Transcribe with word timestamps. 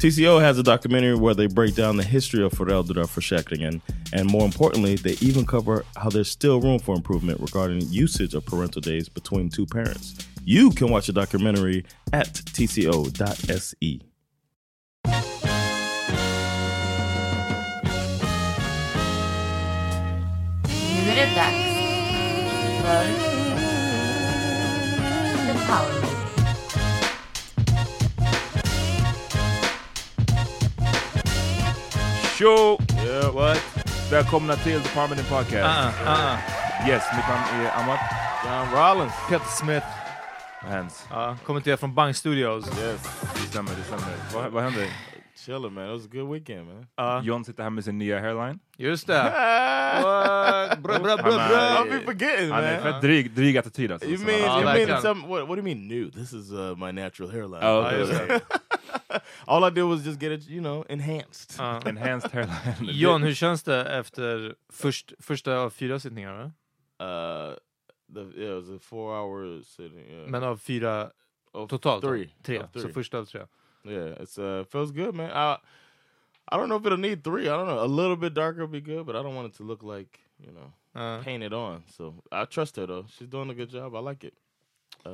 TCO 0.00 0.40
has 0.40 0.58
a 0.58 0.62
documentary 0.62 1.14
where 1.14 1.34
they 1.34 1.46
break 1.46 1.74
down 1.74 1.96
the 1.96 2.04
history 2.04 2.44
of 2.44 2.52
föräldraförsäkringen 2.52 3.80
and 4.12 4.30
more 4.30 4.44
importantly, 4.44 4.96
they 4.96 5.16
even 5.20 5.46
cover 5.46 5.84
how 5.96 6.10
there's 6.10 6.30
still 6.30 6.60
room 6.60 6.78
for 6.78 6.94
improvement 6.94 7.40
regarding 7.40 7.82
usage 7.90 8.34
of 8.34 8.44
parental 8.44 8.80
days 8.80 9.08
between 9.08 9.48
two 9.48 9.66
parents. 9.66 10.14
You 10.44 10.70
can 10.70 10.90
watch 10.90 11.06
the 11.06 11.12
documentary 11.12 11.84
at 12.12 12.34
tco.se. 12.34 14.00
Nu 21.04 21.10
är 21.10 21.16
det 21.16 21.34
dags 21.34 21.70
för 22.82 23.04
The 25.46 25.58
Power 25.66 25.99
Tjo! 32.40 32.78
Yeah, 33.04 33.34
what? 33.34 33.58
Välkomna 34.10 34.56
till 34.56 34.82
Department 34.82 35.28
Podcast. 35.28 35.52
Uh-uh, 35.52 36.06
uh-uh. 36.06 36.88
Yes, 36.88 37.02
mitt 37.16 37.28
namn 37.28 37.66
är 37.66 37.70
Amat. 37.80 38.00
John 38.44 38.78
Rollins. 38.78 39.12
Peter 39.28 39.46
Smith. 39.46 39.86
Hands. 40.60 41.06
Till 41.62 41.72
er 41.72 41.76
från 41.76 41.94
Bang 41.94 42.16
Studios. 42.16 42.64
Yes. 42.66 43.00
Det 43.34 43.40
stämmer, 43.40 43.70
det 43.70 43.84
stämmer. 43.84 44.14
Vad, 44.34 44.52
vad 44.52 44.62
händer? 44.62 44.88
Chilling 45.44 45.72
man, 45.74 45.88
it 45.88 45.92
was 45.92 46.04
a 46.04 46.08
good 46.12 46.28
weekend 46.32 46.66
man. 46.66 46.86
Ja, 46.96 47.22
John 47.22 47.44
sitter 47.44 47.62
här 47.62 47.70
med 47.70 47.84
sin 47.84 47.98
nya 47.98 48.20
hairline. 48.20 48.58
just 48.78 49.06
det. 49.06 49.32
Bra, 50.82 50.98
bra, 50.98 51.16
bra, 51.16 51.16
Han 51.16 51.40
är- 51.40 51.48
bra. 51.48 51.84
I'll 51.84 51.90
be 51.90 52.00
forgetting 52.04 52.50
Han 52.50 52.64
är 52.64 52.82
man. 52.84 52.92
fett 52.92 53.02
dryg, 53.02 53.30
dryg 53.34 53.56
attityd 53.58 53.92
alltså. 53.92 54.08
You 54.08 54.18
Så 54.18 54.24
mean, 54.26 54.38
you 54.40 54.58
like 54.74 54.86
mean 54.86 54.88
that. 54.88 55.02
some, 55.02 55.20
what, 55.28 55.48
what 55.48 55.48
do 55.48 55.56
you 55.56 55.62
mean 55.64 55.88
new? 55.88 56.10
This 56.10 56.32
is 56.32 56.52
uh, 56.52 56.76
my 56.76 56.92
natural 56.92 57.30
hairline. 57.30 57.62
Oh, 57.64 57.86
okay, 57.86 57.98
just- 57.98 58.44
All 59.46 59.64
I 59.64 59.70
did 59.70 59.84
was 59.84 60.04
just 60.06 60.20
get 60.20 60.32
it, 60.32 60.48
you 60.48 60.60
know, 60.60 60.84
enhanced. 60.88 61.54
Ja. 61.58 61.80
Enhanced 61.86 62.32
hairline. 62.32 62.74
John, 62.92 63.22
hur 63.22 63.34
känns 63.34 63.62
det 63.62 63.84
efter 63.98 64.54
först, 64.72 65.12
första 65.18 65.56
av 65.58 65.70
fyra 65.70 65.98
sittningar? 65.98 66.32
Va? 66.34 66.44
Uh, 66.44 67.54
the, 68.14 68.40
yeah, 68.40 68.58
it 68.58 68.64
was 68.68 68.76
a 68.76 68.78
four 68.82 69.12
hour 69.14 69.62
sitting. 69.62 69.98
Yeah. 70.10 70.28
Men 70.30 70.42
av 70.44 70.56
fyra 70.56 71.10
Of 71.52 71.70
totalt? 71.70 72.04
three. 72.04 72.28
Tre, 72.42 72.58
Of 72.58 72.66
så 72.72 72.80
three. 72.80 72.92
första 72.92 73.18
av 73.18 73.24
tre. 73.24 73.40
Yeah, 73.84 74.22
it's 74.22 74.38
uh 74.38 74.64
feels 74.68 74.92
good, 74.92 75.14
man. 75.14 75.30
I 75.30 75.56
I 76.52 76.56
don't 76.56 76.68
know 76.68 76.76
if 76.76 76.86
it'll 76.86 76.98
need 76.98 77.22
three. 77.24 77.48
I 77.48 77.56
don't 77.56 77.66
know. 77.66 77.84
A 77.84 77.86
little 77.86 78.16
bit 78.16 78.34
darker 78.34 78.60
would 78.60 78.72
be 78.72 78.80
good, 78.80 79.06
but 79.06 79.16
I 79.16 79.22
don't 79.22 79.34
want 79.34 79.46
it 79.52 79.56
to 79.58 79.62
look 79.62 79.82
like 79.82 80.18
you 80.38 80.52
know 80.52 80.72
Ja. 80.94 81.22
painted 81.22 81.52
on. 81.52 81.82
So 81.96 82.14
I 82.32 82.44
trust 82.46 82.76
her 82.76 82.86
though. 82.86 83.06
She's 83.08 83.28
doing 83.28 83.50
a 83.50 83.54
good 83.54 83.70
job. 83.70 83.94
I 83.94 84.00
like 84.00 84.24
it. 84.24 84.34
Uh, 85.06 85.10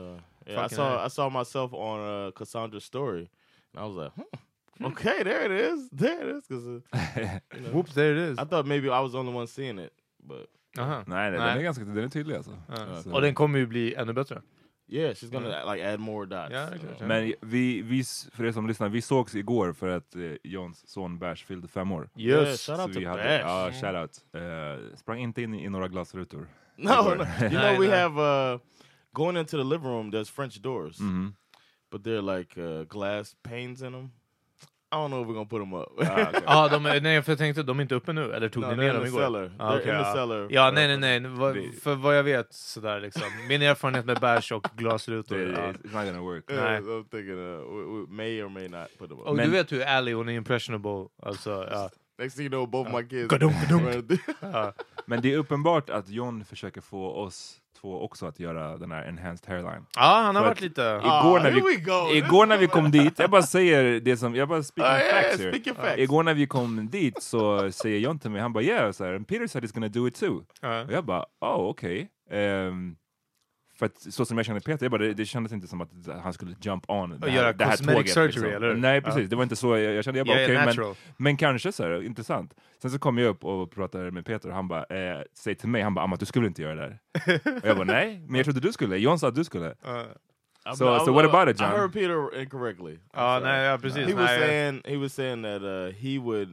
yeah, 0.46 0.52
I 0.52 0.62
Fucking 0.62 0.76
saw 0.76 0.98
A. 0.98 1.04
I 1.04 1.08
saw 1.08 1.28
myself 1.30 1.72
on 1.74 2.00
uh, 2.00 2.30
Cassandra's 2.32 2.84
story, 2.84 3.28
and 3.74 3.82
I 3.82 3.86
was 3.86 3.96
like, 3.96 4.12
hmm, 4.12 4.86
okay, 4.86 5.22
there 5.22 5.44
it 5.44 5.52
is, 5.52 5.88
there 5.92 6.20
it 6.28 6.36
is. 6.36 6.46
Because 6.48 6.66
uh, 6.66 6.80
you 7.54 7.60
know, 7.60 7.68
Whoops, 7.72 7.94
there 7.94 8.12
it 8.12 8.18
is. 8.32 8.38
I 8.38 8.44
thought 8.44 8.66
maybe 8.66 8.88
I 8.88 9.00
was 9.00 9.12
the 9.12 9.18
only 9.18 9.32
one 9.32 9.46
seeing 9.46 9.78
it, 9.78 9.92
but 10.26 10.48
Aha. 10.78 11.04
Nej, 11.06 11.30
nej, 11.30 11.38
den 11.40 11.58
är 11.58 11.62
ganska 11.62 11.84
den 11.84 12.04
är 12.04 12.08
tydlig 12.08 12.36
alltså. 12.36 12.50
Ja. 12.68 13.02
Så- 13.02 13.12
Och 13.14 13.20
den 13.20 13.34
kommer 13.34 13.58
ju 13.58 13.66
bli 13.66 13.94
ännu 13.94 14.12
bättre. 14.12 14.42
Yeah, 14.88 15.14
she's 15.14 15.30
gonna 15.30 15.64
like 15.72 15.82
add 15.84 16.00
more 16.00 16.26
dots. 16.26 16.50
Yeah, 16.52 16.68
okay, 16.68 16.88
okay. 16.94 17.06
Men 17.06 17.32
vi, 17.40 17.82
vi, 17.82 18.04
för 18.32 18.44
er 18.44 18.52
som 18.52 18.66
lyssnar, 18.66 18.88
vi 18.88 19.02
sågs 19.02 19.34
igår 19.34 19.72
för 19.72 19.88
att 19.88 20.16
eh, 20.16 20.32
Johns 20.44 20.88
son 20.88 21.18
Bash 21.18 21.44
fyllde 21.46 21.68
fem 21.68 21.92
år. 21.92 22.08
Yeah, 22.16 22.48
Just. 22.48 22.66
shout 22.66 22.80
out 22.80 22.92
to 22.94 23.00
hade, 23.08 23.22
Bash. 23.22 23.40
ja, 23.40 23.72
shoutout. 23.72 24.24
Uh, 24.34 24.96
sprang 24.96 25.18
inte 25.20 25.42
in 25.42 25.54
i, 25.54 25.68
några 25.68 25.88
glasrutor. 25.88 26.46
No, 26.76 26.90
no. 27.14 27.24
You 27.40 27.50
know 27.50 27.80
we 27.80 27.88
have 27.88 28.18
uh 28.20 28.58
going 29.12 29.36
into 29.36 29.56
the 29.56 29.64
living 29.64 29.88
room. 29.90 30.10
There's 30.10 30.28
French 30.30 30.62
doors, 30.62 31.00
Mhm. 31.00 31.34
but 31.90 32.02
they're 32.04 32.38
like 32.38 32.60
uh, 32.60 32.84
glass 32.84 33.36
panes 33.42 33.82
in 33.82 33.92
them. 33.92 34.10
Don't 34.96 35.08
know 35.08 35.22
if 35.22 35.28
we're 35.28 35.34
gonna 35.34 35.48
put 35.50 35.60
them 35.62 35.72
up. 35.74 36.42
Ja, 36.46 36.68
de, 36.68 36.86
är- 36.86 37.00
nej, 37.00 37.22
för 37.22 37.32
jag 37.32 37.38
tänkte 37.38 37.62
de 37.62 37.78
är 37.78 37.82
inte 37.82 37.94
uppe 37.94 38.12
nu, 38.12 38.32
eller 38.32 38.48
tog 38.48 38.62
No, 38.62 38.66
ni 38.70 38.76
ner 38.76 38.88
in 38.88 38.94
dem 38.94 39.02
the 39.02 39.08
igår? 39.08 39.18
cellar. 39.20 39.52
Ja, 39.58 39.64
They're 39.64 39.80
okej, 39.80 39.98
in 39.98 40.04
the 40.04 40.12
cellar. 40.12 40.46
Ja, 40.50 40.70
nej, 40.74 40.96
nej, 40.98 41.20
nej. 41.20 41.20
Det- 41.54 41.80
för 41.82 41.94
vad 41.94 42.18
jag 42.18 42.22
vet, 42.22 42.52
sådär 42.54 43.00
liksom. 43.00 43.22
Min 43.48 43.62
erfarenhet 43.62 44.04
med 44.04 44.18
bärs 44.20 44.52
och 44.52 44.62
Det, 44.76 44.82
glasrutor. 44.82 45.38
Ja. 45.38 45.46
it's 45.58 45.72
not 45.82 46.04
gonna 46.06 46.20
work. 46.20 46.50
Yeah, 46.50 46.64
Nej. 46.64 46.80
I'm 46.80 47.04
thinking 47.10 47.38
uh, 47.38 47.56
we, 47.76 48.00
we 48.00 48.06
may 48.08 48.42
or 48.42 48.48
may 48.48 48.68
not 48.68 48.88
put 48.98 49.08
them 49.08 49.18
up. 49.20 49.26
Och 49.26 49.36
Men- 49.36 49.44
du 49.46 49.52
vet 49.56 49.72
hur 49.72 49.82
Ally, 49.86 50.12
hon 50.12 50.28
är 50.28 50.32
impressionable. 50.32 51.06
Alltså, 51.22 51.68
ja. 51.70 51.90
Next 52.18 52.36
thing 52.36 52.46
you 52.46 52.50
know, 52.50 52.68
both 52.70 52.94
my 52.96 53.02
kids. 53.08 53.28
Gadunk, 53.28 53.54
gadunk. 53.68 53.82
running- 53.94 54.18
Ja. 54.40 54.72
Men 55.06 55.20
det 55.22 55.32
är 55.32 55.36
uppenbart 55.38 55.90
att 55.90 56.08
John 56.08 56.44
försöker 56.44 56.80
få 56.80 57.10
oss 57.12 57.56
två 57.80 58.00
också 58.04 58.26
att 58.26 58.40
göra 58.40 58.76
den 58.78 58.90
här 58.92 59.08
enhanced 59.08 59.48
hairline. 59.48 59.86
ja, 59.96 60.22
han 60.24 60.36
har 60.36 60.42
För 60.42 60.48
varit 60.48 60.60
lite... 60.60 60.80
Igår, 60.82 61.38
Ah, 61.38 61.42
när 61.42 61.50
vi, 61.50 62.18
igår 62.18 62.46
när 62.46 62.58
vi 62.58 62.66
kom 62.66 62.90
dit, 62.90 63.18
jag 63.18 63.30
bara 63.30 63.42
säger 63.42 64.00
det 64.00 64.16
som, 64.16 64.34
jag 64.34 64.48
bara 64.48 64.62
speaking 64.62 64.92
Ah, 64.92 64.98
yeah, 64.98 65.10
facts 65.22 65.26
yeah, 65.28 65.38
here. 65.40 65.52
speak 65.52 65.66
your 65.66 65.76
facts. 65.86 65.98
Igår 66.02 66.22
när 66.22 66.34
vi 66.34 66.46
kom 66.46 66.88
dit 66.90 67.22
så 67.22 67.72
säger 67.72 67.98
John 67.98 68.18
till 68.18 68.30
mig, 68.30 68.40
han 68.42 68.52
bara 68.52 68.64
yeah, 68.64 68.92
så 68.92 69.04
här, 69.04 69.12
and 69.14 69.28
Peter 69.28 69.46
said 69.46 69.64
he's 69.64 69.74
gonna 69.74 69.88
do 69.88 70.08
it 70.08 70.14
too. 70.14 70.42
Ja. 70.60 70.82
Och 70.84 70.92
jag 70.92 71.04
bara, 71.04 71.24
oh 71.40 71.68
okej. 71.68 72.08
Ehm, 72.30 72.96
för 73.78 73.86
att 73.86 73.98
så 73.98 74.24
som 74.24 74.36
jag 74.36 74.46
kände 74.46 74.60
Peter, 74.60 74.84
jag 74.84 74.90
bara, 74.90 75.02
det, 75.02 75.14
det 75.14 75.24
kändes 75.24 75.52
inte 75.52 75.66
som 75.66 75.80
att 75.80 75.90
han 76.22 76.32
skulle 76.32 76.54
jump 76.60 76.84
on 76.90 77.20
det 77.20 77.30
göra 77.30 77.52
cosmetic 77.52 78.12
surgery, 78.14 78.26
liksom. 78.26 78.44
eller? 78.64 78.74
Nej 78.74 79.00
precis, 79.00 79.22
Ja. 79.22 79.28
det 79.28 79.36
var 79.36 79.42
inte 79.42 79.56
så 79.56 79.76
jag, 79.76 79.94
jag 79.94 80.04
kände. 80.04 80.18
Jag 80.20 80.26
bara, 80.26 80.38
Yeah, 80.40 80.66
okej, 80.68 80.84
men, 80.84 80.94
men 81.16 81.36
kanske 81.36 81.72
så 81.72 81.82
här, 81.82 82.02
intressant. 82.02 82.54
Sen 82.82 82.90
så 82.90 82.98
kom 82.98 83.18
jag 83.18 83.28
upp 83.28 83.44
och 83.44 83.70
pratade 83.70 84.10
med 84.10 84.26
Peter 84.26 84.48
och 84.48 84.54
han 84.54 84.68
bara, 84.68 84.84
eh, 84.84 85.22
säg 85.34 85.54
till 85.54 85.68
mig, 85.68 85.82
han 85.82 85.94
bara, 85.94 86.04
Amat 86.04 86.20
du 86.20 86.26
skulle 86.26 86.46
inte 86.46 86.62
göra 86.62 86.74
det 86.74 86.80
där. 87.26 87.34
och 87.62 87.68
jag 87.68 87.76
bara, 87.76 87.84
nej, 87.84 88.20
men 88.26 88.34
jag 88.34 88.44
trodde 88.44 88.60
du 88.60 88.72
skulle. 88.72 88.96
John 88.96 89.18
sa 89.18 89.28
att 89.28 89.34
du 89.34 89.44
skulle. 89.44 89.68
I'm- 89.84 90.06
So- 90.66 90.96
I- 90.96 91.04
so 91.04 91.12
what 91.12 91.24
about 91.24 91.48
it, 91.48 91.60
I 91.60 91.64
John? 91.64 91.72
heard 91.72 91.92
Peter 91.92 92.40
incorrectly. 92.42 92.98
Sorry. 93.14 93.42
nej, 93.44 93.64
ja, 93.64 93.78
precis. 93.78 94.06
He 94.08 94.14
was 94.14 94.28
saying 94.30 94.82
he 94.84 94.96
was 94.96 95.12
saying 95.14 95.42
that 95.42 95.62
uh, 95.62 95.92
he 95.94 96.18
would 96.18 96.48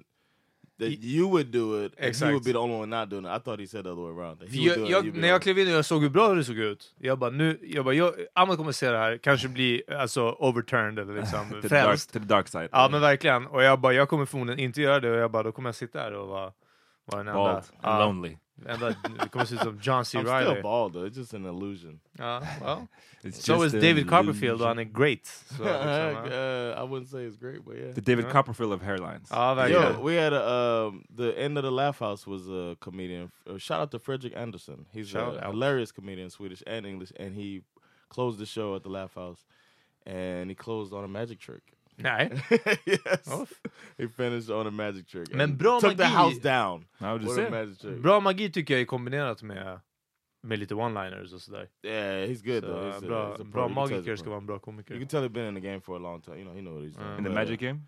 that 0.89 1.03
you 1.03 1.27
would 1.31 1.47
do 1.51 1.85
it, 1.85 1.91
and 1.97 2.03
he 2.03 2.07
Exakt. 2.07 2.31
would 2.33 2.44
be 2.45 2.51
the 2.51 2.57
only 2.59 2.75
one 2.80 2.89
not 2.89 3.09
doing 3.09 3.25
it. 3.25 3.31
I 3.31 3.39
thought 3.39 3.59
he 3.59 3.68
said 3.68 3.83
the 3.85 3.91
other 3.91 4.01
way 4.01 4.12
around. 4.24 4.39
That 4.39 4.50
he 4.50 4.69
För 4.69 4.80
would 4.80 4.89
jag, 4.91 5.06
jag, 5.06 5.15
när 5.18 5.27
jag 5.27 5.41
klev 5.41 5.59
in 5.59 5.68
och 5.68 5.74
jag 5.74 5.85
såg 5.85 6.01
hur 6.01 6.09
bra 6.09 6.33
det 6.33 6.44
såg 6.44 6.57
ut, 6.57 6.95
jag 7.00 7.19
bara, 7.19 7.30
nu, 7.30 7.59
jag 7.63 7.85
bara, 7.85 7.95
jag, 7.95 8.13
Ahmed 8.35 8.57
kommer 8.57 8.71
se 8.71 8.89
det 8.91 8.97
här, 8.97 9.18
kanske 9.18 9.47
bli 9.47 9.83
alltså, 9.97 10.35
overturned 10.39 11.00
eller 11.00 11.13
liksom 11.19 11.50
To 11.50 11.62
the, 11.62 11.68
dark, 11.68 11.83
frälst. 11.85 12.13
to 12.13 12.19
the 12.19 12.25
dark 12.25 12.47
side. 12.47 12.69
Ja 12.71 12.89
men 12.91 13.01
verkligen, 13.01 13.47
och 13.47 13.63
jag 13.63 13.80
bara, 13.80 13.94
jag 13.94 14.09
kommer 14.09 14.25
förmodligen 14.25 14.59
inte 14.59 14.81
göra 14.81 15.00
det, 15.00 15.12
och 15.12 15.18
jag 15.18 15.31
bara, 15.31 15.44
då 15.44 15.51
kommer 15.51 15.68
jag 15.69 15.75
sitta 15.75 16.00
här 16.00 16.13
och 16.13 16.27
vara, 16.27 16.51
vara 17.06 17.24
den 17.24 17.27
enda. 17.27 17.44
Bald 17.44 17.63
Ja, 17.81 18.06
lonely. 18.06 18.38
Enda 18.66 18.90
det 19.20 19.30
kommer 19.32 19.46
se 19.46 19.56
ut 19.56 19.62
som 19.62 19.80
John 19.82 20.06
C. 20.06 20.18
I'm 20.24 20.42
still 20.52 20.62
bald 20.64 20.94
though. 20.94 21.08
It's 21.08 21.18
just 21.18 21.34
an 21.34 21.46
illusion. 21.46 22.00
Ja, 22.20 22.42
well. 22.62 22.88
It's 23.24 23.42
So 23.46 23.54
just 23.54 23.66
is 23.68 23.74
an 23.74 23.80
David 23.82 24.10
Copperfield 24.10 24.62
och 24.62 24.68
illusion. 24.68 24.68
han 24.68 24.80
är 24.80 24.84
great. 24.84 25.26
Så, 25.26 25.64
liksom, 25.64 26.32
ja. 26.32 26.74
uh, 26.76 26.84
I 26.84 26.88
wouldn't 26.88 27.08
say 27.08 27.26
it's 27.28 27.38
great, 27.38 27.66
but 27.66 27.76
yeah. 27.78 27.94
The 27.94 28.02
David 28.02 28.30
Copperfield 28.32 28.74
of 28.74 28.82
hairlines. 28.82 29.30
ja, 29.32 29.54
verkligen. 29.56 29.94
Yo, 29.94 30.02
we 30.04 30.16
had 30.24 30.34
a 30.34 30.88
um, 30.88 31.04
the 31.18 31.34
end 31.38 31.58
of 31.58 31.64
the 31.64 31.72
laugh 31.72 32.00
house 32.00 32.28
was 32.30 32.48
a 32.48 32.76
comedian. 32.82 33.32
Uh, 33.50 33.58
shout 33.58 33.80
out 33.82 33.92
to 33.92 34.00
Frederick 34.00 34.36
Anderson. 34.36 34.86
He's 34.94 35.08
Shout 35.10 35.36
a 35.36 35.46
out. 35.48 35.54
hilarious 35.54 35.92
comedian, 35.92 36.30
Swedish 36.30 36.64
and 36.68 36.86
English, 36.86 37.12
and 37.20 37.36
he 37.36 37.62
closed 38.10 38.38
the 38.40 38.46
show 38.46 38.76
at 38.76 38.84
the 38.84 38.90
laugh 38.90 39.16
house, 39.16 39.46
and 40.06 40.50
he 40.50 40.56
closed 40.56 40.94
on 40.94 41.04
a 41.04 41.08
magic 41.08 41.40
trick. 41.40 41.73
Nej. 41.95 42.31
yes, 42.86 43.28
Oh. 43.28 43.45
he 43.98 44.07
finished 44.07 44.50
on 44.50 44.68
a 44.68 44.72
magic 44.72 45.07
trick. 45.07 45.34
Men 45.34 45.57
bra 45.57 45.80
took 45.80 45.98
the 45.98 46.04
magi- 46.04 46.16
house 46.16 46.40
down 46.40 46.86
Ja, 47.00 47.18
du 47.18 47.28
ser. 47.28 47.50
magic 47.50 47.80
trick. 47.80 48.01
Bra 48.01 48.19
magi 48.19 48.51
tycker 48.51 48.74
jag 48.74 48.81
är 48.81 48.86
kombinerat 48.86 49.44
med, 49.44 49.80
med 50.44 50.60
lite 50.60 50.75
one-liners 50.75 51.34
och 51.34 51.42
sådär. 51.42 51.69
Yeah, 51.84 52.30
he's 52.30 52.44
good 52.45 52.63
Så, 52.63 52.68
though. 52.69 52.84
He's 52.86 52.98
a- 52.98 53.07
bra 53.07 53.30
he's 53.30 53.34
a 53.34 53.38
pro. 53.38 53.45
bra 53.45 53.68
You 53.69 53.75
can 53.75 53.75
tell 53.75 53.86
he's 53.86 53.92
a 53.92 53.95
magiker 53.95 54.04
pro. 54.06 54.18
ska 54.18 54.30
vara 54.30 54.40
en 54.40 54.45
bra 54.45 54.56
You 54.56 54.60
komiker. 54.60 55.00
can 55.00 55.07
tell 55.07 55.22
he's 55.24 55.30
been 55.34 55.45
in 55.48 55.56
the 55.56 55.62
game 55.69 55.81
for 55.81 55.95
a 55.95 56.00
long 56.00 56.22
time. 56.22 56.38
You 56.38 56.44
know, 56.45 56.56
he 56.56 56.62
know 56.62 56.74
what 56.74 56.84
he's 56.84 56.95
doing. 56.95 57.18
In 57.18 57.24
the 57.24 57.30
magic 57.30 57.62
uh, 57.62 57.68
game? 57.68 57.80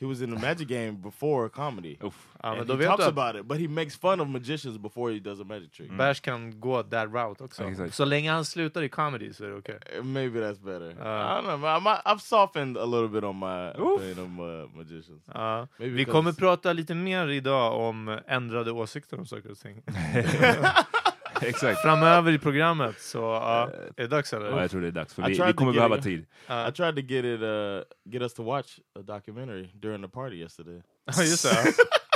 He 0.00 0.06
was 0.06 0.20
in 0.20 0.36
the 0.36 0.40
magic 0.46 0.68
game 0.68 0.92
before 0.92 1.48
comedy. 1.48 1.96
Uff. 2.02 2.28
Ja, 2.42 2.50
men 2.50 2.58
And 2.60 2.68
då 2.68 2.74
he 2.74 2.78
vet 2.78 2.86
talks 2.88 3.04
du 3.04 3.08
att 3.10 3.18
about 3.18 3.40
it, 3.40 3.46
but 3.48 3.58
he 3.60 3.68
makes 3.68 3.96
fun 3.96 4.20
of 4.20 4.28
magicians 4.28 4.78
before 4.78 5.12
he 5.14 5.18
does 5.20 5.40
a 5.40 5.44
magic 5.44 5.72
trick. 5.72 5.90
Bärs 5.90 6.20
kan 6.20 6.60
gå 6.60 6.82
that 6.82 7.08
route 7.12 7.44
också. 7.44 7.64
Exakt. 7.64 7.94
Så 7.94 8.04
länge 8.04 8.30
han 8.32 8.44
slutar 8.44 8.82
i 8.82 8.88
comedy 8.88 9.32
så 9.32 9.44
är 9.44 9.48
det 9.48 9.54
okej. 9.56 9.78
Uh, 9.98 10.04
Maybe 10.04 10.40
that's 10.40 10.60
better. 10.64 10.88
Uh, 10.90 10.96
I 10.96 11.40
don't 11.40 11.42
know. 11.42 11.58
man. 11.60 11.82
I'm, 11.82 12.00
I've 12.04 12.18
softened 12.20 12.76
a 12.78 12.84
little 12.84 13.08
bit 13.08 13.24
on 13.24 13.38
my 13.38 13.70
Oof. 13.82 14.00
opinion 14.00 14.18
of 14.18 14.40
uh, 14.70 14.76
magicians. 14.76 15.22
Ja. 15.34 15.68
Maybe 15.78 15.94
Vi 15.94 16.04
because- 16.04 16.12
kommer 16.12 16.32
prata 16.32 16.72
lite 16.72 16.94
mer 16.94 17.28
idag 17.28 17.80
om 17.88 18.18
ändrade 18.26 18.72
åsikter 18.72 19.18
om 19.18 19.26
saker 19.26 19.50
och 19.50 19.58
ting. 19.58 19.82
Exakt. 21.48 21.82
Framöver 21.82 22.32
i 22.32 22.38
programmet, 22.38 23.00
så 23.00 23.18
ja, 23.18 23.70
är 23.96 24.02
det 24.02 24.06
dags 24.06 24.32
eller? 24.32 24.46
Ja, 24.50 24.60
jag 24.60 24.70
tror 24.70 24.80
det 24.80 24.86
är 24.86 24.92
dags, 24.92 25.12
I 25.12 25.14
för 25.14 25.22
vi, 25.22 25.36
tried 25.36 25.46
vi 25.46 25.52
to 25.52 25.58
kommer 25.58 25.72
get 25.72 25.78
behöva 25.78 25.96
it. 25.98 26.02
tid. 26.04 26.26
I 26.68 26.72
tried 26.72 26.94
to 26.96 27.00
get 27.02 27.24
it, 27.24 27.40
uh, 27.40 28.12
get 28.12 28.22
us 28.22 28.34
to 28.34 28.42
watch 28.42 28.78
a 28.98 29.02
documentary 29.02 29.68
during 29.74 30.02
the 30.02 30.08
party 30.08 30.36
yesterday. 30.36 30.82
Ja, 31.16 31.22
just 31.22 31.42
det. 31.44 31.74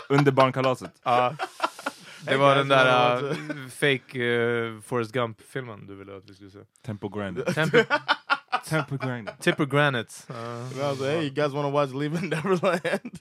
Under 0.15 0.33
barnkalaset. 0.33 0.93
Ja. 1.05 1.35
Det 2.23 2.37
var 2.37 2.55
den 2.57 2.69
där 2.69 3.23
uh, 3.25 3.35
fake 3.69 4.19
uh, 4.19 4.81
Forrest 4.81 5.13
Gump-filmen 5.13 5.87
du 5.87 5.95
ville 5.95 6.17
att 6.17 6.31
vi 6.31 6.35
skulle 6.35 6.51
se. 6.51 6.59
Tempo 6.87 7.09
Grinder. 7.09 7.43
Temper, 7.45 7.85
Tempo 8.69 8.97
Grinder. 8.97 9.35
Tipper 9.41 9.65
Granite. 9.67 10.13
Uh, 10.31 10.37
And 10.37 10.77
I 10.77 10.83
was 10.83 11.01
like, 11.01 11.11
hey, 11.11 11.23
you 11.23 11.31
guys 11.31 11.53
want 11.53 11.67
to 11.67 11.71
watch 11.71 11.91
Leaving 11.93 12.29
Neverland? 12.29 13.19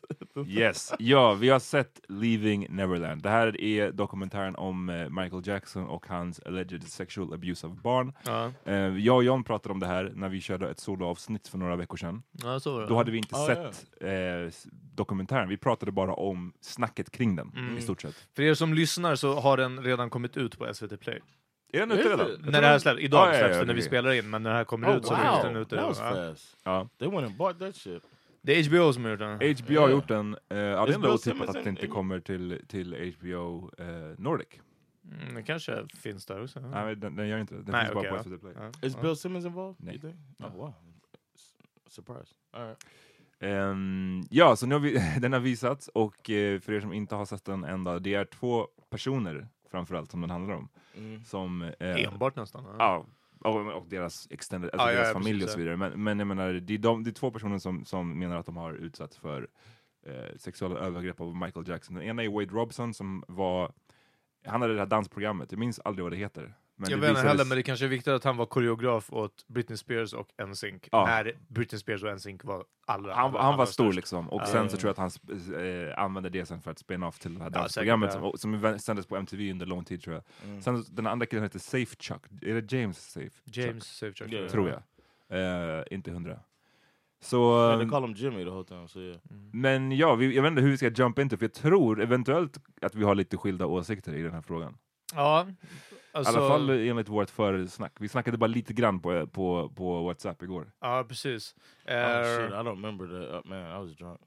Yes, 0.48 0.94
ja, 1.00 1.34
vi 1.34 1.50
har 1.50 1.60
sett 1.60 2.00
Leaving 2.08 2.68
Neverland. 2.70 3.22
Det 3.22 3.30
här 3.30 3.62
är 3.62 3.92
dokumentären 3.92 4.56
om 4.56 4.90
eh, 4.90 5.10
Michael 5.10 5.48
Jackson 5.48 5.88
och 5.88 6.06
hans 6.08 6.40
alleged 6.46 6.84
sexual 6.88 7.34
abuse 7.34 7.68
av 7.68 7.82
barn. 7.82 8.14
ja. 8.26 8.52
Eh, 8.66 8.76
jag 8.76 9.16
och 9.16 9.24
John 9.24 9.44
pratade 9.44 9.74
om 9.74 9.80
det 9.80 9.88
här 9.88 10.12
när 10.16 10.30
vi 10.30 10.42
körde 10.42 10.70
ett 10.70 10.80
soloavsnitt 10.80 11.48
för 11.48 11.58
några 11.58 11.76
veckor 11.76 11.98
sedan. 11.98 12.24
ja, 12.32 12.60
så. 12.60 12.86
Då 12.86 12.96
hade 12.98 13.12
vi 13.12 13.18
inte 13.18 13.36
Ah, 13.36 13.48
sett 13.48 13.86
eh, 14.02 14.12
s- 14.48 14.68
dokumentären, 14.96 15.50
vi 15.50 15.58
pratade 15.58 15.92
bara 15.92 16.14
om 16.14 16.54
snacket 16.62 17.12
kring 17.12 17.36
den 17.36 17.52
Mm. 17.58 17.78
i 17.78 17.82
stort 17.82 18.02
sett. 18.02 18.16
För 18.36 18.44
er 18.44 18.54
som 18.54 18.74
lyssnar 18.74 19.16
så 19.16 19.34
har 19.40 19.58
den 19.58 19.84
redan 19.84 20.10
kommit 20.10 20.38
ut 20.38 20.58
på 20.60 20.74
SVT 20.74 20.98
Play. 21.00 21.20
Är 21.74 21.80
den 21.80 21.92
ute 21.92 22.10
redan? 22.10 22.28
När 22.40 22.62
det 22.62 22.68
här 22.68 22.80
släpps, 22.80 23.02
idag 23.02 23.20
Ah, 23.20 23.26
ja, 23.26 23.34
ja, 23.34 23.40
släpps 23.40 23.56
ja, 23.56 23.60
det 23.62 23.66
när 23.68 23.74
vi 23.74 23.82
spelar 23.82 24.12
in, 24.14 24.30
men 24.30 24.44
när 24.44 24.50
det 24.50 24.56
här 24.56 24.64
kommer 24.64 24.92
oh, 24.92 24.98
ut 24.98 25.06
så 25.06 25.16
finns 25.16 25.42
den 25.44 25.54
wow. 25.54 25.62
ute. 25.62 25.76
That 25.76 25.88
was 25.88 26.00
Ja. 26.00 26.10
fast. 26.30 26.58
Ja. 26.64 26.90
They 27.00 27.08
went 27.10 27.26
and 27.28 27.38
bought 27.38 27.60
that 27.60 27.76
shit. 27.76 28.04
Det 28.42 28.54
är 28.60 28.70
HBO 28.70 28.94
som 28.94 29.04
har 29.04 29.12
gjort 29.12 29.20
den. 29.20 29.56
HBO 29.66 29.80
har 29.80 29.90
gjort 29.90 30.08
den, 30.08 30.34
eh, 30.50 30.58
ja, 30.58 30.86
det 30.86 30.92
är 30.92 30.96
ändå 30.96 31.14
otippat 31.14 31.50
att 31.50 31.54
det 31.54 31.62
in- 31.62 31.68
inte 31.68 31.88
kommer 31.88 32.20
till, 32.20 32.62
till 32.68 33.14
HBO 33.20 33.72
eh, 33.78 33.86
Nordic. 34.18 34.48
Mm, 35.12 35.36
det 35.36 35.44
kanske 35.44 35.88
finns 35.96 36.26
där 36.26 36.44
också. 36.44 36.60
Nej, 36.60 36.86
men 36.86 37.00
den, 37.00 37.16
den 37.16 37.28
gör 37.28 37.38
inte 37.40 37.56
det. 37.56 37.62
Den 37.64 37.72
Nej, 37.72 37.86
finns 37.86 37.96
okej, 37.98 38.10
bara 38.12 38.18
på 38.24 38.30
SVT 38.30 38.42
Play. 38.42 38.54
Ja. 38.82 38.88
Is 38.88 39.02
Bill 39.02 39.16
Simmons 39.16 39.46
involved? 39.46 39.76
Nej. 39.86 39.94
You 39.96 40.02
think? 40.02 40.16
Oh 40.40 40.56
wow. 40.58 40.74
S- 41.36 41.54
Surprise. 41.88 42.34
All 42.52 42.66
right. 42.68 42.86
Ehm, 43.40 44.24
ja, 44.30 44.56
så 44.56 44.68
nu 44.68 44.76
har 44.76 44.80
vi, 44.80 45.00
den 45.22 45.34
har 45.34 45.40
visats 45.40 45.88
och 45.88 46.30
eh, 46.30 46.60
för 46.60 46.74
er 46.74 46.80
som 46.80 46.94
inte 46.94 47.16
har 47.16 47.26
sett 47.26 47.46
den 47.46 47.64
ända, 47.64 48.00
det 48.00 48.14
är 48.14 48.26
två 48.26 48.68
personer 48.90 49.48
framförallt 49.72 50.12
som 50.12 50.22
den 50.22 50.30
handlar 50.30 50.56
om. 50.56 50.70
Mm. 50.98 51.24
Som, 51.24 51.62
eh, 51.62 52.04
Enbart 52.04 52.36
nästan. 52.36 52.64
Ja. 52.68 52.76
ja, 52.80 53.06
och, 53.40 53.74
och 53.74 53.88
deras 53.90 54.28
extended, 54.32 54.70
alltså 54.74 54.88
ja, 54.88 54.94
deras 54.94 55.08
ja, 55.08 55.14
familj 55.14 55.44
och 55.44 55.50
så 55.50 55.60
vidare. 55.60 55.78
Men, 55.78 56.04
men 56.04 56.20
jag 56.20 56.28
menar, 56.28 56.54
det 56.54 56.74
är, 56.74 56.78
de, 56.78 57.04
det 57.04 57.10
är 57.10 57.14
två 57.14 57.32
personer 57.32 57.58
som, 57.58 57.86
som 57.86 58.20
menar 58.20 58.38
att 58.38 58.46
de 58.46 58.58
har 58.58 58.74
utsatts 58.74 59.18
för 59.18 59.48
eh, 60.06 60.38
sexuella 60.38 60.80
övergrepp 60.80 61.22
av 61.22 61.36
Michael 61.36 61.68
Jackson. 61.68 61.96
Den 61.96 62.04
ena 62.04 62.24
är 62.24 62.30
Wade 62.30 62.52
Robson 62.52 62.94
som 62.94 63.24
var, 63.28 63.72
han 64.46 64.62
hade 64.62 64.74
det 64.74 64.80
här 64.80 64.88
dansprogrammet, 64.88 65.52
jag 65.52 65.60
minns 65.60 65.80
aldrig 65.80 66.04
vad 66.04 66.12
det 66.12 66.18
heter. 66.18 66.54
Men 66.82 66.90
jag 66.90 66.98
det 67.00 67.02
vet 67.02 67.10
inte 67.10 67.28
heller, 67.28 67.46
men 67.46 67.58
det 67.58 67.64
kanske 67.64 67.86
är 67.86 67.90
viktigt 67.90 68.14
att 68.14 68.24
han 68.24 68.38
var 68.38 68.46
koreograf 68.46 69.14
åt 69.14 69.46
Britney 69.48 69.78
Spears 69.78 70.14
och 70.14 70.28
NSYNC. 70.48 70.84
Ja. 70.92 71.06
När 71.06 71.34
Britney 71.48 71.80
Spears 71.80 72.04
och 72.04 72.16
NSYNC 72.16 72.44
var 72.44 72.64
allra, 72.88 73.14
han, 73.16 73.26
allra, 73.26 73.42
han 73.42 73.58
var 73.58 73.66
stor 73.66 73.84
störst. 73.86 73.96
liksom, 73.96 74.30
och 74.30 74.42
Ja. 74.42 74.46
sen 74.46 74.70
så 74.70 74.78
tror 74.78 74.88
jag 74.88 74.92
att 74.92 74.98
han 74.98 75.10
sp- 75.10 75.90
eh, 75.90 76.00
använde 76.04 76.30
det 76.30 76.46
sen 76.46 76.62
för 76.62 76.72
att 76.72 76.80
spinna 76.80 77.08
off 77.08 77.20
till 77.20 77.34
det 77.34 77.40
här 77.44 77.52
Ja, 77.54 77.60
dansprogrammet 77.60 78.14
som, 78.14 78.32
som 78.36 78.80
sändes 78.80 79.06
på 79.06 79.16
MTV 79.18 79.52
under 79.52 79.66
lång 79.66 79.84
tid 79.86 80.04
tror 80.04 80.16
jag. 80.16 80.24
Mm. 80.50 80.62
Sen 80.62 80.86
den 80.92 81.08
andra 81.08 81.26
killen 81.26 81.44
heter 81.44 81.60
Safe 81.60 81.96
Chuck, 82.00 82.22
är 82.42 82.62
det 82.62 82.72
James 82.78 83.12
Safe? 83.12 83.30
James 83.46 83.84
Safechuck. 83.98 84.32
Yeah. 84.34 84.50
Tror 84.50 84.70
jag. 84.70 84.82
Eh, 85.80 85.84
inte 85.92 86.12
hundra. 86.12 86.40
Så, 87.22 87.72
um, 87.74 87.90
call 87.90 88.04
him 88.04 88.14
Jimmy 88.14 88.44
the 88.44 88.50
whole 88.50 88.66
time. 88.66 88.88
So 88.88 89.00
yeah. 89.00 89.18
men 89.54 89.92
ja, 89.92 90.16
vi, 90.16 90.36
jag 90.36 90.44
vet 90.44 90.50
inte 90.50 90.62
hur 90.62 90.70
vi 90.72 90.78
ska 90.78 90.90
jump 90.90 91.20
into, 91.20 91.38
för 91.38 91.44
jag 91.44 91.54
tror 91.54 92.02
eventuellt 92.02 92.58
att 92.82 92.96
vi 92.96 93.04
har 93.04 93.16
lite 93.16 93.38
skilda 93.38 93.66
åsikter 93.66 94.14
i 94.14 94.22
den 94.22 94.34
här 94.34 94.42
frågan. 94.42 94.78
Ja, 95.16 95.48
I 95.50 95.56
alltså, 96.12 96.38
alla 96.38 96.48
fall 96.50 96.70
enligt 96.70 97.08
vårt 97.10 97.30
försnack. 97.30 97.94
Vi 98.00 98.10
snackade 98.10 98.38
bara 98.38 98.48
lite 98.48 98.74
grann 98.74 99.00
på, 99.00 99.28
på, 99.28 99.70
på 99.70 100.04
WhatsApp 100.04 100.44
igår. 100.44 100.72
ja 100.82 101.06
precis. 101.08 101.56
Oh, 101.88 101.94
Eh, 101.94 102.24
shit, 102.24 102.52
I 102.52 102.54
don't 102.56 102.70
remember 102.76 103.06
that. 103.08 103.46
Uh, 103.46 103.50
man, 103.50 103.82
I 103.82 103.86
was 103.88 103.96
drunk. 103.98 104.20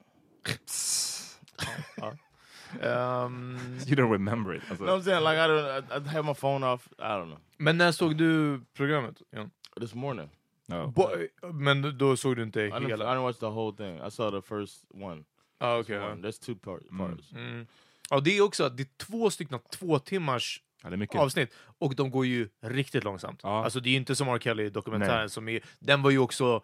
ehm, 2.81 3.59
You 3.87 3.97
don't 3.97 4.11
remember 4.13 4.55
it. 4.55 4.63
Alltså. 4.71 4.85
What 4.85 4.95
I'm 4.99 5.03
saying? 5.03 5.25
Like 5.25 5.39
I 5.39 5.47
don't. 5.49 5.85
I, 5.93 5.97
I 5.97 6.09
had 6.09 6.25
my 6.25 6.35
phone 6.35 6.65
off. 6.67 6.89
I 6.99 7.03
don't 7.03 7.27
know. 7.27 7.39
men 7.57 7.79
när 7.79 7.93
såg 7.93 8.17
du 8.17 8.61
programmet? 8.75 9.23
Jan? 9.31 9.51
This 9.81 9.95
morning. 9.95 10.29
no. 10.67 10.87
Bo- 10.87 11.09
men 11.53 11.99
då 11.99 12.17
såg 12.17 12.37
du 12.37 12.43
inte 12.43 12.61
I 12.61 12.71
didn't, 12.71 12.85
I 12.87 12.91
hela? 12.91 13.05
didn't 13.15 13.23
watch 13.23 13.39
the 13.39 13.47
whole 13.47 13.77
thing. 13.77 14.07
I 14.07 14.11
saw 14.11 14.41
the 14.41 14.47
first 14.49 14.85
one. 14.95 15.25
Ah, 15.59 15.83
ja. 15.89 16.11
one. 16.11 16.23
There's 16.29 16.45
two 16.47 16.55
part, 16.55 16.83
Mm. 16.91 16.99
parts. 17.17 17.33
Mm. 17.33 17.67
Ja, 18.11 18.21
det 18.21 18.37
är 18.39 18.43
också 18.43 18.65
att 18.65 18.77
det 18.77 18.83
är 18.83 18.89
två 19.07 19.31
stycken 19.31 19.59
två 19.71 19.99
timmars 19.99 20.63
Ja, 20.83 20.91
det 20.91 20.95
är 20.95 20.99
mycket. 20.99 21.21
avsnitt 21.21 21.55
och 21.79 21.95
de 21.97 22.11
går 22.11 22.27
ju 22.27 22.49
riktigt 22.61 23.05
långsamt. 23.05 23.41
Ja. 23.43 23.65
Alltså 23.65 23.81
det 23.81 23.89
är 23.89 23.91
ju 23.91 23.97
inte 23.97 24.17
som 24.17 24.29
R. 24.29 24.39
Kelly-dokumentären 24.39 25.31
som 25.31 25.49
är, 25.49 25.61
den 25.79 26.03
var 26.03 26.11
ju 26.11 26.19
också 26.19 26.63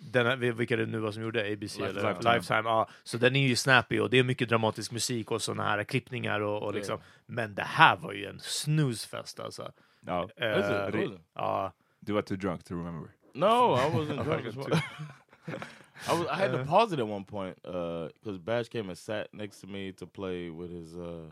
den, 0.00 0.56
vilka 0.56 0.76
det 0.76 0.86
nu 0.86 0.98
var 0.98 1.12
som 1.12 1.22
gjorde 1.22 1.52
ABC 1.52 1.78
Life- 1.78 1.86
eller 1.88 2.08
Lifetime. 2.08 2.34
Lifetime. 2.34 2.62
ja. 2.64 2.88
Så 3.04 3.18
den 3.18 3.36
är 3.36 3.48
ju 3.48 3.56
snappy 3.56 3.98
och 4.00 4.10
det 4.10 4.18
är 4.18 4.22
mycket 4.24 4.48
dramatisk 4.48 4.92
musik 4.92 5.30
och 5.30 5.42
såna 5.42 5.62
här 5.62 5.84
klippningar 5.84 6.40
och, 6.40 6.62
och 6.62 6.74
liksom. 6.74 6.98
Men 7.26 7.54
det 7.54 7.62
här 7.62 7.96
var 7.96 8.12
ju 8.12 8.26
en 8.26 8.40
snusfest 8.40 9.40
alltså. 9.40 9.72
Ja. 10.06 10.28
Was 10.40 10.94
it? 10.94 11.20
ja. 11.34 11.72
Du 12.00 12.12
var 12.12 12.22
too 12.22 12.36
drunk 12.36 12.64
to 12.64 12.74
remember. 12.74 13.10
No, 13.34 13.46
I 13.76 13.90
wasn't 13.90 14.24
drunk 14.30 14.46
as 14.46 14.56
well. 14.56 14.66
I 16.08 16.12
was. 16.18 16.26
I 16.28 16.34
had 16.34 16.52
to 16.52 16.64
pause 16.64 16.94
it 16.94 17.00
at 17.00 17.06
one 17.08 17.24
point 17.24 17.56
because 17.62 18.38
Bash 18.38 18.68
came 18.68 18.88
and 18.88 18.98
sat 18.98 19.26
next 19.32 19.60
to 19.60 19.66
me 19.66 19.92
to 19.92 20.06
play 20.06 20.50
with 20.50 20.70
his. 20.70 20.96
Uh, 20.96 21.30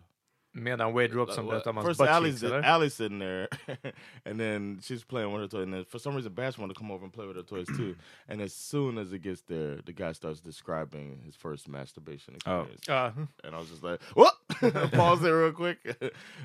Medan 0.57 0.93
Wade 0.93 1.15
Robson 1.15 1.47
like, 1.47 1.51
berättade 1.51 1.71
om 1.71 1.77
hans 1.77 1.87
first 1.87 2.01
Allie's, 2.01 2.41
cheeks? 2.41 2.65
Allie's 2.65 2.95
sitting 2.95 3.19
there, 3.19 3.49
and 4.25 4.41
then 4.41 4.81
she's 4.83 5.05
playing 5.05 5.33
with 5.33 5.43
her 5.43 5.49
toys. 5.49 5.65
And 5.65 5.75
then 5.75 5.85
for 5.85 5.99
some 5.99 6.15
reason, 6.15 6.33
Bash 6.33 6.59
wanted 6.59 6.75
to 6.75 6.81
come 6.81 6.91
over 6.91 7.05
and 7.05 7.13
play 7.13 7.27
with 7.27 7.37
her 7.37 7.43
toys 7.43 7.67
too. 7.77 7.95
and 8.29 8.41
as 8.41 8.55
soon 8.55 8.99
as 8.99 9.13
it 9.13 9.21
gets 9.21 9.43
there, 9.43 9.77
the 9.85 9.93
guy 9.93 10.13
starts 10.13 10.41
describing 10.41 11.21
his 11.25 11.37
first 11.37 11.69
masturbation 11.69 12.35
experience. 12.35 12.85
Ja. 12.89 13.13
And 13.45 13.55
I 13.55 13.59
was 13.59 13.69
just 13.69 13.83
like, 13.83 14.01
"What?" 14.15 14.35
Pause 14.93 15.21
there 15.21 15.39
real 15.39 15.53
quick. 15.53 15.79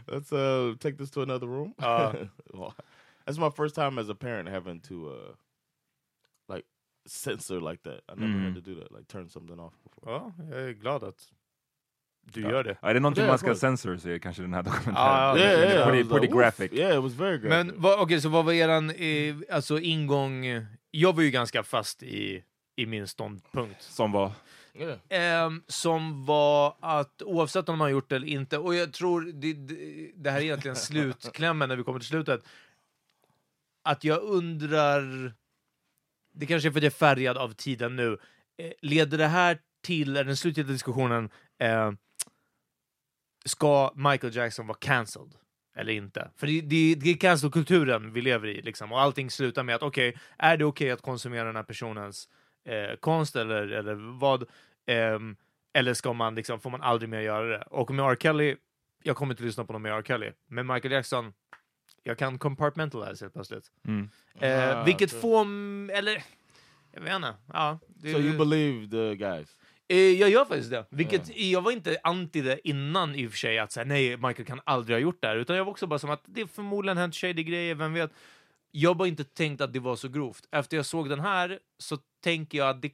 Let's 0.07 0.33
uh, 0.33 0.73
take 0.79 0.97
this 0.97 1.09
to 1.11 1.21
another 1.21 1.47
room. 1.47 1.73
Uh. 1.79 2.13
Well, 2.53 2.75
that's 3.25 3.37
my 3.37 3.49
first 3.49 3.75
time 3.75 3.97
as 3.97 4.09
a 4.09 4.15
parent 4.15 4.49
having 4.49 4.81
to 4.81 5.09
uh, 5.09 5.33
like 6.49 6.65
censor 7.07 7.61
like 7.61 7.83
that. 7.83 8.01
I 8.09 8.15
never 8.15 8.39
had 8.39 8.55
to 8.55 8.61
do 8.61 8.75
that, 8.75 8.91
like 8.91 9.07
turn 9.07 9.29
something 9.29 9.59
off 9.59 9.73
before. 9.83 10.13
ja, 10.13 10.31
jag 10.49 10.69
är 10.69 10.73
glad 10.73 11.03
att 11.03 11.31
du 12.23 12.41
gör 12.41 12.63
det. 12.63 12.77
Ja, 12.81 12.89
är 12.89 12.93
det 12.93 12.99
någonting 12.99 13.27
man 13.27 13.37
ska 13.37 13.55
censor 13.55 13.97
så 13.97 14.07
är 14.07 14.13
det 14.13 14.19
kanske 14.19 14.41
den 14.41 14.53
här 14.53 14.63
dokumentären. 14.63 14.95
Men 17.49 17.73
okej, 17.99 18.21
så 18.21 18.29
vad 18.29 18.45
var 18.45 18.53
eran 18.53 18.89
eh, 18.89 19.35
alltså 19.51 19.79
ingång? 19.79 20.45
Jag 20.91 21.15
var 21.15 21.23
ju 21.23 21.31
ganska 21.31 21.63
fast 21.63 22.03
i, 22.03 22.43
i 22.75 22.85
min 22.85 23.07
ståndpunkt. 23.07 23.81
Som 23.81 24.11
var... 24.11 24.31
yeah. 24.73 24.97
Ehm, 25.09 25.63
som 25.67 26.25
var 26.25 26.75
att 26.79 27.21
oavsett 27.21 27.69
om 27.69 27.77
man 27.77 27.85
har 27.85 27.89
gjort 27.89 28.09
det 28.09 28.15
eller 28.15 28.27
inte, 28.27 28.57
och 28.57 28.75
jag 28.75 28.93
tror 28.93 29.21
det, 29.21 29.53
det, 29.53 30.11
det 30.15 30.31
här 30.31 30.37
är 30.37 30.43
egentligen 30.43 30.75
slutklämmen 30.89 31.69
när 31.69 31.75
vi 31.75 31.83
kommer 31.83 31.99
till 31.99 32.07
slutet, 32.07 32.43
att 33.83 34.03
jag 34.03 34.21
undrar, 34.23 35.33
det 36.33 36.45
kanske 36.45 36.69
är 36.69 36.71
för 36.71 36.79
att 36.79 36.83
jag 36.83 36.93
är 36.93 36.97
färgad 36.97 37.37
av 37.37 37.53
tiden 37.53 37.95
nu, 37.95 38.17
eh, 38.57 38.71
leder 38.81 39.17
det 39.17 39.27
här 39.27 39.59
till, 39.81 40.17
är 40.17 40.23
den 40.23 40.37
slutgiltiga 40.37 40.73
diskussionen, 40.73 41.29
eh, 41.59 41.91
ska 43.45 43.91
Michael 43.95 44.35
Jackson 44.35 44.67
vara 44.67 44.77
cancelled? 44.81 45.35
Eller 45.75 45.93
inte. 45.93 46.31
För 46.37 46.47
det, 46.47 46.61
det, 46.61 46.95
det 46.95 47.09
är 47.09 47.17
cancel-kulturen 47.17 48.13
vi 48.13 48.21
lever 48.21 48.47
i, 48.47 48.61
liksom. 48.61 48.91
och 48.91 49.01
allting 49.01 49.31
slutar 49.31 49.63
med 49.63 49.75
att 49.75 49.83
okej, 49.83 50.17
är 50.37 50.57
det 50.57 50.65
okej 50.65 50.91
att 50.91 51.01
konsumera 51.01 51.43
den 51.43 51.55
här 51.55 51.63
personens 51.63 52.29
eh, 52.65 52.95
konst 52.99 53.35
eller, 53.35 53.67
eller 53.67 53.93
vad? 54.19 54.45
Ehm, 54.85 55.35
eller 55.73 55.93
ska 55.93 56.13
man 56.13 56.35
liksom, 56.35 56.59
får 56.59 56.69
man 56.69 56.81
aldrig 56.81 57.09
mer 57.09 57.21
göra 57.21 57.57
det? 57.57 57.63
Och 57.63 57.91
med 57.93 58.05
R. 58.05 58.15
Kelly, 58.19 58.55
jag 59.03 59.15
kommer 59.15 59.33
inte 59.33 59.43
lyssna 59.43 59.65
på 59.65 59.73
någon 59.73 59.81
mer 59.81 59.91
R. 59.91 60.03
Kelly. 60.07 60.31
Men 60.47 60.67
Michael 60.67 60.91
Jackson, 60.91 61.33
jag 62.03 62.17
kan 62.17 62.39
compartmentalize 62.39 63.25
helt 63.25 63.33
plötsligt. 63.33 63.71
Mm. 63.87 64.09
Eh, 64.39 64.79
Ah, 64.79 64.83
vilket 64.83 65.21
får, 65.21 65.45
eller, 65.91 66.23
jag 66.91 67.01
vet 67.01 67.15
inte. 67.15 67.33
Ja, 67.53 67.79
det, 67.87 68.11
So 68.13 68.19
you 68.19 68.37
believe 68.37 68.91
the 68.91 69.15
guys? 69.15 69.57
Eh, 69.91 69.97
jag 69.97 70.29
gör 70.29 70.45
faktiskt 70.45 70.69
det. 70.69 70.85
Vilket, 70.89 71.37
Jag 71.37 71.61
var 71.61 71.71
inte 71.71 71.97
anti 72.03 72.41
det 72.41 72.67
innan 72.67 73.15
i 73.15 73.27
och 73.27 73.31
för 73.31 73.37
sig, 73.37 73.59
att 73.59 73.71
säga 73.71 73.85
nej, 73.85 74.17
Michael 74.17 74.45
kan 74.45 74.61
aldrig 74.63 74.95
ha 74.95 75.01
gjort 75.01 75.21
det 75.21 75.27
här. 75.27 75.35
Utan 75.35 75.55
jag 75.55 75.65
var 75.65 75.71
också 75.71 75.87
bara 75.87 75.99
som 75.99 76.09
att 76.09 76.23
det 76.25 76.47
förmodligen 76.47 76.97
hänt 76.97 77.15
shady 77.15 77.43
grejer, 77.43 77.75
vem 77.75 77.93
vet. 77.93 78.11
Jag 78.71 78.97
bara 78.97 79.07
inte 79.07 79.23
tänkt 79.23 79.61
att 79.61 79.73
det 79.73 79.79
var 79.79 79.95
så 79.95 80.07
grovt. 80.07 80.47
Efter 80.51 80.77
jag 80.77 80.85
såg 80.85 81.09
den 81.09 81.19
här 81.19 81.59
så 81.77 81.97
tänker 82.23 82.57
jag 82.57 82.69
att 82.69 82.81
det 82.81 82.91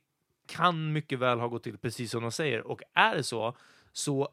kan 0.47 0.93
mycket 0.93 1.19
väl 1.19 1.39
ha 1.39 1.47
gått 1.47 1.63
till 1.63 1.77
precis 1.77 2.11
som 2.11 2.21
de 2.21 2.31
säger. 2.31 2.67
Och 2.67 2.81
är 2.93 3.15
det 3.15 3.23
så, 3.23 3.57
så 3.91 4.29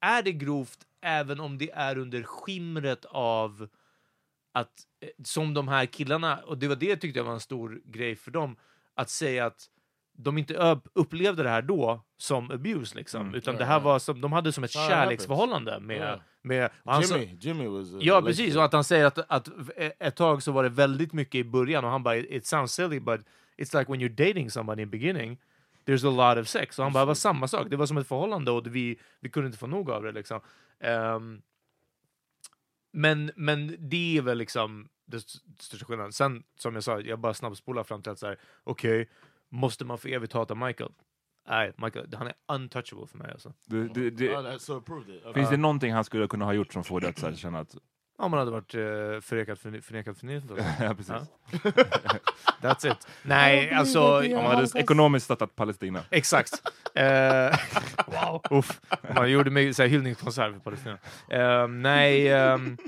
är 0.00 0.22
det 0.22 0.32
grovt 0.32 0.78
även 1.00 1.40
om 1.40 1.58
det 1.58 1.70
är 1.70 1.98
under 1.98 2.22
skimret 2.22 3.04
av 3.04 3.68
att, 4.52 4.72
eh, 5.00 5.08
som 5.24 5.54
de 5.54 5.68
här 5.68 5.86
killarna, 5.86 6.36
och 6.36 6.58
det 6.58 6.68
var 6.68 6.76
det 6.76 6.86
jag 6.86 7.00
tyckte 7.00 7.22
var 7.22 7.32
en 7.32 7.40
stor 7.40 7.80
grej 7.84 8.16
för 8.16 8.30
dem, 8.30 8.56
att 8.94 9.10
säga 9.10 9.46
att 9.46 9.68
de 10.16 10.38
inte 10.38 10.54
upp- 10.54 10.88
upplevde 10.92 11.42
det 11.42 11.48
här 11.48 11.62
då 11.62 12.04
som 12.16 12.50
abuse, 12.50 12.96
liksom. 12.96 13.34
utan 13.34 13.54
Ja, 13.54 13.58
det 13.58 13.64
här 13.64 13.80
var 13.80 13.98
som, 13.98 14.20
de 14.20 14.32
hade 14.32 14.52
som 14.52 14.64
ett 14.64 14.72
det 14.72 14.78
kärleksförhållande 14.88 15.80
med... 15.80 16.00
Ja. 16.00 16.20
med 16.42 16.70
han 16.84 17.02
Jimmy, 17.02 17.36
Jimmy 17.40 17.66
was. 17.66 17.94
a 17.94 17.98
Ja, 18.00 18.22
precis. 18.22 18.56
Och 18.56 18.64
att 18.64 18.72
han 18.72 18.84
säger 18.84 19.04
att, 19.06 19.18
att 19.28 19.48
ett 19.98 20.16
tag 20.16 20.42
så 20.42 20.52
var 20.52 20.62
det 20.62 20.68
väldigt 20.68 21.12
mycket 21.12 21.34
i 21.34 21.44
början 21.44 21.84
och 21.84 21.90
han 21.90 22.02
bara 22.02 22.16
it 22.16 22.46
sounds 22.46 22.72
silly 22.72 23.00
but 23.00 23.20
it's 23.56 23.78
like 23.78 23.92
when 23.92 24.00
you're 24.00 24.26
dating 24.28 24.50
somebody 24.50 24.82
in 24.82 24.88
the 24.88 24.98
beginning 24.98 25.38
there's 25.86 26.06
a 26.08 26.34
lot 26.34 26.42
of 26.42 26.48
sex. 26.48 26.78
Och 26.78 26.84
han 26.84 26.92
bara, 26.92 27.00
det 27.00 27.06
var 27.06 27.14
samma 27.14 27.48
sak. 27.48 27.66
Det 27.70 27.76
var 27.76 27.86
som 27.86 27.96
ett 27.98 28.08
förhållande 28.08 28.50
och 28.50 28.66
vi, 28.66 28.98
vi 29.20 29.28
kunde 29.30 29.46
inte 29.46 29.58
få 29.58 29.66
nog 29.66 29.90
av 29.90 30.02
det 30.02 30.12
liksom. 30.12 30.40
Ehm, 30.80 31.42
men, 32.92 33.30
men 33.36 33.76
det 33.78 34.16
är 34.18 34.22
väl 34.22 34.38
liksom 34.38 34.88
st- 35.12 35.38
största 35.58 35.86
skillnaden. 35.86 36.12
Sen, 36.12 36.42
som 36.58 36.74
jag 36.74 36.84
sa, 36.84 37.00
jag 37.00 37.18
bara 37.18 37.34
snabbspolar 37.34 37.82
fram 37.84 38.02
till 38.02 38.12
att 38.12 38.18
så 38.18 38.26
här, 38.26 38.38
okej, 38.64 39.08
måste 39.50 39.84
man 39.84 39.98
för 39.98 40.08
evigt 40.08 40.32
hata 40.32 40.54
Michael? 40.54 40.92
Nej, 41.48 41.72
Michael, 41.76 42.14
han 42.14 42.26
är 42.26 42.34
untouchable 42.52 43.06
för 43.06 43.18
mig 43.18 43.30
alltså. 43.32 43.52
Du, 43.66 43.88
du, 43.88 44.10
du, 44.10 44.36
Oh, 44.36 44.42
that, 44.42 44.62
so. 44.62 44.76
Okay. 44.76 45.34
finns 45.34 45.50
det 45.50 45.56
någonting 45.56 45.92
han 45.92 46.04
skulle 46.04 46.28
kunna 46.28 46.44
ha 46.44 46.52
gjort 46.52 46.72
som 46.72 46.84
får 46.84 47.00
dig 47.00 47.10
att 47.10 47.18
så 47.18 47.26
här, 47.26 47.34
känna 47.34 47.58
att... 47.58 47.76
Om 48.18 48.30
man 48.30 48.38
hade 48.38 48.50
varit 48.50 48.74
uh, 48.74 49.20
förnekad 49.20 49.58
för, 49.58 49.80
förnekad 49.80 50.16
förnekad. 50.16 50.58
ja, 50.80 50.94
precis. 50.94 51.08
Ja. 51.08 51.26
That's 52.62 52.92
it. 52.92 53.08
Nej, 53.22 53.70
alltså... 53.70 54.18
Om 54.18 54.30
man 54.30 54.44
hade 54.44 54.78
ekonomiskt 54.80 55.24
stöttat 55.24 55.56
Palestina. 55.56 56.02
Exakt. 56.10 56.62
Eh, 56.96 57.58
wow. 58.06 58.42
Uff. 58.50 58.80
Man 59.14 59.30
gjorde 59.30 59.50
mig 59.50 59.74
så 59.74 59.82
här 59.82 59.88
hyllningskonsert 59.88 60.52
för 60.52 60.60
Palestina. 60.60 60.98
Eh, 61.30 61.68
nej, 61.68 62.28
ehm, 62.32 62.78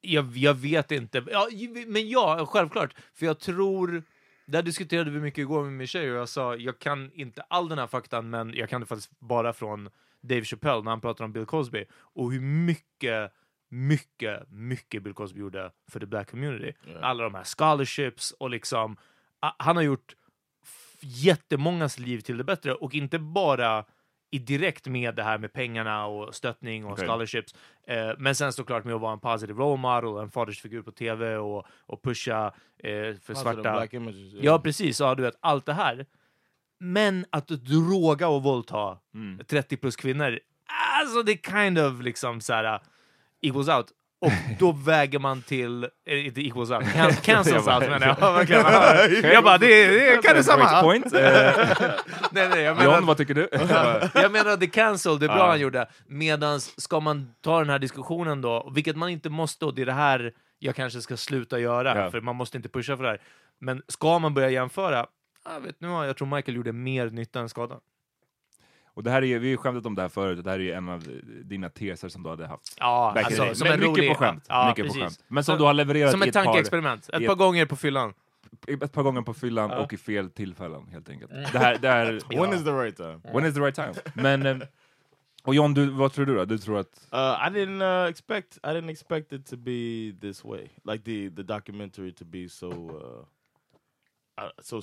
jag, 0.00 0.36
jag 0.36 0.54
vet 0.54 0.92
inte. 0.92 1.24
Ja, 1.30 1.48
men 1.86 2.08
ja, 2.08 2.46
självklart. 2.46 2.94
För 3.14 3.26
jag 3.26 3.38
tror... 3.38 4.02
Där 4.46 4.62
diskuterade 4.62 5.10
vi 5.10 5.20
mycket 5.20 5.38
igår 5.38 5.64
med 5.64 5.72
min 5.72 5.86
tjej 5.86 6.10
och 6.12 6.18
jag 6.18 6.28
sa 6.28 6.56
jag 6.56 6.78
kan 6.78 7.12
inte 7.12 7.42
all 7.42 7.68
den 7.68 7.78
här 7.78 7.86
faktan 7.86 8.30
men 8.30 8.54
jag 8.54 8.68
kan 8.68 8.80
det 8.80 8.86
faktiskt 8.86 9.20
bara 9.20 9.52
från 9.52 9.90
Dave 10.20 10.44
Chappelle 10.44 10.82
när 10.82 10.90
han 10.90 11.00
pratar 11.00 11.24
om 11.24 11.32
Bill 11.32 11.46
Cosby 11.46 11.84
och 11.94 12.32
hur 12.32 12.40
mycket, 12.40 13.32
mycket, 13.68 14.50
mycket 14.50 15.02
Bill 15.02 15.14
Cosby 15.14 15.40
gjorde 15.40 15.70
för 15.90 16.00
the 16.00 16.06
black 16.06 16.30
community. 16.30 16.72
Alla 17.00 17.24
de 17.24 17.34
här 17.34 17.44
scholarships 17.44 18.30
och 18.30 18.50
liksom, 18.50 18.96
ah, 19.40 19.52
han 19.58 19.76
har 19.76 19.82
gjort 19.82 20.14
jättemångas 21.00 21.98
liv 21.98 22.20
till 22.20 22.36
det 22.36 22.44
bättre 22.44 22.74
och 22.74 22.94
inte 22.94 23.18
bara 23.18 23.84
i 24.30 24.38
direkt 24.38 24.86
med 24.86 25.14
det 25.14 25.22
här 25.22 25.38
med 25.38 25.52
pengarna 25.52 26.06
och 26.06 26.34
stöttning 26.34 26.84
och 26.84 26.92
Okej. 26.92 27.06
scholarships. 27.08 27.54
Eh, 27.86 28.10
men 28.18 28.34
sen 28.34 28.52
såklart 28.52 28.84
med 28.84 28.94
att 28.94 29.00
vara 29.00 29.12
en 29.12 29.20
positive 29.20 29.58
role 29.62 29.80
model, 29.80 30.22
en 30.22 30.30
fadersfigur 30.30 30.82
på 30.82 30.92
tv 30.92 31.36
och, 31.36 31.66
och 31.86 32.02
pusha 32.02 32.46
eh, 32.46 32.52
för 32.92 33.12
Positive 33.34 33.34
svarta. 33.62 33.96
images. 33.96 34.16
yeah. 34.16 34.44
Ja, 34.44 34.58
precis. 34.58 35.00
Ja, 35.00 35.14
du 35.14 35.22
vet, 35.22 35.36
allt 35.40 35.66
det 35.66 35.72
här. 35.72 36.06
Men 36.80 37.24
att 37.30 37.48
droga 37.48 38.28
och 38.28 38.42
våldta 38.42 38.98
Mm. 39.14 39.44
30 39.46 39.76
plus 39.76 39.96
kvinnor, 39.96 40.38
alltså 41.00 41.22
det 41.22 41.46
kind 41.46 41.78
of 41.78 42.00
liksom 42.02 42.40
så 42.40 42.52
här 42.52 42.74
uh, 42.74 42.80
equals 43.42 43.68
out. 43.68 43.86
Och 44.20 44.32
då 44.58 44.72
väger 44.72 45.18
man 45.18 45.42
till, 45.42 45.84
eh, 46.06 46.26
inte 46.26 46.40
equals 46.46 46.70
out, 46.70 46.92
can, 46.92 47.12
cancels 47.22 47.66
out 47.68 47.80
menar 47.80 48.06
jag. 48.06 48.50
Jag 49.32 49.44
bara, 49.44 49.58
det, 49.58 49.86
det 49.88 50.22
kan 50.22 50.36
det 50.36 50.44
samma. 50.44 50.82
Point. 50.82 51.12
Eh, 51.14 51.52
Nej, 52.30 52.48
nej, 52.48 52.60
jag 52.60 52.76
menar, 52.76 52.94
John, 52.94 53.06
vad 53.06 53.16
tycker 53.16 53.34
du? 53.34 53.48
jag 54.22 54.32
menar 54.32 54.50
att 54.50 54.60
det 54.60 54.66
cancel, 54.66 55.18
det 55.18 55.26
är 55.26 55.34
bra 55.34 55.48
han 55.48 55.60
gjorde. 55.60 55.88
Medan 56.06 56.60
ska 56.60 57.00
man 57.00 57.34
ta 57.40 57.58
den 57.58 57.70
här 57.70 57.78
diskussionen 57.78 58.40
då, 58.40 58.70
vilket 58.74 58.96
man 58.96 59.08
inte 59.08 59.30
måste, 59.30 59.64
och 59.64 59.74
det 59.74 59.82
är 59.82 59.86
det 59.86 59.92
här 59.92 60.32
jag 60.58 60.74
kanske 60.76 61.00
ska 61.00 61.16
sluta 61.16 61.58
göra, 61.58 61.98
Ja. 62.04 62.10
för 62.10 62.20
man 62.20 62.36
måste 62.36 62.56
inte 62.56 62.68
pusha 62.68 62.96
för 62.96 63.04
det 63.04 63.10
här. 63.10 63.20
Men 63.60 63.82
ska 63.88 64.18
man 64.18 64.34
börja 64.34 64.50
jämföra, 64.50 65.06
jag 65.54 65.60
vet 65.60 65.80
nu, 65.80 65.88
jag 65.88 66.16
tror 66.16 66.36
Michael 66.36 66.56
gjorde 66.56 66.72
mer 66.72 67.10
nytta 67.10 67.40
än 67.40 67.48
skada. 67.48 67.74
Och 68.96 69.02
det 69.02 69.10
här 69.10 69.24
är, 69.24 69.38
vi 69.38 69.46
har 69.46 69.50
ju 69.50 69.56
skämtat 69.56 69.86
om 69.86 69.94
det 69.94 70.02
här 70.02 70.08
förut, 70.08 70.38
och 70.38 70.44
det 70.44 70.50
här 70.50 70.58
är 70.58 70.62
ju 70.62 70.72
en 70.72 70.88
av 70.88 71.04
dina 71.44 71.68
teser 71.68 72.08
som 72.08 72.22
du 72.22 72.28
hade 72.28 72.46
haft. 72.46 72.76
Ja, 72.80 73.12
Back 73.14 73.24
alltså, 73.24 73.54
som 73.54 73.66
en 73.66 73.80
mycket 73.80 73.88
rolig... 73.96 74.08
på 74.08 74.14
skämt. 74.14 74.44
Ja, 74.48 74.68
mycket 74.68 74.92
på 74.92 75.00
skämt. 75.00 75.24
Men 75.28 75.44
som 75.44 75.52
Så- 75.54 75.58
du 75.58 75.64
har 75.64 75.74
levererat 75.74 76.10
Som 76.10 76.22
ett 76.22 76.28
ett 76.28 76.34
par, 76.34 76.44
tankeexperiment. 76.44 77.08
Ett 77.12 77.22
i 77.22 77.26
par 77.26 77.32
ett- 77.32 77.38
gånger 77.38 77.66
på 77.66 77.76
fyllan. 77.76 78.14
ett 78.68 78.92
par 78.92 79.02
gånger 79.02 79.22
på 79.22 79.34
fyllan 79.34 79.70
Ja. 79.70 79.78
och 79.78 79.92
i 79.92 79.96
fel 79.96 80.30
tillfällen 80.30 80.88
helt 80.88 81.08
enkelt. 81.08 81.30
Det 81.52 81.58
här, 81.58 81.78
det 81.78 81.88
här, 81.88 82.20
When 82.40 82.52
is 82.52 82.64
the 82.64 82.70
right 82.70 82.96
time? 82.96 83.20
when 83.32 83.44
is 83.44 83.54
the 83.54 83.60
right 83.60 83.74
time? 83.74 83.92
Men, 84.14 84.46
eh, 84.46 84.66
och 85.44 85.54
John, 85.54 85.74
du, 85.74 85.86
vad 85.90 86.12
tror 86.12 86.26
du 86.26 86.34
då? 86.34 86.44
Du 86.44 86.58
tror 86.58 86.78
att... 86.78 87.08
Uh, 87.14 87.18
I 87.18 87.50
didn't 87.50 88.02
uh, 88.04 88.10
expect. 88.10 88.56
I 88.56 88.66
didn't 88.66 88.90
expect 88.90 89.32
it 89.32 89.46
to 89.46 89.56
be 89.56 90.12
this 90.20 90.44
way. 90.44 90.68
Like 90.84 91.04
the 91.04 91.30
the 91.36 91.42
documentary 91.42 92.12
to 92.12 92.24
be 92.24 92.48
so 92.48 92.66
uh, 92.70 93.24
uh, 94.44 94.50
so 94.62 94.76
uh, 94.76 94.82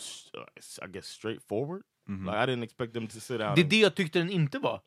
I 0.86 0.88
guess 0.92 1.06
straightforward. 1.06 1.82
Mhm. 2.06 2.26
Like 2.26 2.38
I 2.38 2.46
didn't 2.46 2.64
expect 2.64 2.94
them 2.94 3.08
to 3.08 3.20
sit 3.20 3.40
down. 3.40 3.56
Det 3.56 3.62
är 3.62 3.64
and- 3.64 3.70
det 3.70 3.78
jag 3.80 3.96
tyckte 3.96 4.20
den 4.20 4.30
inte 4.30 4.60
var. 4.60 4.82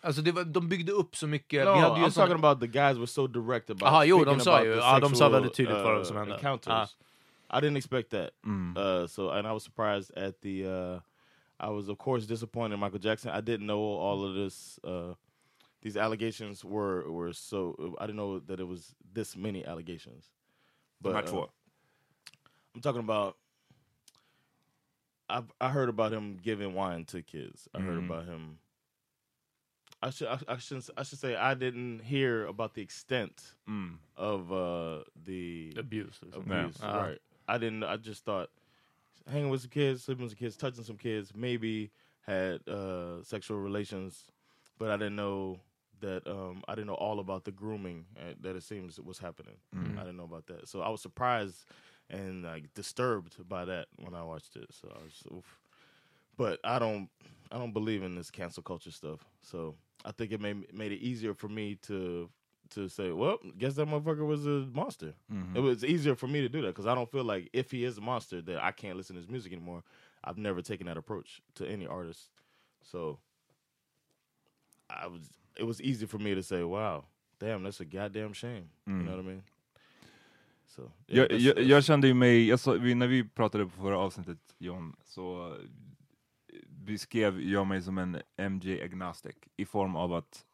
Alltså 0.00 0.22
det 0.22 0.32
var, 0.32 0.44
de 0.44 0.68
byggde 0.68 0.92
upp 0.92 1.16
så 1.16 1.26
mycket. 1.26 1.64
No, 1.66 1.72
vi 1.74 1.78
hade 1.80 2.00
ju 2.00 2.06
I'm 2.06 2.10
sån- 2.10 2.22
talking 2.28 2.44
about 2.44 2.60
the 2.60 2.66
guys 2.66 2.96
were 2.96 3.06
so 3.06 3.26
direct 3.26 3.70
about. 3.70 3.82
Aha, 3.82 4.04
jo, 4.04 4.18
de 4.18 4.24
speaking 4.24 4.40
sa 4.40 4.50
about 4.54 4.66
ju- 4.66 4.72
the 4.74 4.78
ja, 4.80 5.00
de 5.00 5.02
sa 5.02 5.08
sexual, 5.08 5.32
väldigt 5.32 5.54
tydligt 5.54 5.76
vad 5.78 5.96
uh, 5.98 6.02
som 6.04 6.16
hände. 6.16 6.34
Encounters. 6.34 6.66
Ja. 7.50 7.58
I 7.58 7.60
didn't 7.60 7.76
expect 7.76 8.10
that. 8.10 8.30
Mm. 8.44 8.76
Uh, 8.76 9.06
so, 9.06 9.30
and 9.30 9.46
I 9.46 9.50
was 9.50 9.62
surprised 9.64 10.18
at 10.18 10.40
the. 10.40 10.64
Uh, 10.66 11.00
I 11.60 11.70
was, 11.70 11.88
of 11.88 11.98
course, 11.98 12.26
disappointed 12.26 12.72
in 12.74 12.80
Michael 12.80 13.00
Jackson. 13.00 13.38
I 13.38 13.40
didn't 13.42 13.66
know 13.66 13.98
all 14.00 14.24
of 14.24 14.34
this. 14.34 14.78
Uh, 14.84 15.14
these 15.82 15.96
allegations 16.00 16.64
were 16.64 17.10
were 17.10 17.32
so. 17.32 17.74
I 18.00 18.06
didn't 18.06 18.16
know 18.16 18.40
that 18.40 18.60
it 18.60 18.66
was 18.66 18.94
this 19.14 19.36
many 19.36 19.64
allegations. 19.66 20.32
De 20.98 21.12
här 21.12 21.22
uh, 21.22 21.28
två. 21.30 21.48
I'm 22.74 22.80
talking 22.82 23.00
about. 23.10 23.34
I 25.28 25.42
I 25.60 25.68
heard 25.70 25.88
about 25.88 26.12
him 26.12 26.36
giving 26.42 26.74
wine 26.74 27.04
to 27.06 27.22
kids. 27.22 27.68
I 27.74 27.80
heard 27.80 27.98
Mhm. 27.98 28.06
about 28.06 28.24
him. 28.26 28.58
I 30.02 30.10
should 30.10 30.28
I, 30.28 30.38
I 30.48 30.56
shouldn't 30.58 30.88
I 30.96 31.02
should 31.02 31.18
say 31.18 31.34
I 31.34 31.54
didn't 31.54 32.00
hear 32.00 32.46
about 32.46 32.74
the 32.74 32.82
extent 32.82 33.54
Mm. 33.68 33.98
of 34.16 34.52
uh, 34.52 35.04
the 35.24 35.74
Abuse. 35.76 36.18
liksom. 36.22 36.42
abuse. 36.50 36.78
Ja. 36.80 36.96
Right. 37.02 37.22
I 37.48 37.58
didn't. 37.58 37.82
I 37.84 37.96
just 37.96 38.24
thought 38.24 38.50
hanging 39.26 39.50
with 39.50 39.62
some 39.62 39.70
kids, 39.70 40.04
sleeping 40.04 40.22
with 40.24 40.32
some 40.32 40.38
kids, 40.38 40.56
touching 40.56 40.84
some 40.84 40.96
kids, 40.96 41.34
maybe 41.34 41.90
had 42.26 42.66
uh, 42.68 43.22
sexual 43.22 43.58
relations, 43.58 44.30
but 44.78 44.90
I 44.90 44.96
didn't 44.96 45.16
know 45.16 45.60
that. 46.00 46.26
Um, 46.26 46.62
I 46.68 46.74
didn't 46.74 46.86
know 46.88 46.94
all 46.94 47.18
about 47.20 47.44
the 47.44 47.50
grooming 47.52 48.06
uh, 48.18 48.34
that 48.40 48.54
it 48.54 48.62
seems 48.62 49.00
was 49.00 49.18
happening. 49.18 49.56
I 49.74 50.00
didn't 50.04 50.16
know 50.16 50.24
about 50.24 50.46
that, 50.46 50.68
so 50.68 50.80
I 50.82 50.88
was 50.90 51.00
surprised 51.02 51.64
and 52.10 52.44
like 52.44 52.72
disturbed 52.74 53.36
by 53.48 53.64
that 53.64 53.86
when 53.96 54.14
I 54.14 54.22
watched 54.22 54.56
it. 54.56 54.66
So 54.70 54.88
I 54.94 55.02
was, 55.02 55.22
oof. 55.32 55.58
but 56.36 56.60
I 56.64 56.78
don't. 56.78 57.08
I 57.50 57.56
don't 57.56 57.72
believe 57.72 58.02
in 58.02 58.14
this 58.14 58.30
cancel 58.30 58.62
culture 58.62 58.90
stuff. 58.90 59.20
So 59.40 59.74
I 60.04 60.12
think 60.12 60.32
it 60.32 60.40
made 60.40 60.72
made 60.74 60.92
it 60.92 61.00
easier 61.00 61.34
for 61.34 61.48
me 61.48 61.76
to 61.82 62.28
to 62.70 62.88
say, 62.88 63.12
well, 63.12 63.38
guess 63.56 63.74
that 63.74 63.88
motherfucker 63.88 64.26
was 64.26 64.44
a 64.46 64.66
monster. 64.74 65.14
Mm-hmm. 65.32 65.56
It 65.56 65.60
was 65.60 65.84
easier 65.84 66.14
for 66.14 66.26
me 66.26 66.42
to 66.42 66.48
do 66.48 66.60
that 66.62 66.68
because 66.68 66.86
I 66.86 66.94
don't 66.94 67.10
feel 67.10 67.24
like 67.24 67.48
if 67.54 67.70
he 67.70 67.84
is 67.84 67.96
a 67.96 68.02
monster 68.02 68.42
that 68.42 68.62
I 68.62 68.72
can't 68.72 68.96
listen 68.96 69.16
to 69.16 69.20
his 69.20 69.30
music 69.30 69.52
anymore. 69.52 69.82
I've 70.24 70.36
never 70.36 70.60
taken 70.60 70.88
that 70.88 70.96
approach 70.96 71.40
to 71.54 71.66
any 71.66 71.86
artist, 71.86 72.28
so 72.82 73.20
I 74.90 75.06
was. 75.06 75.22
It 75.56 75.64
was 75.64 75.80
easy 75.82 76.06
for 76.06 76.18
me 76.18 76.36
to 76.36 76.42
say, 76.42 76.62
wow, 76.62 77.04
damn, 77.40 77.64
that's 77.64 77.80
a 77.80 77.84
goddamn 77.84 78.32
shame. 78.32 78.70
You 78.86 78.92
know 78.92 78.98
mm-hmm. 79.02 79.10
what 79.10 79.18
I 79.18 79.22
mean? 79.22 79.42
Yeah, 81.06 81.32
Jag, 81.32 81.40
jag, 81.40 81.62
jag 81.64 81.84
kände 81.84 82.06
ju 82.08 82.14
mig, 82.14 82.48
jag 82.48 82.60
sa, 82.60 82.72
vi, 82.72 82.94
när 82.94 83.06
vi 83.06 83.24
pratade 83.28 83.64
på 83.64 83.70
förra 83.70 83.98
avsnittet 83.98 84.38
John, 84.58 84.96
så 85.04 85.56
beskrev 86.68 87.40
jag 87.42 87.66
mig 87.66 87.82
som 87.82 87.98
en 87.98 88.16
MJ 88.50 88.82
agnostic 88.82 89.36
i 89.56 89.64
form 89.64 89.96
av 89.96 90.12
att 90.12 90.44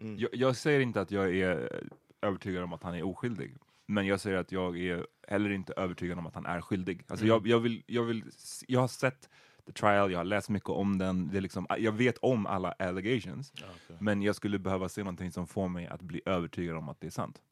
Mm. 0.00 0.18
jag, 0.18 0.30
jag 0.32 0.56
säger 0.56 0.80
inte 0.80 1.00
att 1.00 1.10
jag 1.10 1.36
är 1.36 1.82
övertygad 2.22 2.62
om 2.64 2.72
att 2.72 2.82
han 2.82 2.94
är 2.94 3.02
oskyldig, 3.02 3.56
men 3.86 4.06
jag 4.06 4.20
säger 4.20 4.36
att 4.38 4.52
jag 4.52 4.78
är 4.78 5.06
heller 5.28 5.50
inte 5.50 5.72
övertygad 5.76 6.18
om 6.18 6.26
att 6.26 6.34
han 6.34 6.46
är 6.46 6.60
skyldig. 6.60 7.04
Alltså 7.08 7.24
Mm. 7.26 7.34
jag, 7.36 7.46
jag, 7.46 7.58
vill, 7.60 7.82
jag, 7.86 8.02
vill, 8.04 8.24
jag 8.68 8.80
har 8.80 8.88
sett 8.88 9.28
the 9.66 9.72
trial, 9.72 10.10
jag 10.12 10.18
har 10.18 10.24
läst 10.24 10.48
mycket 10.48 10.68
om 10.68 10.98
den, 10.98 11.28
det 11.28 11.36
är 11.36 11.40
liksom, 11.40 11.66
jag 11.78 11.92
vet 11.92 12.18
om 12.18 12.46
alla 12.46 12.72
allegations, 12.72 13.52
okej. 13.56 13.96
men 14.00 14.22
jag 14.22 14.36
skulle 14.36 14.58
behöva 14.58 14.88
se 14.88 15.00
någonting 15.02 15.32
som 15.32 15.46
får 15.46 15.68
mig 15.68 15.86
att 15.86 16.02
bli 16.02 16.20
övertygad 16.26 16.76
om 16.76 16.88
att 16.88 17.00
det 17.00 17.06
är 17.06 17.10
sant. 17.10 17.42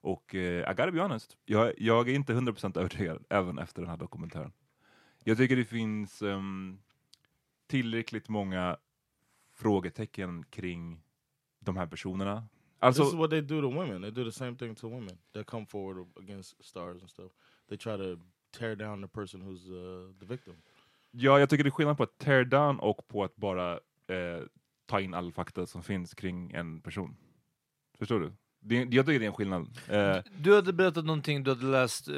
Och 0.00 0.34
eh, 0.34 0.70
I 0.70 0.74
gotta 0.74 0.90
be 0.90 1.00
honest, 1.00 1.36
jag, 1.44 1.72
jag 1.78 2.08
är 2.08 2.14
inte 2.14 2.32
100% 2.32 2.78
övertygad 2.78 3.24
även 3.30 3.58
efter 3.58 3.82
den 3.82 3.90
här 3.90 3.96
dokumentären. 3.96 4.52
Jag 5.24 5.36
tycker 5.36 5.56
det 5.56 5.64
finns 5.64 6.22
ehm, 6.22 6.78
tillräckligt 7.66 8.28
många 8.28 8.76
frågetecken 9.52 10.44
kring 10.44 11.02
de 11.60 11.76
här 11.76 11.86
personerna. 11.86 12.48
Alltså, 12.78 13.02
this 13.02 13.12
is 13.12 13.18
what 13.18 13.30
they 13.30 13.40
do 13.40 13.60
to 13.60 13.70
women. 13.70 14.02
They 14.02 14.10
do 14.10 14.24
the 14.24 14.32
same 14.32 14.56
thing 14.56 14.74
to 14.74 14.88
women. 14.88 15.18
They 15.32 15.44
come 15.44 15.66
forward 15.66 16.06
against 16.16 16.64
stars 16.64 17.02
and 17.02 17.10
stuff. 17.10 17.32
They 17.68 17.78
try 17.78 17.96
to 17.96 18.22
tear 18.58 18.76
down 18.76 19.02
the 19.02 19.08
person 19.08 19.42
who's 19.42 19.70
uh, 19.70 20.14
the 20.20 20.26
victim. 20.26 20.54
ja, 21.10 21.38
jag 21.38 21.50
tycker 21.50 21.64
det 21.64 21.68
är 21.68 21.70
skillnad 21.70 21.96
på 21.96 22.02
att 22.02 22.18
tear 22.18 22.44
down 22.44 22.78
och 22.78 23.08
på 23.08 23.24
att 23.24 23.36
bara 23.36 23.72
eh, 24.06 24.42
ta 24.86 25.00
in 25.00 25.14
all 25.14 25.32
fakta 25.32 25.66
som 25.66 25.82
finns 25.82 26.14
kring 26.14 26.52
en 26.52 26.80
person. 26.80 27.16
Förstår 27.98 28.20
du? 28.20 28.32
Det, 28.60 28.74
jag 28.76 29.06
tycker 29.06 29.18
det 29.18 29.24
är 29.24 29.26
en 29.26 29.32
skillnad. 29.32 29.66
Eh, 29.88 30.16
Du 30.40 30.54
hade 30.54 30.72
berättat 30.72 31.04
någonting 31.04 31.44
du 31.44 31.50
hade 31.50 31.66
läst 31.66 32.08
eh, 32.08 32.14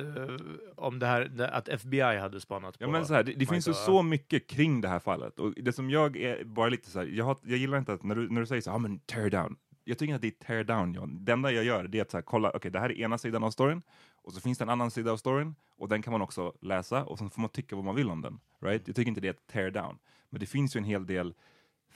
om 0.77 0.99
det 0.99 1.07
här, 1.07 1.51
att 1.53 1.69
FBI 1.69 2.01
hade 2.19 2.41
spanat 2.41 2.79
på 2.79 2.85
Ja, 2.85 2.89
men 2.89 3.07
så 3.07 3.15
här, 3.15 3.23
det, 3.23 3.33
det 3.33 3.47
finns 3.47 3.69
ju 3.69 3.75
så 3.75 4.03
mycket 4.03 4.47
kring 4.47 4.81
det 4.81 4.89
här 4.89 4.99
fallet. 4.99 5.39
Och 5.39 5.53
det 5.57 5.73
som 5.73 5.91
jag 5.91 6.17
är 6.17 6.45
bara 6.45 6.69
lite 6.69 6.91
så 6.91 6.99
här, 6.99 7.07
jag, 7.07 7.25
har, 7.25 7.37
jag 7.43 7.59
gillar 7.59 7.79
inte 7.79 7.93
att 7.93 8.03
när 8.03 8.15
du, 8.15 8.29
när 8.31 8.41
du 8.41 8.47
säger 8.47 8.63
så 8.63 8.71
här, 8.71 8.77
ah, 8.77 8.79
men 8.79 8.99
tear 8.99 9.31
down. 9.31 9.57
Jag 9.85 9.99
tycker 9.99 10.15
att 10.15 10.21
det 10.23 10.27
är 10.29 10.45
tear 10.47 10.65
down, 10.65 10.95
John. 10.95 11.25
Det 11.25 11.33
enda 11.33 11.53
jag 11.53 11.65
gör 11.65 11.85
det 11.85 11.99
är 11.99 12.03
att 12.03 12.11
så 12.11 12.17
här, 12.17 12.23
kolla, 12.23 12.51
okej, 12.55 12.71
det 12.71 12.79
här 12.81 12.91
är 12.93 13.01
ena 13.01 13.19
sidan 13.19 13.45
av 13.45 13.51
storyn, 13.51 13.83
och 14.23 14.33
så 14.33 14.41
finns 14.41 14.59
det 14.59 14.65
en 14.65 14.69
annan 14.69 14.91
sida 14.91 15.13
av 15.13 15.17
storyn, 15.17 15.55
och 15.79 15.89
den 15.89 16.03
kan 16.03 16.13
man 16.13 16.23
också 16.23 16.53
läsa, 16.61 17.05
och 17.05 17.19
sen 17.19 17.31
får 17.31 17.41
man 17.41 17.51
tycka 17.51 17.77
vad 17.77 17.85
man 17.85 17.95
vill 17.95 18.11
om 18.11 18.23
den. 18.23 18.41
Right? 18.61 18.83
Jag 18.87 18.97
tycker 18.97 19.09
inte 19.09 19.21
det 19.21 19.29
är 19.29 19.33
ett 19.33 19.47
tear 19.53 19.71
down. 19.71 19.99
Men 20.31 20.41
det 20.41 20.47
finns 20.47 20.77
ju 20.77 20.79
en 20.79 20.85
hel 20.85 21.07
del 21.07 21.35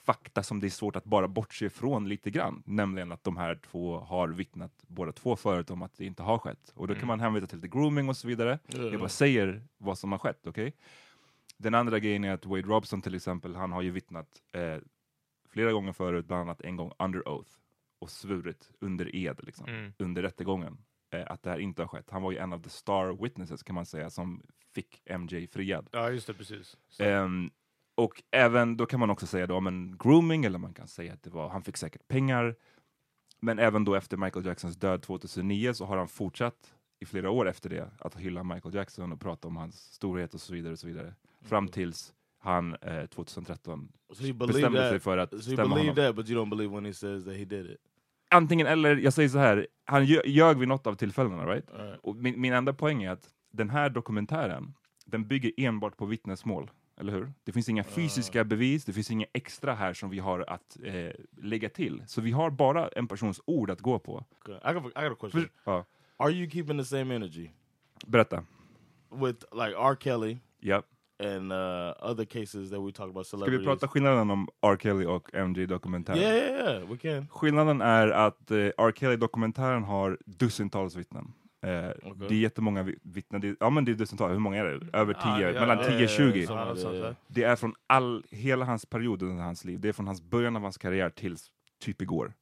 fakta 0.05 0.43
som 0.43 0.61
det 0.61 0.67
är 0.67 0.71
svårt 0.71 0.97
att 0.97 1.05
bara 1.05 1.29
bortse 1.29 1.67
ifrån 1.67 2.09
lite 2.09 2.31
grann, 2.31 2.63
nämligen 2.67 3.13
att 3.13 3.25
de 3.25 3.37
här 3.37 3.55
två 3.71 3.99
har 3.99 4.29
vittnat 4.29 4.73
båda 4.87 5.13
två 5.13 5.37
förut 5.37 5.71
om 5.71 5.83
att 5.83 5.97
det 5.97 6.05
inte 6.05 6.23
har 6.23 6.39
skett. 6.39 6.73
Och 6.75 6.89
då 6.89 6.95
kan 6.95 7.07
man 7.09 7.21
hänvisa 7.21 7.47
till 7.47 7.61
the 7.61 7.69
grooming 7.69 8.09
och 8.09 8.17
så 8.17 8.29
vidare. 8.29 8.59
Jag 8.67 9.01
bara 9.01 9.09
säger 9.09 9.63
vad 9.79 9.99
som 9.99 10.13
har 10.13 10.19
skett, 10.19 10.47
okej? 10.47 10.73
Den 11.57 11.75
andra 11.75 11.99
grejen 11.99 12.25
är 12.25 12.33
att 12.33 12.47
Wade 12.47 12.63
Robson 12.63 13.03
till 13.03 13.15
exempel, 13.15 13.55
han 13.57 13.73
har 13.73 13.83
ju 13.83 13.91
vittnat 13.91 14.29
eh, 14.53 14.77
flera 15.51 15.73
gånger 15.73 15.93
förut, 15.93 16.27
bland 16.27 16.43
annat 16.43 16.61
en 16.61 16.77
gång 16.77 16.93
under 16.99 17.29
oath, 17.29 17.51
och 17.99 18.11
svurit 18.11 18.71
under 18.81 19.17
ed, 19.17 19.41
liksom, 19.43 19.67
Mm. 19.69 19.93
under 19.99 20.23
rättegången, 20.23 20.79
eh, 21.13 21.23
att 21.27 21.43
det 21.43 21.51
här 21.51 21.59
inte 21.59 21.83
har 21.83 21.89
skett. 21.89 22.11
Han 22.11 22.23
var 22.23 22.33
ju 22.33 22.39
en 22.39 22.53
av 22.53 22.63
the 22.63 22.71
star 22.71 23.23
witnesses 23.23 23.63
kan 23.63 23.75
man 23.75 23.87
säga, 23.87 24.11
som 24.11 24.43
fick 24.75 25.03
MJ 25.05 25.47
friad. 25.47 25.89
Ja, 25.93 26.11
just 26.11 26.27
det, 26.27 26.35
precis. 26.35 26.77
Så. 26.89 27.03
Och 27.95 28.23
även, 28.31 28.77
då 28.77 28.87
kan 28.87 29.01
man 29.01 29.11
också 29.11 29.27
säga 29.27 29.47
då, 29.47 29.61
men 29.61 29.97
grooming, 29.99 30.45
eller 30.45 30.59
man 30.59 30.75
kan 30.75 30.89
säga 30.89 31.13
att 31.13 31.23
det 31.23 31.31
var, 31.31 31.49
han 31.49 31.63
fick 31.63 31.77
säkert 31.77 32.09
pengar. 32.09 32.57
Men 33.41 33.59
även 33.59 33.85
då 33.85 33.95
efter 33.95 34.17
Michael 34.17 34.47
Jacksons 34.47 34.77
död 34.77 35.03
2009 35.03 35.73
så 35.75 35.85
har 35.85 35.97
han 35.97 36.09
fortsatt 36.09 36.75
i 37.01 37.07
flera 37.07 37.31
år 37.31 37.49
efter 37.49 37.71
det 37.71 37.91
att 37.99 38.15
hylla 38.17 38.43
Michael 38.45 38.75
Jackson 38.75 39.13
och 39.13 39.21
prata 39.21 39.49
om 39.49 39.57
hans 39.57 39.93
storhet 39.93 40.35
och 40.35 40.41
så 40.41 40.53
vidare. 40.53 40.73
Och 40.73 40.79
så 40.79 40.87
vidare. 40.87 41.15
Fram 41.43 41.69
tills 41.69 42.15
han 42.39 42.75
eh, 42.75 43.07
2013 43.07 43.89
So 44.13 44.33
bestämde 44.33 44.79
sig 44.81 44.91
that? 44.93 45.03
för 45.03 45.19
att 45.19 45.31
So 45.31 45.41
stämma 45.41 45.77
honom. 45.79 45.95
that, 45.95 46.17
but 46.17 46.29
you 46.31 46.45
don't 46.45 46.51
believe 46.51 46.75
when 46.75 46.85
he 46.85 46.93
says 46.95 47.25
that 47.25 47.35
he 47.35 47.45
did 47.45 47.67
it. 47.71 47.77
Antingen 48.31 48.67
eller, 48.67 48.97
jag 48.97 49.13
säger 49.13 49.29
så 49.29 49.39
här, 49.39 49.67
han 49.85 50.05
ljög, 50.05 50.27
ljög 50.27 50.59
vid 50.59 50.69
något 50.69 50.87
av 50.87 50.95
tillfällena, 50.95 51.47
right? 51.47 51.71
Alright. 51.71 52.01
Och 52.03 52.17
min, 52.17 52.41
min 52.41 52.53
enda 52.53 52.73
poäng 52.73 53.03
är 53.03 53.11
att 53.11 53.29
den 53.53 53.71
här 53.71 53.91
dokumentären, 53.91 54.75
den 55.07 55.29
bygger 55.29 55.53
enbart 55.57 55.97
på 55.97 56.07
vittnesmål. 56.07 56.71
Eller 56.97 57.13
hur? 57.13 57.33
Det 57.45 57.53
finns 57.53 57.69
inga 57.69 57.85
fysiska 57.85 58.45
bevis, 58.45 58.85
det 58.85 58.93
finns 58.93 59.11
inga 59.11 59.27
extra 59.33 59.75
här 59.75 59.95
som 59.95 60.11
vi 60.11 60.19
har 60.19 60.45
att 60.49 60.77
eh, 60.85 61.11
lägga 61.43 61.69
till. 61.69 62.03
Så 62.07 62.21
vi 62.21 62.31
har 62.31 62.51
bara 62.51 62.89
en 62.89 63.09
persons 63.09 63.41
ord 63.45 63.71
att 63.71 63.81
gå 63.81 63.99
på. 63.99 64.25
Okay. 64.41 64.71
I 64.71 64.75
got, 64.75 64.85
I 64.85 65.09
got 65.09 65.13
a 65.13 65.17
question. 65.21 65.49
Ja, 65.65 65.85
Are 66.17 66.31
you 66.33 66.51
keeping 66.51 66.79
the 66.79 66.85
same 66.85 67.15
energy 67.15 67.51
berätta. 68.07 68.45
with 69.11 69.45
like 69.53 69.75
R. 69.79 69.97
Kelly 70.01 70.39
Ja. 70.61 70.83
and 71.19 71.53
uh, 71.53 71.95
other 72.11 72.25
cases 72.25 72.71
that 72.71 72.81
we 72.81 72.93
talk 72.93 73.11
about 73.11 73.27
Ska 73.27 73.37
celebrities? 73.37 73.61
vi 73.61 73.65
prata 73.67 73.89
skillnaden 73.89 74.31
om 74.31 74.49
R. 74.63 74.77
Kelly 74.77 75.07
och 75.07 75.35
MJ-dokumentären? 75.35 76.19
Yeah, 76.19 76.35
yeah, 76.37 76.75
yeah. 76.75 76.89
We 76.91 76.97
can. 76.97 77.29
Skillnaden 77.29 77.81
är 77.81 78.09
att 78.09 78.51
eh, 78.51 78.57
R. 78.59 78.93
Kelly-dokumentären 78.97 79.83
har 79.85 80.19
dussintals 80.27 80.97
vittnen. 80.97 81.33
Eh, 81.65 81.91
Det 82.29 82.35
är 82.35 82.39
jättemånga 82.39 82.83
vi- 82.83 82.99
vittnen, 83.03 83.41
det, 83.41 83.57
ja 83.61 83.71
men 83.71 83.85
det 83.85 83.93
är 83.93 83.95
dussintals, 83.95 84.33
hur 84.33 84.39
många 84.39 84.57
är 84.61 84.65
det? 84.65 84.99
Över 84.99 85.15
10, 85.15 85.23
Ja, 85.25 85.41
ja, 85.41 85.61
mellan 85.61 85.79
ja, 85.79 85.85
10 85.85 86.05
och 86.05 86.11
20. 86.11 86.41
ja, 86.49 86.75
där. 86.75 87.17
Det 87.29 87.43
är 87.43 87.57
från 87.57 87.75
all, 87.87 88.25
hela 88.31 88.65
hans 88.65 88.87
period 88.87 89.23
under 89.23 89.43
hans 89.45 89.65
liv. 89.65 89.81
Det 89.81 89.89
är 89.89 89.93
från 89.93 90.07
hans 90.07 90.23
början 90.23 90.57
av 90.57 90.63
hans 90.63 90.79
karriär 90.79 91.11
tills 91.11 91.51
typ 91.81 92.03
igår. 92.03 92.33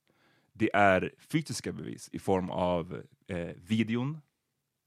Det 0.52 0.70
är 0.74 1.12
fysiska 1.32 1.72
bevis 1.72 2.08
i 2.12 2.18
form 2.18 2.50
av 2.50 3.02
eh, 3.28 3.36
videon. 3.68 4.18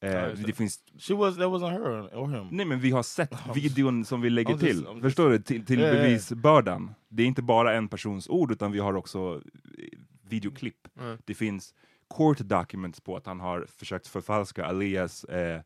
Eh, 0.03 0.11
Ja, 0.11 0.21
det. 0.27 0.33
det 0.35 0.53
finns, 0.53 0.79
She 0.99 1.13
was 1.13 1.35
that 1.35 1.43
wasn't 1.45 1.69
her 1.71 1.81
or 2.15 2.27
him. 2.29 2.47
nej 2.51 2.65
men 2.65 2.79
vi 2.79 2.91
har 2.91 3.03
sett 3.03 3.33
videon 3.55 4.05
som 4.05 4.21
vi 4.21 4.29
lägger 4.29 4.49
just- 4.51 4.63
till. 4.63 4.77
Just- 4.91 5.01
Förstår 5.01 5.29
du? 5.29 5.39
Till, 5.39 5.65
till 5.65 5.79
ja. 5.79 5.91
bevisbördan. 5.91 6.93
Det 7.09 7.23
är 7.23 7.27
inte 7.27 7.41
bara 7.41 7.73
en 7.73 7.87
persons 7.87 8.29
ord 8.29 8.51
utan 8.51 8.71
vi 8.71 8.79
har 8.79 8.93
också 8.95 9.41
eh, 9.77 9.99
videoklipp. 10.29 10.87
Mm. 10.99 11.17
Det 11.25 11.33
finns 11.33 11.73
court 12.07 12.39
documents 12.39 13.01
på 13.01 13.17
att 13.17 13.25
han 13.25 13.39
har 13.39 13.65
försökt 13.77 14.07
förfalska 14.07 14.65
Alias 14.65 15.23
eh, 15.23 15.61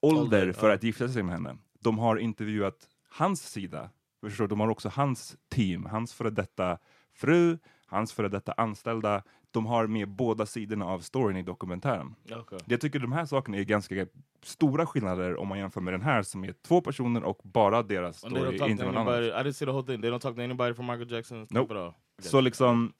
ålder 0.00 0.52
för 0.52 0.70
att 0.70 0.82
gifta 0.82 1.08
sig 1.08 1.22
med 1.22 1.34
henne. 1.34 1.56
De 1.80 1.98
har 1.98 2.16
intervjuat 2.16 2.88
hans 3.08 3.50
sida. 3.50 3.90
Förstår, 4.20 4.48
de 4.48 4.60
har 4.60 4.68
också 4.68 4.88
hans 4.88 5.36
team, 5.48 5.86
hans 5.86 6.14
före 6.14 6.30
detta 6.30 6.78
fru, 7.12 7.58
hans 7.86 8.12
före 8.12 8.28
detta 8.28 8.52
anställda. 8.52 9.22
De 9.50 9.66
har 9.66 9.86
med 9.86 10.08
båda 10.08 10.46
sidorna 10.46 10.86
av 10.86 11.00
storyn 11.00 11.36
i 11.36 11.42
dokumentären. 11.42 12.14
Okay. 12.24 12.58
Jag 12.64 12.80
tycker 12.80 12.98
de 12.98 13.12
här 13.12 13.24
sakerna 13.24 13.56
är 13.56 13.64
ganska 13.64 14.06
stora 14.42 14.86
skillnader 14.86 15.36
om 15.36 15.48
man 15.48 15.58
jämför 15.58 15.80
med 15.80 15.94
den 15.94 16.02
här 16.02 16.22
som 16.22 16.44
är 16.44 16.54
två 16.62 16.80
personer 16.80 17.24
och 17.24 17.40
bara 17.42 17.82
deras 17.82 18.18
story, 18.18 18.70
inte 18.70 18.84
någon 18.84 18.96
annan. 18.96 19.24
I 19.24 19.30
didn't 19.30 19.52
see 19.52 19.66
the 19.66 19.72
whole 19.72 19.86
thing. 19.86 20.02
They 20.02 20.10
don't 20.10 20.18
talk 20.18 20.36
to 20.36 20.42
anybody 20.42 20.74
from 20.74 20.86
Michael 20.86 21.08
Jackson's 21.08 21.46
Nope. 21.50 21.92
Så 22.18 22.40
liksom, 22.40 22.92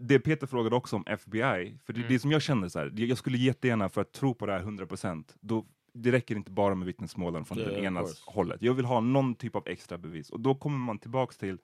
det 0.00 0.18
Peter 0.18 0.46
frågade 0.46 0.76
också 0.76 0.96
om 0.96 1.04
FBI, 1.06 1.78
för 1.84 1.92
det, 1.92 2.08
det 2.08 2.18
som 2.18 2.30
jag 2.32 2.42
känner 2.42 2.68
så 2.68 2.78
här, 2.78 2.92
jag 2.96 3.18
skulle 3.18 3.38
jättegärna 3.38 3.88
för 3.88 4.00
att 4.00 4.12
tro 4.12 4.34
på 4.34 4.46
det 4.46 4.52
här 4.52 4.60
100%, 4.60 5.24
då, 5.40 5.66
det 5.92 6.12
räcker 6.12 6.36
inte 6.36 6.50
bara 6.50 6.74
med 6.74 6.86
vittnesmålen 6.86 7.44
från 7.44 7.58
Yeah, 7.58 7.72
of 7.72 7.78
ena 7.78 8.04
hållet. 8.26 8.62
Jag 8.62 8.74
vill 8.74 8.84
ha 8.84 9.00
någon 9.00 9.34
typ 9.34 9.56
av 9.56 9.62
extra 9.68 9.98
bevis. 9.98 10.30
Och 10.30 10.40
då 10.40 10.54
kommer 10.54 10.78
man 10.78 10.98
tillbaks 10.98 11.36
till 11.38 11.58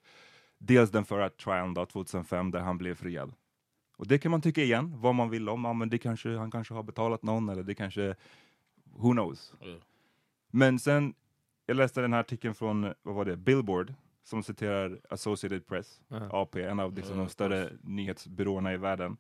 dels 0.59 0.91
den 0.91 1.05
förra 1.05 1.31
trialen 1.31 1.75
då, 1.75 1.87
2005, 1.87 2.51
där 2.51 2.61
han 2.61 2.79
blev 2.79 2.95
friad. 2.95 3.33
Och 3.97 4.07
det 4.07 4.19
kan 4.19 4.31
man 4.31 4.43
tycka 4.43 4.63
igen, 4.63 5.01
vad 5.01 5.15
man 5.15 5.31
vill 5.31 5.49
om, 5.49 5.65
ja, 5.65 5.73
men 5.73 5.91
det 5.91 5.99
kanske, 5.99 6.37
han 6.37 6.51
kanske 6.51 6.75
har 6.75 6.83
betalat 6.83 7.23
någon, 7.23 7.49
eller 7.49 7.63
det 7.63 7.75
kanske, 7.75 8.15
who 8.85 9.13
knows. 9.13 9.55
Yeah. 9.63 9.79
Men 10.51 10.79
sen, 10.79 11.15
jag 11.67 11.77
läste 11.77 12.01
den 12.01 12.13
här 12.13 12.21
artikeln 12.21 12.55
från, 12.55 12.95
vad 13.03 13.15
var 13.15 13.25
det, 13.25 13.37
Billboard, 13.37 13.95
som 14.27 14.43
citerar 14.43 15.01
Associated 15.11 15.67
Press, 15.67 16.01
AP, 16.31 16.63
en 16.63 16.81
av 16.81 16.95
liksom, 16.95 17.19
de 17.19 17.29
större 17.29 17.73
nyhetsbyråerna 17.83 18.73
i 18.73 18.77
världen. 18.77 19.17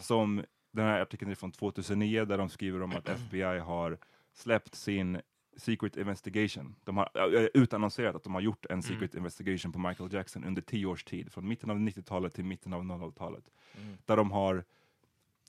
Som, 0.00 0.44
den 0.70 0.86
här 0.86 1.00
artikeln 1.00 1.30
är 1.30 1.34
från 1.34 1.52
2009, 1.52 2.24
där 2.24 2.38
de 2.38 2.48
skriver 2.48 2.82
om 2.82 2.92
att 2.92 3.08
FBI 3.08 3.58
har 3.58 3.98
släppt 4.32 4.74
sin 4.74 5.20
Secret 5.56 5.96
Investigation. 5.96 6.74
De 6.84 6.96
har 6.96 7.10
äh, 7.14 7.46
utannonserat 7.54 8.16
att 8.16 8.24
de 8.24 8.34
har 8.34 8.40
gjort 8.40 8.66
en 8.66 8.82
Secret 8.82 9.14
Investigation 9.14 9.72
på 9.72 9.78
Michael 9.78 10.12
Jackson 10.12 10.44
under 10.44 10.62
tio 10.62 10.86
års 10.86 11.04
tid, 11.04 11.32
från 11.32 11.48
mitten 11.48 11.70
av 11.70 11.78
90-talet 11.78 12.34
till 12.34 12.44
mitten 12.44 12.72
av 12.72 12.82
00-talet. 12.82 13.44
Där 14.06 14.16
de 14.16 14.30
har 14.30 14.64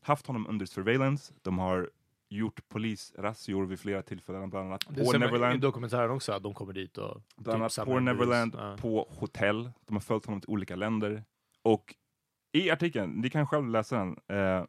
haft 0.02 0.28
honom 0.28 0.48
under 0.48 0.66
surveillance, 0.66 1.34
de 1.42 1.60
har 1.60 1.90
gjort 2.30 2.70
polisrazzior 2.70 3.66
vid 3.66 3.80
flera 3.80 4.02
tillfällen, 4.02 4.50
bland 4.50 4.68
annat 4.68 4.86
Det 4.90 5.04
på 5.04 5.06
man 5.06 5.16
i 5.16 5.20
Neverland. 5.20 5.62
dokumentären 5.62 6.12
också, 6.12 6.32
att 6.32 6.44
de 6.44 6.54
kommer 6.54 6.74
dit 6.74 6.98
och... 6.98 7.22
Bland 7.38 7.62
annat 7.62 7.74
samlar 7.74 7.96
på. 7.96 8.00
Neverland, 8.00 8.56
Ja. 8.58 8.78
på 8.80 9.08
hotell. 9.10 9.72
De 9.86 9.94
har 9.96 10.02
följt 10.02 10.26
honom 10.26 10.42
till 10.42 10.50
olika 10.50 10.76
länder. 10.76 11.24
Och 11.62 11.96
i 12.52 12.70
artikeln, 12.72 13.12
ni 13.12 13.30
kan 13.30 13.48
själv 13.48 13.70
läsa 13.70 13.98
den, 13.98 14.10
eh, 14.28 14.66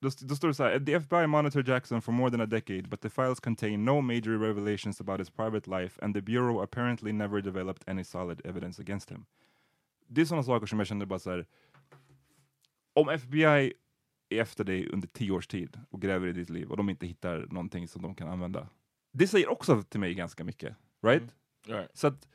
då, 0.00 0.10
då 0.20 0.36
står 0.36 0.48
det 0.48 0.54
så 0.54 0.62
här, 0.64 0.80
the 0.80 0.92
FBI 0.94 1.26
monitored 1.26 1.68
Jackson 1.68 2.02
for 2.02 2.12
more 2.12 2.30
than 2.30 2.40
a 2.40 2.46
decade, 2.46 2.82
but 2.82 3.00
the 3.00 3.10
files 3.10 3.40
contain 3.40 3.84
no 3.84 4.00
major 4.00 4.38
revelations 4.38 5.00
about 5.00 5.20
his 5.20 5.30
private 5.30 5.70
life 5.80 6.04
and 6.04 6.14
the 6.14 6.20
Bureau 6.22 6.62
apparently 6.62 7.12
never 7.12 7.40
developed 7.40 7.88
any 7.88 8.04
solid 8.04 8.40
evidence 8.46 8.82
against 8.82 9.10
him. 9.10 9.24
Det 10.06 10.20
är 10.20 10.24
sådana 10.24 10.42
saker 10.42 10.66
som 10.66 10.78
jag 10.78 10.88
känner 10.88 11.06
bara 11.06 11.18
så 11.18 11.30
här, 11.30 11.46
om 12.94 13.08
FBI 13.08 13.72
efter 14.38 14.64
dig 14.64 14.88
under 14.88 15.08
tio 15.08 15.32
års 15.32 15.46
tid 15.46 15.78
och 15.90 16.02
gräver 16.02 16.26
i 16.26 16.32
ditt 16.32 16.50
liv 16.50 16.70
och 16.70 16.76
de 16.76 16.90
inte 16.90 17.06
hittar 17.06 17.46
någonting 17.50 17.88
som 17.88 18.02
de 18.02 18.14
kan 18.14 18.28
använda. 18.28 18.68
Det 19.12 19.26
säger 19.28 19.50
också 19.50 19.82
till 19.82 20.00
mig 20.00 20.14
ganska 20.14 20.44
mycket, 20.44 20.76
right? 21.06 21.22
Right. 21.68 21.90
Så 21.94 22.06
att, 22.06 22.28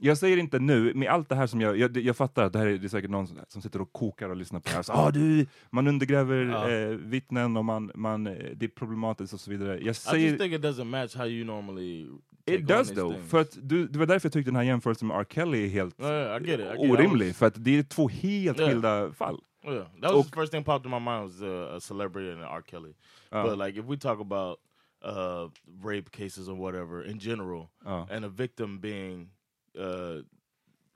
jag 0.00 0.18
säger 0.18 0.36
inte 0.36 0.58
nu, 0.58 0.94
med 0.94 1.08
allt 1.08 1.28
det 1.28 1.34
här 1.34 1.46
som 1.46 1.60
jag, 1.60 1.76
jag, 1.78 1.96
jag 1.96 2.16
fattar 2.16 2.44
att 2.44 2.52
det 2.52 2.58
här 2.58 2.66
är, 2.66 2.78
det 2.78 2.86
är 2.86 2.88
säkert 2.88 3.10
någon 3.10 3.26
som- 3.26 3.38
som 3.48 3.62
sitter 3.62 3.80
och 3.80 3.92
kokar 3.92 4.28
och 4.28 4.36
lyssnar 4.36 4.60
på 4.60 4.68
det 4.68 4.74
här. 4.74 4.82
Så, 4.82 4.92
ah, 4.92 5.10
du, 5.10 5.46
man 5.70 5.86
undergräver 5.86 6.44
Ja. 6.44 6.70
eh, 6.70 6.88
vittnen 6.88 7.56
och 7.56 7.64
man, 7.64 7.90
man, 7.94 8.26
eh, 8.26 8.32
det 8.56 8.66
är 8.66 8.68
problematiskt 8.70 9.34
och 9.34 9.40
så 9.40 9.50
vidare. 9.50 9.78
Jag 9.78 9.90
I 9.90 9.94
säger, 9.94 10.28
just 10.28 10.40
think 10.40 10.54
it 10.54 10.60
doesn't 10.60 10.84
match 10.84 11.14
how 11.16 11.26
you 11.26 11.44
normally 11.44 12.06
it 12.46 12.66
does 12.66 12.88
though, 12.94 13.12
things. 13.14 13.30
för 13.30 13.40
att 13.40 13.58
du, 13.62 13.88
det 13.88 13.98
var 13.98 14.06
därför 14.06 14.26
jag 14.26 14.32
tyckte 14.32 14.50
den 14.50 14.56
här 14.56 14.62
jämförelsen 14.62 15.08
med 15.08 15.16
R. 15.20 15.24
Kelly 15.30 15.64
är 15.64 15.68
helt 15.68 16.00
yeah, 16.00 16.42
I 16.42 16.46
get 16.50 16.60
it. 16.60 16.66
I. 16.66 16.86
I 16.86 16.90
orimlig, 16.90 17.36
för 17.36 17.46
att 17.46 17.64
det 17.64 17.78
är 17.78 17.82
två 17.82 18.08
helt 18.08 18.58
Yeah. 18.58 18.70
skilda 18.70 19.12
fall. 19.12 19.40
Yeah, 19.64 19.84
that 20.00 20.12
was 20.14 20.26
the 20.26 20.36
first 20.36 20.52
thing 20.52 20.64
popped 20.64 20.84
in 20.84 20.90
my 20.90 20.98
mind 20.98 21.24
was 21.24 21.42
uh, 21.42 21.76
a 21.76 21.80
celebrity 21.80 22.30
and 22.30 22.42
R. 22.44 22.62
Kelly. 22.62 22.94
Oh. 23.32 23.42
But 23.42 23.58
like, 23.58 23.76
if 23.76 23.84
we 23.84 23.96
talk 23.96 24.20
about 24.20 24.60
uh, 25.02 25.48
rape 25.82 26.10
cases 26.10 26.48
or 26.48 26.54
whatever 26.54 27.02
in 27.02 27.18
general, 27.18 27.70
Oh. 27.84 28.06
and 28.10 28.24
a 28.24 28.28
victim 28.28 28.78
being 28.78 29.30
uh, 29.78 30.22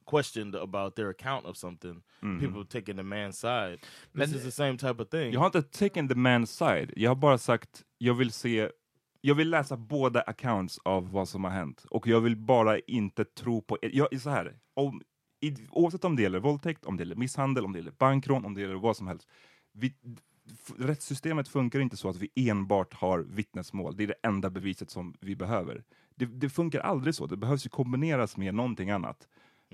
questioned 0.04 0.54
about 0.54 0.94
their 0.96 1.08
account 1.10 1.46
of 1.46 1.56
something, 1.56 2.02
people 2.40 2.64
taking 2.64 2.96
the 2.96 3.02
man's 3.02 3.38
side. 3.38 3.78
This 4.14 4.32
is 4.32 4.44
the 4.44 4.50
same 4.50 4.76
type 4.76 5.00
of 5.00 5.08
thing. 5.10 5.32
Jag 5.32 5.40
har 5.40 5.46
inte 5.46 5.62
taken 5.62 6.08
the 6.08 6.14
man's 6.14 6.46
side, 6.46 6.92
jag 6.96 7.10
har 7.10 7.16
bara 7.16 7.38
sagt, 7.38 7.82
jag 7.98 8.14
vill 8.14 8.32
se 8.32 8.70
jag 9.24 9.34
vill 9.34 9.50
läsa 9.50 9.76
båda 9.76 10.20
accounts 10.20 10.78
av 10.84 11.12
vad 11.12 11.28
som 11.28 11.44
har 11.44 11.50
hänt, 11.50 11.84
och 11.90 12.06
jag 12.06 12.20
vill 12.20 12.36
bara 12.36 12.78
inte 12.78 13.24
tro 13.24 13.62
på... 13.62 13.78
Jag 13.82 14.12
är 14.12 14.18
så 14.18 14.30
här, 14.30 14.56
om, 14.74 15.02
i, 15.42 15.54
oavsett 15.70 16.04
om 16.04 16.16
det 16.16 16.22
gäller 16.22 16.38
våldtäkt, 16.40 16.84
om 16.84 16.96
det 16.96 17.00
gäller 17.00 17.16
misshandel, 17.16 17.64
om 17.64 17.72
det 17.72 17.78
gäller 17.78 17.92
bankrån, 17.98 18.44
om 18.44 18.54
det 18.54 18.60
gäller 18.60 18.74
vad 18.74 18.96
som 18.96 19.06
helst. 19.06 19.28
Vi, 19.72 19.94
rättssystemet 20.78 21.48
funkar 21.48 21.80
inte 21.80 21.96
så 21.96 22.08
att 22.08 22.16
vi 22.16 22.30
enbart 22.34 22.94
har 22.94 23.18
vittnesmål, 23.18 23.96
det 23.96 24.02
är 24.02 24.06
det 24.08 24.14
enda 24.22 24.50
beviset 24.50 24.90
som 24.90 25.14
vi 25.20 25.36
behöver. 25.36 25.84
Det, 26.14 26.26
det 26.26 26.48
funkar 26.48 26.80
aldrig 26.80 27.14
så, 27.14 27.26
det 27.26 27.36
behövs 27.36 27.66
ju 27.66 27.70
kombineras 27.70 28.36
med 28.36 28.54
någonting 28.54 28.90
annat. 28.90 29.28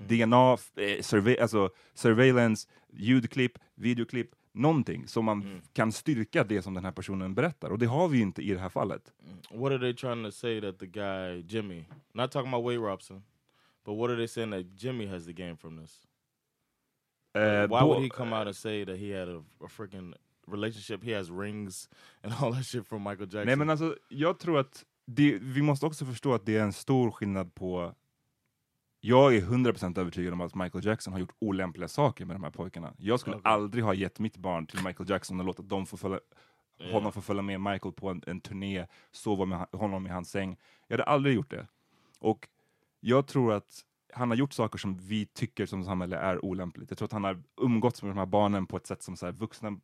DNA, 0.07 0.53
f- 0.53 0.77
eh, 0.77 1.01
survey, 1.01 1.37
alltså 1.37 1.69
surveillance, 1.93 2.67
ljudklipp, 2.93 3.51
videoklipp, 3.75 4.29
någonting 4.51 5.07
som 5.07 5.25
man 5.25 5.61
kan 5.73 5.91
styrka 5.91 6.43
det 6.43 6.61
som 6.61 6.73
den 6.73 6.85
här 6.85 6.91
personen 6.91 7.33
berättar. 7.35 7.69
Och 7.69 7.79
det 7.79 7.85
har 7.85 8.07
vi 8.07 8.19
inte 8.19 8.41
i 8.41 8.53
det 8.53 8.59
här 8.59 8.69
fallet. 8.69 9.13
What 9.51 9.71
are 9.71 9.79
they 9.79 9.93
trying 9.93 10.23
to 10.23 10.31
say 10.31 10.61
that 10.61 10.79
the 10.79 10.85
guy 10.85 11.43
Jimmy? 11.47 11.83
Not 12.13 12.31
talking 12.31 12.53
about 12.53 12.65
Wade 12.65 12.77
Robson, 12.77 13.23
but 13.89 13.95
what 13.95 14.11
are 14.11 14.15
they 14.15 14.27
saying 14.27 14.51
that 14.51 14.75
Jimmy 14.75 15.07
has 15.07 15.25
to 15.25 15.33
gain 15.33 15.57
from 15.57 15.77
this? 15.77 16.01
Eh, 17.33 17.65
Why 17.65 17.83
would 17.83 18.03
he 18.03 18.09
come 18.09 18.33
out 18.33 18.45
and 18.45 18.55
say 18.55 18.85
that 18.85 18.97
he 18.97 19.09
had 19.09 19.27
a, 19.27 19.41
a 19.63 19.67
freaking 19.67 20.13
relationship? 20.47 21.03
He 21.03 21.11
has 21.11 21.31
rings 21.31 21.89
and 22.23 22.31
all 22.39 22.51
that 22.51 22.65
shit 22.65 22.85
from 22.85 23.01
Michael 23.01 23.25
Jackson. 23.25 23.45
Nej 23.45 23.55
men 23.55 23.69
alltså, 23.69 23.95
jag 24.09 24.39
tror 24.39 24.59
att 24.59 24.85
det, 25.05 25.39
vi 25.41 25.61
måste 25.61 25.85
också 25.85 26.05
förstå 26.05 26.33
att 26.33 26.45
det 26.45 26.57
är 26.57 26.63
en 26.63 26.73
stor 26.73 27.11
skillnad 27.11 27.55
på 27.55 27.95
jag 29.01 29.35
är 29.35 29.41
100% 29.41 29.99
övertygad 29.99 30.33
om 30.33 30.41
att 30.41 30.55
Michael 30.55 30.85
Jackson 30.85 31.13
har 31.13 31.19
gjort 31.19 31.35
olämpliga 31.39 31.87
saker 31.87 32.25
med 32.25 32.35
de 32.35 32.43
här 32.43 32.51
pojkarna. 32.51 32.93
Jag 32.97 33.19
skulle 33.19 33.39
aldrig 33.43 33.83
ha 33.83 33.93
gett 33.93 34.19
mitt 34.19 34.37
barn 34.37 34.67
till 34.67 34.83
Michael 34.83 35.09
Jackson 35.09 35.39
och 35.39 35.45
låtit 35.45 35.69
dem 35.69 35.85
få 35.85 35.97
följa, 35.97 36.19
honom 36.91 37.11
få 37.11 37.21
följa 37.21 37.41
med 37.41 37.61
Michael 37.61 37.93
på 37.93 38.09
en, 38.09 38.23
en 38.27 38.41
turné, 38.41 38.85
sova 39.11 39.45
med 39.45 39.67
honom 39.71 40.07
i 40.07 40.09
hans 40.09 40.29
säng. 40.31 40.57
Jag 40.87 40.93
hade 40.93 41.03
aldrig 41.03 41.35
gjort 41.35 41.51
det. 41.51 41.67
Och 42.19 42.47
jag 42.99 43.27
tror 43.27 43.53
att 43.53 43.81
han 44.13 44.29
har 44.29 44.37
gjort 44.37 44.53
saker 44.53 44.77
som 44.79 44.97
vi 44.97 45.25
tycker 45.25 45.65
som 45.65 45.83
samhälle 45.83 46.17
är 46.17 46.45
olämpligt. 46.45 46.91
Jag 46.91 46.97
tror 46.97 47.05
att 47.05 47.11
han 47.11 47.23
har 47.23 47.43
umgåtts 47.61 48.03
med 48.03 48.11
de 48.11 48.17
här 48.17 48.25
barnen 48.25 48.65
på 48.65 48.77
ett 48.77 48.87
sätt 48.87 49.03
som 49.03 49.15
så 49.15 49.25
här, 49.25 49.33
vuxna 49.33 49.79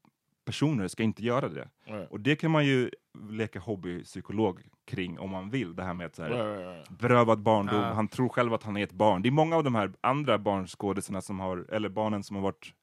personer 0.45 0.87
ska 0.87 1.03
inte 1.03 1.23
göra 1.23 1.49
det. 1.49 1.69
Right. 1.85 2.11
Och 2.11 2.19
det 2.19 2.35
kan 2.35 2.51
man 2.51 2.65
ju 2.65 2.89
leka 3.29 3.59
hobbypsykolog 3.59 4.61
kring 4.85 5.19
om 5.19 5.29
man 5.29 5.49
vill. 5.49 5.75
Det 5.75 5.83
här 5.83 5.93
med 5.93 6.05
att 6.05 6.15
så 6.15 6.23
här, 6.23 6.57
right. 6.57 6.89
berövad 6.89 7.39
barndom, 7.41 7.81
Ja. 7.81 7.93
han 7.93 8.07
tror 8.07 8.29
själv 8.29 8.53
att 8.53 8.63
han 8.63 8.77
är 8.77 8.83
ett 8.83 8.91
barn. 8.91 9.21
Det 9.21 9.29
är 9.29 9.31
många 9.31 9.55
av 9.55 9.63
de 9.63 9.75
här 9.75 9.93
andra 10.01 10.37
barnskådisarna 10.37 11.21
som 11.21 11.39
har, 11.39 11.57
eller 11.57 11.89
barnen 11.89 12.23
som 12.23 12.35
har 12.35 12.43
varit 12.43 12.73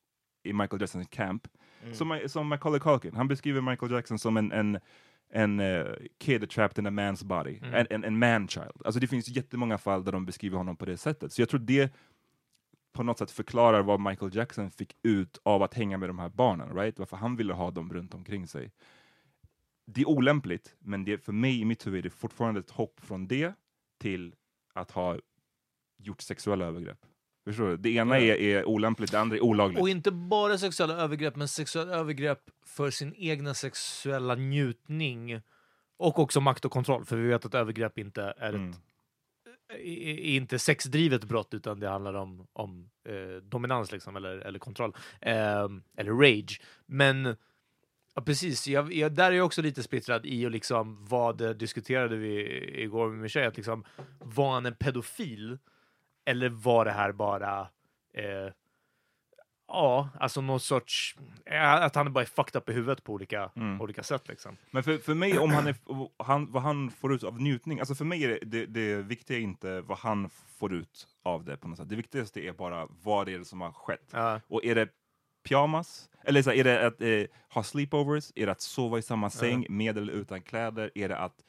i 0.44 0.52
Michael 0.52 0.80
Jacksons 0.80 1.08
camp. 1.08 1.48
Som, 1.92 2.20
som 2.26 2.48
Macaulay 2.48 2.80
Culkin, 2.80 3.16
han 3.16 3.28
beskriver 3.28 3.60
Michael 3.60 3.92
Jackson 3.92 4.18
som 4.18 4.36
en, 4.36 4.52
en, 4.52 4.78
en 5.32 5.60
eh, 5.60 5.86
kid 6.18 6.50
trapped 6.50 6.78
in 6.78 6.86
a 6.86 6.90
man's 6.90 7.24
body, 7.24 7.58
en, 7.62 7.86
en, 7.90 8.04
en 8.04 8.18
man-child. 8.18 8.82
Alltså 8.84 9.00
det 9.00 9.06
finns 9.06 9.28
jättemånga 9.28 9.78
fall 9.78 10.04
där 10.04 10.12
de 10.12 10.26
beskriver 10.26 10.56
honom 10.58 10.76
på 10.76 10.84
det 10.84 10.96
sättet. 10.96 11.32
Så 11.32 11.42
jag 11.42 11.48
tror 11.48 11.60
det 11.60 11.92
på 12.92 13.02
något 13.02 13.18
sätt 13.18 13.30
förklarar 13.30 13.82
vad 13.82 14.00
Michael 14.00 14.36
Jackson 14.36 14.70
fick 14.70 14.96
ut 15.02 15.40
av 15.42 15.62
att 15.62 15.74
hänga 15.74 15.98
med 15.98 16.08
de 16.08 16.18
här 16.18 16.28
barnen, 16.28 16.76
right? 16.76 16.98
Varför 16.98 17.16
han 17.16 17.36
ville 17.36 17.52
ha 17.52 17.70
dem 17.70 17.92
runt 17.92 18.14
omkring 18.14 18.46
sig. 18.46 18.72
Det 19.84 20.00
är 20.00 20.08
olämpligt, 20.08 20.74
men 20.78 21.04
det, 21.04 21.18
för 21.18 21.32
mig 21.32 21.60
i 21.60 21.64
mitt 21.64 21.86
huvud 21.86 21.98
är 21.98 22.02
det 22.02 22.10
fortfarande 22.10 22.60
ett 22.60 22.70
hopp 22.70 23.00
från 23.00 23.26
det 23.26 23.54
till 23.98 24.34
att 24.74 24.90
ha 24.90 25.18
gjort 25.98 26.20
sexuella 26.20 26.64
övergrepp. 26.64 27.06
Förstår 27.44 27.68
du? 27.68 27.76
Det 27.76 27.90
ena 27.90 28.18
är, 28.18 28.36
är 28.36 28.64
olämpligt, 28.64 29.10
det 29.12 29.20
andra 29.20 29.36
är 29.36 29.40
olagligt. 29.40 29.80
Och 29.80 29.88
inte 29.88 30.10
bara 30.10 30.58
sexuella 30.58 30.94
övergrepp, 30.94 31.36
men 31.36 31.48
sexuella 31.48 31.92
övergrepp 31.92 32.40
för 32.66 32.90
sin 32.90 33.14
egna 33.16 33.54
sexuella 33.54 34.34
njutning. 34.34 35.40
Och 35.96 36.18
också 36.18 36.40
makt 36.40 36.64
och 36.64 36.72
kontroll, 36.72 37.04
för 37.04 37.16
vi 37.16 37.28
vet 37.28 37.44
att 37.44 37.54
övergrepp 37.54 37.98
inte 37.98 38.34
är 38.38 38.54
Mm. 38.54 38.70
ett 38.70 38.76
är 39.72 40.08
är 40.08 40.36
inte 40.36 40.58
sexdrivet 40.58 41.24
brott, 41.24 41.54
utan 41.54 41.80
det 41.80 41.88
handlar 41.88 42.14
om, 42.14 42.46
om 42.52 42.90
eh, 43.08 43.42
dominans 43.42 43.92
liksom, 43.92 44.16
eller, 44.16 44.38
eller 44.38 44.58
kontroll. 44.58 44.96
Eh, 45.20 45.68
eller 45.96 46.12
rage. 46.12 46.60
Men 46.86 47.36
ja, 48.14 48.22
precis, 48.22 48.68
jag, 48.68 48.92
jag, 48.92 49.12
där 49.12 49.32
är 49.32 49.36
jag 49.36 49.46
också 49.46 49.62
lite 49.62 49.82
splittrad 49.82 50.26
i 50.26 50.46
och 50.46 50.50
liksom 50.50 51.06
vad 51.08 51.56
diskuterade 51.56 52.16
vi 52.16 52.44
igår 52.82 53.08
med 53.08 53.18
min 53.18 53.28
tjej, 53.28 53.46
att 53.46 53.56
liksom, 53.56 53.84
var 54.18 54.52
han 54.52 54.66
en 54.66 54.74
pedofil? 54.74 55.58
Eller 56.24 56.48
var 56.48 56.84
det 56.84 56.90
här 56.90 57.12
bara 57.12 57.60
eh, 58.14 58.52
Ja, 59.72 60.08
alltså 60.20 60.40
någon 60.40 60.60
sorts... 60.60 61.16
ja, 61.44 61.78
Att 61.78 61.94
han 61.94 62.12
bara 62.12 62.20
är 62.20 62.26
fucked 62.26 62.56
up 62.56 62.68
i 62.68 62.72
huvudet 62.72 63.04
på 63.04 63.12
olika, 63.12 63.50
olika 63.80 64.02
sätt. 64.02 64.28
Liksom. 64.28 64.56
Men 64.70 64.82
för, 64.82 64.98
för 64.98 65.14
mig, 65.14 65.38
om 65.38 65.50
han 65.50 65.66
är, 65.66 65.74
han, 66.22 66.52
vad 66.52 66.62
han 66.62 66.90
får 66.90 67.14
ut 67.14 67.24
av 67.24 67.40
njutning, 67.40 67.78
alltså 67.80 67.94
för 67.94 68.04
mig 68.04 68.24
är 68.24 68.28
det, 68.28 68.38
det, 68.44 68.66
det 68.66 68.96
viktiga 68.96 69.38
inte 69.38 69.80
vad 69.80 69.98
han 69.98 70.30
får 70.58 70.74
ut 70.74 71.08
av 71.22 71.44
det 71.44 71.56
på 71.56 71.68
något 71.68 71.78
sätt. 71.78 71.88
Det 71.88 71.96
viktigaste 71.96 72.40
är 72.40 72.52
bara 72.52 72.88
vad 73.02 73.26
det 73.26 73.34
är 73.34 73.42
som 73.44 73.60
har 73.60 73.72
skett. 73.72 74.08
Ja. 74.10 74.40
Och 74.48 74.64
är 74.64 74.74
det 74.74 74.88
pyjamas? 75.48 76.08
Eller 76.24 76.42
så 76.42 76.50
här, 76.50 76.56
är 76.56 76.64
det 76.64 76.86
att 76.86 77.00
eh, 77.00 77.36
ha 77.54 77.62
sleepovers? 77.62 78.32
Är 78.34 78.46
det 78.46 78.52
att 78.52 78.60
sova 78.60 78.98
i 78.98 79.02
samma 79.02 79.30
säng 79.30 79.66
med 79.68 79.98
eller 79.98 80.12
utan 80.12 80.42
kläder? 80.42 80.90
Är 80.94 81.08
det 81.08 81.18
att 81.18 81.44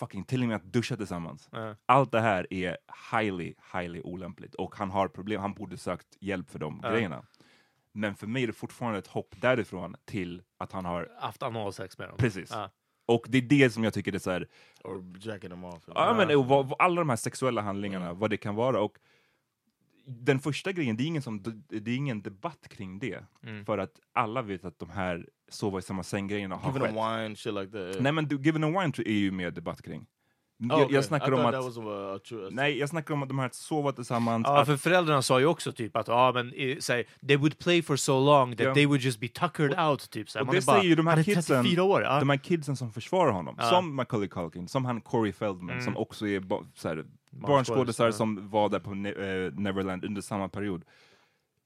fucking 0.00 0.24
till 0.24 0.42
och 0.42 0.48
med 0.48 0.56
att 0.56 0.64
duscha 0.64 0.96
tillsammans? 0.96 1.48
Ja. 1.52 1.76
Allt 1.86 2.12
det 2.12 2.20
här 2.20 2.46
är 2.50 2.76
highly, 3.12 3.54
highly 3.72 4.00
olämpligt 4.00 4.54
och 4.54 4.74
han 4.74 4.90
har 4.90 5.08
problem. 5.08 5.40
Han 5.40 5.54
borde 5.54 5.76
sökt 5.76 6.16
hjälp 6.20 6.50
för 6.50 6.58
de 6.58 6.80
Ja. 6.82 6.90
grejerna. 6.90 7.24
Men 7.92 8.14
för 8.14 8.26
mig 8.26 8.42
är 8.42 8.46
det 8.46 8.52
fortfarande 8.52 8.98
ett 8.98 9.06
hopp 9.06 9.34
därifrån 9.40 9.96
till 10.04 10.42
att 10.58 10.72
han 10.72 10.84
har... 10.84 11.08
Haft 11.18 11.42
analsex 11.42 11.98
med 11.98 12.08
dem. 12.08 12.16
Precis. 12.16 12.50
Ja. 12.52 12.70
Och 13.06 13.26
det 13.28 13.38
är 13.38 13.42
det 13.42 13.70
som 13.70 13.84
jag 13.84 13.94
tycker 13.94 14.14
är 14.14 14.18
så 14.18 14.30
här... 14.30 14.48
Or 14.84 15.04
jacking 15.20 15.50
them 15.50 15.64
off. 15.64 15.84
Ja, 15.86 16.14
men, 16.16 16.30
alla 16.78 17.00
de 17.00 17.08
här 17.08 17.16
sexuella 17.16 17.60
handlingarna, 17.60 18.12
vad 18.14 18.30
det 18.30 18.36
kan 18.36 18.54
vara. 18.54 18.80
Och 18.80 18.98
den 20.10 20.40
första 20.40 20.72
grejen, 20.72 20.96
det 20.96 21.02
är 21.02 21.06
ingen, 21.06 21.22
som, 21.22 21.42
det 21.68 21.90
är 21.90 21.96
ingen 21.96 22.22
debatt 22.22 22.68
kring 22.70 22.98
det. 22.98 23.24
Mm. 23.46 23.64
För 23.64 23.78
att 23.78 23.92
alla 24.14 24.42
vet 24.42 24.64
att 24.64 24.78
de 24.78 24.90
här 24.90 25.26
sova 25.48 25.78
i 25.78 25.82
samma 25.82 26.02
säng-grejerna 26.02 26.56
har 26.56 26.72
Giving 26.72 26.82
skett. 26.82 26.94
them 26.96 27.22
wine, 27.22 27.36
shit 27.36 27.54
like 27.54 27.72
that. 27.72 28.02
Nej 28.02 28.12
men 28.12 28.24
du, 28.28 28.36
Given 28.42 28.64
a 28.64 28.66
Wine 28.80 28.92
tror- 28.92 29.08
är 29.08 29.12
ju 29.12 29.30
mer 29.30 29.50
debatt 29.50 29.82
kring. 29.82 30.06
Oh, 30.62 30.66
jag, 30.68 30.80
okay. 30.80 30.94
jag 30.94 31.04
snackar 31.04 31.30
I 31.32 31.34
om 31.34 31.46
att... 31.46 31.54
a, 31.54 32.14
a 32.14 32.18
true. 32.28 32.48
Nej, 32.50 32.78
jag 32.78 32.88
snackar 32.88 33.14
om 33.14 33.22
att 33.22 33.28
de 33.28 33.38
här 33.38 33.50
sova 33.52 33.92
tillsammans. 33.92 34.44
Ja, 34.48 34.60
att, 34.60 34.66
för 34.66 34.76
föräldrarna 34.76 35.22
sa 35.22 35.40
ju 35.40 35.46
också 35.46 35.72
typ 35.72 35.96
att 35.96 36.08
ja, 36.08 36.32
men, 36.34 36.52
eh, 36.52 36.76
säg, 36.78 37.04
they 37.28 37.36
would 37.36 37.58
play 37.58 37.82
for 37.82 37.96
so 37.96 38.24
long 38.24 38.56
that 38.56 38.66
Ja. 38.66 38.74
they 38.74 38.86
would 38.86 39.00
just 39.00 39.20
be 39.20 39.28
tuckered 39.28 39.78
out. 39.90 40.10
Typ, 40.10 40.28
och 40.40 40.46
Man 40.46 40.54
det 40.54 40.62
säger 40.62 40.82
ju 40.84 40.94
de 40.94 41.06
här 41.06 41.22
kidsen, 41.22 41.62
34 41.64 41.82
år. 41.84 42.02
Ja. 42.02 42.18
de 42.20 42.30
här 42.30 42.36
kidsen 42.36 42.76
som 42.76 42.92
försvarar 42.92 43.32
honom. 43.32 43.56
Som 43.70 43.94
Macaulay 43.94 44.28
Culkin, 44.28 44.68
som 44.68 44.84
han 44.84 45.00
Corey 45.00 45.32
Feldman, 45.32 45.70
Mm. 45.70 45.84
som 45.84 45.96
också 45.96 46.28
är 46.28 46.40
ba, 46.40 46.62
så 46.74 46.88
här, 46.88 47.04
Barnskådisar. 47.30 48.10
som 48.10 48.48
var 48.48 48.68
där 48.68 48.80
på 48.80 48.90
ne- 48.90 49.46
eh, 49.46 49.52
Neverland 49.54 50.04
under 50.04 50.22
samma 50.22 50.48
period. 50.48 50.84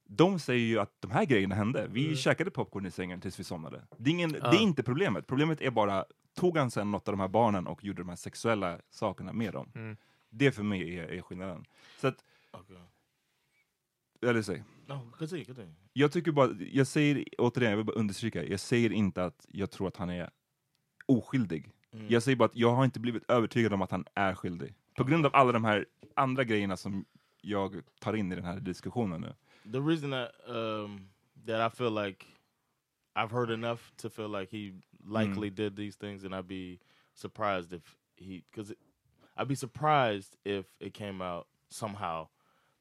De 0.06 0.38
säger 0.38 0.66
ju 0.66 0.78
att 0.80 1.00
de 1.00 1.10
här 1.10 1.24
grejerna 1.24 1.54
hände. 1.54 1.86
Vi 1.90 2.04
Mm. 2.04 2.16
käkade 2.16 2.50
popcorn 2.50 2.86
i 2.86 2.90
sängen 2.90 3.20
tills 3.20 3.40
vi 3.40 3.44
somnade. 3.44 3.86
Det 3.98 4.10
är, 4.10 4.14
ingen, 4.14 4.34
Ja. 4.42 4.50
det 4.50 4.56
är 4.56 4.60
inte 4.60 4.82
problemet. 4.82 5.26
Problemet 5.26 5.60
är 5.60 5.70
bara, 5.70 6.04
tog 6.34 6.56
han 6.58 6.70
sen 6.70 6.90
något 6.90 7.08
av 7.08 7.12
de 7.12 7.20
här 7.20 7.28
barnen 7.28 7.66
och 7.66 7.84
gjorde 7.84 8.02
de 8.02 8.08
här 8.08 8.16
sexuella 8.16 8.78
sakerna 8.90 9.32
med 9.32 9.52
dem? 9.52 9.72
Mm. 9.74 9.96
Det 10.30 10.52
för 10.52 10.62
mig 10.62 10.98
är, 10.98 11.04
är 11.08 11.22
skillnaden. 11.22 11.64
Så 12.00 12.06
att, 12.06 12.24
Okay. 12.52 12.76
eller 14.30 14.42
säg. 14.42 14.64
No. 14.86 15.12
Jag 15.92 16.12
tycker 16.12 16.32
bara, 16.32 16.50
jag 16.72 16.86
säger 16.86 17.24
återigen, 17.38 17.70
jag 17.70 17.76
vill 17.76 17.86
bara 17.86 17.96
understryka, 17.96 18.44
jag 18.44 18.60
säger 18.60 18.92
inte 18.92 19.24
att 19.24 19.46
jag 19.48 19.70
tror 19.70 19.88
att 19.88 19.96
han 19.96 20.10
är 20.10 20.30
oskyldig. 21.06 21.70
Mm. 21.92 22.06
Jag 22.08 22.22
säger 22.22 22.36
bara 22.36 22.44
att 22.44 22.56
jag 22.56 22.74
har 22.74 22.84
inte 22.84 23.00
blivit 23.00 23.30
övertygad 23.30 23.72
om 23.72 23.82
att 23.82 23.90
han 23.90 24.04
är 24.14 24.34
skyldig. 24.34 24.74
På 24.96 25.04
grund 25.04 25.26
av 25.26 25.32
alla 25.34 25.52
de 25.52 25.64
här 25.64 25.86
andra 26.14 26.44
grejerna 26.44 26.76
som 26.76 27.04
jag 27.40 27.82
tar 27.98 28.16
in 28.16 28.32
i 28.32 28.34
den 28.34 28.44
här 28.44 28.60
diskussionen 28.60 29.20
nu. 29.20 29.34
The 29.72 29.80
reason 29.80 30.10
that 30.10 30.32
um, 30.48 31.08
that 31.46 31.72
I 31.72 31.76
feel 31.76 31.90
like 31.90 32.26
I've 33.16 33.30
heard 33.30 33.50
enough 33.50 33.92
to 33.96 34.10
feel 34.10 34.28
like 34.28 34.56
he 34.56 34.72
likely 35.06 35.50
did 35.50 35.76
these 35.76 35.96
things, 35.96 36.24
and 36.24 36.34
I'd 36.34 36.48
be 36.48 36.78
surprised 37.14 37.72
if 37.72 37.96
he 38.16 38.44
because 38.50 38.74
I'd 39.36 39.48
be 39.48 39.54
surprised 39.54 40.36
if 40.44 40.66
it 40.80 40.94
came 40.94 41.22
out 41.22 41.46
somehow, 41.68 42.28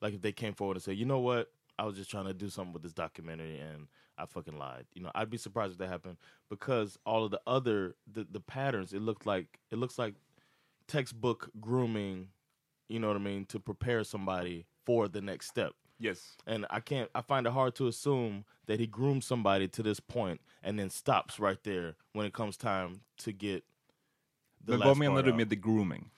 like 0.01 0.13
if 0.13 0.21
they 0.21 0.31
came 0.31 0.53
forward 0.53 0.77
and 0.77 0.83
said, 0.83 0.97
you 0.97 1.05
know 1.05 1.19
what, 1.19 1.51
I 1.79 1.85
was 1.85 1.95
just 1.95 2.11
trying 2.11 2.25
to 2.25 2.33
do 2.33 2.49
something 2.49 2.73
with 2.73 2.83
this 2.83 2.93
documentary 2.93 3.59
and 3.59 3.87
I 4.17 4.25
fucking 4.25 4.57
lied. 4.57 4.85
You 4.93 5.01
know, 5.01 5.11
I'd 5.15 5.29
be 5.29 5.37
surprised 5.37 5.73
if 5.73 5.77
that 5.79 5.89
happened 5.89 6.17
because 6.49 6.97
all 7.05 7.25
of 7.25 7.31
the 7.31 7.41
other 7.47 7.95
the, 8.11 8.27
the 8.29 8.39
patterns, 8.39 8.93
it 8.93 9.01
looked 9.01 9.25
like 9.25 9.59
it 9.71 9.77
looks 9.77 9.97
like 9.97 10.15
textbook 10.87 11.49
grooming. 11.59 12.29
You 12.89 12.99
know 12.99 13.07
what 13.07 13.15
I 13.15 13.19
mean 13.19 13.45
to 13.45 13.59
prepare 13.59 14.03
somebody 14.03 14.65
for 14.85 15.07
the 15.07 15.21
next 15.21 15.47
step. 15.47 15.73
Yes. 15.99 16.35
And 16.45 16.65
I 16.69 16.79
can't. 16.79 17.09
I 17.15 17.21
find 17.21 17.47
it 17.47 17.53
hard 17.53 17.75
to 17.75 17.87
assume 17.87 18.45
that 18.67 18.79
he 18.79 18.87
groomed 18.87 19.23
somebody 19.23 19.67
to 19.69 19.83
this 19.83 19.99
point 19.99 20.41
and 20.61 20.77
then 20.77 20.89
stops 20.89 21.39
right 21.39 21.61
there 21.63 21.95
when 22.13 22.25
it 22.25 22.33
comes 22.33 22.57
time 22.57 23.01
to 23.19 23.31
get. 23.31 23.63
The 24.65 24.77
Men 24.77 24.87
vad 24.87 24.97
menar 24.97 25.23
du 25.23 25.33
med 25.33 25.49
the 25.49 25.55
grooming? 25.55 26.11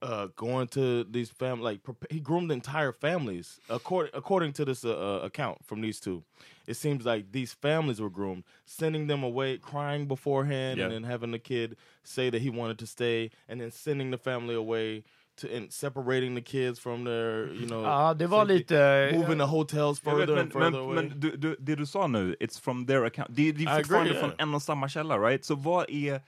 Uh, 0.00 0.28
going 0.36 0.68
to 0.68 1.02
these 1.10 1.28
family 1.28 1.64
like 1.72 1.80
he 2.08 2.20
groomed 2.20 2.52
entire 2.52 2.92
families 2.92 3.58
according 3.68 4.12
according 4.14 4.52
to 4.52 4.64
this 4.64 4.84
uh, 4.84 4.90
uh, 4.90 5.26
account 5.26 5.58
from 5.64 5.80
these 5.80 5.98
two. 5.98 6.22
It 6.68 6.76
seems 6.76 7.04
like 7.04 7.32
these 7.32 7.52
families 7.52 8.00
were 8.00 8.10
groomed, 8.10 8.44
sending 8.64 9.08
them 9.08 9.24
away, 9.24 9.58
crying 9.58 10.06
beforehand, 10.06 10.78
Yeah. 10.78 10.84
and 10.86 10.94
then 10.94 11.02
having 11.10 11.32
the 11.32 11.40
kid 11.40 11.76
say 12.04 12.30
that 12.30 12.40
he 12.42 12.50
wanted 12.50 12.78
to 12.78 12.86
stay, 12.86 13.30
and 13.48 13.60
then 13.60 13.72
sending 13.72 14.12
the 14.12 14.18
family 14.18 14.54
away. 14.54 15.02
To, 15.40 15.56
and 15.56 15.72
separating 15.72 16.34
the 16.34 16.40
kids 16.42 16.80
from 16.80 17.04
their, 17.04 17.46
you 17.52 17.66
know, 17.66 17.82
Ja, 17.82 18.14
det 18.14 18.26
var 18.26 18.46
safety, 18.46 18.74
lite... 18.74 19.12
moving 19.18 19.38
the 19.38 19.46
hotels 19.46 20.00
Jag 20.04 20.16
vet, 20.16 20.26
further 20.28 20.34
men 20.34 20.42
and 20.44 20.52
further 20.52 20.70
men, 20.70 20.80
away. 20.80 20.94
men 20.94 21.20
du, 21.20 21.36
du, 21.36 21.56
det 21.60 21.76
du 21.76 21.86
sa 21.86 22.06
nu, 22.06 22.34
it's 22.40 22.58
from 22.60 22.86
their 22.86 23.04
account. 23.04 23.28
Det, 23.36 23.52
det 23.52 23.64
är 23.64 23.68
agree, 23.68 23.82
fortfarande 23.84 24.10
yeah. 24.10 24.20
från 24.20 24.32
en 24.38 24.54
och 24.54 24.62
samma 24.62 24.88
källa, 24.88 25.18
right? 25.18 25.44
Så 25.44 25.54
vad 25.54 25.90
är, 25.90 26.20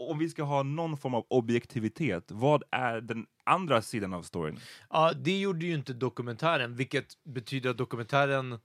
om 0.00 0.18
vi 0.18 0.28
ska 0.28 0.42
ha 0.42 0.62
någon 0.62 0.96
form 0.96 1.14
av 1.14 1.26
objektivitet, 1.30 2.24
vad 2.30 2.62
är 2.70 3.00
den 3.00 3.26
andra 3.44 3.82
sidan 3.82 4.14
av 4.14 4.22
storyn? 4.22 4.60
Ja, 4.90 5.12
det 5.12 5.40
gjorde 5.40 5.66
ju 5.66 5.74
inte 5.74 5.92
dokumentären, 5.92 6.76
vilket 6.76 7.24
betyder 7.24 7.70
att 7.70 7.78
dokumentären 7.78 8.58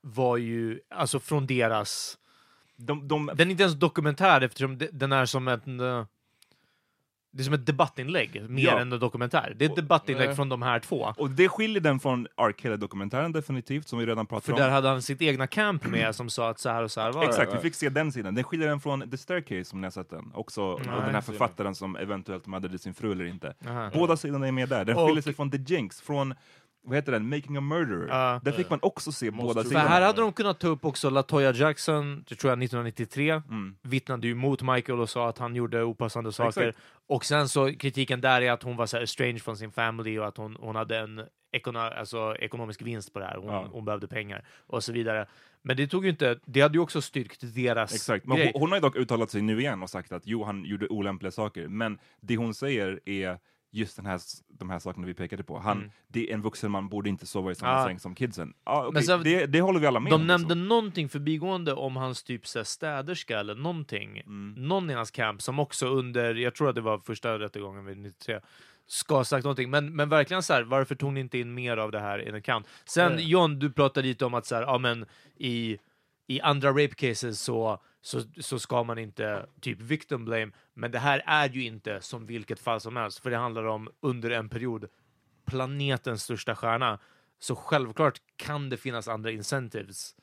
var 0.00 0.36
ju, 0.36 0.80
alltså 0.90 1.20
från 1.20 1.46
deras... 1.46 2.18
De, 2.76 3.08
de, 3.08 3.26
Den 3.26 3.48
är 3.48 3.50
inte 3.50 3.62
ens 3.62 3.76
dokumentär 3.76 4.40
eftersom 4.40 4.78
de- 4.78 4.90
den 4.92 5.12
är 5.12 5.26
som 5.26 5.48
ett... 5.48 5.62
eh, 7.36 7.38
Det 7.38 7.42
är 7.42 7.44
som 7.44 7.54
ett 7.54 7.66
debattinlägg, 7.66 8.50
mer 8.50 8.64
Ja. 8.64 8.78
än 8.80 8.92
en 8.92 9.00
dokumentär. 9.00 9.54
Det 9.56 9.64
är 9.64 9.68
ett 9.70 9.76
debattinlägg 9.76 10.26
Nej. 10.26 10.36
från 10.36 10.48
de 10.48 10.62
här 10.62 10.78
två. 10.78 11.12
och 11.16 11.30
det 11.30 11.48
skiljer 11.48 11.80
den 11.80 12.00
från 12.00 12.26
R. 12.36 12.52
Kelly-dokumentären 12.58 13.32
definitivt, 13.32 13.88
som 13.88 13.98
vi 13.98 14.06
redan 14.06 14.26
pratat 14.26 14.44
För 14.44 14.52
om. 14.52 14.58
där 14.58 14.70
hade 14.70 14.88
han 14.88 15.02
sitt 15.02 15.22
egna 15.22 15.46
camp 15.46 15.86
med 15.86 16.14
som 16.14 16.30
sa 16.30 16.48
att 16.50 16.58
så 16.58 16.68
här 16.70 16.82
och 16.82 16.90
så 16.90 17.00
här 17.00 17.12
var. 17.12 17.24
Exakt, 17.24 17.54
vi 17.54 17.58
fick 17.58 17.74
se 17.74 17.88
den 17.88 18.12
sidan. 18.12 18.34
Den 18.34 18.44
skiljer 18.44 18.68
den 18.68 18.80
från 18.80 19.10
The 19.10 19.16
Staircase, 19.16 19.64
som 19.64 19.80
ni 19.80 19.86
har 19.86 19.90
sett 19.90 20.10
den. 20.10 20.30
Också, 20.34 20.62
och 20.62 20.80
den 20.80 21.14
här 21.14 21.20
författaren 21.20 21.74
som 21.74 21.96
eventuellt 21.96 22.46
mördade 22.46 22.78
sin 22.78 22.94
fru 22.94 23.12
eller 23.12 23.24
inte. 23.24 23.54
Aha. 23.68 23.90
Båda 23.94 24.16
sidorna 24.16 24.48
är 24.48 24.52
med 24.52 24.68
där. 24.68 24.84
Den 24.84 24.96
Och- 24.96 25.06
skiljer 25.06 25.22
sig 25.22 25.34
från 25.34 25.50
The 25.50 25.58
Jinx, 25.66 26.00
från 26.00 26.34
vad 26.86 26.96
heter 26.96 27.12
den? 27.12 27.28
Making 27.28 27.56
a 27.56 27.60
Murderer. 27.60 28.08
Ja. 28.08 28.40
där 28.44 28.52
fick 28.52 28.70
man 28.70 28.78
också 28.82 29.12
se 29.12 29.30
båda 29.30 29.62
sidorna. 29.64 29.80
här 29.88 30.00
hade 30.02 30.20
de 30.20 30.32
kunnat 30.32 30.58
ta 30.60 30.68
upp 30.68 30.84
också 30.84 31.10
Latoya 31.10 31.52
Jackson, 31.52 32.24
det 32.28 32.34
tror 32.34 32.50
jag 32.50 32.58
1993, 32.62 33.30
Mm. 33.30 33.76
vittnade 33.82 34.26
ju 34.26 34.34
mot 34.34 34.62
Michael 34.62 35.00
och 35.00 35.10
sa 35.10 35.28
att 35.28 35.38
han 35.38 35.54
gjorde 35.56 35.82
opassande 35.82 36.32
saker. 36.32 36.68
Exakt. 36.68 36.84
Och 37.08 37.24
sen 37.24 37.48
så 37.48 37.72
kritiken 37.72 38.20
där 38.20 38.42
är 38.42 38.52
att 38.52 38.62
hon 38.62 38.76
var 38.76 38.86
så 38.86 38.96
här 38.96 39.04
estranged 39.04 39.42
från 39.42 39.56
sin 39.56 39.70
family 39.72 40.18
och 40.18 40.26
att 40.26 40.36
hon, 40.36 40.56
hon 40.60 40.76
hade 40.76 40.98
en 40.98 41.22
ekono 41.52 41.78
alltså, 41.78 42.36
ekonomisk 42.40 42.82
vinst 42.82 43.12
på 43.12 43.18
det 43.18 43.24
här. 43.24 43.36
Hon, 43.36 43.46
Ja. 43.52 43.68
hon 43.72 43.84
behövde 43.84 44.08
pengar 44.08 44.44
och 44.66 44.84
så 44.84 44.92
vidare. 44.92 45.26
Men 45.62 45.76
det 45.76 45.86
tog 45.86 46.04
ju 46.04 46.10
inte, 46.10 46.38
det 46.44 46.60
hade 46.60 46.74
ju 46.74 46.80
också 46.82 47.02
styrkt 47.02 47.54
deras 47.54 47.94
Exakt, 47.94 48.26
men 48.26 48.36
grej. 48.36 48.50
hon, 48.54 48.60
hon 48.60 48.70
har 48.70 48.76
ju 48.76 48.80
dock 48.82 48.96
uttalat 48.96 49.30
sig 49.30 49.42
nu 49.42 49.60
igen 49.60 49.82
och 49.82 49.90
sagt 49.90 50.12
att 50.12 50.22
jo, 50.26 50.44
han 50.44 50.64
gjorde 50.64 50.86
olämpliga 50.88 51.30
saker, 51.30 51.68
men 51.68 51.98
det 52.20 52.36
hon 52.36 52.54
säger 52.54 53.00
är 53.04 53.38
just 53.76 53.96
den 53.96 54.06
här, 54.06 54.20
de 54.48 54.70
här 54.70 54.78
sakerna 54.78 55.06
vi 55.06 55.14
pekade 55.14 55.42
på. 55.44 55.58
Han, 55.58 55.90
Det 56.08 56.30
är 56.30 56.34
en 56.34 56.42
vuxen 56.42 56.70
man 56.70 56.88
borde 56.88 57.08
inte 57.08 57.26
sova 57.26 57.50
i 57.50 57.54
samma 57.54 57.72
Mm. 57.72 57.80
Ja. 57.82 57.88
säng 57.88 57.98
som 58.00 58.14
kidsen. 58.14 58.54
Ja, 58.64 58.86
okej, 58.86 59.04
Men 59.08 59.22
det, 59.22 59.46
det 59.46 59.60
håller 59.60 59.80
vi 59.80 59.86
alla 59.86 60.00
med 60.00 60.12
De 60.12 60.14
om. 60.20 60.26
nämnde 60.26 60.54
liksom. 60.54 60.68
någonting 60.68 61.08
förbigående 61.08 61.72
om 61.72 61.96
hans 61.96 62.22
typ 62.22 62.46
så 62.46 62.58
här, 62.58 62.64
städerska 62.64 63.40
eller 63.40 63.54
någonting. 63.54 64.18
Mm. 64.18 64.54
Någon 64.68 64.90
i 64.90 64.94
hans 64.94 65.10
camp 65.10 65.42
som 65.42 65.58
också 65.58 65.86
under, 65.86 66.34
jag 66.34 66.54
tror 66.54 66.68
att 66.68 66.74
det 66.74 66.80
var 66.80 66.98
första 66.98 67.38
rättegången 67.38 67.84
vid 67.84 67.98
93, 67.98 68.40
ska 68.86 69.14
ha 69.16 69.24
sagt 69.24 69.44
någonting. 69.44 69.70
Men, 69.70 69.96
men 69.96 70.08
verkligen 70.08 70.42
så 70.42 70.52
här, 70.52 70.62
varför 70.62 70.94
tog 70.94 71.12
ni 71.12 71.20
inte 71.20 71.38
in 71.38 71.54
mer 71.54 71.76
av 71.76 71.90
det 71.90 72.00
här 72.00 72.22
i 72.22 72.28
en 72.28 72.34
account? 72.34 72.66
Sen 72.84 73.12
Ja. 73.12 73.18
John, 73.20 73.58
du 73.58 73.72
pratade 73.72 74.06
lite 74.08 74.24
om 74.24 74.34
att 74.34 74.46
så 74.46 74.54
här, 74.54 74.62
ja 74.62 74.78
men 74.78 75.06
i, 75.36 75.78
i 76.26 76.40
andra 76.40 76.70
rape 76.70 76.94
cases 76.94 77.40
så, 77.40 77.82
så, 78.06 78.22
så 78.40 78.58
ska 78.58 78.82
man 78.82 78.98
inte 78.98 79.46
typ 79.60 79.80
victim 79.80 80.24
blame. 80.24 80.52
Men 80.74 80.90
det 80.90 80.98
här 80.98 81.22
är 81.26 81.48
ju 81.48 81.64
inte 81.64 82.00
som 82.00 82.26
vilket 82.26 82.60
fall 82.60 82.80
som 82.80 82.96
helst, 82.96 83.18
för 83.18 83.30
det 83.30 83.36
handlar 83.36 83.64
om 83.64 83.88
under 84.00 84.30
en 84.30 84.48
period 84.48 84.88
planetens 85.46 86.22
största 86.22 86.54
stjärna. 86.54 86.98
Så 87.38 87.56
självklart 87.56 88.20
kan 88.36 88.70
det 88.70 88.76
finnas 88.76 89.08
andra 89.08 89.30
incentives 89.30 90.14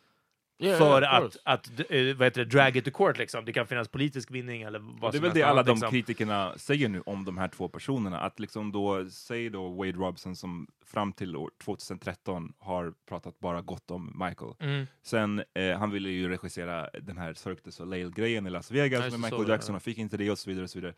Yeah, 0.59 0.77
för 0.77 1.01
yeah, 1.01 1.15
att, 1.15 1.37
att 1.43 1.69
eh, 1.79 2.15
vad 2.15 2.25
heter 2.27 2.45
det, 2.45 2.45
drag 2.45 2.77
it 2.77 2.85
to 2.85 2.91
court. 2.91 3.17
Liksom. 3.17 3.45
Det 3.45 3.53
kan 3.53 3.67
finnas 3.67 3.87
politisk 3.87 4.31
vinning 4.31 4.61
eller 4.61 4.79
vad 4.79 4.89
Och 4.89 4.99
det 4.99 5.07
är 5.07 5.11
som 5.11 5.21
väl 5.21 5.23
helst 5.23 5.35
det 5.35 5.43
alla 5.43 5.51
annat, 5.51 5.65
de 5.65 5.71
liksom. 5.71 5.89
kritikerna 5.91 6.53
säger 6.57 6.89
nu 6.89 7.01
om 7.01 7.25
de 7.25 7.37
här 7.37 7.47
två 7.47 7.67
personerna, 7.69 8.19
att 8.19 8.39
liksom 8.39 8.71
då, 8.71 9.09
säg 9.09 9.49
då 9.49 9.69
Wade 9.69 9.91
Robson 9.91 10.35
som 10.35 10.67
fram 10.85 11.13
till 11.13 11.35
år 11.35 11.51
2013 11.63 12.53
har 12.59 12.93
pratat 13.05 13.39
bara 13.39 13.61
gott 13.61 13.91
om 13.91 14.23
Michael. 14.27 14.53
Mm. 14.59 14.87
Sen, 15.01 15.43
eh, 15.53 15.77
han 15.77 15.91
ville 15.91 16.09
ju 16.09 16.29
regissera 16.29 16.89
den 17.01 17.17
här 17.17 17.33
Cirque 17.33 17.61
du 17.63 17.71
Soleil-grejen 17.71 18.47
i 18.47 18.49
Las 18.49 18.71
Vegas 18.71 19.11
med 19.11 19.19
Michael 19.19 19.45
så, 19.45 19.51
Jackson 19.51 19.73
ja. 19.73 19.77
och 19.77 19.83
fick 19.83 19.97
inte 19.97 20.17
det 20.17 20.31
och 20.31 20.39
så 20.39 20.49
vidare. 20.49 20.63
Och 20.63 20.69
så 20.69 20.77
vidare. 20.79 20.93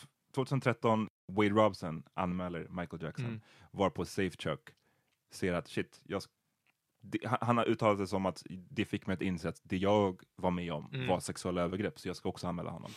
T- 0.00 0.06
2013, 0.34 1.08
Wade 1.32 1.50
Robson 1.50 2.02
anmäler 2.14 2.66
Michael 2.70 3.02
Jackson, 3.02 3.26
Mm. 3.26 3.40
var 3.70 3.90
på 3.90 4.04
SafeChuck, 4.04 4.60
ser 5.32 5.52
att 5.52 5.68
shit, 5.68 6.00
jag, 6.04 6.22
han, 7.40 7.56
har 7.58 7.64
uttalat 7.68 7.98
sig 7.98 8.06
som 8.06 8.26
att 8.26 8.42
det 8.48 8.84
fick 8.84 9.06
mig 9.06 9.14
att 9.14 9.22
inse 9.22 9.48
att 9.48 9.60
det 9.62 9.76
jag 9.76 10.22
var 10.36 10.50
med 10.50 10.72
om 10.72 10.88
Mm. 10.92 11.06
var 11.06 11.20
sexuella 11.20 11.62
övergrepp, 11.62 11.98
så 11.98 12.08
jag 12.08 12.16
ska 12.16 12.28
också 12.28 12.46
anmäla 12.46 12.70
honom. 12.70 12.90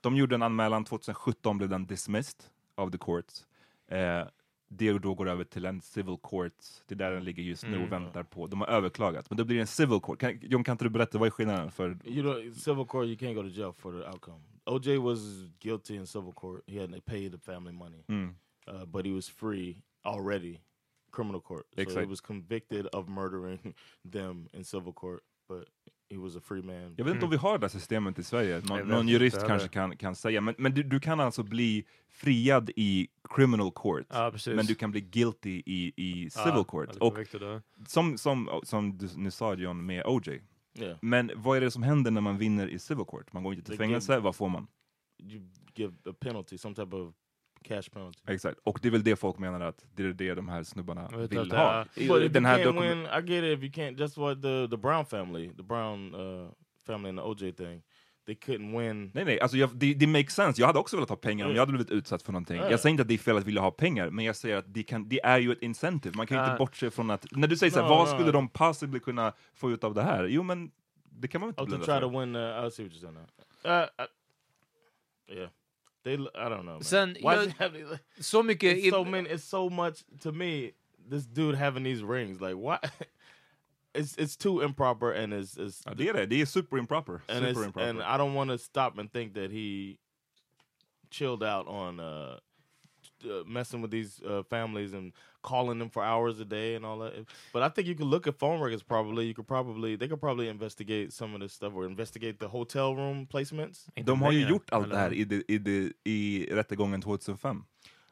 De 0.00 0.16
gjorde 0.16 0.34
en 0.34 0.42
anmälan, 0.42 0.84
2017 0.84 1.58
blev 1.58 1.70
den 1.70 1.86
dismissed 1.86 2.44
of 2.74 2.90
the 2.90 2.98
courts. 2.98 3.46
Eh, 3.88 4.26
det 4.68 4.92
då 4.98 5.14
går 5.14 5.28
över 5.28 5.44
till 5.44 5.64
en 5.64 5.80
civil 5.80 6.16
court, 6.22 6.52
det 6.86 6.94
är 6.94 6.96
där 6.98 7.10
den 7.10 7.24
ligger 7.24 7.42
just 7.42 7.62
nu 7.62 7.68
Mm. 7.74 7.82
och 7.82 7.92
väntar 7.92 8.22
på. 8.22 8.46
De 8.46 8.60
har 8.60 8.68
överklagat, 8.68 9.30
men 9.30 9.36
då 9.36 9.44
blir 9.44 9.56
det 9.56 9.60
en 9.62 9.66
civil 9.66 10.00
court. 10.00 10.20
Kan, 10.20 10.38
John, 10.42 10.64
kan 10.64 10.72
inte 10.72 10.84
du 10.84 10.90
berätta, 10.90 11.18
vad 11.18 11.26
är 11.26 11.30
skillnaden? 11.30 11.70
För, 11.70 11.98
You 12.04 12.22
know, 12.22 12.54
civil 12.54 12.86
court, 12.86 13.06
you 13.06 13.16
can't 13.16 13.34
go 13.34 13.42
to 13.42 13.48
jail 13.48 13.72
for 13.72 13.92
the 13.92 14.08
outcome. 14.08 14.40
OJ 14.66 14.96
was 14.98 15.18
guilty 15.60 15.94
in 15.96 16.06
civil 16.06 16.32
court. 16.32 16.62
He 16.66 16.80
had 16.80 16.92
to 16.94 17.00
pay 17.04 17.30
the 17.30 17.38
family 17.38 17.72
money, 17.72 18.04
mm, 18.08 18.34
uh, 18.72 18.84
but 18.84 19.06
he 19.06 19.12
was 19.12 19.28
free 19.30 19.76
already 20.02 20.58
criminal 21.14 21.40
court. 21.40 21.66
So 21.70 21.76
he 21.76 21.82
Exakt. 21.82 22.08
was 22.08 22.20
convicted 22.20 22.86
of 22.86 23.08
murdering 23.08 23.74
them 24.12 24.48
in 24.52 24.64
civil 24.64 24.92
court, 24.92 25.20
but 25.48 25.68
he 26.10 26.16
was 26.18 26.36
a 26.36 26.40
free 26.40 26.62
man. 26.62 26.94
Jag 26.96 27.04
vet 27.04 27.14
inte 27.14 27.24
om 27.24 27.30
vi 27.30 27.36
har 27.36 27.58
det 27.58 27.64
här 27.64 27.68
systemet 27.68 28.18
i 28.18 28.22
Sverige. 28.22 28.60
Någon, 28.60 28.78
vet 28.78 28.86
någon 28.86 29.08
jurist 29.08 29.46
kanske 29.46 29.68
kan, 29.68 29.96
kan 29.96 30.14
säga. 30.14 30.40
Men, 30.40 30.54
men 30.58 30.74
du, 30.74 30.82
du 30.82 31.00
kan 31.00 31.20
alltså 31.20 31.42
bli 31.42 31.84
friad 32.08 32.70
i 32.76 33.08
criminal 33.28 33.72
court. 33.72 34.08
Precis. 34.08 34.56
men 34.56 34.66
du 34.66 34.74
kan 34.74 34.90
bli 34.90 35.00
guilty 35.00 35.62
i, 35.66 35.92
i 35.96 36.30
civil 36.30 36.64
court. 36.64 36.90
eller 36.90 37.02
Och 37.02 37.18
som, 37.88 38.18
som, 38.18 38.60
som 38.62 38.98
du 38.98 39.08
nu 39.16 39.30
sa 39.30 39.54
John 39.54 39.86
med 39.86 40.06
OJ. 40.06 40.40
Yeah. 40.78 40.98
Men 41.02 41.30
vad 41.36 41.56
är 41.56 41.60
det 41.60 41.70
som 41.70 41.82
händer 41.82 42.10
när 42.10 42.20
man 42.20 42.38
vinner 42.38 42.68
i 42.68 42.78
civil 42.78 43.04
court? 43.04 43.32
Man 43.32 43.42
går 43.42 43.54
inte 43.54 43.66
till 43.66 43.78
fängelse, 43.78 44.18
vad 44.18 44.36
får 44.36 44.48
man? 44.48 44.66
You 45.22 45.42
give 45.74 45.94
a 46.10 46.14
penalty, 46.20 46.58
some 46.58 46.74
type 46.74 46.96
of 46.96 47.14
cash 47.64 47.82
penalty. 47.92 48.18
Exakt, 48.26 48.58
och 48.64 48.78
det 48.82 48.88
är 48.88 48.92
väl 48.92 49.04
det 49.04 49.16
folk 49.16 49.38
menar 49.38 49.60
att 49.60 49.84
det 49.94 50.02
är 50.02 50.12
det 50.12 50.34
de 50.34 50.48
här 50.48 50.62
snubbarna 50.62 51.08
vill 51.08 51.38
att 51.38 51.48
ha. 51.52 51.84
är- 51.94 52.08
But 52.08 52.32
Den 52.32 52.44
här 52.44 52.72
win, 52.72 53.06
I 53.06 53.32
get 53.32 53.44
it. 53.44 53.58
If 53.58 53.64
you 53.64 53.86
can't, 53.88 53.98
just 54.00 54.16
what 54.16 54.42
the 54.42 54.68
the 54.70 54.76
Brown 54.76 55.06
family, 55.06 55.50
the 55.56 55.62
Brown 55.62 56.14
uh, 56.14 56.50
family 56.86 57.08
and 57.08 57.18
the 57.18 57.22
OJ 57.46 57.52
thing, 57.56 57.82
they 58.26 58.34
couldn't 58.34 58.78
win. 58.80 59.10
Nej, 59.14 59.24
nej, 59.24 59.40
alltså 59.40 59.56
jag, 59.56 59.76
det, 59.76 59.94
det 59.94 60.06
makes 60.06 60.34
sense. 60.34 60.60
Jag 60.60 60.66
hade 60.66 60.78
också 60.78 60.96
velat 60.96 61.08
ha 61.08 61.16
pengar 61.16 61.44
om 61.44 61.50
Ja. 61.50 61.56
jag 61.56 61.62
hade 61.62 61.72
blivit 61.72 61.90
utsatt 61.90 62.22
för 62.22 62.32
någonting. 62.32 62.56
Ja. 62.56 62.70
Jag 62.70 62.80
säger 62.80 62.90
inte 62.90 63.02
att 63.02 63.08
det 63.08 63.14
är 63.14 63.18
fel 63.18 63.36
att 63.36 63.44
vilja 63.44 63.60
ha 63.60 63.70
pengar, 63.70 64.10
men 64.10 64.24
jag 64.24 64.36
säger 64.36 64.56
att 64.56 64.74
det, 64.74 64.82
kan, 64.82 65.08
det 65.08 65.20
är 65.24 65.38
ju 65.38 65.52
ett 65.52 65.62
incentive. 65.62 66.16
Man 66.16 66.26
kan 66.26 66.36
ju 66.36 66.42
Ja. 66.44 66.46
inte 66.50 66.58
bortse 66.58 66.90
från 66.90 67.10
att... 67.10 67.26
När 67.32 67.48
du 67.48 67.56
säger 67.56 67.70
så 67.70 67.80
här, 67.80 67.88
No, 67.88 67.94
vad 67.94 68.08
no. 68.08 68.14
skulle 68.18 68.32
de 68.32 68.48
possibly 68.48 69.00
kunna 69.00 69.32
få 69.54 69.70
ut 69.70 69.84
av 69.84 69.94
det 69.94 70.02
här? 70.02 70.24
Jo, 70.24 70.42
men 70.42 70.70
det 71.04 71.28
kan 71.28 71.40
man 71.40 71.48
inte 71.50 71.60
Oh, 71.60 71.64
to 71.64 71.68
blunda 71.68 71.86
för. 71.86 71.92
To 76.04 76.10
win. 76.10 76.28
I 76.34 76.42
see 76.44 76.44
what 76.44 76.44
you're 76.44 76.44
saying 76.44 76.44
now. 76.44 76.44
I, 76.44 76.44
yeah, 76.44 76.44
they. 76.44 76.44
I 76.44 76.48
don't 76.48 76.64
know. 76.66 76.72
Man. 76.72 76.82
Sen, 76.82 77.16
Why 77.20 77.34
jag- 77.34 77.44
does 77.44 77.46
it 77.48 77.56
have- 77.58 78.00
Så 78.20 78.42
mycket... 78.42 78.76
it's 78.78 78.90
so 78.90 79.04
many. 79.04 79.28
It's 79.30 79.44
so 79.44 79.68
much 79.70 80.04
to 80.20 80.32
me. 80.32 80.72
This 81.08 81.26
dude 81.26 81.54
having 81.54 81.82
these 81.84 82.02
rings, 82.02 82.40
like 82.40 82.56
what? 82.56 82.84
It's 83.94 84.16
it's 84.16 84.36
too 84.36 84.60
improper 84.60 85.12
and 85.12 85.32
it's 85.32 85.56
it's 85.56 85.82
I 85.86 85.94
det 85.94 86.08
är 86.08 86.12
det. 86.14 86.26
Det 86.26 86.46
super 86.48 86.78
improper. 86.78 87.22
and 87.28 87.46
super 87.46 87.64
improper. 87.64 87.88
and 87.88 88.02
I 88.02 88.16
don't 88.16 88.34
want 88.34 88.50
to 88.50 88.58
stop 88.58 88.98
and 88.98 89.08
think 89.12 89.34
that 89.34 89.52
he 89.52 89.98
chilled 91.10 91.44
out 91.44 91.68
on 91.68 92.00
uh, 92.00 92.40
uh, 93.26 93.44
messing 93.46 93.82
with 93.82 93.90
these 93.90 94.20
uh, 94.26 94.42
families 94.42 94.92
and 94.94 95.12
calling 95.42 95.78
them 95.78 95.90
for 95.90 96.02
hours 96.02 96.40
a 96.40 96.44
day 96.44 96.74
and 96.74 96.84
all 96.86 96.98
that. 96.98 97.12
But 97.52 97.62
I 97.62 97.68
think 97.68 97.86
you 97.88 97.94
could 97.94 98.06
look 98.06 98.26
at 98.26 98.38
phone 98.38 98.60
records. 98.60 98.82
Probably 98.82 99.26
you 99.26 99.34
could 99.34 99.46
probably 99.46 99.96
they 99.96 100.08
could 100.08 100.20
probably 100.20 100.48
investigate 100.48 101.12
some 101.12 101.34
of 101.34 101.40
this 101.40 101.52
stuff 101.52 101.72
or 101.74 101.84
investigate 101.86 102.38
the 102.38 102.48
hotel 102.48 102.94
room 102.96 103.26
placements. 103.26 103.86
Inte 103.96 104.06
de 104.12 104.22
har 104.22 104.32
ju 104.32 104.38
pengar, 104.38 104.50
gjort 104.50 104.70
allt 104.72 104.84
eller? 104.84 104.94
det 104.94 105.00
här 105.00 105.12
i, 105.12 105.24
det, 105.24 105.42
i, 105.48 105.58
det, 105.58 105.92
i 106.04 106.46
rättegången 106.50 107.02
2005. 107.02 107.64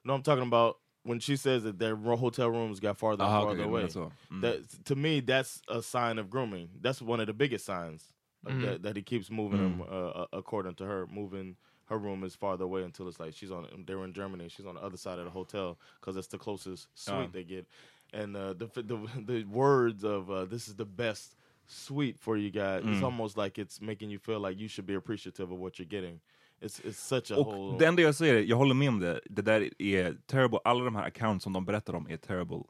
No, 0.04 0.12
I'm 0.14 0.22
talking 0.22 0.46
about 0.46 0.76
when 1.04 1.20
she 1.20 1.36
says 1.36 1.62
that 1.62 1.78
their 1.78 1.96
hotel 1.96 2.48
rooms 2.50 2.80
got 2.80 2.98
farther 2.98 3.24
and 3.24 3.32
Aha, 3.32 3.42
farther 3.42 3.64
okej, 3.64 3.68
away. 3.68 3.82
men. 3.82 4.10
Mm. 4.30 4.40
That 4.42 4.84
to 4.84 4.94
me, 4.96 5.20
that's 5.20 5.60
a 5.68 5.82
sign 5.82 6.18
of 6.18 6.28
grooming. 6.30 6.68
That's 6.82 7.02
one 7.02 7.20
of 7.20 7.26
the 7.26 7.32
biggest 7.32 7.64
signs 7.64 8.02
of 8.46 8.52
Mhm. 8.52 8.60
that, 8.62 8.82
that 8.82 8.96
he 8.96 9.02
keeps 9.02 9.30
moving 9.30 9.58
them. 9.60 9.78
Mm. 9.80 9.92
Uh, 9.92 10.22
uh, 10.22 10.26
according 10.32 10.74
to 10.76 10.84
her, 10.84 11.06
moving 11.06 11.56
her 11.86 11.98
room 11.98 12.24
is 12.24 12.34
farther 12.34 12.64
away 12.64 12.82
until 12.84 13.08
it's 13.08 13.20
like 13.20 13.34
she's 13.34 13.50
on. 13.50 13.66
They're 13.86 14.04
in 14.04 14.12
Germany. 14.12 14.48
She's 14.48 14.66
on 14.66 14.74
the 14.76 14.82
other 14.82 14.96
side 14.96 15.18
of 15.18 15.24
the 15.24 15.30
hotel 15.30 15.76
because 16.00 16.16
it's 16.16 16.28
the 16.28 16.38
closest 16.38 16.88
suite 16.94 17.16
Ja. 17.18 17.26
they 17.32 17.44
get. 17.44 17.66
And 18.14 18.36
uh, 18.36 18.52
the, 18.54 18.66
the 18.82 18.96
the 19.26 19.44
words 19.44 20.04
of 20.04 20.30
uh, 20.30 20.44
"this 20.44 20.68
is 20.68 20.74
the 20.76 20.84
best 20.84 21.36
suite 21.66 22.18
for 22.18 22.36
you 22.36 22.50
guys." 22.50 22.82
It's 22.84 23.00
Mm. 23.00 23.04
almost 23.04 23.36
like 23.36 23.58
it's 23.62 23.80
making 23.80 24.10
you 24.10 24.18
feel 24.18 24.40
like 24.48 24.58
you 24.62 24.68
should 24.68 24.86
be 24.86 24.94
appreciative 24.96 25.52
of 25.52 25.58
what 25.60 25.72
you're 25.78 25.90
getting. 25.90 26.20
It's 26.60 26.80
it's 26.84 26.98
such 26.98 27.30
a 27.30 27.36
Och 27.36 27.46
whole. 27.46 27.78
det 27.78 27.86
enda 27.86 28.02
jag 28.02 28.14
säger, 28.14 28.42
jag 28.42 28.56
håller 28.56 28.74
med 28.74 28.88
om 28.88 28.98
det, 29.00 29.20
det 29.30 29.42
där 29.42 29.82
är 29.82 30.16
terrible, 30.26 30.58
alla 30.64 30.84
de 30.84 30.94
här 30.94 31.06
accounts 31.06 31.42
som 31.44 31.52
de 31.52 31.64
berättar 31.64 31.94
om 31.94 32.06
är 32.10 32.16
terrible. 32.16 32.62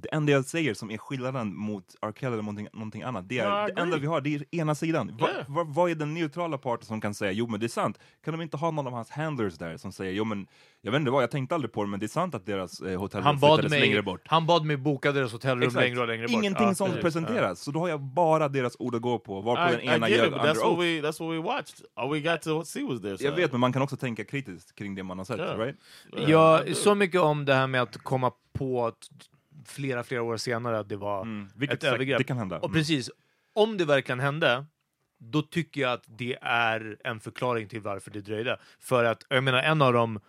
Det 0.00 0.14
enda 0.14 0.32
jag 0.32 0.44
säger 0.44 0.74
som 0.74 0.90
är 0.90 0.98
skillnaden 0.98 1.56
mot 1.56 1.84
R. 2.02 2.12
Kelly 2.20 2.32
eller 2.32 2.42
någonting, 2.42 2.68
någonting 2.72 3.02
annat, 3.02 3.28
det 3.28 3.38
är 3.38 3.66
det 3.74 3.80
enda 3.82 3.96
vi 3.96 4.06
har, 4.06 4.20
det 4.20 4.34
är 4.34 4.44
ena 4.50 4.74
sidan. 4.74 5.16
Va, 5.20 5.28
Yeah. 5.28 5.50
va, 5.50 5.64
vad 5.68 5.90
är 5.90 5.94
den 5.94 6.14
neutrala 6.14 6.58
parten 6.58 6.86
som 6.86 7.00
kan 7.00 7.14
säga, 7.14 7.32
jo 7.32 7.46
men 7.46 7.60
det 7.60 7.66
är 7.66 7.68
sant, 7.68 7.98
kan 8.24 8.32
de 8.34 8.40
inte 8.42 8.56
ha 8.56 8.70
någon 8.70 8.86
av 8.86 8.92
hans 8.92 9.10
handlers 9.10 9.58
där 9.58 9.76
som 9.76 9.92
säger, 9.92 10.12
jo 10.12 10.24
men, 10.24 10.46
jag 10.80 10.92
vet 10.92 10.98
inte 10.98 11.10
vad, 11.10 11.22
jag 11.22 11.30
tänkte 11.30 11.54
aldrig 11.54 11.72
på 11.72 11.84
det, 11.84 11.90
men 11.90 12.00
det 12.00 12.06
är 12.06 12.08
sant 12.08 12.34
att 12.34 12.46
deras 12.46 12.80
eh, 12.80 13.00
hotellrum 13.00 13.26
Han 13.26 13.38
bad, 13.38 13.58
flyttades 13.60 13.80
längre 13.80 13.94
mig, 13.94 14.02
bort. 14.02 14.20
han 14.26 14.46
bad 14.46 14.64
mig 14.64 14.76
boka 14.76 15.12
deras 15.12 15.32
hotellrum 15.32 15.62
Exakt. 15.62 15.84
längre 15.84 16.00
och 16.00 16.06
längre 16.06 16.22
bort. 16.26 16.30
Ingenting 16.32 16.66
Ja, 16.66 16.74
sånt 16.74 17.00
presenteras, 17.00 17.60
så 17.60 17.70
då 17.70 17.80
har 17.80 17.88
jag 17.88 18.00
bara 18.00 18.48
deras 18.48 18.76
ord 18.78 18.94
att 18.94 19.02
gå 19.02 19.18
på, 19.18 19.40
varpå 19.40 19.72
I, 19.72 19.76
den 19.76 19.80
ena 19.94 20.06
under 20.26 20.38
that's 20.38 20.64
what 20.64 20.78
we 20.78 20.84
that's 21.08 21.20
what 21.26 21.32
we 21.34 21.38
watched. 21.38 21.86
All 21.94 22.10
we 22.12 22.20
got 22.20 22.42
to 22.42 22.64
see 22.64 22.82
was 22.84 23.00
this. 23.02 23.20
Jag 23.20 23.32
vet, 23.32 23.52
men 23.52 23.60
man 23.60 23.72
kan 23.72 23.82
också 23.82 23.96
tänka 23.96 24.24
kritiskt 24.24 24.74
kring 24.74 24.94
det 24.94 25.02
man 25.02 25.18
har 25.18 25.24
sett, 25.24 25.38
Ja. 25.38 25.64
right? 25.66 25.76
Ja, 26.28 26.62
så 26.74 26.94
mycket 26.94 27.20
om 27.20 27.44
det 27.44 27.54
här 27.54 27.66
med 27.66 27.82
att 27.82 27.96
komma 27.96 28.32
på 28.52 28.86
att 28.86 29.08
flera, 29.68 30.02
flera 30.04 30.22
år 30.22 30.36
senare 30.36 30.78
att 30.78 30.88
det 30.88 30.96
var 30.96 31.22
Mm. 31.22 31.48
Vilket 31.56 31.82
ett 31.84 31.92
övergrepp. 31.92 32.18
det 32.18 32.24
kan 32.24 32.38
hända. 32.38 32.56
Och 32.58 32.64
Mm. 32.68 32.74
precis, 32.74 33.10
om 33.52 33.76
det 33.76 33.84
verkligen 33.84 34.20
hände, 34.20 34.64
då 35.20 35.42
tycker 35.42 35.80
jag 35.80 35.92
att 35.92 36.04
det 36.06 36.38
är 36.42 36.96
en 37.04 37.20
förklaring 37.20 37.68
till 37.68 37.80
varför 37.80 38.10
det 38.10 38.20
dröjde. 38.20 38.58
För 38.80 39.04
att, 39.04 39.24
jag 39.28 39.44
menar, 39.44 39.58
en 39.62 39.82
av 39.82 39.92
dem, 39.92 40.20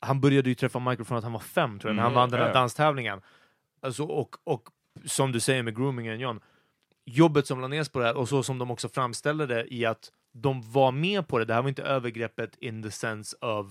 han 0.00 0.20
började 0.20 0.48
ju 0.48 0.54
träffa 0.54 0.78
Michael 0.78 1.04
från 1.04 1.18
att 1.18 1.24
han 1.24 1.32
var 1.32 1.40
fem, 1.40 1.78
tror 1.78 1.90
jag, 1.90 1.96
när 1.96 2.02
han 2.02 2.12
Mm, 2.12 2.20
vann 2.20 2.30
den 2.30 2.40
här 2.40 2.54
danstävlingen. 2.54 3.20
Alltså, 3.82 4.04
och, 4.04 4.36
och 4.44 4.68
som 5.04 5.32
du 5.32 5.40
säger 5.40 5.62
med 5.62 5.76
groomingen, 5.76 6.20
John, 6.20 6.40
jobbet 7.04 7.46
som 7.46 7.60
la 7.60 7.68
ner 7.68 7.92
på 7.92 7.98
det 7.98 8.04
här, 8.04 8.16
och 8.16 8.28
så 8.28 8.42
som 8.42 8.58
de 8.58 8.70
också 8.70 8.88
framställde 8.88 9.46
det 9.46 9.74
i 9.74 9.84
att 9.86 10.12
de 10.32 10.72
var 10.72 10.92
med 10.92 11.28
på 11.28 11.38
det, 11.38 11.44
det 11.44 11.54
här 11.54 11.62
var 11.62 11.68
inte 11.68 11.82
övergreppet 11.82 12.56
in 12.56 12.82
the 12.82 12.90
sense 12.90 13.36
of 13.40 13.66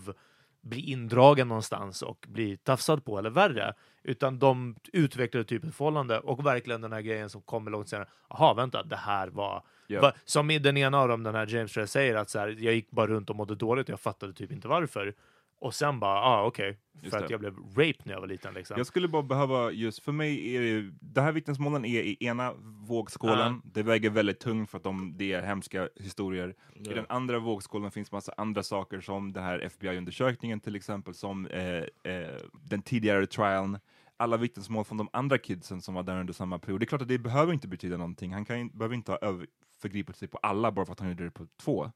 bli 0.65 0.91
indragen 0.91 1.47
någonstans 1.47 2.01
och 2.01 2.25
bli 2.29 2.57
tafsad 2.57 3.05
på, 3.05 3.17
eller 3.17 3.29
värre, 3.29 3.73
utan 4.03 4.39
de 4.39 4.75
utvecklade 4.93 5.43
typ 5.43 5.63
ett 5.63 5.75
förhållande 5.75 6.19
och 6.19 6.45
verkligen 6.45 6.81
den 6.81 6.91
här 6.91 7.01
grejen 7.01 7.29
som 7.29 7.41
kommer 7.41 7.71
långt 7.71 7.89
senare. 7.89 8.07
Jaha, 8.29 8.53
vänta, 8.53 8.83
det 8.83 8.95
här 8.95 9.27
var... 9.27 9.63
Ja. 9.87 10.01
Va, 10.01 10.13
som 10.25 10.51
i 10.51 10.59
den 10.59 10.77
ena 10.77 10.99
av 10.99 11.07
dem, 11.07 11.23
den 11.23 11.35
här 11.35 11.47
James 11.47 11.77
jag 11.77 11.89
säger 11.89 12.15
att 12.15 12.29
så 12.29 12.39
här, 12.39 12.47
jag 12.47 12.73
gick 12.73 12.91
bara 12.91 13.07
runt 13.07 13.29
och 13.29 13.35
mådde 13.35 13.55
dåligt 13.55 13.85
och 13.85 13.93
jag 13.93 13.99
fattade 13.99 14.33
typ 14.33 14.51
inte 14.51 14.67
varför. 14.67 15.13
Och 15.59 15.73
sen 15.73 15.99
bara, 15.99 16.19
ah, 16.19 16.45
okej, 16.45 16.77
Just 17.01 17.15
för 17.15 17.23
att 17.23 17.29
jag 17.29 17.39
blev 17.39 17.55
raped 17.57 18.01
när 18.03 18.13
jag 18.13 18.21
var 18.21 18.27
liten. 18.27 18.53
Liksom. 18.53 18.77
Jag 18.77 18.87
skulle 18.87 19.07
bara 19.07 19.23
behöva, 19.23 19.71
just 19.71 20.03
för 20.03 20.11
mig 20.11 20.55
är 20.55 20.61
det, 20.61 20.91
det 21.01 21.21
här 21.21 21.31
vittnesmålen 21.31 21.85
är 21.85 22.01
i 22.01 22.17
ena 22.19 22.53
vågskålen, 22.87 23.61
det 23.63 23.83
väger 23.83 24.09
väldigt 24.09 24.39
tungt 24.39 24.69
för 24.69 24.77
att 24.77 24.83
de, 24.83 25.17
det 25.17 25.33
är 25.33 25.41
hemska 25.41 25.89
historier. 25.95 26.55
I 26.75 26.93
den 26.93 27.05
andra 27.09 27.39
vågskålen 27.39 27.91
finns 27.91 28.11
massa 28.11 28.33
andra 28.37 28.63
saker 28.63 29.01
som 29.01 29.33
den 29.33 29.43
här 29.43 29.59
FBI-undersökningen 29.59 30.59
till 30.59 30.75
exempel, 30.75 31.13
som 31.13 31.47
eh, 31.47 31.77
eh, 32.13 32.35
den 32.53 32.81
tidigare 32.81 33.25
trialen, 33.25 33.79
alla 34.17 34.37
vittnesmål 34.37 34.85
från 34.85 34.97
de 34.97 35.09
andra 35.13 35.37
kidsen 35.37 35.81
som 35.81 35.93
var 35.93 36.03
där 36.03 36.19
under 36.19 36.33
samma 36.33 36.59
period. 36.59 36.79
Det 36.79 36.83
är 36.83 36.87
klart 36.87 37.01
att 37.01 37.07
det 37.07 37.17
behöver 37.17 37.53
inte 37.53 37.67
betyda 37.67 37.97
någonting, 37.97 38.33
han 38.33 38.45
kan, 38.45 38.69
behöver 38.69 38.95
inte 38.95 39.11
ha 39.11 39.19
över, 39.19 39.47
förgripit 39.81 40.17
sig 40.17 40.27
på 40.27 40.37
alla 40.37 40.71
bara 40.71 40.85
för 40.85 40.93
att 40.93 40.99
han 40.99 41.09
gjorde 41.09 41.23
det 41.23 41.31
på 41.31 41.47
två. 41.57 41.91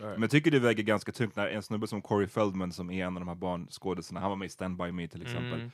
Men 0.00 0.22
jag 0.22 0.30
tycker 0.30 0.50
det 0.50 0.58
väger 0.58 0.82
ganska 0.82 1.12
tungt 1.12 1.36
när 1.36 1.46
en 1.46 1.62
snubbe 1.62 1.86
som 1.86 2.02
Corey 2.02 2.28
Feldman, 2.28 2.72
som 2.72 2.90
är 2.90 3.06
en 3.06 3.16
av 3.16 3.20
de 3.20 3.28
här 3.28 3.34
barnskådisarna, 3.34 4.20
han 4.20 4.30
var 4.30 4.36
med 4.36 4.46
i 4.46 4.48
Stand 4.48 4.76
By 4.76 4.92
Me 4.92 5.08
till 5.08 5.22
exempel. 5.22 5.60
Mm. 5.60 5.70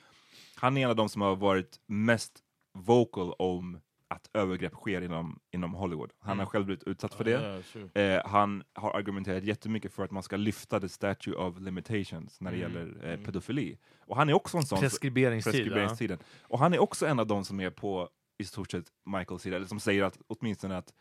Han 0.57 0.77
är 0.77 0.85
en 0.85 0.91
av 0.91 0.97
de 0.97 1.09
som 1.09 1.23
har 1.23 1.37
varit 1.37 1.81
mest 1.87 2.39
vocal 2.73 3.35
om 3.39 3.81
att 4.09 4.31
övergrepp 4.35 4.73
sker 4.75 5.01
inom, 5.03 5.39
inom 5.53 5.75
Hollywood. 5.75 6.11
Han 6.19 6.33
Mm. 6.33 6.39
har 6.39 6.47
själv 6.47 6.65
blivit 6.65 6.85
utsatt 6.85 7.15
för 7.15 7.25
det. 7.25 7.31
Yeah, 7.31 7.63
sure. 7.63 8.15
Eh, 8.17 8.23
han 8.27 8.63
har 8.73 8.91
argumenterat 8.99 9.45
jättemycket 9.45 9.93
för 9.93 10.05
att 10.05 10.11
man 10.11 10.23
ska 10.23 10.37
lyfta 10.37 10.81
the 10.81 10.89
statue 10.89 11.35
of 11.35 11.61
limitations 11.61 12.41
när 12.41 12.51
det 12.53 12.57
Mm. 12.63 12.73
gäller 12.73 13.11
eh, 13.13 13.17
pedofili. 13.25 13.79
Och 14.07 14.17
han 14.17 14.29
är 14.29 14.33
också 14.33 14.57
en 14.57 14.63
sån... 14.63 14.79
Preskriberingstid, 14.81 15.53
preskriberingstiden. 15.53 16.19
Och 16.43 16.59
han 16.59 16.75
är 16.75 16.79
också 16.79 17.07
en 17.07 17.19
av 17.21 17.27
de 17.27 17.45
som 17.45 17.61
är 17.61 17.71
på 17.71 18.09
i 18.39 18.45
stort 18.45 18.71
sett 18.71 18.85
Michaels 19.07 19.43
sida, 19.43 19.57
eller 19.57 19.67
som 19.67 19.81
säger 19.81 20.03
att 20.03 20.19
åtminstone 20.27 20.77
att 20.77 20.93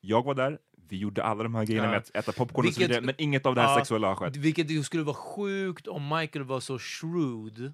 jag 0.00 0.24
var 0.24 0.34
där, 0.34 0.58
vi 0.88 0.96
gjorde 0.98 1.24
alla 1.24 1.42
de 1.42 1.54
här 1.54 1.64
grejerna 1.66 1.86
Ja. 1.86 1.90
med 1.90 1.98
att 1.98 2.10
äta 2.16 2.32
popcorn 2.32 2.66
och 2.66 2.74
så 2.74 2.78
Vilket- 2.80 2.90
vidare, 2.90 3.06
men 3.06 3.14
inget 3.18 3.46
av 3.46 3.54
det 3.54 3.60
här 3.60 3.68
Ja, 3.68 3.76
sexuella 3.76 4.08
har 4.08 4.14
skett. 4.14 4.36
Vilket 4.36 4.70
ju 4.70 4.82
skulle 4.82 5.02
vara 5.02 5.16
sjukt 5.16 5.86
om 5.86 6.08
Michael 6.08 6.44
var 6.44 6.60
så 6.60 6.78
shrewd 6.78 7.72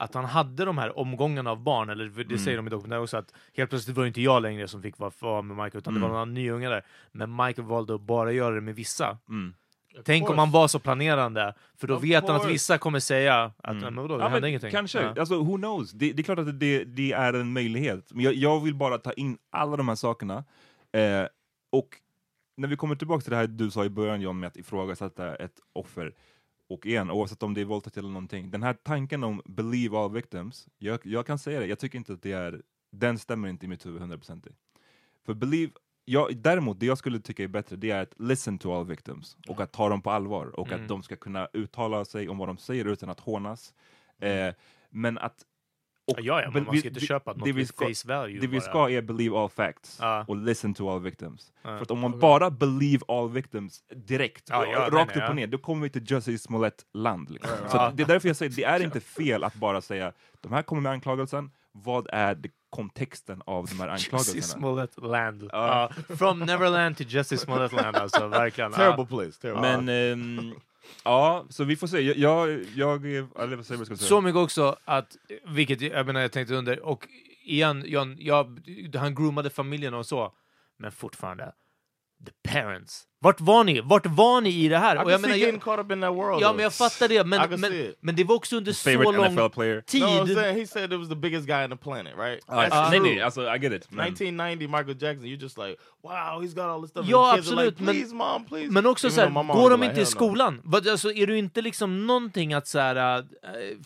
att 0.00 0.14
han 0.14 0.24
hade 0.24 0.64
de 0.64 0.78
här 0.78 0.98
omgångarna 0.98 1.50
av 1.50 1.62
barn, 1.62 1.88
eller 1.90 2.04
det 2.08 2.22
Mm. 2.22 2.38
säger 2.38 2.56
de 2.56 2.66
i 2.66 2.70
dokumentären 2.70 3.02
också, 3.02 3.16
att 3.16 3.32
helt 3.56 3.70
plötsligt 3.70 3.96
var 3.96 4.04
det 4.04 4.08
inte 4.08 4.20
jag 4.22 4.42
längre 4.42 4.68
som 4.68 4.82
fick 4.82 4.94
vara 4.98 5.42
med 5.42 5.56
Michael, 5.56 5.78
utan 5.78 5.94
det 5.94 5.98
Mm. 6.00 6.02
var 6.02 6.08
några 6.08 6.24
nya 6.24 6.52
unga 6.52 6.70
där. 6.70 6.84
Men 7.12 7.36
Michael 7.36 7.68
valde 7.68 7.94
att 7.94 8.00
bara 8.00 8.32
göra 8.32 8.54
det 8.54 8.60
med 8.60 8.74
vissa. 8.74 9.18
Mm. 9.28 9.54
Tänk 10.04 10.30
om 10.30 10.38
han 10.38 10.50
var 10.50 10.68
så 10.68 10.78
planerande, 10.78 11.54
för 11.76 11.86
då 11.88 11.96
Of 11.96 12.02
vet 12.02 12.22
han 12.26 12.36
att 12.36 12.42
course. 12.42 12.52
vissa 12.52 12.78
kommer 12.78 13.00
säga 13.00 13.44
att 13.58 13.70
Mm. 13.70 13.82
mm. 13.82 13.94
men 13.94 14.02
vadå, 14.02 14.16
det 14.18 14.24
Ja, 14.24 14.28
hände 14.28 14.48
ingenting. 14.48 14.70
Kanske, 14.70 15.00
Ja. 15.02 15.14
alltså 15.20 15.42
who 15.42 15.56
knows? 15.56 15.92
Det, 15.92 16.12
det 16.12 16.22
är 16.22 16.24
klart 16.24 16.38
att 16.38 16.60
det, 16.60 16.84
det 16.84 17.12
är 17.12 17.32
en 17.32 17.52
möjlighet. 17.52 18.12
Men 18.12 18.24
jag, 18.24 18.34
jag 18.34 18.60
vill 18.60 18.74
bara 18.74 18.98
ta 18.98 19.12
in 19.12 19.38
alla 19.50 19.76
de 19.76 19.88
här 19.88 19.94
sakerna. 19.94 20.44
Eh, 20.92 21.26
och 21.72 21.88
när 22.56 22.68
vi 22.68 22.76
kommer 22.76 22.94
tillbaka 22.94 23.20
till 23.22 23.30
det 23.30 23.36
här 23.36 23.46
du 23.46 23.70
sa 23.70 23.84
i 23.84 23.88
början 23.90 24.20
John, 24.20 24.40
med 24.40 24.46
att 24.46 24.56
ifrågasätta 24.56 25.34
ett 25.34 25.54
offer. 25.72 26.12
Och 26.70 26.86
igen, 26.86 27.10
oavsett 27.10 27.42
om 27.42 27.54
det 27.54 27.60
är 27.60 27.64
våldtäkt 27.64 27.96
eller 27.96 28.08
någonting. 28.08 28.50
Den 28.50 28.62
här 28.62 28.72
tanken 28.74 29.24
om 29.24 29.42
believe 29.44 29.98
all 29.98 30.12
victims, 30.12 30.68
jag, 30.78 31.00
jag 31.06 31.26
kan 31.26 31.38
säga 31.38 31.60
det, 31.60 31.66
jag 31.66 31.78
tycker 31.78 31.98
inte 31.98 32.12
att 32.12 32.22
det 32.22 32.32
är, 32.32 32.62
den 32.92 33.18
stämmer 33.18 33.48
inte 33.48 33.66
i 33.66 33.68
mitt 33.68 33.86
huvud 33.86 34.02
100%. 34.02 34.48
För 35.26 35.34
believe, 35.34 35.72
jag, 36.04 36.36
däremot 36.36 36.80
det 36.80 36.86
jag 36.86 36.98
skulle 36.98 37.20
tycka 37.20 37.42
är 37.44 37.48
bättre, 37.48 37.76
det 37.76 37.90
är 37.90 38.02
att 38.02 38.14
listen 38.18 38.58
to 38.58 38.72
all 38.72 38.86
victims. 38.86 39.36
Och 39.48 39.60
att 39.60 39.72
ta 39.72 39.88
dem 39.88 40.02
på 40.02 40.10
allvar. 40.10 40.46
Och 40.60 40.68
Mm. 40.68 40.82
att 40.82 40.88
de 40.88 41.02
ska 41.02 41.16
kunna 41.16 41.48
uttala 41.52 42.04
sig 42.04 42.28
om 42.28 42.38
vad 42.38 42.48
de 42.48 42.58
säger 42.58 42.84
utan 42.84 43.08
att 43.10 43.20
hånas. 43.20 43.74
Eh, 44.18 44.54
men 44.90 45.18
att 45.18 45.44
Och 46.10 46.20
Ja, 46.20 46.42
ja, 46.42 46.50
men 46.54 46.64
man 46.64 46.72
vi- 46.74 46.78
ska 46.80 46.88
inte 46.88 47.00
köpa 47.00 47.32
något 47.32 47.44
det 47.44 47.52
vi 47.52 47.66
ska- 47.66 47.84
face 47.86 48.08
value 48.08 48.40
Det 48.40 48.46
vi 48.46 48.58
bara. 48.58 48.68
ska 48.68 48.90
är 48.90 49.02
believe 49.02 49.36
all 49.38 49.48
facts 49.48 49.98
Ja. 50.00 50.24
och 50.28 50.36
listen 50.36 50.74
to 50.74 50.90
all 50.90 51.00
victims. 51.00 51.52
Ja. 51.62 51.68
För 51.76 51.82
att 51.82 51.90
om 51.90 51.98
man 51.98 52.18
bara 52.18 52.50
believe 52.50 53.04
all 53.08 53.30
victims 53.30 53.80
direkt, 54.06 54.44
Ja, 54.50 54.66
ja, 54.66 54.88
rakt 54.92 55.16
upp 55.16 55.28
och 55.28 55.36
ner, 55.36 55.46
då 55.46 55.58
kommer 55.58 55.82
vi 55.82 55.90
till 55.90 56.04
Jussie 56.12 56.38
Smollett-land. 56.38 57.30
Liksom. 57.30 57.56
Så 57.68 57.90
det 57.94 58.02
är 58.02 58.06
därför 58.06 58.28
jag 58.28 58.36
säger, 58.36 58.52
det 58.56 58.64
är 58.64 58.80
inte 58.84 59.00
fel 59.00 59.44
att 59.44 59.54
bara 59.54 59.80
säga, 59.80 60.12
de 60.40 60.52
här 60.52 60.62
kommer 60.62 60.82
med 60.82 60.92
anklagelsen, 60.92 61.50
vad 61.72 62.08
är 62.12 62.34
det, 62.34 62.48
kontexten 62.70 63.42
av 63.46 63.66
de 63.66 63.80
här 63.80 63.88
anklagelserna? 63.96 64.42
Smollett 64.42 64.96
land. 65.02 65.50
From 66.18 66.38
Neverland 66.40 66.96
till 66.96 67.06
Justice 67.08 67.44
Smollett 67.44 67.72
land 67.72 67.96
alltså, 67.96 68.26
verkligen. 68.28 68.72
Terrible 68.80 69.06
place. 69.06 69.40
Terrible. 69.40 69.60
Men 69.60 69.88
ehm, 69.88 70.54
ja, 71.04 71.46
så 71.50 71.64
vi 71.64 71.76
får 71.76 71.86
se. 71.86 72.00
Jag, 72.00 72.16
jag, 72.16 72.64
jag 72.74 73.06
eller 73.06 73.56
vad 73.56 73.66
säger 73.66 73.78
jag 73.78 73.86
ska 73.86 73.92
jag 73.92 73.98
säga? 73.98 74.08
Så 74.08 74.20
mycket 74.20 74.36
också 74.36 74.76
att, 74.84 75.16
vilket 75.46 75.80
jag 75.80 76.06
menar 76.06 76.20
jag 76.20 76.32
tänkte 76.32 76.54
under, 76.54 76.80
och 76.80 77.08
igen, 77.44 77.84
jag, 77.86 78.16
jag, 78.18 78.60
han 78.94 79.14
groomade 79.14 79.50
familjen 79.50 79.94
och 79.94 80.06
så, 80.06 80.32
men 80.78 80.92
fortfarande, 80.92 81.52
the 82.26 82.50
parents. 82.52 83.06
Vart 83.22 83.40
var 83.40 83.64
ni? 83.64 83.80
Vart 83.80 84.06
var 84.06 84.40
ni 84.40 84.50
i 84.50 84.68
det 84.68 84.78
här? 84.78 84.96
I 84.96 84.98
Och 85.04 85.10
jag 85.12 85.20
menar, 85.20 85.36
jag, 85.36 85.62
caught 85.62 85.84
up 85.84 85.92
in 85.92 86.00
that 86.00 86.14
world. 86.14 86.42
ja, 86.42 86.52
men 86.52 86.62
jag 86.62 86.74
fattar 86.74 87.08
det, 87.08 87.24
men, 87.24 87.60
men, 87.60 87.94
men 88.00 88.16
det 88.16 88.24
var 88.24 88.34
också 88.34 88.56
under 88.56 88.72
så 88.72 89.02
lång 89.02 89.24
NFL 89.32 89.48
player? 89.48 89.80
tid. 89.80 90.00
No, 90.02 90.06
I'm 90.06 90.34
saying 90.34 90.58
he 90.58 90.66
said 90.66 90.92
it 90.92 90.98
was 90.98 91.08
the 91.08 91.14
biggest 91.16 91.46
guy 91.46 91.64
on 91.64 91.70
the 91.70 91.76
planet, 91.76 92.14
right? 92.18 92.44
Ja, 92.48 92.54
That's 92.54 92.90
nej, 92.90 93.00
true. 93.00 93.08
nej, 93.14 93.20
alltså 93.20 93.42
I 93.54 93.58
get 93.58 93.72
it. 93.72 93.90
Men, 93.90 94.06
1990 94.06 94.68
Michael 94.68 94.96
Jackson, 95.02 95.26
you're 95.28 95.42
just 95.42 95.58
like, 95.58 95.76
wow, 96.02 96.42
he's 96.42 96.54
got 96.54 96.64
all 96.64 96.80
this 96.82 96.90
stuff. 96.90 97.06
Ja, 97.08 97.30
the 97.32 97.36
kids 97.36 97.52
are 97.52 97.56
absolut, 97.56 97.80
like, 97.80 97.82
men- 97.84 97.94
please 97.94 98.14
mom, 98.14 98.44
please. 98.44 98.70
Men 98.72 98.86
också 98.86 99.10
så 99.10 99.20
här, 99.20 99.30
går 99.54 99.70
de 99.70 99.80
like, 99.80 99.90
inte 99.90 100.00
i 100.00 100.04
hell 100.04 100.12
no. 100.12 100.16
skolan? 100.16 100.60
Vad- 100.64 100.88
Alltså, 100.88 101.12
är 101.12 101.26
du 101.26 101.38
inte 101.38 101.62
liksom 101.62 102.06
någonting 102.06 102.54
att 102.54 102.66
så 102.66 102.78
här, 102.78 103.18
äh, 103.18 103.24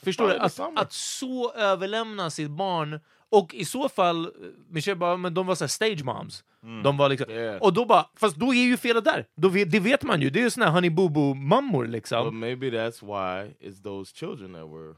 förstår 0.05 0.29
du? 0.29 0.35
Att, 0.39 0.61
att 0.77 0.93
så 0.93 1.53
överlämna 1.53 2.31
sitt 2.31 2.51
barn, 2.51 3.01
och 3.39 3.55
i 3.55 3.65
så 3.65 3.89
fall, 3.89 4.31
Michelle 4.71 4.97
bara, 4.97 5.17
men 5.17 5.35
de 5.35 5.47
var 5.47 5.55
så 5.55 5.65
här 5.65 5.69
stage 5.69 6.05
moms. 6.05 6.45
De 6.85 6.97
var 6.97 7.09
liksom, 7.09 7.31
Yeah. 7.31 7.63
och 7.63 7.73
då 7.73 7.85
bara, 7.85 8.07
fast 8.17 8.37
då 8.37 8.55
är 8.55 8.65
ju 8.65 8.77
felet 8.77 9.05
där. 9.05 9.27
Då 9.37 9.49
vet, 9.49 9.71
det 9.71 9.81
vet 9.81 10.03
man 10.03 10.21
ju, 10.21 10.31
det 10.31 10.39
är 10.39 10.43
ju 10.45 10.51
såna 10.51 10.67
här 10.67 10.73
honey 10.73 10.91
boo 10.91 11.09
boo 11.09 11.35
mammor 11.35 11.85
But 11.85 11.93
liksom. 11.93 12.41
maybe 12.41 12.71
that's 12.71 13.03
why 13.03 13.55
it's 13.69 13.83
those 13.83 14.15
children 14.17 14.53
that 14.53 14.63
were. 14.69 14.95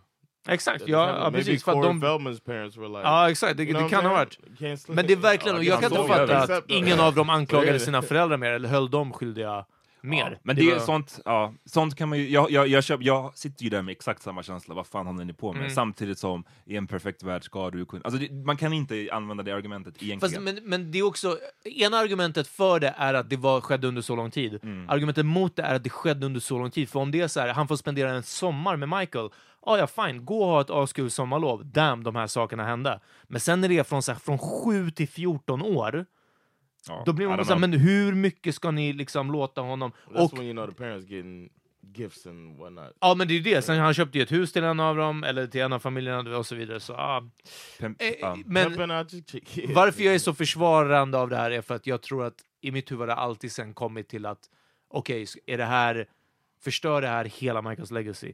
Exakt, 0.48 0.88
ja, 0.88 1.18
ja 1.24 1.30
precis. 1.30 1.64
För 1.64 1.82
de, 1.82 2.02
Feldman's 2.02 2.40
parents 2.44 2.76
were 2.76 2.88
like. 2.88 3.00
ja 3.00 3.30
exakt, 3.30 3.56
det, 3.56 3.64
det 3.64 3.88
kan 3.88 4.04
ha 4.06 4.12
varit. 4.12 4.38
Men 4.88 5.06
det 5.06 5.12
är 5.12 5.16
verkligen, 5.16 5.62
jag 5.64 5.80
kan 5.80 5.92
inte 5.92 6.08
fatta 6.14 6.38
att 6.56 6.64
ingen 6.70 7.00
av 7.00 7.14
dem 7.14 7.30
anklagade 7.30 7.78
sina 7.88 8.02
föräldrar 8.02 8.36
mer, 8.36 8.50
eller 8.52 8.68
höll 8.68 8.90
dem 8.90 9.12
skyldiga 9.12 9.64
mer. 10.00 10.38
men 10.42 10.56
det, 10.56 10.70
är 10.70 10.74
var- 10.74 10.80
sånt, 10.80 11.20
ja, 11.24 11.54
sånt 11.64 11.94
kan 11.94 12.08
man 12.08 12.18
ju, 12.18 12.30
jag, 12.30 12.50
jag, 12.50 12.68
jag, 12.68 12.84
köp, 12.84 13.02
jag 13.02 13.38
sitter 13.38 13.64
ju 13.64 13.70
där 13.70 13.82
med 13.82 13.92
exakt 13.92 14.22
samma 14.22 14.42
känsla, 14.42 14.74
vad 14.74 14.86
fan 14.86 15.06
håller 15.06 15.24
ni 15.24 15.32
på 15.32 15.52
med? 15.52 15.60
Mm. 15.60 15.74
Samtidigt 15.74 16.18
som 16.18 16.44
i 16.64 16.76
en 16.76 16.86
perfekt 16.86 17.22
värld 17.22 17.44
ska 17.44 17.70
du 17.70 17.86
kunna, 17.86 18.02
alltså 18.04 18.20
det, 18.20 18.32
man 18.32 18.56
kan 18.56 18.72
inte 18.72 19.08
använda 19.12 19.42
det 19.42 19.52
argumentet 19.52 20.02
egentligen. 20.02 20.44
Fast, 20.44 20.56
men, 20.56 20.70
men 20.70 20.92
det 20.92 20.98
är 20.98 21.02
också, 21.02 21.38
ena 21.64 21.96
argumentet 21.96 22.48
för 22.48 22.80
det 22.80 22.94
är 22.96 23.14
att 23.14 23.30
det 23.30 23.36
var, 23.36 23.60
skedde 23.60 23.86
under 23.88 24.02
så 24.02 24.16
lång 24.16 24.30
tid. 24.30 24.58
Mm. 24.62 24.88
Argumentet 24.88 25.26
mot 25.26 25.56
det 25.56 25.62
är 25.62 25.74
att 25.74 25.84
det 25.84 25.90
skedde 25.90 26.26
under 26.26 26.40
så 26.40 26.58
lång 26.58 26.70
tid. 26.70 26.88
För 26.88 27.00
om 27.00 27.10
det 27.10 27.20
är 27.20 27.28
så 27.28 27.40
här, 27.40 27.48
han 27.48 27.68
får 27.68 27.76
spendera 27.76 28.10
en 28.10 28.22
sommar 28.22 28.76
med 28.76 28.88
Michael, 28.88 29.30
ja 29.66 29.78
ja 29.78 29.86
fine, 29.86 30.24
gå 30.24 30.42
och 30.42 30.48
ha 30.48 30.60
ett 30.60 30.70
askul 30.70 31.10
sommarlov, 31.10 31.66
damn 31.66 32.04
de 32.04 32.16
här 32.16 32.26
sakerna 32.26 32.64
hände. 32.64 33.00
Men 33.28 33.40
sen 33.40 33.64
är 33.64 33.68
det 33.68 33.88
från, 33.88 34.02
så 34.02 34.12
här, 34.12 34.18
från 34.18 34.38
7 34.38 34.90
till 34.90 35.08
14 35.08 35.62
år, 35.62 36.06
ja, 36.88 37.02
då 37.06 37.12
blir 37.12 37.26
man 37.28 37.44
så 37.44 37.52
här, 37.52 37.60
men 37.60 37.72
hur 37.72 38.12
mycket 38.14 38.54
ska 38.54 38.70
ni 38.70 38.92
liksom 38.92 39.30
låta 39.32 39.60
honom? 39.60 39.92
That's 40.08 40.16
Och, 40.24 40.32
when 40.38 40.42
you 40.44 40.52
know 40.52 40.66
the 40.66 40.72
parents 40.74 41.10
getting 41.10 41.48
gifts 41.94 42.26
and 42.26 42.58
whatnot. 42.58 42.96
ja 43.00 43.14
men 43.14 43.28
det 43.28 43.34
är 43.34 43.36
ju 43.36 43.42
det, 43.54 43.62
sen 43.62 43.78
han 43.78 43.94
köpte 43.94 44.18
ju 44.18 44.22
ett 44.24 44.32
hus 44.32 44.52
till 44.52 44.64
en 44.64 44.80
av 44.80 44.96
dem, 44.96 45.24
eller 45.24 45.46
till 45.46 45.60
en 45.60 45.72
av 45.72 45.78
familjerna 45.78 46.38
och 46.38 46.46
så 46.46 46.54
vidare. 46.54 46.80
Så, 46.80 46.92
ja. 46.92 47.30
Pem- 47.78 47.96
Eh, 47.98 48.14
ja. 48.20 48.36
Men. 48.46 48.72
Varför 49.74 50.02
jag 50.02 50.14
är 50.14 50.18
så 50.18 50.34
försvarande 50.34 51.18
av 51.18 51.28
det 51.28 51.36
här 51.36 51.50
är 51.50 51.60
för 51.62 51.74
att 51.74 51.86
jag 51.86 52.02
tror 52.02 52.24
att 52.24 52.34
i 52.60 52.70
mitt 52.70 52.90
huvud 52.90 53.00
har 53.00 53.06
det 53.06 53.14
alltid 53.14 53.52
sen 53.52 53.74
kommit 53.74 54.08
till 54.08 54.26
att 54.26 54.38
okej, 54.88 55.22
s- 55.22 55.36
är 55.46 55.58
det 55.58 55.64
här, 55.64 56.08
förstör 56.64 57.02
det 57.02 57.08
här 57.08 57.24
hela 57.24 57.62
Michaels 57.62 57.90
legacy 57.90 58.32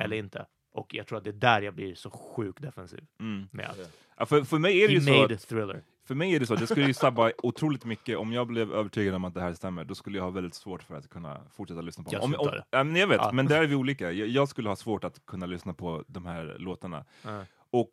eller 0.00 0.16
inte? 0.16 0.46
Och 0.72 0.94
jag 0.94 1.06
tror 1.06 1.18
att 1.18 1.24
det 1.24 1.30
är 1.30 1.32
där 1.32 1.62
jag 1.62 1.74
blir 1.74 1.94
så 1.94 2.10
sjukt 2.10 2.62
defensiv 2.62 3.04
Mm. 3.20 3.48
med 3.52 3.66
att 3.70 3.92
Ja, 4.16 4.26
för, 4.26 4.42
för 4.42 4.58
mig 4.58 4.82
är 4.84 4.88
det 4.88 5.00
he 5.12 5.20
made 5.20 5.34
att, 5.34 5.48
thriller. 5.48 5.82
För 6.04 6.14
mig 6.14 6.34
är 6.34 6.40
det 6.40 6.46
så, 6.46 6.54
det 6.54 6.66
skulle 6.66 6.86
ju 6.86 6.94
sabba 6.94 7.32
otroligt 7.42 7.84
mycket 7.84 8.18
om 8.18 8.32
jag 8.32 8.46
blev 8.46 8.72
övertygad 8.72 9.14
om 9.14 9.24
att 9.24 9.34
det 9.34 9.40
här 9.40 9.54
stämmer, 9.54 9.84
då 9.84 9.94
skulle 9.94 10.18
jag 10.18 10.24
ha 10.24 10.30
väldigt 10.30 10.54
svårt 10.54 10.82
för 10.82 10.94
att 10.96 11.08
kunna 11.08 11.40
fortsätta 11.50 11.80
lyssna 11.80 12.04
på 12.04 12.10
Jag 12.12 12.22
om, 12.22 12.32
Jag 12.96 13.06
vet, 13.06 13.16
Ja. 13.20 13.30
men 13.32 13.46
där 13.46 13.62
är 13.62 13.66
vi 13.66 13.74
olika. 13.74 14.12
Jag, 14.12 14.28
jag 14.28 14.48
skulle 14.48 14.68
ha 14.68 14.76
svårt 14.76 15.04
att 15.04 15.26
kunna 15.26 15.46
lyssna 15.46 15.74
på 15.74 16.04
de 16.06 16.26
här 16.26 16.56
låtarna. 16.58 17.04
Ja. 17.24 17.44
Och 17.70 17.90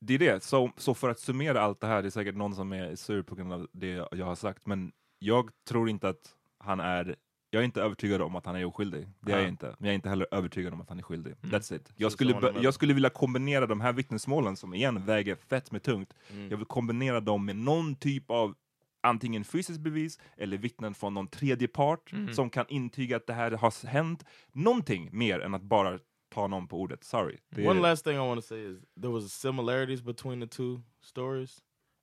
det 0.00 0.14
är 0.14 0.18
det, 0.18 0.44
så, 0.44 0.70
så 0.76 0.94
för 0.94 1.10
att 1.10 1.18
summera 1.18 1.60
allt 1.60 1.80
det 1.80 1.86
här, 1.86 2.02
det 2.02 2.08
är 2.08 2.10
säkert 2.10 2.34
någon 2.34 2.54
som 2.54 2.72
är 2.72 2.96
sur 2.96 3.22
på 3.22 3.34
grund 3.34 3.52
av 3.52 3.68
det 3.72 4.08
jag 4.12 4.26
har 4.26 4.34
sagt, 4.34 4.66
men 4.66 4.92
jag 5.18 5.50
tror 5.68 5.88
inte 5.88 6.08
att 6.08 6.34
han 6.58 6.80
är 6.80 7.16
jag 7.54 7.60
är 7.60 7.64
inte 7.64 7.82
övertygad 7.82 8.22
om 8.22 8.36
att 8.36 8.46
han 8.46 8.56
är 8.56 8.64
oskyldig, 8.64 9.08
det 9.20 9.32
är 9.32 9.36
Ja. 9.36 9.40
jag 9.42 9.48
inte. 9.48 9.66
Men 9.66 9.86
jag 9.86 9.90
är 9.90 9.94
inte 9.94 10.08
heller 10.08 10.26
övertygad 10.30 10.72
om 10.72 10.80
att 10.80 10.88
han 10.88 10.98
är 10.98 11.02
skyldig. 11.02 11.34
Mm. 11.42 11.54
That's 11.56 11.74
it. 11.76 11.92
Jag 11.96 12.12
skulle, 12.12 12.52
jag 12.62 12.74
skulle 12.74 12.94
vilja 12.94 13.10
kombinera 13.10 13.66
de 13.66 13.80
här 13.80 13.92
vittnesmålen, 13.92 14.56
som 14.56 14.74
igen 14.74 15.04
väger 15.06 15.34
fett 15.36 15.72
med 15.72 15.82
tungt, 15.82 16.14
Mm. 16.30 16.50
jag 16.50 16.56
vill 16.56 16.66
kombinera 16.66 17.20
dem 17.20 17.44
med 17.44 17.56
någon 17.56 17.94
typ 17.96 18.30
av 18.30 18.54
antingen 19.02 19.44
fysiskt 19.44 19.80
bevis 19.80 20.18
eller 20.36 20.56
vittnen 20.58 20.94
från 20.94 21.14
någon 21.14 21.28
tredje 21.28 21.68
part 21.68 22.12
Mm. 22.12 22.34
som 22.34 22.50
kan 22.50 22.64
intyga 22.68 23.16
att 23.16 23.26
det 23.26 23.32
här 23.32 23.50
har 23.50 23.86
hänt. 23.86 24.24
Någonting 24.52 25.08
mer 25.12 25.40
än 25.40 25.54
att 25.54 25.62
bara 25.62 25.98
ta 26.34 26.46
någon 26.46 26.68
på 26.68 26.80
ordet. 26.80 27.04
Sorry. 27.04 27.38
Det 27.50 27.68
One 27.68 27.78
är- 27.78 27.82
last 27.82 28.04
thing 28.04 28.14
I 28.14 28.18
want 28.18 28.40
to 28.40 28.46
say 28.46 28.72
is 28.72 28.78
there 29.00 29.12
was 29.12 29.32
similarities 29.32 30.02
between 30.02 30.40
the 30.40 30.46
two 30.46 30.80
stories, 31.02 31.58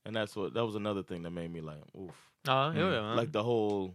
and 0.08 0.18
that's 0.18 0.40
what 0.40 0.54
that 0.54 0.64
was 0.66 0.76
another 0.76 1.04
thing 1.04 1.24
that 1.24 1.34
made 1.34 1.48
me 1.50 1.62
like, 1.62 1.84
oof. 1.94 2.28
Ja, 2.48 2.74
jo, 2.78 2.88
ja. 2.88 3.16
Like 3.16 3.32
the 3.34 3.40
whole 3.40 3.94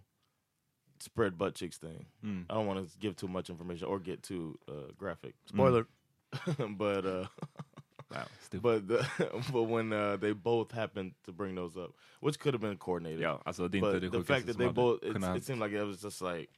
spread 1.03 1.39
butt 1.39 1.55
cheeks 1.55 1.79
thing. 1.79 2.07
Mm. 2.25 2.45
I 2.51 2.55
don't 2.55 2.67
want 2.67 2.91
to 2.91 2.99
give 2.99 3.17
too 3.17 3.29
much 3.29 3.51
information 3.51 3.89
or 3.89 3.99
get 3.99 4.23
too 4.23 4.59
uh, 4.69 4.93
graphic. 4.97 5.35
Spoiler. 5.47 5.87
but 6.77 7.07
uh, 7.07 7.27
Wow, 8.11 8.27
stupid. 8.41 8.63
but 8.63 8.89
the, 8.89 9.43
but 9.53 9.65
when 9.65 9.93
uh, 9.93 10.17
they 10.17 10.33
both 10.33 10.71
happened 10.71 11.13
to 11.25 11.33
bring 11.33 11.57
those 11.57 11.77
up, 11.77 11.93
which 12.21 12.39
could 12.39 12.55
have 12.55 12.61
been 12.61 12.77
coordinated. 12.77 13.21
Yeah, 13.21 13.39
alltså 13.45 13.69
det 13.69 13.79
är 13.79 13.81
inte 13.81 13.93
but 13.93 14.01
det 14.01 14.11
the 14.11 14.25
fact 14.25 14.47
that 14.47 14.59
they 14.59 14.69
both, 14.69 15.03
ha- 15.03 15.35
it 15.35 15.45
seemed 15.45 15.61
like 15.61 15.73
it 15.73 15.85
was 15.85 16.01
just 16.01 16.23
like 16.23 16.49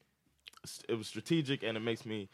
it 0.88 0.94
was 0.98 1.06
strategic, 1.06 1.62
and 1.62 1.76
it 1.76 1.80
makes 1.82 2.04
me. 2.04 2.28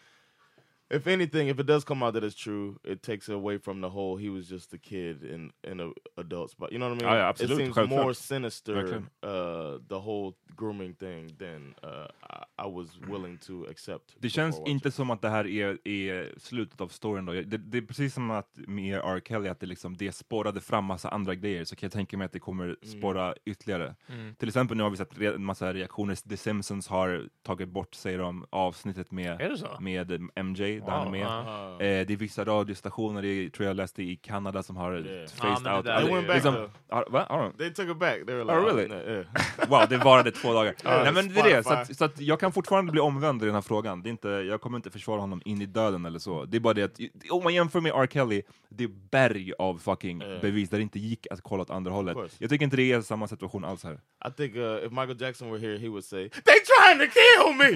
If 0.91 1.07
anything, 1.07 1.49
if 1.49 1.59
it 1.59 1.67
does 1.67 1.85
come 1.85 2.03
out 2.03 2.15
that 2.15 2.23
it's 2.23 2.35
true, 2.35 2.79
it 2.85 3.03
takes 3.03 3.29
away 3.29 3.59
from 3.59 3.81
the 3.81 3.89
whole 3.89 4.17
he 4.17 4.29
was 4.29 4.51
just 4.51 4.75
a 4.75 4.79
kid 4.79 5.25
in 5.25 5.53
in 5.63 5.81
a 5.81 5.91
adult 6.21 6.51
spot. 6.51 6.73
You 6.73 6.79
know 6.79 6.89
what 6.91 7.03
I 7.03 7.05
mean? 7.05 7.15
Ja, 7.15 7.19
ja, 7.19 7.31
it 7.31 7.31
absolut, 7.31 7.75
seems 7.75 7.89
more 7.89 8.15
sinister, 8.15 9.03
uh, 9.23 9.79
the 9.89 9.99
whole 9.99 10.35
grooming 10.57 10.95
thing 10.95 11.37
than 11.39 11.75
uh, 11.83 12.09
I, 12.23 12.67
I 12.67 12.67
was 12.67 12.89
willing 13.09 13.39
to 13.39 13.67
accept. 13.71 14.17
Det 14.19 14.31
känns 14.31 14.61
inte 14.67 14.91
som 14.91 15.11
att 15.11 15.23
det 15.23 15.29
här 15.29 15.47
är, 15.47 15.89
är 15.89 16.39
slutet 16.39 16.81
av 16.81 16.89
storyn. 16.89 17.27
Då. 17.27 17.33
Det, 17.33 17.59
det 17.59 17.79
är 17.79 17.83
precis 17.83 18.15
som 18.15 18.31
att 18.31 18.51
med 18.57 19.01
R. 19.05 19.21
Kelly, 19.25 19.49
att 19.49 19.61
det, 19.61 19.67
liksom, 19.67 19.97
det 19.97 20.13
spårade 20.13 20.61
fram 20.61 20.85
massa 20.85 21.09
andra 21.09 21.35
grejer, 21.35 21.65
så 21.65 21.77
kan 21.77 21.87
jag 21.87 21.93
tänka 21.93 22.17
mig 22.17 22.25
att 22.25 22.33
det 22.33 22.39
kommer 22.39 22.77
spåra 22.83 23.35
ytterligare. 23.45 23.95
Mm. 24.09 24.35
Till 24.35 24.49
exempel 24.49 24.77
nu 24.77 24.83
har 24.83 24.91
vi 24.91 24.97
sett 24.97 25.19
en 25.19 25.45
massa 25.45 25.75
reaktioner. 25.75 26.29
The 26.29 26.37
Simpsons 26.37 26.89
har 26.89 27.29
tagit 27.43 27.69
bort, 27.69 27.95
säger 27.95 28.19
de, 28.19 28.47
avsnittet 28.51 29.11
med, 29.11 29.61
med 29.81 30.21
MJ, 30.45 30.74
där 30.81 30.91
han 30.91 31.07
är 31.07 31.11
med. 31.11 32.01
Eh, 32.01 32.07
det 32.07 32.13
är 32.13 32.17
vissa 32.17 32.45
radiostationer, 32.45 33.25
i, 33.25 33.51
tror 33.51 33.67
jag 33.67 33.77
läste 33.77 34.03
i 34.03 34.17
Kanada, 34.17 34.63
som 34.63 34.77
har 34.77 34.95
Yeah. 34.95 35.27
phased 35.27 35.37
Ja, 35.43 35.59
men 35.61 35.63
det 35.65 35.77
out. 35.77 35.85
där 35.85 35.93
Alltså, 35.93 36.07
They 36.09 36.15
went 36.17 36.27
back 36.27 36.35
liksom? 36.37 37.53
They 37.59 37.71
took 37.71 37.89
it 37.91 37.99
back. 37.99 38.27
They 38.27 38.35
were 38.35 38.45
like, 38.45 38.57
Oh, 38.57 38.65
really? 38.77 38.89
no, 38.89 38.95
yeah. 39.11 39.25
Wow, 39.69 39.89
det 39.89 39.97
varade 39.97 40.31
två 40.31 40.53
dagar. 40.53 40.75
Nej, 40.85 41.13
men 41.13 41.29
det 41.35 41.41
är 41.41 41.45
det. 41.45 41.63
Så, 41.63 41.71
Spotify. 41.71 41.93
att, 41.93 41.97
så 41.97 42.05
att 42.05 42.21
jag 42.21 42.41
kan 42.41 42.53
fortfarande 42.53 42.93
bli 42.93 43.01
omvänd 43.01 43.43
i 43.43 43.47
den 43.47 43.55
här 43.55 43.63
frågan. 43.63 44.03
Det 44.03 44.09
är 44.09 44.11
inte, 44.11 44.29
jag 44.29 44.61
kommer 44.61 44.79
inte 44.79 44.91
försvara 44.91 45.21
honom 45.21 45.43
in 45.45 45.63
i 45.63 45.67
döden 45.67 46.05
eller 46.05 46.19
så. 46.19 46.45
Det 46.45 46.57
är 46.57 46.61
bara 46.61 46.75
det 46.75 46.83
att, 46.83 47.01
om 47.31 47.43
man 47.45 47.55
jämför 47.55 47.81
med 47.81 47.93
R. 47.95 48.07
Kelly, 48.07 48.43
det 48.69 48.85
är 48.85 48.91
berg 49.11 49.53
av 49.59 49.79
fucking 49.79 50.19
bevis 50.19 50.71
där 50.71 50.79
det 50.79 50.83
inte 50.83 50.99
gick 50.99 51.27
att 51.31 51.41
kolla 51.43 51.63
åt 51.63 51.71
andra 51.71 51.93
hållet. 51.93 52.17
Jag 52.39 52.51
tycker 52.51 52.65
inte 52.65 52.77
det 52.77 52.93
är 52.93 53.01
samma 53.01 53.29
situation 53.29 53.65
alls 53.65 53.85
här. 53.85 54.01
I 54.29 54.31
think 54.37 54.57
uh, 54.57 54.63
if 54.87 54.91
Michael 54.91 55.21
Jackson 55.21 55.51
were 55.51 55.61
here, 55.61 55.79
he 55.79 55.89
would 55.89 56.05
say, 56.05 56.29
"They 56.29 56.59
trying 56.73 56.99
to 56.99 57.07
kill 57.21 57.55
me. 57.57 57.71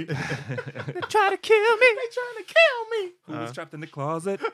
They 0.86 1.03
try 1.14 1.26
to 1.34 1.40
kill 1.51 1.72
me! 1.82 1.88
they 1.99 2.09
trying 2.18 2.36
to 2.40 2.46
kill 2.59 2.80
me." 2.88 2.88
Who 3.26 3.32
was 3.32 3.53
trapped 3.53 3.74
in 3.74 3.80
the 3.80 3.86
closet? 3.86 4.41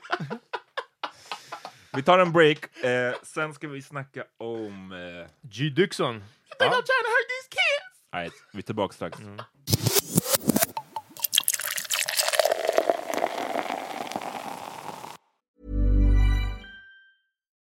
vi 1.94 2.02
tar 2.02 2.18
en 2.18 2.32
break, 2.32 2.84
eh, 2.84 3.14
sen 3.22 3.54
ska 3.54 3.68
vi 3.68 3.82
snacka 3.82 4.24
om... 4.38 4.92
Eh, 4.92 5.26
G. 5.42 5.70
Dixon. 5.70 6.14
You 6.14 6.20
think 6.58 6.72
I'm 6.72 6.80
trying 6.82 6.84
to 6.84 7.10
hurt 7.10 7.28
these 7.28 7.48
kids? 7.48 7.84
nej, 8.14 8.30
vi 8.52 8.58
är 8.58 8.62
tillbaka 8.62 8.94
strax. 8.94 9.18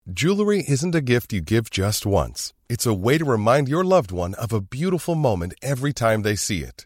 Jewelry 0.08 0.64
isn't 0.68 0.96
a 0.96 1.02
gift 1.02 1.34
you 1.34 1.42
give 1.42 1.70
just 1.70 2.06
once. 2.06 2.54
It's 2.70 2.86
a 2.86 2.94
way 2.94 3.18
to 3.18 3.26
remind 3.26 3.68
your 3.68 3.84
loved 3.84 4.12
one 4.12 4.34
of 4.36 4.54
a 4.54 4.62
beautiful 4.62 5.16
moment 5.16 5.54
every 5.62 5.94
time 5.94 6.22
they 6.22 6.36
see 6.36 6.60
it. 6.60 6.86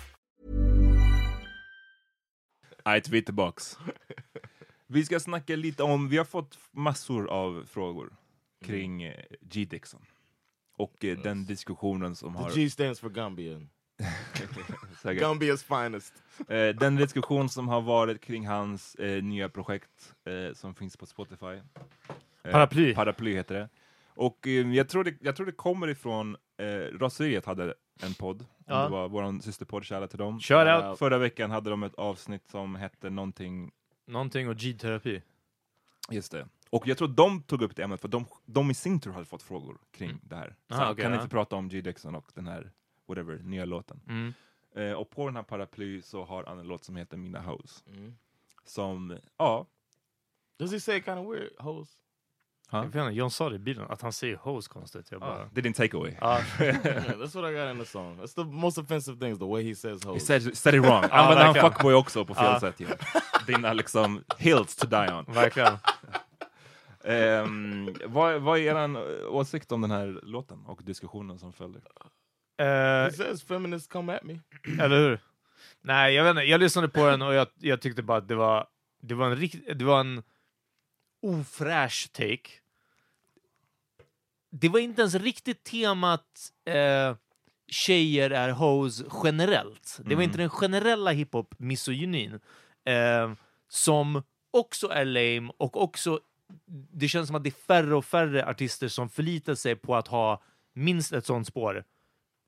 Nej, 2.85 3.01
vi 3.09 3.17
är 3.17 3.21
tillbaks. 3.21 3.77
Vi 4.87 5.05
ska 5.05 5.19
snacka 5.19 5.55
lite 5.55 5.83
om, 5.83 6.09
vi 6.09 6.17
har 6.17 6.25
fått 6.25 6.59
massor 6.71 7.29
av 7.29 7.65
frågor 7.69 8.13
kring 8.65 9.03
eh, 9.03 9.23
G. 9.41 9.65
Dixon. 9.65 10.01
Och 10.75 11.05
eh, 11.05 11.17
den 11.17 11.45
diskussionen 11.45 12.15
som 12.15 12.35
har... 12.35 12.49
The 12.49 12.61
G 12.61 12.69
stands 12.69 12.99
for 12.99 13.09
Gambian. 13.09 13.69
Gambia's 15.03 15.83
finest. 15.83 16.13
Eh, 16.47 16.75
den 16.75 16.95
diskussion 16.95 17.49
som 17.49 17.67
har 17.67 17.81
varit 17.81 18.21
kring 18.21 18.47
hans 18.47 18.95
eh, 18.95 19.23
nya 19.23 19.49
projekt 19.49 20.13
eh, 20.25 20.53
som 20.53 20.75
finns 20.75 20.97
på 20.97 21.05
Spotify. 21.05 21.45
Eh, 22.43 22.51
Paraply. 22.51 22.93
Paraply 22.95 23.33
heter 23.33 23.55
det. 23.55 23.69
Och 24.05 24.47
eh, 24.47 24.71
jag, 24.73 24.89
tror 24.89 25.03
det, 25.03 25.15
jag 25.21 25.35
tror 25.35 25.45
det 25.45 25.51
kommer 25.51 25.87
ifrån, 25.87 26.37
eh, 26.57 26.97
Raseriet 26.99 27.45
hade 27.45 27.73
en 28.03 28.13
podd, 28.13 28.45
Ja. 28.65 28.83
det 28.83 28.89
var 28.89 29.09
vår 29.09 29.41
systerpodd, 29.41 29.85
shoutout 29.85 30.09
till 30.09 30.19
dem. 30.19 30.39
Shout 30.39 30.67
out. 30.67 30.83
Eh, 30.83 30.95
Förra 30.95 31.17
veckan 31.17 31.51
hade 31.51 31.69
de 31.69 31.83
ett 31.83 31.95
avsnitt 31.95 32.47
som 32.49 32.75
hette 32.75 33.09
någonting 33.09 33.71
Någonting 34.05 34.49
och 34.49 34.55
G-terapi. 34.55 35.21
Just 36.11 36.31
det. 36.31 36.47
Och 36.69 36.87
jag 36.87 36.97
tror 36.97 37.07
de 37.07 37.43
tog 37.43 37.61
upp 37.61 37.75
det 37.75 37.83
ämnet 37.83 38.01
för 38.01 38.07
de, 38.07 38.25
de 38.45 38.71
i 38.71 38.73
sin 38.73 38.99
tur 38.99 39.11
hade 39.11 39.25
fått 39.25 39.43
frågor 39.43 39.77
kring 39.91 40.19
det 40.23 40.35
här. 40.35 40.55
Så 40.69 40.75
Ah, 40.75 40.91
okej, 40.91 41.03
kan 41.03 41.11
ja. 41.13 41.17
inte 41.17 41.29
prata 41.29 41.55
om 41.55 41.69
G. 41.69 41.81
Dixon 41.81 42.15
och 42.15 42.31
den 42.35 42.47
här, 42.47 42.71
whatever, 43.07 43.37
nya 43.43 43.65
låten. 43.65 44.01
Mm. 44.07 44.33
Eh, 44.75 44.93
och 44.93 45.09
på 45.09 45.25
den 45.25 45.35
här 45.35 45.43
paraply 45.43 46.01
så 46.01 46.23
har 46.23 46.43
han 46.47 46.59
en 46.59 46.67
låt 46.67 46.83
som 46.83 46.95
heter 46.95 47.17
Mina 47.17 47.41
Hoes. 47.41 47.83
Mm. 47.87 48.15
Som, 48.63 49.17
ja. 49.37 49.65
Does 50.57 50.71
he 50.71 50.79
say 50.79 51.01
kind 51.01 51.19
of 51.19 51.33
weird? 51.35 51.51
Hoes? 51.59 51.89
Huh? 52.71 52.79
Jag 52.79 52.87
vet 52.87 52.95
inte, 52.95 53.11
John 53.11 53.31
sa 53.31 53.49
det 53.49 53.55
i 53.55 53.59
bilen, 53.59 53.85
att 53.89 54.01
han 54.01 54.13
säger 54.13 54.35
hoes 54.35 54.67
konstigt. 54.67 55.11
Jag 55.11 55.19
bara... 55.19 55.49
Det 55.51 55.59
är 55.59 55.61
din 55.61 55.73
takeaway. 55.73 56.13
Ja. 56.21 56.39
yeah, 56.59 56.75
that's 56.83 57.41
what 57.41 57.51
I 57.51 57.53
got 57.53 57.71
in 57.71 57.79
the 57.79 57.85
song. 57.85 58.19
That's 58.21 58.35
the 58.35 58.43
most 58.43 58.77
offensive 58.77 59.19
thing 59.19 59.31
is 59.31 59.39
the 59.39 59.45
way 59.45 59.63
he 59.63 59.75
says 59.75 60.03
hoes. 60.03 60.29
He 60.29 60.39
said, 60.39 60.57
said 60.57 60.75
it 60.75 60.81
wrong. 60.81 61.03
Ja, 61.11 61.17
Använder 61.17 61.45
han 61.45 61.71
fuckboy 61.71 61.93
också 61.93 62.25
på 62.25 62.33
fel 62.33 62.59
sätt. 62.59 62.79
Ja. 62.79 62.87
Dina 63.47 63.73
liksom 63.73 64.23
hills 64.37 64.75
to 64.75 64.87
die 64.87 65.13
on. 65.13 65.25
Verkligen. 65.33 65.77
Ehm, 67.03 67.95
vad, 68.05 68.41
vad 68.41 68.59
är 68.59 68.61
er 68.61 69.27
åsikt 69.27 69.71
om 69.71 69.81
den 69.81 69.91
här 69.91 70.19
låten 70.23 70.65
och 70.65 70.83
diskussionen 70.83 71.39
som 71.39 71.53
följer? 71.53 71.81
Eh, 72.57 72.65
He 72.65 73.11
says 73.11 73.43
feminists 73.43 73.87
come 73.87 74.15
at 74.15 74.23
me. 74.23 74.39
Eller 74.83 74.97
hur? 74.97 75.19
Nej, 75.81 76.13
jag 76.13 76.23
vet 76.23 76.29
inte. 76.31 76.43
Jag 76.43 76.59
lyssnade 76.59 76.89
på 76.89 77.05
den 77.05 77.21
och 77.21 77.33
jag, 77.33 77.47
jag 77.57 77.81
tyckte 77.81 78.03
bara 78.03 78.17
att 78.17 78.27
det 78.27 78.35
var, 78.35 78.67
det 79.01 79.15
var 79.15 79.25
en 79.25 79.35
rikt, 79.35 79.55
det 79.75 79.85
var 79.85 79.99
en 79.99 80.23
ofräsch 81.21 82.09
take. 82.13 82.60
Det 84.51 84.69
var 84.69 84.79
inte 84.79 85.01
ens 85.01 85.15
riktigt 85.15 85.63
temat 85.63 86.25
eh, 86.65 87.15
tjejer 87.67 88.29
är 88.29 88.49
hoes 88.49 89.03
generellt. 89.23 89.97
Det 89.99 90.03
var 90.05 90.11
Mm. 90.13 90.23
inte 90.23 90.37
den 90.37 90.49
generella 90.49 91.11
hiphop 91.11 91.55
misogynin 91.57 92.39
eh, 92.85 93.33
som 93.67 94.23
också 94.51 94.87
är 94.89 95.05
lame 95.05 95.51
och 95.57 95.83
också 95.83 96.19
det 96.93 97.07
känns 97.07 97.27
som 97.27 97.35
att 97.35 97.43
det 97.43 97.49
är 97.49 97.65
färre 97.67 97.95
och 97.95 98.05
färre 98.05 98.45
artister 98.45 98.87
som 98.87 99.09
förlitar 99.09 99.55
sig 99.55 99.75
på 99.75 99.95
att 99.95 100.07
ha 100.07 100.41
minst 100.73 101.13
ett 101.13 101.25
sånt 101.25 101.47
spår 101.47 101.83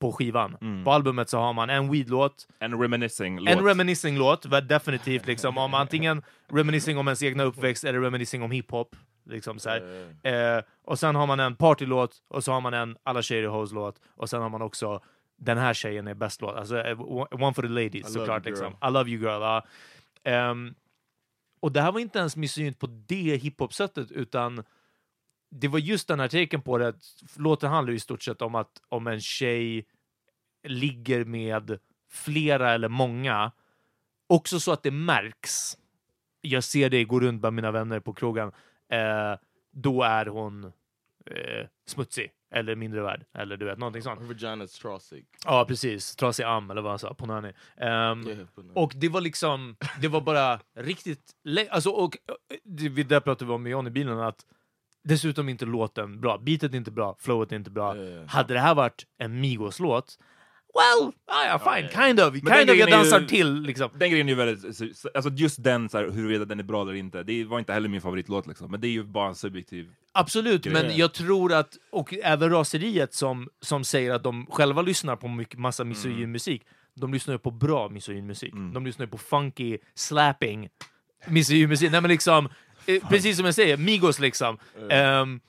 på 0.04 0.12
skivan. 0.12 0.58
Mm. 0.62 0.84
På 0.84 0.92
albumet 0.92 1.30
så 1.30 1.38
har 1.38 1.54
man 1.54 1.70
en 1.70 1.92
weed-låt, 1.92 2.48
En 2.60 2.82
reminiscing 2.82 3.40
låt. 3.40 3.50
en 3.50 3.66
reminiscing-låt, 3.66 4.68
definitivt 4.70 5.28
liksom 5.28 5.58
om 5.58 5.74
antingen 5.74 6.22
reminiscing 6.52 6.98
om 6.98 7.08
ens 7.08 7.24
egna 7.24 7.44
uppväxt 7.44 7.84
eller 7.84 8.00
reminiscing 8.00 8.44
om 8.44 8.52
hiphop. 8.52 8.96
Liksom 9.26 9.60
så 9.60 9.70
här. 9.70 10.08
Eh, 10.24 10.64
och 10.86 11.00
sen 11.00 11.16
har 11.16 11.28
man 11.28 11.40
en 11.40 11.56
partylåt 11.56 12.18
och 12.30 12.44
så 12.44 12.52
har 12.52 12.62
man 12.62 12.74
en 12.74 12.98
alla 13.04 13.22
tjejer 13.22 13.44
är 13.44 13.48
hoes-låt 13.48 13.96
och 14.16 14.30
sen 14.30 14.42
har 14.42 14.50
man 14.50 14.62
också 14.62 15.00
den 15.38 15.58
här 15.58 15.74
tjejen 15.74 16.08
är 16.08 16.14
bäst-låt. 16.14 16.56
Alltså 16.56 16.78
eh, 16.78 17.02
one 17.02 17.54
for 17.54 17.62
the 17.62 17.68
ladies 17.68 18.14
såklart. 18.14 18.46
Liksom. 18.46 18.74
I 18.74 18.92
love 18.92 19.10
you 19.10 19.22
girl. 19.22 19.42
ja. 19.42 19.66
Ehm, 20.24 20.74
och 21.62 21.72
det 21.72 21.82
här 21.82 21.92
var 21.92 22.00
inte 22.00 22.20
ens 22.20 22.36
misogynt 22.36 22.80
på 22.80 22.88
det 22.88 23.42
hiphop-sättet 23.42 24.12
utan 24.12 24.64
det 25.54 25.68
var 25.68 25.80
just 25.80 26.08
den 26.08 26.20
här 26.20 26.28
taken 26.28 26.62
på 26.62 26.78
det. 26.78 26.88
att 26.88 27.24
Låten 27.36 27.70
handlar 27.70 27.94
i 27.94 28.00
stort 28.00 28.24
sett 28.24 28.42
om 28.42 28.56
att 28.56 28.82
om 28.90 29.08
en 29.08 29.22
tjej 29.22 29.86
ligger 30.68 31.26
med 31.26 31.80
flera 32.10 32.72
eller 32.72 32.90
många, 32.90 33.52
också 34.28 34.60
så 34.60 34.72
att 34.72 34.84
det 34.84 34.92
märks. 34.92 35.78
Jag 36.42 36.64
ser 36.64 36.90
det 36.90 37.04
gå 37.04 37.20
runt 37.20 37.42
bland 37.42 37.56
mina 37.56 37.72
vänner 37.72 38.00
på 38.00 38.14
krogen. 38.14 38.52
Eh, 38.90 39.40
då 39.72 40.04
är 40.04 40.26
hon 40.26 40.64
eh, 41.26 41.68
smutsig 41.88 42.32
eller 42.52 42.76
mindre 42.76 43.02
värd 43.02 43.26
eller 43.34 43.58
du 43.58 43.66
vet 43.66 43.78
någonting 43.78 44.02
sånt. 44.02 44.22
Vagina's 44.22 44.82
trasig. 44.82 45.26
Ja, 45.46 45.66
precis. 45.68 46.16
Trasig 46.16 46.44
am 46.44 46.72
eller 46.72 46.82
vad 46.82 46.92
han 46.92 47.00
sa. 47.00 47.14
Punani. 47.14 47.48
Um, 47.48 47.54
Yeah, 47.78 48.48
punani. 48.56 48.74
och 48.74 48.94
det 48.96 49.10
var 49.10 49.22
liksom, 49.22 49.76
det 50.02 50.08
var 50.08 50.22
bara 50.22 50.60
riktigt... 50.76 51.32
Alltså, 51.70 51.90
och 51.90 52.18
det, 52.64 53.04
där 53.04 53.20
pratade 53.20 53.46
vi 53.46 53.54
om 53.54 53.64
med 53.64 53.72
John 53.72 53.88
i 53.88 53.90
bilen, 53.90 54.20
att 54.20 54.46
dessutom 55.04 55.50
inte 55.50 55.66
låten 55.66 56.22
bra. 56.22 56.38
Beatet 56.38 56.74
är 56.74 56.78
inte 56.78 56.92
bra, 56.92 57.16
flowet 57.20 57.52
är 57.52 57.56
inte 57.56 57.72
bra. 57.72 57.96
Hade 58.28 58.54
det 58.54 58.60
här 58.60 58.76
varit 58.76 59.04
en 59.20 59.42
Migos-låt, 59.42 60.18
well, 60.74 61.12
ah, 61.28 61.46
ja, 61.46 61.60
fine, 61.76 61.90
kind 61.90 62.20
of. 62.20 62.34
Kind 62.34 62.70
of, 62.70 62.76
jag 62.78 62.92
dansar 62.92 63.20
ju- 63.20 63.28
till 63.28 63.62
liksom. 63.62 63.90
Den 64.00 64.10
grejen 64.12 64.28
är 64.30 64.32
ju 64.32 64.38
väldigt, 64.38 64.76
så- 64.76 64.88
så- 64.94 65.10
alltså 65.16 65.32
just 65.32 65.64
den, 65.64 65.90
så 65.90 65.98
här, 65.98 66.10
huruvida 66.12 66.46
den 66.46 66.60
är 66.60 66.64
bra 66.64 66.82
eller 66.82 66.94
inte, 66.94 67.24
det 67.24 67.44
var 67.46 67.60
inte 67.60 67.74
heller 67.74 67.90
min 67.90 68.02
favoritlåt 68.02 68.48
liksom, 68.48 68.72
men 68.72 68.82
det 68.82 68.88
är 68.88 68.92
ju 68.92 69.04
bara 69.04 69.28
en 69.28 69.36
subjektiv 69.36 69.90
Absolut, 70.12 70.64
grej. 70.64 70.74
men 70.74 70.98
jag 70.98 71.14
tror 71.14 71.54
att, 71.54 71.78
och 71.92 72.14
även 72.24 72.50
raseriet 72.50 73.14
som, 73.14 73.50
som 73.62 73.84
säger 73.84 74.12
att 74.12 74.24
de 74.24 74.46
själva 74.46 74.82
lyssnar 74.82 75.16
på 75.16 75.28
mycket, 75.28 75.60
massa 75.60 75.84
misogyn 75.84 76.18
Mm. 76.18 76.32
musik, 76.32 76.62
de 76.96 77.14
lyssnar 77.14 77.34
ju 77.34 77.40
på 77.40 77.52
bra 77.52 77.90
misogyn 77.90 78.28
musik. 78.28 78.54
De 78.74 78.86
lyssnar 78.86 79.06
ju 79.06 79.10
på 79.12 79.18
funky, 79.18 79.78
slapping 79.96 80.70
misogyn 81.28 81.70
musik. 81.70 81.92
Nej 81.92 82.02
men 82.02 82.10
liksom, 82.12 82.50
precis 83.10 83.38
som 83.38 83.46
jag 83.46 83.56
säger, 83.56 83.78
Migos 83.78 84.20
liksom. 84.20 84.58
Ehm, 84.90 85.40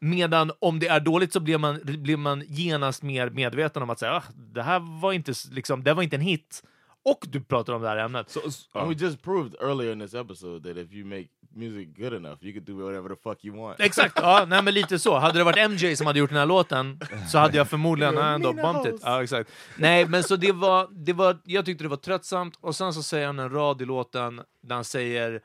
medan 0.00 0.52
om 0.58 0.78
det 0.78 0.88
är 0.88 1.00
dåligt 1.00 1.32
så 1.32 1.40
blir 1.40 1.58
man, 1.58 1.80
blir 1.84 2.16
man 2.16 2.42
genast 2.46 3.02
mer 3.02 3.30
medveten 3.30 3.82
om 3.82 3.90
att 3.90 3.98
säga, 3.98 4.12
ah, 4.12 4.22
det 4.34 4.62
här 4.62 5.00
var 5.00 5.12
inte, 5.12 5.32
liksom, 5.50 5.84
det 5.84 5.94
var 5.94 6.02
inte 6.02 6.16
en 6.16 6.22
hit. 6.22 6.62
Och 7.04 7.24
du 7.28 7.40
pratar 7.40 7.72
om 7.72 7.82
det 7.82 7.88
här 7.88 7.96
ämnet. 7.96 8.36
And 8.72 8.88
we 8.88 8.94
just 8.94 9.22
proved 9.22 9.54
earlier 9.60 9.92
in 9.92 10.00
this 10.00 10.14
episode 10.14 10.68
that 10.68 10.76
if 10.76 10.92
you 10.92 11.04
make 11.04 11.28
music 11.54 11.88
good 11.96 12.12
enough, 12.12 12.44
you 12.44 12.52
can 12.52 12.64
do 12.64 12.84
whatever 12.84 13.08
the 13.08 13.16
fuck 13.22 13.44
you 13.44 13.56
want. 13.56 13.80
Exakt, 13.80 14.12
ja, 14.16 14.44
nej 14.48 14.62
men 14.62 14.74
lite 14.74 14.98
så. 14.98 15.18
Hade 15.18 15.38
det 15.38 15.44
varit 15.44 15.70
MJ 15.70 15.96
som 15.96 16.06
hade 16.06 16.18
gjort 16.18 16.30
den 16.30 16.38
här 16.38 16.46
låten 16.46 17.00
så 17.28 17.38
hade 17.38 17.56
jag 17.56 17.68
förmodligen 17.68 18.18
ändå 18.18 18.52
bumped 18.52 18.94
it. 18.94 19.00
Ja, 19.04 19.22
exakt. 19.22 19.50
Nej, 19.76 20.06
men 20.06 20.22
så 20.22 20.36
det 20.36 20.52
var, 20.52 20.88
det 20.90 21.12
var, 21.12 21.38
jag 21.44 21.66
tyckte 21.66 21.84
det 21.84 21.88
var 21.88 21.96
tröttsamt 21.96 22.58
och 22.60 22.76
sen 22.76 22.92
så 22.92 23.02
säger 23.02 23.26
han 23.26 23.38
en 23.38 23.50
rad 23.50 23.82
i 23.82 23.84
låten 23.84 24.42
där 24.62 24.74
han 24.74 24.84
säger 24.84 25.40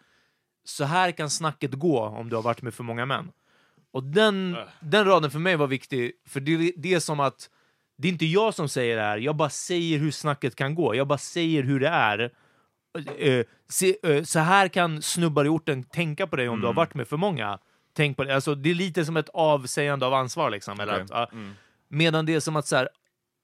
så 0.63 0.83
här 0.83 1.11
kan 1.11 1.29
snacket 1.29 1.73
gå 1.73 1.99
om 2.01 2.29
du 2.29 2.35
har 2.35 2.43
varit 2.43 2.61
med 2.61 2.73
för 2.73 2.83
många 2.83 3.05
män. 3.05 3.31
Och 3.91 4.03
den, 4.03 4.57
den 4.79 5.05
raden 5.05 5.31
för 5.31 5.39
mig 5.39 5.55
var 5.55 5.67
viktig, 5.67 6.11
för 6.27 6.39
det, 6.39 6.73
det 6.77 6.93
är 6.93 6.99
som 6.99 7.19
att 7.19 7.49
det 7.97 8.07
är 8.07 8.11
inte 8.11 8.25
jag 8.25 8.53
som 8.53 8.69
säger 8.69 8.95
det 8.95 9.01
här, 9.01 9.17
jag 9.17 9.35
bara 9.35 9.49
säger 9.49 9.99
hur 9.99 10.11
snacket 10.11 10.55
kan 10.55 10.75
gå. 10.75 10.95
Jag 10.95 11.07
bara 11.07 11.17
säger 11.17 11.63
hur 11.63 11.79
det 11.79 11.87
är. 11.87 12.31
Eh, 13.17 13.45
se, 13.69 13.95
eh, 14.03 14.23
så 14.23 14.39
här 14.39 14.67
kan 14.67 15.01
snubbar 15.01 15.45
i 15.45 15.49
orten 15.49 15.83
tänka 15.83 16.27
på 16.27 16.35
dig 16.35 16.49
om 16.49 16.61
du 16.61 16.67
har 16.67 16.73
varit 16.73 16.93
med 16.93 17.07
för 17.07 17.17
många. 17.17 17.59
Tänk 17.93 18.17
på 18.17 18.23
det. 18.23 18.35
Alltså, 18.35 18.55
det 18.55 18.69
är 18.69 18.73
lite 18.75 19.05
som 19.05 19.17
ett 19.17 19.29
avsägande 19.29 20.05
av 20.05 20.13
ansvar. 20.13 20.49
Liksom, 20.49 20.79
eller 20.79 20.93
Okej. 20.93 21.05
att. 21.11 21.33
Mm. 21.33 21.53
Medan 21.87 22.25
det 22.25 22.33
är 22.33 22.39
som 22.39 22.55
att 22.55 22.67
så 22.67 22.75
här, 22.75 22.89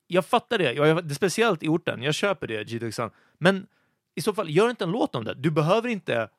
jag 0.08 0.26
fattar 0.26 0.58
det, 0.58 0.74
jag, 0.74 0.88
jag, 0.88 1.08
det 1.08 1.16
speciellt 1.16 1.64
i 1.64 1.68
orten, 1.68 2.04
jag 2.04 2.16
köper 2.16 2.48
det, 2.48 2.64
G-Duxan. 2.64 3.12
Men 3.38 3.68
i 4.16 4.22
så 4.22 4.34
fall, 4.34 4.50
gör 4.50 4.70
inte 4.70 4.84
en 4.84 4.92
låt 4.92 5.16
om 5.16 5.24
det. 5.24 5.34
Du 5.34 5.52
behöver 5.52 5.90
inte 5.90 6.30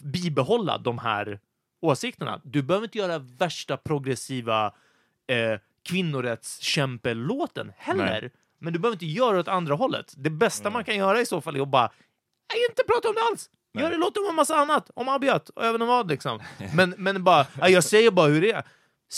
bibehålla 0.00 0.78
de 0.78 0.98
här 0.98 1.40
åsikterna. 1.80 2.40
Du 2.44 2.62
behöver 2.62 2.86
inte 2.86 2.98
göra 2.98 3.18
värsta 3.18 3.76
progressiva 3.76 4.66
eh, 5.26 5.58
kvinnorättskämpelåten 5.88 7.72
heller. 7.76 8.20
Nej. 8.20 8.30
Men 8.58 8.72
du 8.72 8.78
behöver 8.78 8.94
inte 8.96 9.06
göra 9.06 9.40
åt 9.40 9.48
andra 9.48 9.74
hållet. 9.74 10.14
Det 10.16 10.30
bästa 10.30 10.70
man 10.70 10.84
kan 10.84 10.96
göra 10.96 11.20
i 11.20 11.26
så 11.26 11.40
fall 11.40 11.56
är 11.56 11.60
att 11.60 11.68
bara 11.68 11.90
"Nej, 12.54 12.64
inte 12.70 12.82
prata 12.86 13.08
om 13.08 13.14
det 13.14 13.20
alls. 13.32 13.50
Gör 13.74 13.90
det, 13.90 13.96
låt 13.96 14.16
om 14.16 14.26
en 14.28 14.34
massa 14.34 14.56
annat. 14.56 14.90
Om 14.94 15.08
Abiat 15.08 15.48
och 15.48 15.64
även 15.64 15.82
om 15.82 15.88
vad 15.88 16.08
liksom. 16.10 16.40
Men, 16.74 16.94
men 16.98 17.24
bara, 17.24 17.46
"Ja, 17.60 17.68
jag 17.68 17.84
säger 17.84 18.10
bara 18.10 18.26
hur 18.28 18.40
det 18.42 18.52
är. 18.52 18.64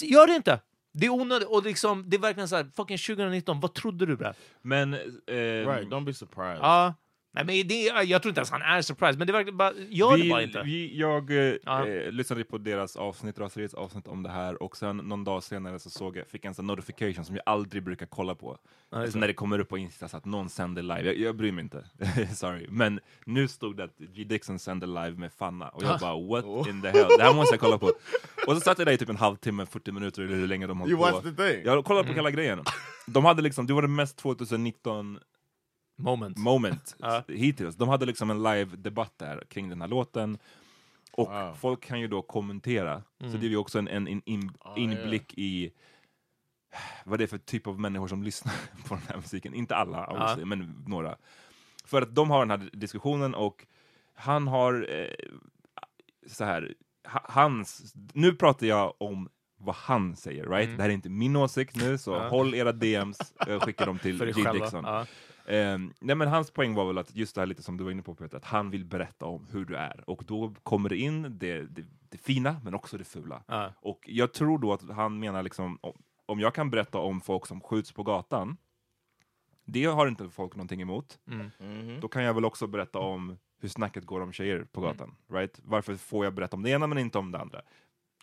Gör 0.03 0.27
det 0.27 0.35
inte! 0.37 0.61
Det 0.93 1.07
är 1.07 1.11
onödigt. 1.11 1.49
Och 1.49 1.63
liksom, 1.65 2.05
det 2.11 2.17
är 2.17 2.21
verkligen 2.21 2.49
så 2.49 2.57
här, 2.57 2.71
fucking 2.77 2.99
2019, 2.99 3.61
vad 3.61 3.75
trodde 3.75 4.07
du 4.07 4.17
bre? 4.17 4.33
Men... 4.63 4.95
Eh, 4.95 4.99
Right, 5.37 5.89
don't 5.89 6.05
be 6.05 6.15
surprised. 6.15 6.59
Ja. 6.63 6.95
Nej, 7.35 7.45
men 7.45 7.69
det, 7.69 7.89
är- 7.89 8.03
jag 8.03 8.23
tror 8.23 8.31
inte 8.31 8.39
ens 8.39 8.51
han 8.51 8.63
är 8.63 8.83
surprised, 8.83 9.19
men 9.19 9.27
det 9.27 9.33
verkligen 9.33 9.57
bara, 9.57 9.73
gör 9.89 10.17
det 10.17 10.29
bara 10.31 10.43
inte. 10.43 10.63
Vi, 10.65 10.99
jag 10.99 11.31
eh, 11.31 11.55
Ja. 11.65 11.87
eh, 11.87 12.11
lyssnade 12.13 12.45
på 12.45 12.59
deras 12.59 12.97
avsnitt, 12.97 13.39
Raseriets 13.39 13.75
avsnitt 13.75 14.07
om 14.09 14.23
det 14.23 14.29
här 14.31 14.63
och 14.63 14.77
sen 14.77 14.97
någon 14.97 15.25
dag 15.25 15.43
senare 15.43 15.79
så 15.79 15.91
såg 15.91 16.17
jag, 16.17 16.27
fick 16.29 16.45
jag 16.45 16.49
en 16.49 16.55
sån 16.55 16.67
notification 16.67 17.25
som 17.25 17.37
jag 17.37 17.43
aldrig 17.47 17.83
brukar 17.83 18.07
kolla 18.07 18.35
på. 18.35 18.59
alltså 18.91 19.13
så. 19.13 19.19
när 19.19 19.27
det 19.27 19.35
kommer 19.35 19.59
upp 19.59 19.69
på 19.69 19.79
Insta 19.79 20.09
så 20.09 20.17
att 20.17 20.25
någon 20.25 20.49
sänder 20.49 20.83
live. 20.83 21.03
Jag, 21.03 21.17
jag 21.19 21.37
bryr 21.37 21.53
mig 21.53 21.63
inte, 21.65 21.85
sorry. 22.35 22.67
Men 22.71 23.01
nu 23.25 23.49
stod 23.49 23.77
det 23.77 23.85
att 23.85 23.99
G. 23.99 24.25
Dixon 24.25 24.59
sänder 24.59 24.87
live 24.87 25.11
med 25.19 25.33
Fanna 25.33 25.69
och 25.69 25.83
jag 25.83 26.01
bara 26.01 26.21
what 26.21 26.67
in 26.69 26.83
the 26.83 26.89
hell? 26.89 27.09
Det 27.19 27.23
här 27.25 27.35
måste 27.35 27.55
jag 27.55 27.61
kolla 27.61 27.79
på. 27.79 27.87
Och 28.47 28.55
så 28.55 28.61
satt 28.61 28.79
jag 28.79 28.87
där 28.87 28.93
i 28.93 28.97
typ 28.99 29.09
en 29.09 29.17
halvtimme, 29.17 29.67
40 29.67 29.93
minuter 29.93 30.23
eller 30.23 30.37
hur 30.37 30.47
länge 30.49 30.67
de 30.67 30.81
höll 30.81 30.91
You 30.91 30.97
på. 30.99 31.03
watched 31.03 31.37
the 31.37 31.43
thing? 31.53 31.63
Jag 31.65 31.85
kollade 31.85 32.05
på 32.05 32.13
Mm. 32.13 32.17
hela 32.17 32.31
grejen. 32.31 32.61
De 33.07 33.25
hade 33.25 33.43
liksom, 33.43 33.67
det 33.67 33.73
var 33.73 33.83
det 33.83 33.89
mest 33.89 34.17
2019 34.17 35.19
Moment. 35.97 36.37
moment 36.39 36.97
hittills. 37.29 37.77
De 37.77 37.89
hade 37.89 38.07
liksom 38.07 38.31
en 38.31 38.43
live-debatt 38.43 39.13
där 39.17 39.45
kring 39.51 39.69
den 39.69 39.81
här 39.81 39.89
låten. 39.89 40.39
Och 41.13 41.29
Wow. 41.33 41.55
folk 41.61 41.85
kan 41.85 42.01
ju 42.01 42.09
då 42.09 42.23
kommentera. 42.23 43.03
Så 43.21 43.25
Mm. 43.27 43.41
det 43.41 43.47
är 43.47 43.51
ju 43.51 43.57
också 43.57 43.79
en, 43.79 43.89
en, 43.89 44.09
en 44.09 44.23
in, 44.25 44.51
Ah, 44.61 44.77
inblick 44.77 45.35
i 45.39 45.73
vad 47.05 47.19
det 47.19 47.25
är 47.25 47.27
för 47.29 47.39
typ 47.39 47.67
av 47.67 47.81
människor 47.81 48.09
som 48.09 48.23
lyssnar 48.29 48.55
på 48.89 48.95
den 48.95 49.05
här 49.09 49.17
musiken. 49.17 49.55
Inte 49.55 49.77
alla, 49.77 50.07
obviously, 50.07 50.45
men 50.45 50.85
några. 50.87 51.17
För 51.85 52.03
att 52.03 52.15
de 52.15 52.31
har 52.31 52.47
den 52.47 52.51
här 52.61 52.71
diskussionen 52.73 53.35
och 53.35 53.67
han 54.15 54.49
har 54.49 54.87
eh, 54.91 55.27
så 56.27 56.45
här, 56.45 56.75
ha- 57.09 57.25
hans, 57.29 57.95
nu 58.13 58.33
pratar 58.35 58.67
jag 58.67 58.95
om 58.99 59.29
vad 59.57 59.75
han 59.75 60.17
säger, 60.17 60.47
right? 60.47 60.65
Mm. 60.67 60.77
Det 60.77 60.83
här 60.83 60.91
är 60.91 60.95
inte 60.95 61.09
min 61.09 61.37
åsikt 61.37 61.77
nu, 61.77 61.99
så 61.99 62.11
Ja. 62.13 62.29
håll 62.29 62.55
era 62.55 62.73
DMs, 62.73 63.19
skicka 63.61 63.87
dem 63.87 63.99
till 63.99 64.19
G. 64.37 64.53
Dixon. 64.53 64.85
Ja. 64.85 65.07
Ehm, 65.47 65.93
nej 66.01 66.17
men 66.17 66.29
hans 66.29 66.51
poäng 66.51 66.75
var 66.75 66.87
väl 66.87 66.99
att 66.99 67.15
just 67.17 67.35
det 67.35 67.41
här 67.41 67.47
lite 67.47 67.63
som 67.63 67.77
du 67.77 67.85
var 67.85 67.91
inne 67.91 68.03
på 68.03 68.15
Peter, 68.15 68.37
att 68.37 68.45
han 68.45 68.71
vill 68.71 68.85
berätta 68.85 69.27
om 69.27 69.47
hur 69.51 69.65
du 69.65 69.77
är. 69.77 70.11
Och 70.11 70.25
då 70.27 70.55
kommer 70.63 70.89
det 70.89 70.97
in 70.97 71.39
det, 71.39 71.61
det, 71.63 71.85
det 72.09 72.19
fina, 72.19 72.61
men 72.65 72.75
också 72.75 72.99
det 72.99 73.05
fula. 73.05 73.43
Ja. 73.47 73.73
Och 73.81 74.01
jag 74.07 74.33
tror 74.33 74.59
då 74.59 74.73
att 74.73 74.91
han 74.91 75.19
menar 75.19 75.43
liksom, 75.43 75.79
om, 75.81 76.03
om 76.27 76.41
jag 76.41 76.55
kan 76.55 76.71
berätta 76.71 76.99
om 76.99 77.21
folk 77.21 77.47
som 77.47 77.61
skjuts 77.61 77.93
på 77.93 78.03
gatan, 78.03 78.57
det 79.65 79.85
har 79.85 80.07
inte 80.07 80.29
folk 80.31 80.55
någonting 80.57 80.83
emot. 80.83 81.19
Mm. 81.61 82.01
Då 82.01 82.09
kan 82.09 82.23
jag 82.23 82.35
väl 82.35 82.45
också 82.45 82.67
berätta 82.67 82.99
om 82.99 83.37
hur 83.61 83.69
snacket 83.69 84.05
går 84.07 84.21
om 84.21 84.33
tjejer 84.33 84.67
på 84.73 84.81
gatan. 84.81 85.15
Right? 85.33 85.61
Varför 85.65 85.95
får 85.97 86.25
jag 86.25 86.35
berätta 86.35 86.57
om 86.57 86.63
det 86.63 86.71
ena 86.71 86.87
men 86.87 86.99
inte 86.99 87.19
om 87.19 87.33
det 87.33 87.39
andra? 87.41 87.59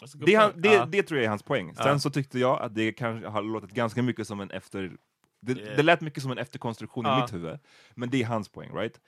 That's 0.01 0.15
a 0.15 0.17
good 0.19 0.25
Det, 0.25 0.35
han, 0.35 0.51
det, 0.55 0.73
Ja. 0.73 0.85
det 0.85 1.03
tror 1.03 1.17
jag 1.17 1.25
är 1.25 1.29
hans 1.29 1.43
poäng. 1.43 1.75
Sen 1.75 1.87
Ja. 1.87 1.99
så 1.99 2.09
tyckte 2.09 2.39
jag 2.39 2.61
att 2.61 2.75
det 2.75 2.91
kanske 2.91 3.27
har 3.27 3.41
låtit 3.41 3.71
ganska 3.71 4.01
mycket 4.03 4.27
som 4.27 4.39
en 4.39 4.51
efter... 4.51 4.97
Det, 5.41 5.53
Yeah. 5.53 5.75
det 5.75 5.83
lät 5.83 6.01
mycket 6.01 6.23
som 6.23 6.31
en 6.31 6.37
efterkonstruktion 6.37 7.05
Ja. 7.05 7.17
i 7.17 7.21
mitt 7.21 7.33
huvud. 7.33 7.59
Men 7.95 8.09
det 8.09 8.21
är 8.21 8.25
hans 8.25 8.49
poäng, 8.49 8.71
right? 8.75 8.99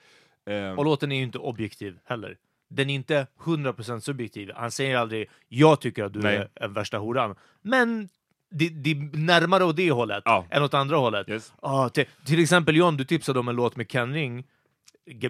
Ehm, 0.46 0.78
Och 0.80 0.86
låten 0.86 1.12
är 1.12 1.16
ju 1.16 1.24
inte 1.24 1.38
objektiv 1.38 2.00
heller. 2.06 2.38
Den 2.70 2.90
är 2.90 2.96
inte 2.96 3.28
100% 3.44 4.00
subjektiv. 4.00 4.52
Han 4.56 4.72
säger 4.72 4.98
aldrig 4.98 5.30
“jag 5.48 5.82
tycker 5.82 6.04
att 6.04 6.14
du 6.14 6.20
Nej. 6.20 6.36
är 6.38 6.50
den 6.60 6.74
värsta 6.74 6.98
horan”. 6.98 7.36
Men 7.62 8.10
det, 8.50 8.70
det 8.70 8.92
är 8.92 9.18
närmare 9.18 9.64
åt 9.64 9.76
det 9.76 9.92
hållet 9.92 10.22
Ja. 10.26 10.46
än 10.50 10.64
åt 10.64 10.74
andra 10.74 10.98
hållet. 10.98 11.30
Yes. 11.30 11.54
Ah, 11.62 11.90
till, 11.90 12.06
till 12.26 12.40
exempel 12.40 12.76
John, 12.76 12.98
du 12.98 13.06
tipsade 13.06 13.40
om 13.40 13.48
en 13.48 13.56
låt 13.56 13.76
med 13.76 13.92
Ken 13.92 14.14
Ring, 14.14 14.44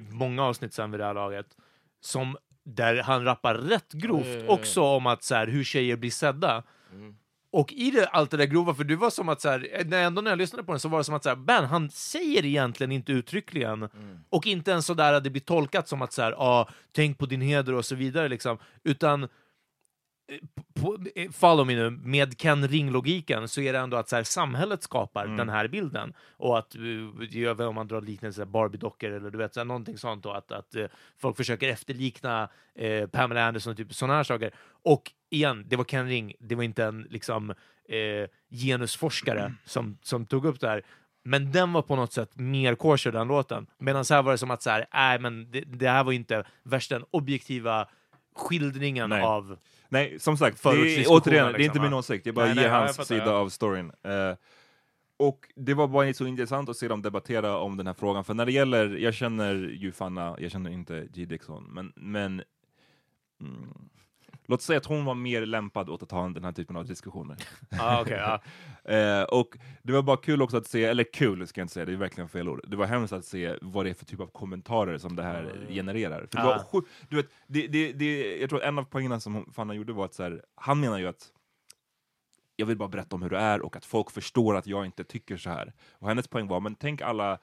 många 0.09 0.43
avsnitt 0.43 0.73
sen 0.73 0.91
vid 0.91 0.99
det 0.99 1.05
här 1.05 1.13
laget, 1.13 1.45
som, 2.01 2.37
där 2.63 3.03
han 3.03 3.23
rappar 3.23 3.55
rätt 3.55 3.93
grovt 3.93 4.27
ja. 4.47 4.53
också 4.53 4.81
om 4.81 5.07
att 5.07 5.23
så 5.23 5.35
här, 5.35 5.47
hur 5.47 5.63
tjejer 5.63 5.95
blir 5.95 6.11
sedda. 6.11 6.63
Och 7.53 7.73
i 7.73 7.91
det, 7.91 8.07
allt 8.07 8.31
det 8.31 8.37
där 8.37 8.45
grova, 8.45 8.73
för 8.73 8.83
du 8.83 8.95
var 8.95 9.09
som 9.09 9.29
att 9.29 9.41
så 9.41 9.49
här, 9.49 9.83
när, 9.85 10.03
ändå 10.03 10.21
när 10.21 10.31
jag 10.31 10.37
lyssnade 10.37 10.63
på 10.63 10.71
den 10.71 10.79
så 10.79 10.89
var 10.89 10.97
det 10.97 11.03
som 11.03 11.15
att 11.15 11.23
så 11.23 11.29
här, 11.29 11.35
Ben, 11.35 11.65
han 11.65 11.89
säger 11.89 12.45
egentligen 12.45 12.91
inte 12.91 13.11
uttryckligen, 13.11 13.89
och 14.29 14.47
inte 14.47 14.71
ens 14.71 14.85
sådär 14.85 15.13
att 15.13 15.23
det 15.23 15.29
blir 15.29 15.41
tolkat 15.41 15.87
som 15.87 16.01
att 16.01 16.13
så 16.13 16.21
här, 16.21 16.31
ah, 16.31 16.69
tänk 16.91 17.17
på 17.17 17.25
din 17.25 17.41
heder 17.41 17.73
och 17.73 17.85
så 17.85 17.95
vidare, 17.95 18.27
liksom, 18.27 18.57
utan 18.83 19.27
på, 20.73 20.97
eh, 21.15 21.31
follow 21.31 21.67
me 21.67 21.75
nu, 21.75 21.89
med 21.89 22.37
Ken 22.37 22.67
Ring-logiken 22.67 23.47
så 23.47 23.61
är 23.61 23.73
det 23.73 23.79
ändå 23.79 23.97
att 23.97 24.09
så 24.09 24.15
här, 24.15 24.23
samhället 24.23 24.83
skapar 24.83 25.27
den 25.27 25.49
här 25.49 25.67
bilden. 25.67 26.13
Och 26.37 26.57
att, 26.57 26.75
eh, 26.75 27.67
om 27.67 27.75
man 27.75 27.87
drar 27.87 28.01
liknelser, 28.01 28.45
Barbie-dockor 28.45 29.11
eller 29.11 29.31
du 29.31 29.37
vet, 29.37 29.53
så 29.53 29.59
här, 29.59 29.65
någonting 29.65 29.97
sånt. 29.97 30.25
Och 30.25 30.37
att, 30.37 30.51
att 30.51 30.75
eh, 30.75 30.85
folk 31.17 31.37
försöker 31.37 31.69
efterlikna 31.69 32.49
eh, 32.75 33.07
Pamela 33.07 33.47
Anderson, 33.47 33.75
typ 33.75 33.93
sådana 33.93 34.15
här 34.15 34.23
saker. 34.23 34.51
Och 34.83 35.11
igen, 35.33 35.65
det 35.67 35.75
var 35.75 35.83
Ken 35.83 36.07
Ring, 36.07 36.33
det 36.39 36.55
var 36.55 36.63
inte 36.63 36.83
en 36.83 37.07
liksom, 37.09 37.49
eh, 37.89 38.29
genusforskare 38.49 39.53
som, 39.65 39.97
som 40.01 40.25
tog 40.25 40.45
upp 40.45 40.59
det 40.59 40.67
här. 40.67 40.83
Men 41.23 41.51
den 41.51 41.73
var 41.73 41.81
på 41.81 41.95
något 41.95 42.13
sätt 42.13 42.35
mer 42.35 42.75
kosher, 42.75 43.11
den 43.11 43.27
låten. 43.27 43.67
Medan 43.77 44.05
här 44.09 44.23
var 44.23 44.31
det 44.31 44.37
som 44.37 44.51
att 44.51 44.61
så 44.61 44.69
här, 44.69 44.85
nej, 44.93 45.19
men 45.19 45.51
det, 45.51 45.61
det 45.61 45.89
här 45.89 46.03
var 46.03 46.11
inte 46.11 46.43
värsta 46.63 46.95
den 46.95 47.07
objektiva 47.11 47.87
skildringen 48.35 49.09
Nej. 49.09 49.21
av 49.21 49.57
Nej, 49.89 50.19
som 50.19 50.37
sagt, 50.37 50.63
det 50.63 50.69
är, 50.69 51.05
återigen, 51.07 51.45
det 51.45 51.53
är 51.53 51.57
liksom, 51.57 51.61
inte 51.61 51.79
min 51.79 51.93
åsikt. 51.93 52.25
Jag 52.25 52.35
bara 52.35 52.45
Nej, 52.45 52.55
ger 52.55 52.61
nej, 52.61 52.71
hans 52.71 53.07
sida 53.07 53.31
av 53.31 53.49
storyn. 53.49 53.91
Eh, 54.03 54.35
och 55.17 55.47
det 55.55 55.73
var 55.73 55.87
bara 55.87 56.13
så 56.13 56.25
intressant 56.25 56.69
att 56.69 56.77
se 56.77 56.87
dem 56.87 57.01
debattera 57.01 57.57
om 57.57 57.77
den 57.77 57.87
här 57.87 57.93
frågan, 57.93 58.23
för 58.23 58.33
när 58.33 58.45
det 58.45 58.51
gäller, 58.51 58.97
jag 58.97 59.13
känner 59.13 59.53
ju 59.55 59.91
Fanna, 59.91 60.35
jag 60.39 60.51
känner 60.51 60.71
inte 60.71 61.07
G. 61.13 61.25
Dixon, 61.25 61.63
men, 61.63 61.93
men 61.95 62.43
mm, 63.41 63.89
låt 64.45 64.61
säga 64.61 64.77
att 64.77 64.85
hon 64.85 65.05
var 65.05 65.15
mer 65.15 65.45
lämpad 65.45 65.89
åt 65.89 66.03
att 66.03 66.11
ha 66.11 66.29
den 66.29 66.43
här 66.43 66.51
typen 66.51 66.75
av 66.75 66.85
diskussioner. 66.85 67.37
Ah, 67.79 68.01
okej, 68.01 68.17
ja. 68.17 68.41
Eh, 68.85 69.23
och 69.23 69.57
det 69.83 69.93
var 69.93 70.01
bara 70.01 70.17
kul 70.17 70.41
också 70.41 70.57
att 70.57 70.67
se, 70.67 70.85
eller 70.85 71.03
kul 71.13 71.47
ska 71.47 71.61
jag 71.61 71.63
inte 71.65 71.73
säga, 71.73 71.85
det 71.85 71.93
är 71.93 71.97
verkligen 71.97 72.29
fel 72.29 72.49
ord. 72.49 72.61
Det 72.67 72.75
var 72.77 72.85
hemskt 72.85 73.13
att 73.13 73.25
se 73.25 73.55
vad 73.61 73.85
det 73.85 73.89
är 73.89 73.93
för 73.93 74.05
typ 74.05 74.19
av 74.19 74.27
kommentarer 74.27 74.97
som 74.97 75.15
det 75.15 75.23
här 75.23 75.65
genererar. 75.69 76.19
För 76.31 76.37
det 76.37 76.43
Ah. 76.43 76.45
var, 76.45 76.59
sju- 76.63 76.87
du 77.09 77.15
vet, 77.15 77.29
det, 77.47 77.67
det, 77.67 77.93
det, 77.93 78.37
jag 78.37 78.49
tror 78.49 78.59
att 78.61 78.65
en 78.67 78.79
av 78.79 78.83
poängerna 78.83 79.19
som 79.19 79.51
Fanna 79.53 79.73
gjorde 79.73 79.93
var 79.93 80.05
att 80.05 80.13
så 80.13 80.23
här, 80.23 80.43
han 80.55 80.79
menar 80.79 80.97
ju 80.97 81.07
att 81.07 81.27
jag 82.55 82.65
vill 82.65 82.77
bara 82.77 82.89
berätta 82.89 83.15
om 83.15 83.21
hur 83.21 83.29
det 83.29 83.37
är 83.39 83.61
och 83.61 83.75
att 83.75 83.85
folk 83.85 84.11
förstår 84.11 84.55
att 84.57 84.67
jag 84.67 84.85
inte 84.85 85.03
tycker 85.03 85.37
så 85.37 85.49
här. 85.49 85.73
Och 85.91 86.07
hennes 86.07 86.27
poäng 86.27 86.47
var, 86.47 86.59
men 86.59 86.75
tänk 86.75 87.01
alla 87.01 87.39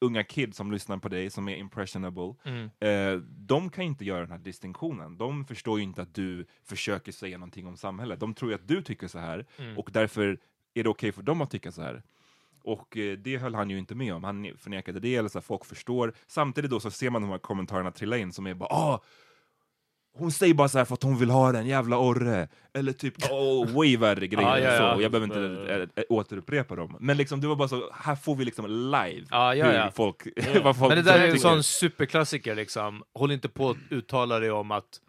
unga 0.00 0.24
kids 0.24 0.56
som 0.56 0.72
lyssnar 0.72 0.98
på 0.98 1.08
dig, 1.08 1.30
som 1.30 1.48
är 1.48 1.56
impressionable, 1.56 2.34
Mm. 2.44 2.70
eh, 2.80 3.20
de 3.28 3.70
kan 3.70 3.84
inte 3.84 4.04
göra 4.04 4.20
den 4.20 4.30
här 4.30 4.38
distinktionen. 4.38 5.18
De 5.18 5.44
förstår 5.44 5.78
ju 5.78 5.84
inte 5.84 6.02
att 6.02 6.14
du 6.14 6.46
försöker 6.64 7.12
säga 7.12 7.38
någonting 7.38 7.66
om 7.66 7.76
samhället. 7.76 8.20
De 8.20 8.34
tror 8.34 8.50
ju 8.50 8.54
att 8.54 8.68
du 8.68 8.82
tycker 8.82 9.08
så 9.08 9.18
här, 9.18 9.46
Mm. 9.58 9.78
och 9.78 9.90
därför 9.92 10.38
är 10.74 10.82
det 10.82 10.88
okej 10.90 11.12
för 11.12 11.22
dem 11.22 11.40
att 11.40 11.50
tycka 11.50 11.72
så 11.72 11.82
här. 11.82 12.02
Och 12.62 12.96
eh, 12.96 13.18
det 13.18 13.38
höll 13.38 13.54
han 13.54 13.70
ju 13.70 13.78
inte 13.78 13.94
med 13.94 14.14
om. 14.14 14.24
Han 14.24 14.48
förnekade 14.58 15.00
det, 15.00 15.16
eller 15.16 15.28
så 15.28 15.38
här, 15.38 15.42
folk 15.42 15.64
förstår. 15.64 16.12
Samtidigt 16.26 16.70
då 16.70 16.80
så 16.80 16.90
ser 16.90 17.10
man 17.10 17.22
de 17.22 17.30
här 17.30 17.38
kommentarerna 17.38 17.90
trilla 17.90 18.16
in 18.18 18.32
som 18.32 18.46
är 18.46 18.54
bara 18.54 18.68
ah, 18.74 19.02
hon 20.16 20.32
säger 20.32 20.54
bara 20.54 20.68
så 20.68 20.78
här 20.78 20.84
för 20.84 20.94
att 20.94 21.02
hon 21.02 21.18
vill 21.18 21.30
ha 21.30 21.52
den, 21.52 21.66
jävla 21.66 21.98
orre. 21.98 22.48
Eller 22.72 22.92
typ, 22.92 23.14
åh, 23.30 23.66
way 23.66 23.96
värre 23.96 24.26
grejer 24.26 24.48
Ja, 24.48 24.58
ja, 24.58 24.78
så. 24.78 24.82
ja. 24.82 24.94
Och 24.94 25.02
jag 25.02 25.10
behöver 25.12 25.26
inte 25.26 25.72
äh, 25.72 25.80
äh, 25.80 26.04
återupprepa 26.08 26.76
dem. 26.76 26.96
Men 27.00 27.16
liksom, 27.16 27.40
det 27.40 27.46
var 27.46 27.56
bara 27.56 27.68
så, 27.68 27.90
här 27.92 28.16
får 28.16 28.36
vi 28.36 28.44
liksom 28.44 28.66
live 28.66 29.26
Ja, 29.30 29.54
ja, 29.54 29.84
hur 29.84 29.90
folk, 29.90 30.16
vad 30.64 30.78
folk 30.78 30.94
Men 30.94 31.04
det 31.04 31.12
där 31.12 31.18
är 31.18 31.28
en 31.28 31.38
sån 31.38 31.62
superklassiker, 31.62 32.54
liksom. 32.54 33.02
Håll 33.14 33.32
inte 33.32 33.48
på 33.48 33.70
att 33.70 33.76
uttala 33.90 34.38
dig 34.38 34.50
om 34.50 34.70
att, 34.70 35.00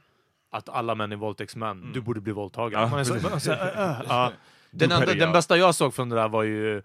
att 0.51 0.69
alla 0.69 0.95
män 0.95 1.11
är 1.11 1.15
våldtäktsmän. 1.15 1.91
Du 1.93 2.01
borde 2.01 2.21
bli 2.21 2.33
våldtagen. 2.33 2.93
Är 2.93 3.03
så, 3.03 3.39
så, 3.39 3.51
äh, 3.51 4.11
äh. 4.11 4.29
Den, 4.71 4.89
det 4.89 5.13
den 5.13 5.31
bästa 5.31 5.57
jag 5.57 5.75
såg 5.75 5.93
från 5.93 6.09
det 6.09 6.15
där 6.15 6.27
var 6.27 6.43
ju 6.43 6.81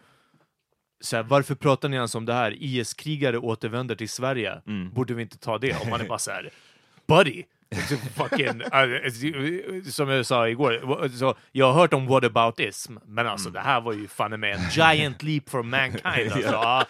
så 1.01 1.17
här, 1.17 1.23
varför 1.23 1.55
pratar 1.55 1.89
ni 1.89 1.97
ens 1.97 2.15
om 2.15 2.27
det 2.27 2.35
här? 2.35 2.57
IS-krigare 2.59 3.39
återvänder 3.39 3.95
till 3.95 4.09
Sverige. 4.09 4.63
Mm. 4.67 4.91
Borde 4.91 5.15
vi 5.15 5.23
inte 5.23 5.39
ta 5.39 5.59
det? 5.59 5.81
Och 5.81 5.87
man 5.87 6.01
är 6.01 6.09
bara 6.09 6.19
så 6.19 6.31
här, 6.31 6.51
buddy! 7.07 7.45
fucking, 8.15 8.63
uh, 8.63 9.83
som 9.83 10.09
jag 10.09 10.27
sa 10.27 10.49
igår, 10.49 11.09
så 11.09 11.35
jag 11.53 11.67
har 11.73 11.81
hört 11.81 11.93
om 11.95 12.07
whataboutism, 12.07 12.97
men 13.07 13.27
alltså 13.27 13.49
Mm. 13.49 13.53
det 13.53 13.61
här 13.69 13.81
var 13.81 13.93
ju 13.93 14.09
fan 14.09 14.41
med 14.41 14.55
en 14.55 14.71
giant 14.71 15.23
leap 15.23 15.49
for 15.51 15.63
mankind. 15.63 16.05
Alltså. 16.33 16.87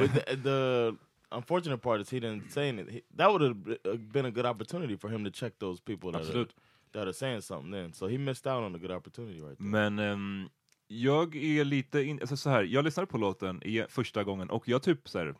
But 0.00 0.12
the, 0.26 0.36
the 0.36 0.92
unfortunate 1.36 1.78
part 1.82 2.00
is 2.00 2.10
he 2.12 2.18
didn't 2.20 2.48
say 2.48 2.68
anything. 2.68 2.94
He- 2.94 3.16
That 3.16 3.28
would 3.30 3.42
have 3.42 3.98
been 3.98 4.26
a 4.26 4.30
good 4.30 4.46
opportunity 4.46 4.96
for 4.98 5.08
him 5.10 5.24
to 5.24 5.30
check 5.30 5.58
those 5.58 5.82
people 5.82 6.12
that 6.12 6.20
are, 6.20 6.26
Absolut. 6.26 6.50
that 6.92 7.02
are 7.02 7.12
saying 7.12 7.42
something 7.42 7.72
then. 7.72 7.92
So 7.92 8.08
he 8.08 8.18
missed 8.18 8.46
out 8.52 8.64
on 8.64 8.74
a 8.74 8.78
good 8.78 8.90
opportunity 8.90 9.38
right 9.40 9.58
there. 9.58 9.68
Men 9.68 9.98
ehm, 9.98 10.48
jag 10.88 11.36
är 11.36 11.64
lite 11.64 12.02
in, 12.02 12.20
alltså 12.20 12.36
så 12.36 12.50
här, 12.50 12.62
jag 12.62 12.84
lyssnade 12.84 13.06
på 13.06 13.18
låten 13.18 13.62
i 13.62 13.84
första 13.88 14.24
gången 14.24 14.50
och 14.50 14.68
jag 14.68 14.82
typ 14.82 15.08
så 15.08 15.18
här, 15.18 15.34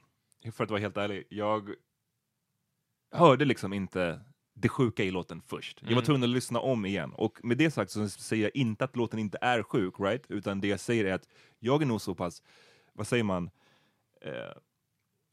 för 0.53 0.65
att 0.65 0.71
vara 0.71 0.81
helt 0.81 0.97
ärlig, 0.97 1.25
jag 1.29 1.71
hörde 3.13 3.45
liksom 3.45 3.73
inte 3.73 4.21
det 4.61 4.69
sjuka 4.69 5.05
i 5.05 5.11
låten 5.11 5.43
först. 5.47 5.79
Jag 5.81 5.87
var 5.89 5.93
Mm. 5.93 6.05
tvungen 6.05 6.23
att 6.23 6.29
lyssna 6.29 6.61
om 6.61 6.87
igen. 6.87 7.13
Och 7.15 7.39
med 7.43 7.59
det 7.59 7.71
sagt 7.71 7.91
så 7.91 8.09
säger 8.09 8.43
jag 8.43 8.57
inte 8.57 8.85
att 8.85 8.97
låten 8.97 9.19
inte 9.19 9.39
är 9.41 9.63
sjuk, 9.63 9.95
right? 9.99 10.23
Utan 10.29 10.61
det 10.61 10.69
jag 10.69 10.81
säger 10.81 11.05
är 11.05 11.13
att 11.15 11.29
jag 11.59 11.83
är 11.83 11.87
nog 11.87 12.01
så 12.01 12.15
pass, 12.15 12.43
vad 12.93 13.07
säger 13.07 13.25
man, 13.25 13.51
eh, 14.21 14.33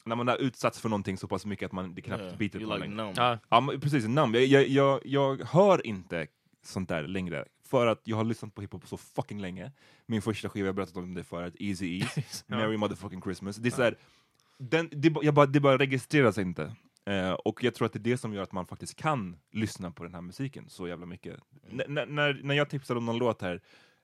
när 0.04 0.16
man 0.16 0.28
har 0.28 0.36
utsatts 0.36 0.80
för 0.80 0.88
någonting 0.88 1.16
så 1.16 1.28
pass 1.28 1.46
mycket 1.46 1.66
att 1.66 1.72
man 1.72 1.94
det 1.94 2.02
knappt 2.02 2.22
Yeah, 2.22 2.36
biter 2.36 2.58
på 2.58 2.64
like 2.64 2.78
längre. 2.78 2.94
numb. 3.04 3.14
Ja. 3.16 3.38
Ja, 3.48 3.72
precis, 3.80 4.04
numb. 4.06 4.36
Jag, 4.36 4.44
jag, 4.46 4.68
jag, 4.68 5.00
jag 5.04 5.44
hör 5.44 5.86
inte 5.86 6.26
sånt 6.62 6.88
där 6.88 7.02
längre. 7.06 7.44
För 7.64 7.86
att 7.86 8.00
jag 8.04 8.16
har 8.16 8.24
lyssnat 8.24 8.54
på 8.54 8.60
hiphop 8.60 8.88
så 8.88 8.96
fucking 8.96 9.40
länge. 9.40 9.72
Min 10.06 10.22
första 10.22 10.48
skiva, 10.48 10.66
jag 10.66 10.72
har 10.72 10.76
berättat 10.76 10.96
om 10.96 11.14
det 11.14 11.24
förut, 11.24 11.54
Easy 11.58 11.98
Ease, 11.98 12.20
Ja. 12.46 12.56
Merry 12.56 12.76
Motherfucking 12.76 13.22
Christmas. 13.22 13.56
Det 13.56 13.68
är 13.68 13.70
så 13.70 13.82
här, 13.82 13.96
den, 14.58 14.88
det, 14.92 15.14
jag 15.22 15.34
bara, 15.34 15.46
det 15.46 15.60
bara 15.60 15.78
registreras 15.78 16.38
inte. 16.38 16.74
Eh, 17.08 17.32
och 17.32 17.64
jag 17.64 17.74
tror 17.74 17.86
att 17.86 17.92
det 17.92 17.98
är 17.98 18.10
det 18.10 18.18
som 18.18 18.34
gör 18.34 18.42
att 18.42 18.52
man 18.52 18.66
faktiskt 18.66 18.96
kan 18.96 19.36
lyssna 19.52 19.90
på 19.90 20.04
den 20.04 20.14
här 20.14 20.20
musiken 20.20 20.64
så 20.68 20.88
jävla 20.88 21.06
mycket. 21.06 21.36
N- 21.70 21.98
n- 21.98 22.08
när, 22.14 22.40
när 22.42 22.54
jag 22.54 22.70
tipsade 22.70 22.98
om 22.98 23.06
någon 23.06 23.18
låt 23.18 23.42
här, 23.42 23.60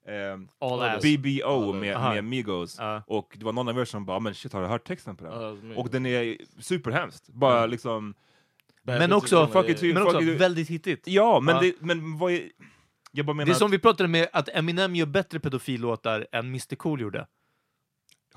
eh. 0.06 0.38
BBO 1.02 1.72
med, 1.72 1.96
Aha. 1.96 2.14
med 2.14 2.24
Migos, 2.24 2.76
Ja. 2.78 3.02
och 3.06 3.34
det 3.38 3.44
var 3.44 3.52
någon 3.52 3.68
av 3.68 3.78
er 3.78 3.84
som 3.84 4.04
bara 4.04 4.20
men 4.20 4.34
shit 4.34 4.52
har 4.52 4.60
du 4.62 4.66
hört 4.66 4.86
texten 4.86 5.16
på 5.16 5.24
den? 5.24 5.68
Migos. 5.68 5.84
och 5.84 5.90
den 5.90 6.06
är 6.06 6.36
superhemskt. 6.58 7.28
Bara 7.28 7.60
Ja. 7.60 7.66
liksom... 7.66 8.14
Men 8.82 9.12
också, 9.12 9.46
fuck 9.46 9.68
it 9.68 9.94
men 9.94 10.02
också 10.02 10.20
väldigt 10.20 10.68
hittigt. 10.68 11.02
Ja, 11.08 11.40
men, 11.40 11.54
Ja. 11.54 11.60
Det, 11.60 11.74
men 11.80 12.18
vad 12.18 12.32
är... 12.32 12.50
Jag 13.12 13.26
bara 13.26 13.34
menar 13.34 13.46
Det 13.46 13.52
är 13.52 13.54
som 13.54 13.66
att, 13.66 13.72
vi 13.72 13.78
pratade 13.78 14.08
med 14.08 14.28
att 14.32 14.48
Eminem 14.48 14.94
gör 14.96 15.06
bättre 15.06 15.40
pedofillåtar 15.40 16.26
än 16.32 16.46
Mr 16.46 16.76
Cool 16.76 17.00
gjorde. 17.00 17.26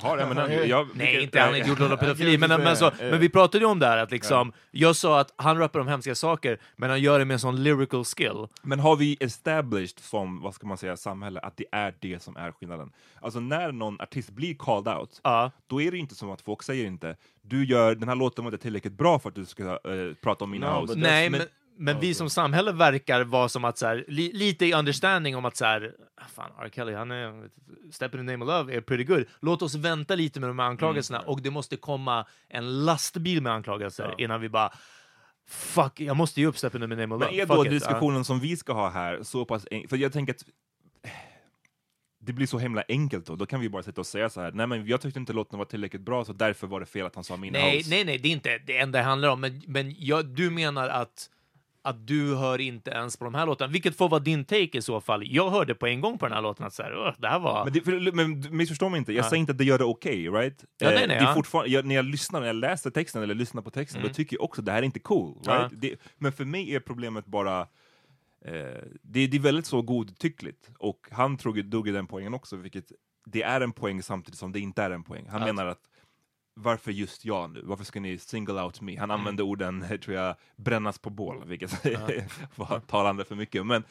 Har 0.01 0.17
Eminem... 0.17 0.69
Jag, 0.69 0.87
Nej, 0.93 1.23
inte 1.23 1.39
han 1.39 1.49
har 1.49 1.55
inte 1.55 1.69
gjort 1.69 1.79
någon 1.79 1.97
pedofili, 1.97 2.31
Jag 2.31 2.39
men, 2.49 2.61
men, 2.61 2.77
så, 2.77 2.91
men 2.99 3.19
vi 3.19 3.29
pratade 3.29 3.63
ju 3.63 3.71
om 3.71 3.79
det 3.79 3.87
här 3.87 3.97
att 3.97 4.11
liksom, 4.11 4.53
jag 4.71 4.95
sa 4.95 5.19
att 5.19 5.33
han 5.35 5.57
rappar 5.57 5.79
om 5.79 5.87
hemska 5.87 6.15
saker, 6.15 6.59
men 6.75 6.89
han 6.89 7.01
gör 7.01 7.19
det 7.19 7.25
med 7.25 7.33
en 7.33 7.39
sån 7.39 7.63
lyrical 7.63 8.05
skill. 8.05 8.47
Men 8.61 8.79
har 8.79 8.95
vi 8.95 9.17
established 9.19 9.99
som, 9.99 10.41
vad 10.41 10.53
ska 10.53 10.67
man 10.67 10.77
säga, 10.77 10.97
samhälle, 10.97 11.39
att 11.39 11.57
det 11.57 11.65
är 11.71 11.93
det 11.99 12.23
som 12.23 12.37
är 12.37 12.51
skillnaden? 12.51 12.91
Alltså 13.21 13.39
när 13.39 13.71
någon 13.71 14.01
artist 14.01 14.29
blir 14.29 14.55
called 14.55 14.87
out, 14.97 15.19
Ja. 15.23 15.51
då 15.67 15.81
är 15.81 15.91
det 15.91 15.97
inte 15.97 16.15
som 16.15 16.31
att 16.31 16.41
folk 16.41 16.63
säger 16.63 16.85
inte 16.85 17.15
du 17.41 17.65
gör, 17.65 17.95
den 17.95 18.09
här 18.09 18.15
låten 18.15 18.43
var 18.45 18.51
inte 18.51 18.61
tillräckligt 18.61 18.93
bra 18.93 19.19
för 19.19 19.29
att 19.29 19.35
du 19.35 19.45
ska 19.45 19.63
eh, 19.63 20.13
prata 20.23 20.43
om 20.43 20.51
mina 20.51 20.73
No, 20.73 20.81
house. 20.81 20.93
Nej, 20.95 21.29
men- 21.29 21.39
men, 21.39 21.47
men 21.77 21.99
vi 21.99 22.13
som 22.13 22.29
samhälle 22.29 22.71
verkar 22.71 23.23
vara 23.23 23.49
som 23.49 23.65
att 23.65 23.77
så 23.77 23.85
här, 23.85 24.05
li, 24.07 24.31
lite 24.33 24.65
i 24.65 24.73
understanding 24.73 25.35
om 25.35 25.45
att 25.45 25.57
så 25.57 25.65
här, 25.65 25.93
ah, 26.15 26.27
fan, 26.35 26.51
R. 26.59 26.69
Kelly, 26.75 26.93
han 26.93 27.11
är, 27.11 27.49
Step 27.91 28.15
in 28.15 28.19
the 28.27 28.31
name 28.37 28.45
of 28.45 28.47
love 28.49 28.75
är 28.77 28.81
pretty 28.81 29.03
good. 29.03 29.25
Låt 29.41 29.61
oss 29.61 29.75
vänta 29.75 30.15
lite 30.15 30.39
med 30.39 30.49
de 30.49 30.59
här 30.59 30.65
anklagelserna 30.65 31.19
och 31.19 31.41
det 31.41 31.51
måste 31.51 31.75
komma 31.77 32.25
en 32.49 32.85
lastbil 32.85 33.41
med 33.41 33.53
anklagelser 33.53 34.15
innan 34.17 34.41
vi 34.41 34.49
bara 34.49 34.71
Fuck, 35.49 35.99
jag 35.99 36.17
måste 36.17 36.41
ge 36.41 36.47
upp 36.47 36.57
Step 36.57 36.75
in 36.75 36.81
the 36.81 36.87
name 36.87 37.03
of 37.03 37.09
love. 37.21 37.25
Men 37.25 37.39
är 37.39 37.45
då 37.45 37.65
it. 37.65 37.71
diskussionen 37.71 38.25
som 38.25 38.39
vi 38.39 38.57
ska 38.57 38.73
ha 38.73 38.89
här 38.89 39.23
så 39.23 39.45
pass 39.45 39.67
en- 39.71 39.87
För 39.87 39.97
jag 39.97 40.13
tänker 40.13 40.33
att 40.33 40.43
det 42.19 42.33
blir 42.33 42.47
så 42.47 42.59
himla 42.59 42.83
enkelt 42.87 43.25
då. 43.25 43.35
Då 43.35 43.45
kan 43.45 43.59
vi 43.59 43.69
bara 43.69 43.83
sitta 43.83 44.01
och 44.01 44.07
säga 44.07 44.29
så 44.29 44.41
här. 44.41 44.51
Nej, 44.51 44.67
men 44.67 44.87
jag 44.87 45.01
tyckte 45.01 45.19
inte 45.19 45.33
låten 45.33 45.59
var 45.59 45.65
tillräckligt 45.65 46.01
bra, 46.01 46.25
så 46.25 46.33
därför 46.33 46.67
var 46.67 46.79
det 46.79 46.85
fel 46.85 47.05
att 47.05 47.15
han 47.15 47.23
sa 47.23 47.37
min 47.37 47.53
Nej, 47.53 47.77
house. 47.77 47.89
nej, 47.89 48.05
nej, 48.05 48.17
det 48.17 48.27
är 48.27 48.31
inte 48.31 48.57
det 48.57 48.77
enda 48.77 48.97
det 48.99 49.03
handlar 49.05 49.29
om. 49.29 49.41
Men, 49.41 49.61
men 49.67 49.95
jag, 49.97 50.25
du 50.25 50.49
menar 50.49 50.87
att, 50.87 51.29
att 51.89 52.07
du 52.07 52.35
hör 52.35 52.61
inte 52.61 52.91
ens 52.91 53.17
på 53.17 53.25
de 53.25 53.35
här 53.35 53.45
låtarna, 53.45 53.71
vilket 53.71 53.95
får 53.97 54.09
vara 54.09 54.19
din 54.19 54.45
take 54.45 54.77
i 54.77 54.81
så 54.81 55.01
fall. 55.01 55.23
Jag 55.27 55.49
hörde 55.49 55.75
på 55.75 55.87
en 55.87 56.01
gång 56.01 56.17
på 56.17 56.25
den 56.25 56.33
här 56.35 56.41
låten 56.41 56.65
att 56.65 56.73
så 56.73 56.83
här, 56.83 56.95
"Åh, 57.07 57.13
det 57.17 57.27
här 57.27 57.39
var... 57.39 57.63
Men, 57.63 57.73
det, 57.73 57.81
för, 57.81 58.11
men 58.11 58.57
missförstå 58.57 58.89
mig 58.89 58.97
inte, 58.97 59.13
jag 59.13 59.25
Ja. 59.25 59.29
säger 59.29 59.39
inte 59.39 59.51
att 59.51 59.57
det 59.57 59.63
gör 59.63 59.77
det 59.77 59.83
okej, 59.83 60.29
right? 60.29 60.63
Ja, 60.77 60.87
nej, 60.89 60.93
Eh, 60.93 60.99
nej, 60.99 61.07
det 61.07 61.13
är 61.13 61.21
ja. 61.23 61.33
fortfarande, 61.33 61.71
jag, 61.71 61.85
när 61.85 61.95
jag 61.95 62.05
lyssnar, 62.05 62.39
när 62.39 62.47
jag 62.47 62.55
läser 62.55 62.89
texten 62.89 63.23
eller 63.23 63.35
lyssnar 63.35 63.61
på 63.61 63.69
texten, 63.71 64.01
Mm. 64.01 64.09
då 64.09 64.13
tycker 64.13 64.35
jag 64.35 64.43
också 64.43 64.61
att 64.61 64.65
det 64.65 64.71
här 64.71 64.79
är 64.79 64.83
inte 64.85 64.99
cool, 64.99 65.33
right? 65.45 65.45
Ja. 65.47 65.69
Det, 65.71 65.95
men 66.17 66.31
för 66.31 66.45
mig 66.45 66.75
är 66.75 66.79
problemet 66.79 67.25
bara, 67.25 67.59
eh, 68.45 68.83
det, 69.01 69.27
det 69.27 69.37
är 69.37 69.39
väldigt 69.39 69.65
så 69.65 69.81
godtyckligt, 69.81 70.69
och 70.79 71.07
han 71.11 71.35
drog, 71.37 71.65
drog 71.65 71.93
den 71.93 72.07
poängen 72.07 72.33
också, 72.33 72.55
vilket 72.55 72.91
det 73.25 73.43
är 73.43 73.61
en 73.61 73.71
poäng 73.71 74.03
samtidigt 74.03 74.39
som 74.39 74.51
det 74.51 74.59
inte 74.59 74.83
är 74.83 74.91
en 74.91 75.03
poäng. 75.03 75.25
Han 75.29 75.39
Ja. 75.41 75.45
menar 75.47 75.65
att 75.65 75.81
varför 76.57 76.91
just 76.91 77.25
jag 77.25 77.49
nu? 77.49 77.61
Varför 77.63 77.83
ska 77.83 77.99
ni 77.99 78.17
single 78.17 78.61
out 78.61 78.81
me? 78.81 78.97
Han 78.97 79.11
Mm. 79.11 79.19
använde 79.19 79.43
orden, 79.43 79.83
eh, 79.83 79.97
tror 79.99 80.15
jag, 80.17 80.35
brännas 80.55 80.99
på 80.99 81.09
bål, 81.09 81.43
vilket 81.47 81.85
var 82.55 82.79
talande 82.79 83.25
för 83.25 83.35
mycket. 83.35 83.65
Men 83.65 83.83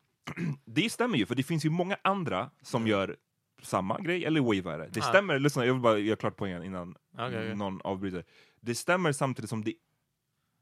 det 0.64 0.90
stämmer 0.90 1.18
ju, 1.18 1.26
för 1.26 1.34
det 1.34 1.42
finns 1.42 1.64
ju 1.64 1.70
många 1.70 1.96
andra 2.04 2.50
som 2.62 2.86
gör 2.86 3.16
samma 3.62 4.00
grej, 4.00 4.24
eller 4.24 4.40
way 4.40 4.60
värre. 4.60 4.88
Det 4.92 5.00
Ja. 5.00 5.02
stämmer, 5.06 5.38
lyssna, 5.38 5.66
jag 5.66 5.72
vill 5.74 5.82
bara 5.82 5.98
göra 5.98 6.16
klart 6.16 6.36
poängen 6.36 6.62
innan 6.62 6.94
okej. 7.18 7.54
någon 7.56 7.80
avbryter. 7.84 8.24
Det 8.60 8.74
stämmer 8.74 9.12
samtidigt 9.12 9.50
som 9.50 9.64
det 9.64 9.74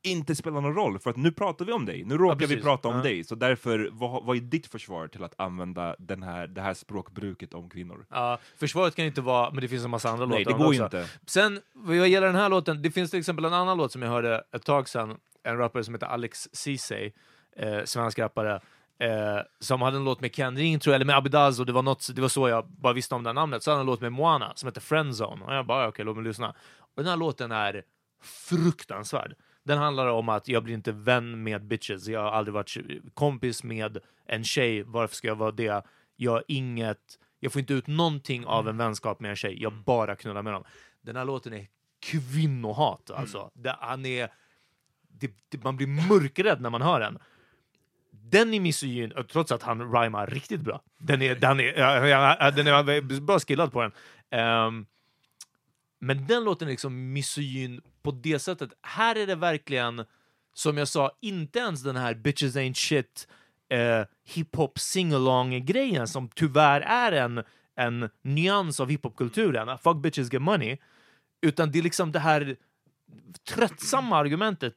inte 0.06 0.34
spelar 0.36 0.60
någon 0.60 0.74
roll, 0.74 0.98
för 0.98 1.10
att 1.10 1.16
nu 1.16 1.32
pratar 1.32 1.64
vi 1.64 1.72
om 1.72 1.86
dig, 1.86 2.04
nu 2.04 2.16
råkar 2.18 2.36
vi 2.36 2.46
precis. 2.46 2.64
prata 2.64 2.88
om 2.88 2.96
Ja. 2.96 3.02
dig, 3.02 3.24
så 3.24 3.34
därför, 3.34 3.88
vad, 3.92 4.24
vad 4.24 4.36
är 4.36 4.40
ditt 4.40 4.66
försvar 4.66 5.08
till 5.08 5.24
att 5.24 5.40
använda 5.40 5.96
den 5.98 6.22
här, 6.22 6.46
det 6.46 6.60
här 6.60 6.74
språkbruket 6.74 7.54
om 7.54 7.70
kvinnor? 7.70 8.06
Ja, 8.10 8.38
försvaret 8.56 8.94
kan 8.96 9.04
inte 9.04 9.20
vara, 9.20 9.50
men 9.50 9.60
det 9.60 9.68
finns 9.68 9.84
en 9.84 9.90
massa 9.90 10.08
andra 10.10 10.26
Nej, 10.26 10.38
låtar. 10.38 10.50
det 10.50 10.54
om 10.56 10.62
går 10.62 10.84
också. 10.84 10.84
inte. 10.98 11.10
Sen, 11.26 11.60
vad 11.72 12.08
gäller 12.08 12.26
den 12.26 12.36
här 12.36 12.48
låten, 12.48 12.82
det 12.82 12.90
finns 12.90 13.10
till 13.10 13.18
exempel 13.20 13.44
en 13.44 13.54
annan 13.54 13.78
låt 13.78 13.92
som 13.92 14.02
jag 14.02 14.08
hörde 14.10 14.44
ett 14.52 14.64
tag 14.64 14.88
sedan, 14.88 15.16
en 15.42 15.56
rappare 15.58 15.84
som 15.84 15.94
heter 15.94 16.06
Alex 16.06 16.48
Ceesay, 16.52 17.12
eh, 17.56 17.84
svensk 17.84 18.18
rappare, 18.18 18.54
eh, 18.98 19.38
som 19.60 19.82
hade 19.82 19.96
en 19.96 20.04
låt 20.04 20.20
med 20.20 20.34
Ken 20.34 20.56
Ring, 20.56 20.78
tror 20.78 20.92
jag, 20.92 20.96
eller 20.96 21.04
med 21.06 21.16
Abidaz, 21.16 21.60
och 21.60 21.66
det 21.66 21.72
var, 21.72 21.82
något, 21.82 22.08
det 22.14 22.20
var 22.22 22.28
så 22.28 22.48
jag 22.48 22.66
bara 22.68 22.92
visste 22.92 23.14
om 23.14 23.22
det 23.22 23.28
här 23.28 23.34
namnet. 23.34 23.62
Så 23.62 23.70
hade 23.70 23.78
han 23.78 23.80
en 23.80 23.86
låt 23.86 24.00
med 24.00 24.12
Moana 24.12 24.52
som 24.54 24.66
heter 24.66 24.80
Friendzone, 24.80 25.44
och 25.44 25.54
jag 25.54 25.66
bara, 25.66 25.88
okej, 25.88 26.04
låt 26.04 26.16
mig 26.16 26.24
lyssna. 26.24 26.48
Och 26.78 27.02
den 27.02 27.06
här 27.06 27.16
låten 27.16 27.52
är 27.52 27.82
fruktansvärd. 28.22 29.34
Den 29.66 29.78
handlar 29.78 30.06
om 30.06 30.28
att 30.28 30.48
jag 30.48 30.62
blir 30.62 30.74
inte 30.74 30.92
vän 30.92 31.42
med 31.42 31.64
bitches, 31.64 32.08
jag 32.08 32.20
har 32.20 32.30
aldrig 32.30 32.54
varit 32.54 32.76
kompis 33.14 33.64
med 33.64 33.98
en 34.26 34.44
tjej, 34.44 34.82
varför 34.82 35.16
ska 35.16 35.28
jag 35.28 35.36
vara 35.36 35.50
det? 35.50 35.84
Jag 36.16 36.32
har 36.32 36.44
inget, 36.48 37.18
jag 37.40 37.52
får 37.52 37.60
inte 37.60 37.74
ut 37.74 37.86
någonting 37.86 38.46
av 38.46 38.68
en 38.68 38.76
vänskap 38.76 39.20
med 39.20 39.30
en 39.30 39.36
tjej, 39.36 39.62
jag 39.62 39.72
bara 39.72 40.16
knullar 40.16 40.42
med 40.42 40.52
dem. 40.52 40.64
Den 41.02 41.16
här 41.16 41.24
låten 41.24 41.52
är 41.52 41.66
kvinnohat, 42.00 43.10
alltså. 43.10 43.50
Det, 43.54 43.76
han 43.80 44.06
är, 44.06 44.28
det, 45.08 45.30
det, 45.48 45.64
man 45.64 45.76
blir 45.76 45.86
mörkrädd 45.86 46.60
när 46.60 46.70
man 46.70 46.82
hör 46.82 47.00
den. 47.00 47.18
Den 48.10 48.54
är 48.54 48.60
misogyn, 48.60 49.12
trots 49.32 49.52
att 49.52 49.62
han 49.62 49.92
rhymar 49.92 50.26
riktigt 50.26 50.60
bra. 50.60 50.82
Den 50.98 51.22
är, 51.22 51.34
den 51.34 51.60
är, 51.60 51.78
ja, 51.78 52.06
ja, 52.40 52.50
den 52.50 52.66
är 52.66 53.20
bra 53.20 53.38
skillad 53.38 53.72
på 53.72 53.82
den. 53.82 53.92
Ehm, 54.30 54.86
men 56.06 56.26
den 56.26 56.44
låten 56.44 56.68
är 56.68 56.72
liksom 56.72 57.12
misogyn 57.12 57.80
på 58.02 58.10
det 58.10 58.38
sättet. 58.38 58.70
Här 58.82 59.16
är 59.16 59.26
det 59.26 59.34
verkligen, 59.34 60.04
som 60.54 60.78
jag 60.78 60.88
sa, 60.88 61.18
inte 61.20 61.58
ens 61.58 61.82
den 61.82 61.96
här 61.96 62.14
bitches 62.14 62.56
ain't 62.56 62.74
shit 62.74 63.28
eh, 63.68 64.02
hiphop 64.24 64.78
sing-along-grejen 64.78 66.08
som 66.08 66.28
tyvärr 66.28 66.80
är 66.80 67.12
en, 67.12 67.42
en 67.76 68.10
nyans 68.22 68.80
av 68.80 68.88
hiphopkulturen. 68.88 69.78
Fuck 69.78 69.96
bitches 69.96 70.32
get 70.32 70.42
money. 70.42 70.76
Utan 71.40 71.70
det 71.72 71.78
är 71.78 71.82
liksom 71.82 72.12
det 72.12 72.18
här 72.18 72.56
tröttsamma 73.48 74.16
argumentet, 74.16 74.74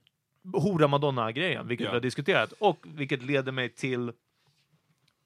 hora 0.53 0.87
madonna-grejen, 0.87 1.67
vilket 1.67 1.85
Ja. 1.85 1.91
vi 1.91 1.95
har 1.95 2.01
diskuterat. 2.01 2.51
Och 2.59 2.85
vilket 2.87 3.23
leder 3.23 3.51
mig 3.51 3.69
till, 3.69 4.11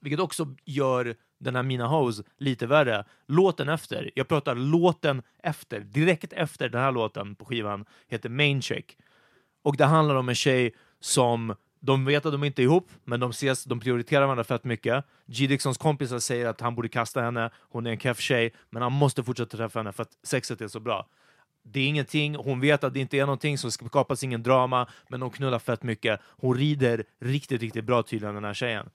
vilket 0.00 0.20
också 0.20 0.54
gör 0.64 1.16
den 1.44 1.56
här 1.56 1.62
Mina 1.62 1.86
Hoes 1.86 2.22
lite 2.38 2.66
värre. 2.66 3.04
Låten 3.26 3.68
efter, 3.68 4.10
jag 4.14 4.28
pratar 4.28 4.54
låten 4.54 5.22
efter, 5.42 5.80
direkt 5.80 6.32
efter 6.32 6.68
den 6.68 6.80
här 6.80 6.92
låten 6.92 7.34
på 7.34 7.44
skivan, 7.44 7.84
heter 8.08 8.28
Main 8.28 8.62
Check. 8.62 8.96
Och 9.62 9.76
det 9.76 9.84
handlar 9.84 10.14
om 10.14 10.28
en 10.28 10.34
tjej 10.34 10.74
som 11.00 11.54
de 11.80 12.04
vet 12.04 12.26
att 12.26 12.32
de 12.32 12.44
inte 12.44 12.62
är 12.62 12.64
ihop, 12.64 12.90
men 13.04 13.20
de 13.20 13.30
ses, 13.30 13.64
de 13.64 13.80
prioriterar 13.80 14.22
varandra 14.22 14.44
fett 14.44 14.64
mycket. 14.64 15.04
G. 15.26 15.46
Dixons 15.46 15.78
kompisar 15.78 16.18
säger 16.18 16.46
att 16.46 16.60
han 16.60 16.74
borde 16.74 16.88
kasta 16.88 17.22
henne, 17.22 17.50
hon 17.58 17.86
är 17.86 17.90
en 17.90 17.98
keff 17.98 18.20
tjej, 18.20 18.52
men 18.70 18.82
han 18.82 18.92
måste 18.92 19.22
fortsätta 19.22 19.56
träffa 19.56 19.78
henne 19.78 19.92
för 19.92 20.02
att 20.02 20.18
sexet 20.22 20.60
är 20.60 20.68
så 20.68 20.80
bra. 20.80 21.06
Det 21.62 21.80
är 21.80 21.86
ingenting, 21.86 22.34
hon 22.34 22.60
vet 22.60 22.84
att 22.84 22.94
det 22.94 23.00
inte 23.00 23.16
är 23.16 23.26
någonting, 23.26 23.58
så 23.58 23.66
det 23.66 23.70
skapas 23.70 24.24
ingen 24.24 24.42
drama, 24.42 24.88
men 25.08 25.20
de 25.20 25.30
knullar 25.30 25.58
fett 25.58 25.82
mycket. 25.82 26.20
Hon 26.24 26.56
rider 26.56 27.04
riktigt, 27.20 27.60
riktigt 27.60 27.84
bra 27.84 28.02
tydligen, 28.02 28.34
den 28.34 28.44
här 28.44 28.54
tjejen. 28.54 28.90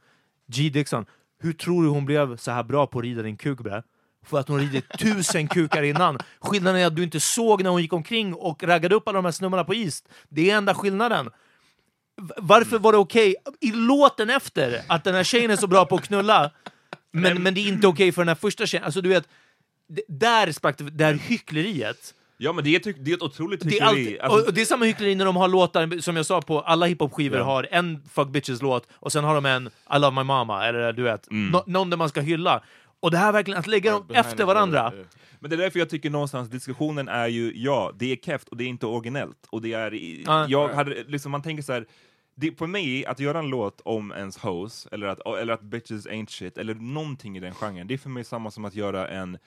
G. 0.47 0.69
Dixon, 0.69 1.05
hur 1.39 1.53
tror 1.53 1.83
du 1.83 1.89
hon 1.89 2.05
blev 2.05 2.37
så 2.37 2.51
här 2.51 2.63
bra 2.63 2.87
på 2.87 2.99
att 2.99 3.05
rida 3.05 3.21
din 3.21 3.37
kuk, 3.37 3.59
bre? 3.59 3.83
För 4.25 4.39
att 4.39 4.47
hon 4.47 4.59
rider 4.59 4.81
tusen 4.97 5.47
kukar 5.47 5.83
innan. 5.83 6.17
Skillnaden 6.39 6.81
är 6.81 6.85
att 6.85 6.95
du 6.95 7.03
inte 7.03 7.19
såg 7.19 7.63
när 7.63 7.69
hon 7.69 7.81
gick 7.81 7.93
omkring 7.93 8.33
och 8.33 8.63
raggade 8.63 8.95
upp 8.95 9.07
alla 9.07 9.17
de 9.17 9.25
här 9.25 9.31
snubbarna 9.31 9.63
på 9.63 9.73
is. 9.73 10.03
Det 10.29 10.51
är 10.51 10.57
enda 10.57 10.73
skillnaden. 10.75 11.29
varför 12.37 12.79
var 12.79 12.91
det 12.91 12.97
okej 12.97 13.35
i 13.59 13.71
låten 13.71 14.29
efter 14.29 14.81
att 14.87 15.03
den 15.03 15.15
här 15.15 15.23
tjejen 15.23 15.51
är 15.51 15.55
så 15.55 15.67
bra 15.67 15.85
på 15.85 15.95
att 15.95 16.07
knulla, 16.07 16.51
men, 17.11 17.43
men 17.43 17.53
det 17.53 17.61
är 17.61 17.67
inte 17.67 17.87
okej 17.87 18.11
för 18.11 18.21
den 18.21 18.27
här 18.27 18.35
första 18.35 18.65
tjejen? 18.65 18.85
Alltså 18.85 19.01
du 19.01 19.09
vet, 19.09 19.27
där 20.07 20.51
sprack 20.51 20.77
det, 20.77 20.83
det 20.83 21.05
här 21.05 21.13
hyckleriet. 21.13 22.13
Ja, 22.41 22.53
men 22.53 22.63
det 22.63 22.75
är, 22.75 22.93
det 23.03 23.11
är 23.11 23.15
ett 23.15 23.21
otroligt 23.21 23.59
Det 23.59 23.67
är, 23.67 23.71
hyckleri. 23.71 23.87
alltid, 23.89 24.19
Alltså, 24.19 24.47
och, 24.47 24.53
det 24.53 24.61
är 24.61 24.65
samma 24.65 24.85
hyckleri 24.85 25.15
när 25.15 25.25
de 25.25 25.35
har 25.35 25.47
låtar, 25.47 26.01
som 26.01 26.15
jag 26.15 26.25
sa 26.25 26.41
på 26.41 26.59
alla 26.61 26.85
hiphop-skivor 26.85 27.37
Ja. 27.37 27.43
har 27.43 27.67
en 27.71 28.03
Fuck 28.13 28.27
Bitches-låt 28.29 28.87
och 28.93 29.11
sen 29.11 29.23
har 29.23 29.35
de 29.35 29.45
en 29.45 29.67
I 29.95 29.99
Love 29.99 30.15
My 30.15 30.23
Mama, 30.23 30.65
eller 30.67 30.93
du 30.93 31.03
vet, 31.03 31.31
Mm. 31.31 31.51
nå- 31.51 31.63
någon 31.67 31.89
där 31.89 31.97
man 31.97 32.09
ska 32.09 32.21
hylla. 32.21 32.63
Och 32.99 33.11
det 33.11 33.17
här 33.17 33.31
verkligen, 33.31 33.59
att 33.59 33.67
lägga 33.67 33.91
dem 33.91 34.05
efter 34.13 34.45
varandra. 34.45 34.93
Men 35.39 35.49
det 35.49 35.55
är 35.55 35.57
därför 35.57 35.79
jag 35.79 35.89
tycker 35.89 36.09
någonstans 36.09 36.49
diskussionen 36.49 37.07
är 37.07 37.27
ju, 37.27 37.51
ja, 37.55 37.91
det 37.99 38.11
är 38.11 38.15
keft 38.15 38.47
och 38.49 38.57
det 38.57 38.63
är 38.63 38.67
inte 38.67 38.85
originellt. 38.85 39.47
Och 39.49 39.61
det 39.61 39.73
är, 39.73 39.93
i- 39.93 40.23
Ja. 40.25 40.45
jag 40.49 40.69
hade, 40.69 41.03
liksom, 41.07 41.31
man 41.31 41.41
tänker 41.41 41.63
så 41.63 41.73
här, 41.73 41.85
det, 42.35 42.57
för 42.57 42.67
mig, 42.67 43.05
att 43.05 43.19
göra 43.19 43.39
en 43.39 43.47
låt 43.49 43.81
om 43.85 44.11
ens 44.11 44.37
hoes, 44.37 44.87
eller 44.91 45.07
att, 45.07 45.27
eller 45.41 45.53
att 45.53 45.61
bitches 45.61 46.07
ain't 46.07 46.29
shit, 46.29 46.57
eller 46.57 46.73
någonting 46.73 47.37
i 47.37 47.39
den 47.39 47.53
genren, 47.53 47.87
det 47.87 47.93
är 47.93 47.97
för 47.97 48.09
mig 48.09 48.23
samma 48.23 48.51
som 48.51 48.65
att 48.65 48.75
göra 48.75 49.07
en 49.07 49.37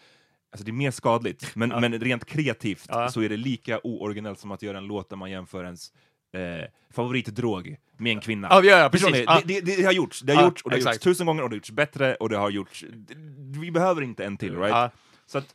Alltså 0.53 0.64
det 0.64 0.70
är 0.70 0.72
mer 0.72 0.90
skadligt, 0.90 1.57
men, 1.57 1.70
Ja. 1.70 1.80
men 1.80 2.00
rent 2.00 2.24
kreativt 2.24 2.84
Ja. 2.88 3.09
så 3.09 3.20
är 3.22 3.28
det 3.28 3.36
lika 3.36 3.80
ooriginellt 3.84 4.38
som 4.38 4.50
att 4.50 4.62
göra 4.62 4.78
en 4.78 4.84
låt 4.86 5.11
där 5.11 5.16
man 5.16 5.30
jämför 5.30 5.64
ens 5.64 5.92
eh, 6.34 6.66
favoritdrog 6.94 7.76
med 7.96 8.12
en 8.12 8.20
kvinna. 8.20 8.48
Ja, 8.50 8.62
ja, 8.64 8.78
ja, 8.78 8.88
precis. 8.88 9.16
Ja. 9.26 9.40
Det, 9.44 9.61
det, 9.61 9.76
det 9.76 9.82
har 9.84 9.92
gjorts, 9.92 10.20
det 10.20 10.32
har 10.34 10.42
Ja, 10.42 10.46
gjorts, 10.48 10.62
och 10.62 10.70
det 10.70 10.74
har 10.74 10.78
exakt. 10.78 10.94
gjorts 10.96 11.05
tusen 11.05 11.26
gånger, 11.26 11.42
och 11.42 11.50
det 11.50 11.55
har 11.55 11.59
gjorts 11.59 11.70
bättre, 11.70 12.14
och 12.14 12.28
det 12.28 12.36
har 12.36 12.50
gjorts... 12.50 12.84
Vi 13.61 13.70
behöver 13.70 14.03
inte 14.03 14.24
en 14.24 14.36
till, 14.36 14.57
right? 14.57 14.70
Ja. 14.70 14.90
Så 15.26 15.38
att... 15.38 15.55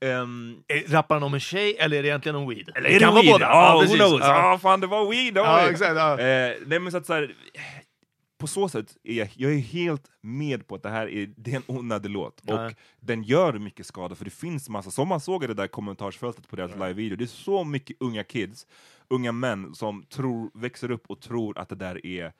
Är- 0.00 0.88
Rappar 0.92 1.14
han 1.14 1.22
om 1.22 1.34
en 1.34 1.40
tjej 1.40 1.76
eller 1.78 1.96
är 1.98 2.02
det 2.02 2.08
egentligen 2.08 2.36
om 2.36 2.48
weed? 2.48 2.68
eller 2.74 2.88
det 2.88 2.94
är 2.96 3.00
kan 3.00 3.08
det 3.08 3.14
vara 3.14 3.22
weed? 3.22 3.32
båda. 3.32 3.46
Ja, 3.46 3.72
who 3.74 3.80
precis. 3.80 3.96
knows? 3.96 4.20
Ja. 4.20 4.50
Ja, 4.52 4.58
fan 4.58 4.80
det 4.80 4.86
var 4.86 5.10
weed! 5.10 5.36
Ja, 5.36 5.64
oj. 5.64 5.70
exakt, 5.70 5.96
ja. 5.96 6.18
Eh, 6.20 6.52
nej, 6.66 6.78
men 6.78 6.92
så 6.92 6.98
att 6.98 7.06
så 7.06 7.12
här, 7.14 7.34
på 8.46 8.50
så 8.50 8.68
sätt 8.68 8.96
är 9.04 9.14
jag, 9.14 9.28
jag 9.36 9.52
är 9.52 9.58
helt 9.58 10.10
med 10.20 10.66
på 10.66 10.74
att 10.74 10.82
det 10.82 10.90
här 10.90 11.08
är, 11.08 11.34
det 11.36 11.52
är 11.52 11.56
en 11.56 11.76
onödig 11.76 12.10
låt. 12.10 12.42
Ja. 12.44 12.66
Och 12.66 12.72
den 13.00 13.22
gör 13.22 13.58
mycket 13.58 13.86
skada, 13.86 14.14
för 14.14 14.24
det 14.24 14.30
finns 14.30 14.68
massa, 14.68 14.90
som 14.90 15.08
man 15.08 15.20
såg 15.20 15.44
i 15.44 15.46
det 15.46 15.54
där 15.54 15.66
kommentarsfältet 15.66 16.48
på 16.48 16.56
deras 16.56 16.72
live-video, 16.72 17.16
det 17.16 17.24
är 17.24 17.26
så 17.26 17.64
mycket 17.64 17.96
unga 18.00 18.24
kids, 18.24 18.66
unga 19.08 19.32
män 19.32 19.74
som 19.74 20.02
tror, 20.02 20.50
växer 20.54 20.90
upp 20.90 21.04
och 21.10 21.20
tror 21.20 21.58
att 21.58 21.68
det 21.68 21.74
där 21.74 22.06
är 22.06 22.32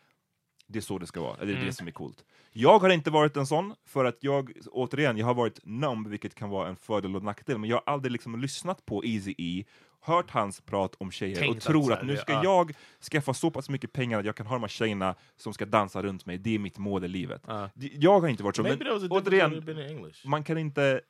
det 0.68 0.78
är 0.78 0.82
så 0.82 0.98
det 0.98 1.06
ska 1.06 1.20
vara, 1.20 1.36
eller 1.36 1.46
det 1.46 1.52
är 1.52 1.56
Mm. 1.56 1.66
det 1.66 1.72
som 1.72 1.86
är 1.86 1.92
coolt. 1.92 2.24
Jag 2.52 2.78
har 2.78 2.90
inte 2.90 3.10
varit 3.10 3.36
en 3.36 3.46
sån, 3.46 3.74
för 3.84 4.04
att 4.04 4.16
jag, 4.20 4.52
återigen, 4.72 5.16
jag 5.18 5.26
har 5.26 5.34
varit 5.34 5.60
numb, 5.64 6.06
vilket 6.06 6.34
kan 6.34 6.50
vara 6.50 6.68
en 6.68 6.76
fördel 6.76 7.16
och 7.16 7.22
nackdel, 7.22 7.58
men 7.58 7.70
jag 7.70 7.76
har 7.76 7.92
aldrig 7.92 8.12
liksom 8.12 8.40
lyssnat 8.40 8.86
på 8.86 9.04
Easy 9.04 9.34
E, 9.38 9.64
hört 10.06 10.30
hans 10.30 10.60
prat 10.60 10.94
om 10.98 11.10
tjejer 11.10 11.36
Tänkt 11.36 11.56
och 11.56 11.62
tror 11.62 11.92
att, 11.92 11.98
här, 11.98 12.06
nu 12.06 12.16
ska 12.16 12.32
ja. 12.32 12.44
jag 12.44 12.72
skaffa 13.12 13.34
så 13.34 13.50
pass 13.50 13.68
mycket 13.68 13.92
pengar 13.92 14.18
att 14.18 14.24
jag 14.26 14.36
kan 14.36 14.46
ha 14.46 14.54
de 14.54 14.62
här 14.62 14.68
tjejerna 14.68 15.14
som 15.36 15.52
ska 15.54 15.64
dansa 15.66 16.02
runt 16.02 16.26
mig, 16.26 16.38
det 16.38 16.54
är 16.54 16.58
mitt 16.58 16.78
mål 16.78 17.04
i 17.04 17.08
livet. 17.08 17.42
Ja. 17.46 17.70
Jag 17.74 18.20
har 18.20 18.28
inte 18.28 18.42
varit 18.42 18.56
så, 18.56 18.62
Maybe 18.62 18.84
men 18.84 19.10
återigen, 19.10 20.12
man 20.24 20.44
kan 20.44 20.58
inte 20.58 21.00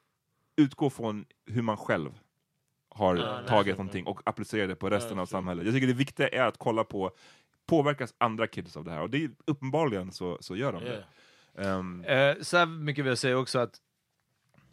utgå 0.57 0.91
från 0.91 1.25
hur 1.47 1.63
man 1.63 1.77
själv 1.77 2.11
har 2.89 3.17
Ja, 3.17 3.37
nej, 3.39 3.49
tagit 3.49 3.75
så- 3.75 3.79
någonting 3.83 4.07
och 4.07 4.21
applicera 4.25 4.67
det 4.67 4.75
på 4.77 4.91
resten 4.91 5.17
Ja, 5.17 5.23
av 5.23 5.27
samhället. 5.27 5.65
Jag 5.65 5.75
tycker 5.75 5.87
det 5.87 5.93
viktiga 5.93 6.29
är 6.29 6.43
att 6.47 6.59
kolla 6.59 6.85
på, 6.85 7.11
påverkas 7.67 8.15
andra 8.19 8.47
kids 8.47 8.77
av 8.77 8.85
det 8.85 8.91
här? 8.91 9.01
Och 9.01 9.11
det 9.11 9.25
är, 9.25 9.31
uppenbarligen 9.47 10.13
så, 10.13 10.39
så 10.41 10.57
gör 10.57 10.73
de 10.73 10.85
det. 10.85 11.05
Ehm, 11.59 12.05
Eh, 12.05 12.37
så 12.41 12.57
här 12.57 12.67
mycket 12.67 13.05
vill 13.05 13.09
jag 13.11 13.19
säga 13.19 13.39
också 13.39 13.59
att 13.59 13.81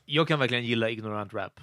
jag 0.06 0.28
kan 0.28 0.40
verkligen 0.40 0.66
gilla 0.66 0.90
ignorant 0.90 1.34
rap. 1.34 1.60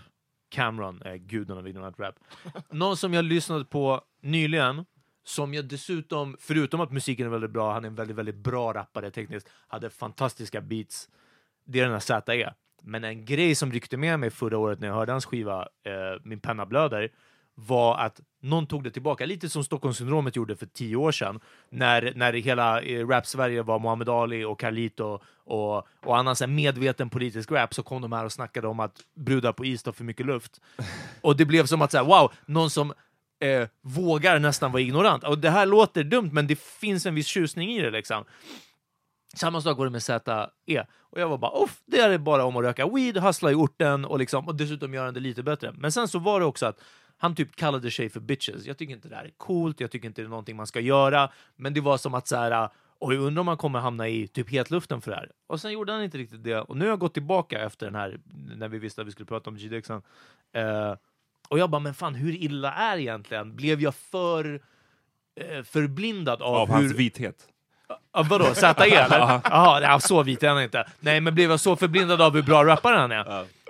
Cameron 0.50 1.02
är 1.02 1.16
guden 1.16 1.58
av 1.58 1.68
ignorant 1.68 2.00
rap. 2.00 2.14
Någon 2.70 2.96
som 2.96 3.14
jag 3.14 3.24
lyssnade 3.24 3.64
på 3.64 4.00
nyligen, 4.22 4.84
som 5.24 5.54
jag 5.54 5.64
dessutom, 5.64 6.36
förutom 6.40 6.80
att 6.80 6.92
musiken 6.92 7.26
är 7.26 7.30
väldigt 7.30 7.50
bra, 7.50 7.72
han 7.72 7.84
är 7.84 7.88
en 7.88 7.94
väldigt, 7.94 8.16
väldigt 8.16 8.36
bra 8.36 8.72
rappare 8.72 9.10
tekniskt, 9.10 9.48
hade 9.68 9.90
fantastiska 9.90 10.60
beats. 10.60 11.08
Det 11.64 11.80
är 11.80 11.84
den 11.84 11.92
här 11.92 12.20
ZE. 12.20 12.54
Men 12.82 13.04
en 13.04 13.24
grej 13.24 13.54
som 13.54 13.72
ryckte 13.72 13.96
med 13.96 14.20
mig 14.20 14.30
förra 14.30 14.58
året 14.58 14.80
när 14.80 14.88
jag 14.88 14.94
hörde 14.94 15.12
hans 15.12 15.26
skiva 15.26 15.62
eh, 15.62 16.20
Min 16.24 16.40
penna 16.40 16.66
blöder 16.66 17.12
var 17.54 17.98
att 17.98 18.20
någon 18.42 18.66
tog 18.66 18.84
det 18.84 18.90
tillbaka, 18.90 19.26
lite 19.26 19.48
som 19.48 19.64
Stockholmssyndromet 19.64 20.36
gjorde 20.36 20.56
för 20.56 20.66
tio 20.66 20.96
år 20.96 21.12
sedan, 21.12 21.40
när, 21.70 22.12
när 22.16 22.32
hela 22.32 22.80
eh, 22.80 23.06
rap-Sverige 23.08 23.62
var 23.62 23.78
Muhammad 23.78 24.08
Ali 24.08 24.44
och 24.44 24.60
Carlito 24.60 25.18
och, 25.44 25.86
och 26.04 26.18
annan 26.18 26.36
så 26.36 26.46
medveten 26.46 27.10
politisk 27.10 27.50
rap, 27.50 27.74
så 27.74 27.82
kom 27.82 28.02
de 28.02 28.12
här 28.12 28.24
och 28.24 28.32
snackade 28.32 28.68
om 28.68 28.80
att 28.80 29.00
brudar 29.16 29.52
på 29.52 29.64
is 29.64 29.82
tar 29.82 29.92
för 29.92 30.04
mycket 30.04 30.26
luft. 30.26 30.60
Och 31.20 31.36
det 31.36 31.44
blev 31.44 31.66
som 31.66 31.82
att, 31.82 31.90
så 31.90 31.98
här, 31.98 32.04
wow, 32.04 32.32
någon 32.46 32.70
som 32.70 32.92
eh, 33.40 33.68
vågar 33.82 34.38
nästan 34.38 34.72
vara 34.72 34.82
ignorant. 34.82 35.24
Och 35.24 35.38
det 35.38 35.50
här 35.50 35.66
låter 35.66 36.04
dumt, 36.04 36.30
men 36.32 36.46
det 36.46 36.58
finns 36.58 37.06
en 37.06 37.14
viss 37.14 37.26
tjusning 37.26 37.70
i 37.70 37.82
det 37.82 37.90
liksom. 37.90 38.24
Samma 39.34 39.60
sak 39.60 39.78
var 39.78 39.84
det 39.84 39.90
med 39.90 40.02
ZE. 40.02 40.86
Och 41.10 41.20
jag 41.20 41.28
var 41.28 41.38
bara, 41.38 41.50
off, 41.50 41.82
det 41.86 42.00
är 42.00 42.18
bara 42.18 42.44
om 42.44 42.56
att 42.56 42.62
röka 42.62 42.88
weed, 42.88 43.16
hustla 43.16 43.50
i 43.50 43.54
orten 43.54 44.04
och, 44.04 44.18
liksom, 44.18 44.48
och 44.48 44.54
dessutom 44.54 44.94
göra 44.94 45.12
det 45.12 45.20
lite 45.20 45.42
bättre. 45.42 45.72
Men 45.72 45.92
sen 45.92 46.08
så 46.08 46.18
var 46.18 46.40
det 46.40 46.46
också 46.46 46.66
att 46.66 46.80
han 47.22 47.34
typ 47.34 47.56
kallade 47.56 47.90
sig 47.90 48.08
för 48.08 48.20
bitches. 48.20 48.66
Jag 48.66 48.78
tycker 48.78 48.94
inte 48.94 49.08
det 49.08 49.16
här 49.16 49.24
är 49.24 49.32
coolt, 49.36 49.80
jag 49.80 49.90
tycker 49.90 50.08
inte 50.08 50.22
det 50.22 50.26
är 50.26 50.28
någonting 50.28 50.56
man 50.56 50.66
ska 50.66 50.80
göra. 50.80 51.30
Men 51.56 51.74
det 51.74 51.80
var 51.80 51.98
som 51.98 52.14
att 52.14 52.28
så 52.28 52.36
här, 52.36 52.68
oj, 52.98 53.14
jag 53.14 53.24
undrar 53.24 53.40
om 53.40 53.46
man 53.46 53.56
kommer 53.56 53.78
hamna 53.78 54.08
i 54.08 54.28
typ 54.28 54.50
hetluften 54.50 55.00
för 55.00 55.10
det 55.10 55.16
här. 55.16 55.30
Och 55.46 55.60
sen 55.60 55.72
gjorde 55.72 55.92
han 55.92 56.02
inte 56.02 56.18
riktigt 56.18 56.44
det. 56.44 56.60
Och 56.60 56.76
nu 56.76 56.84
har 56.84 56.90
jag 56.90 56.98
gått 56.98 57.14
tillbaka 57.14 57.60
efter 57.60 57.86
den 57.86 57.94
här, 57.94 58.20
när 58.56 58.68
vi 58.68 58.78
visste 58.78 59.00
att 59.00 59.06
vi 59.06 59.10
skulle 59.10 59.26
prata 59.26 59.50
om 59.50 59.56
G. 59.56 59.68
Dixon. 59.68 60.02
Eh, 60.52 60.94
och 61.48 61.58
jag 61.58 61.70
bara, 61.70 61.80
men 61.80 61.94
fan, 61.94 62.14
hur 62.14 62.34
illa 62.34 62.72
är 62.72 62.98
egentligen? 62.98 63.56
Blev 63.56 63.80
jag 63.80 63.94
för 63.94 64.60
eh, 65.40 65.62
förblindad 65.62 66.42
av, 66.42 66.54
av 66.54 66.68
hur... 66.68 66.74
hans 66.74 66.94
vithet. 66.94 67.48
Ja, 68.12 68.22
vadå, 68.30 68.54
ZE 68.54 68.66
eller? 68.66 69.18
Ja. 69.18 69.40
Jaha, 69.44 69.80
ja, 69.82 70.00
så 70.00 70.22
vit 70.22 70.42
är 70.42 70.48
han 70.48 70.62
inte. 70.62 70.84
Nej, 71.00 71.20
men 71.20 71.34
blev 71.34 71.50
jag 71.50 71.60
så 71.60 71.76
förblindad 71.76 72.20
av 72.22 72.34
hur 72.34 72.42
bra 72.42 72.64
rappare 72.64 72.96
han 72.96 73.12
är? 73.12 73.24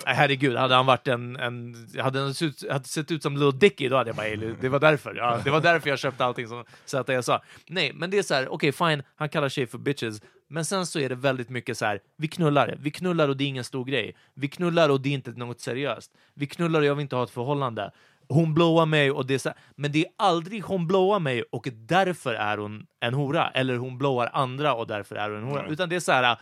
Nej, 0.07 0.15
herregud, 0.15 0.57
hade 0.57 0.75
han 0.75 0.87
varit 0.87 1.09
en... 1.09 1.37
en 1.37 1.75
hade 2.01 2.19
han 2.21 2.35
sett, 2.35 2.49
ut- 2.49 2.71
hade 2.73 2.85
sett 2.85 3.11
ut 3.11 3.23
som 3.23 3.37
Lil 3.37 3.59
Dicky, 3.59 3.89
då 3.89 3.97
hade 3.97 4.09
jag 4.11 4.17
bara, 4.17 4.27
"Ey, 4.27 4.55
det 4.61 4.69
var 4.69 4.79
därför. 4.81 5.15
Ja, 5.15 5.39
det 5.45 5.51
var 5.51 5.61
därför 5.61 5.91
jag 5.91 5.99
köpte 5.99 6.25
allting 6.25 6.49
som 6.49 6.65
ZE 6.85 7.23
sa. 7.23 7.43
Nej, 7.67 7.93
men 7.95 8.11
det 8.11 8.19
är 8.19 8.23
så 8.23 8.35
här, 8.35 8.53
okej, 8.53 8.73
fine, 8.73 9.03
han 9.17 9.29
kallar 9.29 9.49
tjejer 9.49 9.67
för 9.67 9.79
bitches, 9.79 10.21
men 10.49 10.65
sen 10.65 10.87
så 10.87 10.99
är 10.99 11.09
det 11.09 11.15
väldigt 11.15 11.49
mycket 11.49 11.79
så 11.79 11.85
här, 11.87 12.01
vi 12.17 12.29
knullar, 12.29 12.75
vi 12.81 12.91
knullar 12.91 13.29
och 13.29 13.37
det 13.37 13.45
är 13.45 13.49
ingen 13.49 13.65
stor 13.65 13.85
grej. 13.85 14.17
Vi 14.35 14.49
knullar 14.49 14.89
och 14.89 15.01
det 15.01 15.09
är 15.09 15.13
inte 15.15 15.31
något 15.31 15.61
seriöst. 15.61 16.11
Vi 16.35 16.47
knullar 16.47 16.81
och 16.81 16.87
jag 16.87 16.95
vill 16.95 17.03
inte 17.03 17.17
ha 17.17 17.25
ett 17.25 17.31
förhållande. 17.31 17.91
Hon 18.33 18.55
blåar 18.55 18.87
mig 18.87 19.11
och 19.11 19.27
det 19.27 19.35
är 19.35 19.39
så 19.39 19.53
men 19.77 19.93
det 19.93 19.99
är 19.99 20.07
aldrig 20.19 20.65
hon 20.65 20.87
blåar 20.87 21.19
mig 21.19 21.43
och 21.43 21.69
därför 21.73 22.35
är 22.35 22.59
hon 22.59 22.87
en 23.01 23.15
hora, 23.15 23.51
eller 23.51 23.77
hon 23.77 23.99
blåar 23.99 24.31
andra 24.33 24.75
och 24.75 24.87
därför 24.87 25.17
är 25.17 25.31
hon 25.31 25.39
en 25.39 25.45
hora. 25.45 25.63
Nej. 25.63 25.73
Utan 25.73 25.89
det 25.89 25.97
är 25.97 26.01
så 26.01 26.13
här, 26.13 26.37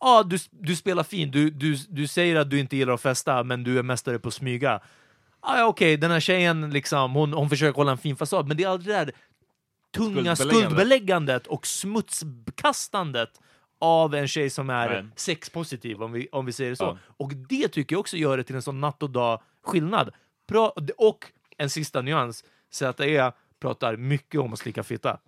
ja, 0.00 0.22
du, 0.26 0.38
du 0.50 0.76
spelar 0.76 1.02
fin, 1.02 1.30
du, 1.30 1.50
du, 1.50 1.76
du 1.88 2.06
säger 2.06 2.36
att 2.36 2.50
du 2.50 2.58
inte 2.58 2.76
gillar 2.76 2.92
att 2.92 3.00
festa, 3.00 3.44
men 3.44 3.64
du 3.64 3.78
är 3.78 3.82
mästare 3.82 4.18
på 4.18 4.28
att 4.28 4.34
smyga. 4.34 4.80
Ah, 5.40 5.58
ja, 5.58 5.66
okej, 5.66 5.96
den 5.96 6.10
här 6.10 6.20
tjejen, 6.20 6.70
liksom, 6.70 7.14
hon, 7.14 7.32
hon 7.32 7.48
försöker 7.50 7.76
hålla 7.76 7.92
en 7.92 7.98
fin 7.98 8.16
fasad, 8.16 8.48
men 8.48 8.56
det 8.56 8.64
är 8.64 8.68
aldrig 8.68 8.94
det 8.94 9.04
där 9.04 9.12
tunga 9.96 10.36
Skuldbeläggande. 10.36 10.66
skuldbeläggandet 10.66 11.46
och 11.46 11.66
smutskastandet 11.66 13.30
av 13.80 14.14
en 14.14 14.28
tjej 14.28 14.50
som 14.50 14.70
är 14.70 14.88
Nej. 14.88 15.10
sexpositiv, 15.16 16.02
om 16.02 16.12
vi, 16.12 16.28
om 16.32 16.46
vi 16.46 16.52
säger 16.52 16.70
det 16.70 16.76
så. 16.76 16.84
Ja. 16.84 16.98
Och 17.16 17.32
det 17.34 17.68
tycker 17.68 17.94
jag 17.94 18.00
också 18.00 18.16
gör 18.16 18.36
det 18.36 18.44
till 18.44 18.56
en 18.56 18.62
sån 18.62 18.80
natt 18.80 19.02
och 19.02 19.10
dag 19.10 19.40
skillnad. 19.64 20.10
Och 20.96 21.26
en 21.58 21.70
sista 21.70 22.02
nyans, 22.02 22.44
ZE 22.70 23.32
pratar 23.60 23.96
mycket 23.96 24.40
om 24.40 24.52
att 24.52 24.58
slicka 24.58 24.82
fitta. 24.82 25.18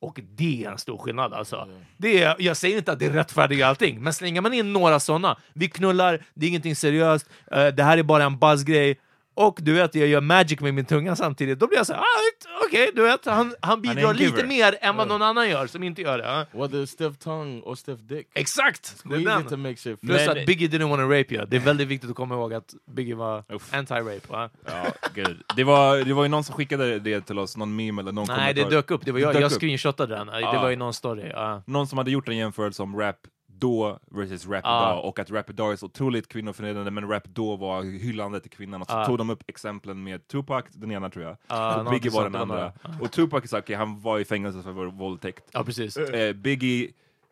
Och 0.00 0.20
det 0.36 0.64
är 0.64 0.70
en 0.70 0.78
stor 0.78 0.98
skillnad 0.98 1.32
alltså. 1.34 1.68
Det 1.96 2.22
är, 2.22 2.36
jag 2.38 2.56
säger 2.56 2.76
inte 2.76 2.92
att 2.92 2.98
det 2.98 3.10
rättfärdigar 3.10 3.68
allting, 3.68 4.02
men 4.02 4.12
slänger 4.12 4.40
man 4.40 4.54
in 4.54 4.72
några 4.72 5.00
sådana, 5.00 5.38
vi 5.52 5.68
knullar, 5.68 6.24
det 6.34 6.46
är 6.46 6.48
ingenting 6.48 6.76
seriöst, 6.76 7.26
eh, 7.50 7.66
det 7.66 7.82
här 7.82 7.98
är 7.98 8.02
bara 8.02 8.24
en 8.24 8.38
buzzgrej, 8.38 9.00
och 9.46 9.58
du 9.62 9.72
vet, 9.72 9.94
jag 9.94 10.08
gör 10.08 10.20
magic 10.20 10.60
med 10.60 10.74
min 10.74 10.84
tunga 10.84 11.16
samtidigt, 11.16 11.58
då 11.58 11.66
blir 11.66 11.78
jag 11.78 11.86
såhär, 11.86 12.00
ah, 12.00 12.64
okej, 12.66 12.90
du 12.94 13.02
vet, 13.02 13.24
han, 13.26 13.54
han 13.60 13.82
bidrar 13.82 14.14
lite 14.14 14.46
mer 14.46 14.78
än 14.80 14.96
vad 14.96 15.08
någon 15.08 15.22
annan 15.22 15.48
gör 15.50 15.66
som 15.66 15.82
inte 15.82 16.02
gör 16.02 16.18
det. 16.18 16.24
ja. 16.24 16.60
Whether 16.60 16.86
stiff 16.86 17.18
tongue 17.18 17.60
or 17.62 17.74
stiff 17.74 18.00
dick. 18.00 18.26
Exakt! 18.34 18.96
Det 19.04 19.14
är 19.16 19.20
den. 19.20 19.40
it 19.42 19.48
to 19.48 19.56
make 19.56 19.76
shit 19.76 20.00
Plus 20.00 20.28
att 20.28 20.46
Biggie 20.46 20.68
didn't 20.68 20.88
wanna 20.90 21.02
rape 21.02 21.34
you. 21.34 21.46
Det 21.46 21.56
är 21.56 21.60
väldigt 21.60 21.88
viktigt 21.88 22.10
att 22.10 22.16
komma 22.16 22.34
ihåg 22.34 22.54
att 22.54 22.74
Biggie 22.90 23.14
var 23.14 23.42
anti-rape. 23.70 24.30
Va? 24.30 24.50
Ja, 24.66 24.84
gud. 25.14 25.42
Det, 25.56 25.64
var, 25.64 25.96
det 26.04 26.12
var 26.14 26.22
ju 26.22 26.28
någon 26.28 26.44
som 26.44 26.54
skickade 26.54 26.98
det 26.98 27.20
till 27.20 27.38
oss, 27.38 27.56
någon 27.56 27.76
meme 27.76 28.02
eller 28.02 28.12
någon 28.12 28.26
Nej, 28.28 28.36
kommentar. 28.36 28.70
det 28.70 28.76
dök 28.76 28.90
upp. 28.90 29.04
Det 29.04 29.12
var 29.12 29.18
jag, 29.20 29.34
dök 29.34 29.42
jag 29.42 29.52
upp. 29.52 29.58
screenshotade 29.60 30.14
den. 30.16 30.26
Det 30.26 30.40
Ja. 30.40 30.62
var 30.62 30.70
i 30.70 30.76
någon 30.76 30.94
story. 30.94 31.28
Ja. 31.30 31.62
Någon 31.66 31.86
som 31.86 31.98
hade 31.98 32.10
gjort 32.10 32.28
en 32.28 32.36
jämförelse 32.36 32.82
om 32.82 32.96
rap 33.00 33.16
då 33.58 33.98
versus 34.10 34.46
rap 34.46 34.60
Ja. 34.64 34.92
idag 34.92 35.04
och 35.04 35.18
att 35.18 35.30
rap 35.30 35.50
idag 35.50 35.72
är 35.72 35.76
så 35.76 35.86
otroligt 35.86 36.28
kvinnoförnedrande 36.28 36.90
men 36.90 37.08
rap 37.08 37.24
då 37.24 37.56
var 37.56 37.82
hyllande 37.82 38.40
till 38.40 38.50
kvinnan 38.50 38.80
och 38.82 38.88
så 38.90 38.96
Ja. 38.96 39.06
tog 39.06 39.18
de 39.18 39.30
upp 39.30 39.42
exemplen 39.46 40.02
med 40.04 40.28
Tupac, 40.28 40.64
den 40.72 40.90
ena 40.92 41.10
tror 41.10 41.24
jag, 41.24 41.36
Ja, 41.48 41.80
och 41.80 41.90
Biggie 41.90 42.10
var 42.10 42.22
den 42.22 42.32
det 42.32 42.38
andra. 42.38 42.72
Och 43.00 43.12
Tupac 43.12 43.50
sa 43.50 43.58
okej, 43.58 43.76
han 43.76 44.00
var 44.00 44.18
i 44.18 44.24
fängelse 44.24 44.62
för 44.62 44.72
våldtäkt. 44.72 45.44
Ja, 45.52 45.64
precis. 45.64 45.96
Eh, 45.96 46.32
Biggie 46.32 46.90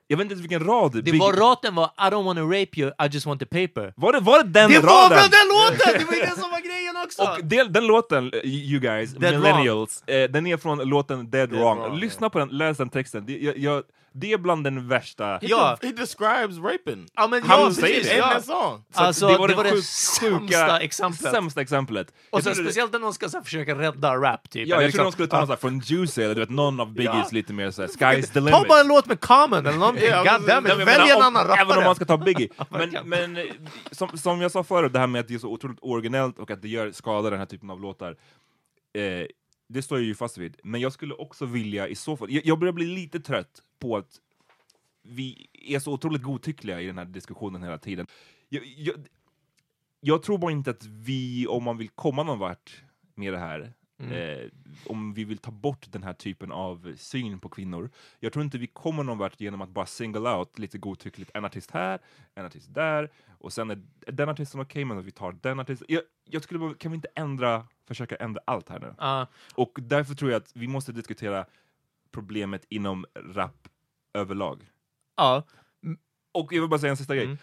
Jag 0.08 0.16
vet 0.16 0.24
inte 0.24 0.32
ens 0.32 0.42
vilken 0.42 0.64
rad. 0.64 1.04
Det 1.04 1.12
var 1.18 1.32
raten 1.32 1.74
var 1.74 1.84
I 1.84 2.10
don't 2.10 2.24
wanna 2.24 2.40
rape 2.42 2.80
you, 2.80 2.88
I 2.90 3.08
just 3.10 3.26
want 3.26 3.40
the 3.40 3.46
paper. 3.46 3.92
Var 3.96 4.12
det, 4.12 4.20
var 4.20 4.42
det 4.42 4.48
den 4.50 4.70
det 4.70 4.76
raden? 4.76 4.86
var 4.86 5.08
väl 5.10 5.30
den 5.30 5.48
låten! 5.48 5.98
Det 5.98 6.04
var 6.04 6.14
ju 6.14 6.20
det 6.20 6.40
som 6.40 6.50
var 6.50 6.60
grejen 6.60 6.96
också! 7.04 7.22
Och 7.22 7.44
den, 7.46 7.72
den 7.72 7.86
låten, 7.86 8.32
eh, 8.32 8.40
you 8.44 8.80
guys, 8.80 9.12
Dead 9.14 9.34
millennials, 9.34 10.02
eh, 10.06 10.30
den 10.30 10.46
är 10.46 10.56
från 10.56 10.78
låten 10.78 11.30
Dead, 11.30 11.48
Dead 11.50 11.60
Wrong. 11.60 11.78
Wrong, 11.78 11.98
Lyssna 11.98 12.30
på 12.30 12.38
den, 12.38 12.48
läs 12.48 12.76
den 12.76 12.88
texten. 12.88 13.26
Det, 13.26 13.38
jag, 13.38 13.58
jag, 13.58 13.82
det 14.20 14.32
är 14.32 14.38
bland 14.38 14.64
den 14.64 14.88
värsta... 14.88 15.38
Ja. 15.42 15.78
He 15.82 15.92
describes 15.92 16.58
raping. 16.58 17.06
Ja, 17.14 17.26
men 17.26 17.42
Han 17.42 17.60
ja, 17.60 17.72
säger 17.72 17.94
precis, 17.94 18.10
det. 18.12 18.16
Ja. 18.16 18.40
Så 18.42 18.82
Alltså, 18.94 19.26
det 19.46 19.54
var 19.54 19.64
det 19.64 19.82
sämsta 19.82 20.80
exemplet. 20.80 21.32
Sämsta 21.32 21.60
exemplet. 21.60 22.08
Och 22.30 22.38
Jag 22.38 22.42
sen 22.42 22.52
det- 22.52 22.62
speciellt 22.62 22.92
när 22.92 22.98
någon 22.98 23.14
ska 23.14 23.28
så 23.28 23.36
här, 23.36 23.44
försöka 23.44 23.74
rädda 23.78 24.16
rap, 24.16 24.50
typ. 24.50 24.68
Ja, 24.68 24.76
Eller 24.76 24.84
jag 24.84 24.92
trodde 24.92 25.04
de 25.04 25.06
liksom- 25.06 25.12
skulle 25.12 25.28
ta 25.28 25.36
någon 25.36 25.46
sån 25.46 25.52
här 25.52 25.56
från 25.60 25.78
Juicy, 25.80 26.22
eller 26.22 26.34
du 26.34 26.40
vet, 26.40 26.50
någon 26.50 26.80
av 26.80 26.92
Biggies 26.92 27.32
lite 27.32 27.52
mer 27.52 27.70
såhär, 27.70 27.88
sky's 27.88 28.32
the 28.32 28.40
limit. 28.40 28.54
Ta 28.54 28.64
bara 28.68 28.80
en 28.80 28.88
låt 28.88 29.06
med 29.06 29.20
Common 29.20 29.66
eller 29.66 29.78
någonting, 29.78 30.08
Ja, 30.08 30.16
God 30.18 30.26
damn 30.26 30.40
it. 30.42 30.46
Nej, 30.48 30.60
men 30.62 30.78
jag 30.78 30.86
välj 30.86 31.10
en 31.10 31.22
annan 31.22 31.46
rappare! 31.46 31.60
Även 31.60 31.78
om 31.78 31.84
man 31.84 31.94
ska 31.94 32.04
ta 32.04 32.16
Biggie. 32.16 32.48
men 32.70 32.96
men 33.04 33.38
som, 33.90 34.18
som 34.18 34.40
jag 34.40 34.50
sa 34.50 34.64
förut, 34.64 34.92
det 34.92 34.98
här 34.98 35.06
med 35.06 35.20
att 35.20 35.28
det 35.28 35.34
är 35.34 35.38
så 35.38 35.48
otroligt 35.48 35.78
originellt 35.82 36.38
och 36.38 36.50
att 36.50 36.62
det 36.62 36.68
gör 36.68 36.92
skada 36.92 37.30
den 37.30 37.38
här 37.38 37.46
typen 37.46 37.70
av 37.70 37.80
låtar. 37.80 38.16
Eh, 38.94 39.26
det 39.68 39.82
står 39.82 39.98
jag 39.98 40.04
ju 40.06 40.14
fast 40.14 40.38
vid. 40.38 40.56
Men 40.64 40.80
jag 40.80 40.92
skulle 40.92 41.14
också 41.14 41.46
vilja 41.46 41.88
i 41.88 41.94
så 41.94 42.16
fall, 42.16 42.30
jag, 42.30 42.46
jag 42.46 42.58
börjar 42.58 42.72
bli 42.72 42.86
lite 42.86 43.20
trött 43.20 43.62
på 43.78 43.96
att 43.96 44.20
vi 45.02 45.46
är 45.52 45.78
så 45.78 45.92
otroligt 45.92 46.22
godtyckliga 46.22 46.80
i 46.80 46.86
den 46.86 46.98
här 46.98 47.04
diskussionen 47.04 47.62
hela 47.62 47.78
tiden. 47.78 48.06
Jag, 48.48 48.64
jag, 48.66 48.94
jag 50.00 50.22
tror 50.22 50.38
bara 50.38 50.52
inte 50.52 50.70
att 50.70 50.84
vi, 50.84 51.46
om 51.46 51.64
man 51.64 51.78
vill 51.78 51.88
komma 51.88 52.22
någon 52.22 52.38
vart 52.38 52.82
med 53.14 53.32
det 53.32 53.38
här, 53.38 53.72
Mm. 53.98 54.12
eh, 54.12 54.50
om 54.86 55.14
vi 55.14 55.24
vill 55.24 55.38
ta 55.38 55.50
bort 55.50 55.92
den 55.92 56.02
här 56.02 56.12
typen 56.12 56.52
av 56.52 56.94
syn 56.96 57.38
på 57.38 57.48
kvinnor, 57.48 57.90
jag 58.20 58.32
tror 58.32 58.44
inte 58.44 58.58
vi 58.58 58.66
kommer 58.66 59.02
någon 59.02 59.18
vart 59.18 59.40
genom 59.40 59.60
att 59.60 59.68
bara 59.68 59.86
single 59.86 60.30
out 60.30 60.58
lite 60.58 60.78
godtyckligt 60.78 61.30
en 61.34 61.44
artist 61.44 61.70
här, 61.70 61.98
en 62.34 62.46
artist 62.46 62.74
där, 62.74 63.10
och 63.38 63.52
sen 63.52 63.70
är 63.70 63.82
den 64.12 64.28
artisten 64.28 64.60
okej, 64.60 64.84
men 64.84 64.98
att 64.98 65.04
vi 65.04 65.10
tar 65.10 65.32
den 65.32 65.60
artisten. 65.60 65.86
Jag, 65.90 66.02
jag 66.24 66.42
skulle 66.42 66.60
bara, 66.60 66.74
kan 66.74 66.92
vi 66.92 66.96
inte 66.96 67.08
ändra, 67.14 67.66
försöka 67.86 68.16
ändra 68.16 68.40
allt 68.44 68.68
här 68.68 68.80
nu? 68.80 68.94
Ja. 68.98 69.26
Och 69.54 69.78
därför 69.82 70.14
tror 70.14 70.30
jag 70.30 70.42
att 70.42 70.50
vi 70.54 70.68
måste 70.68 70.92
diskutera 70.92 71.46
problemet 72.10 72.64
inom 72.68 73.06
rap 73.34 73.68
överlag. 74.14 74.70
Ja. 75.16 75.42
Och 76.32 76.52
jag 76.52 76.60
vill 76.60 76.70
bara 76.70 76.80
säga 76.80 76.90
en 76.90 76.96
sista 76.96 77.14
Mm. 77.14 77.26
grej. 77.26 77.38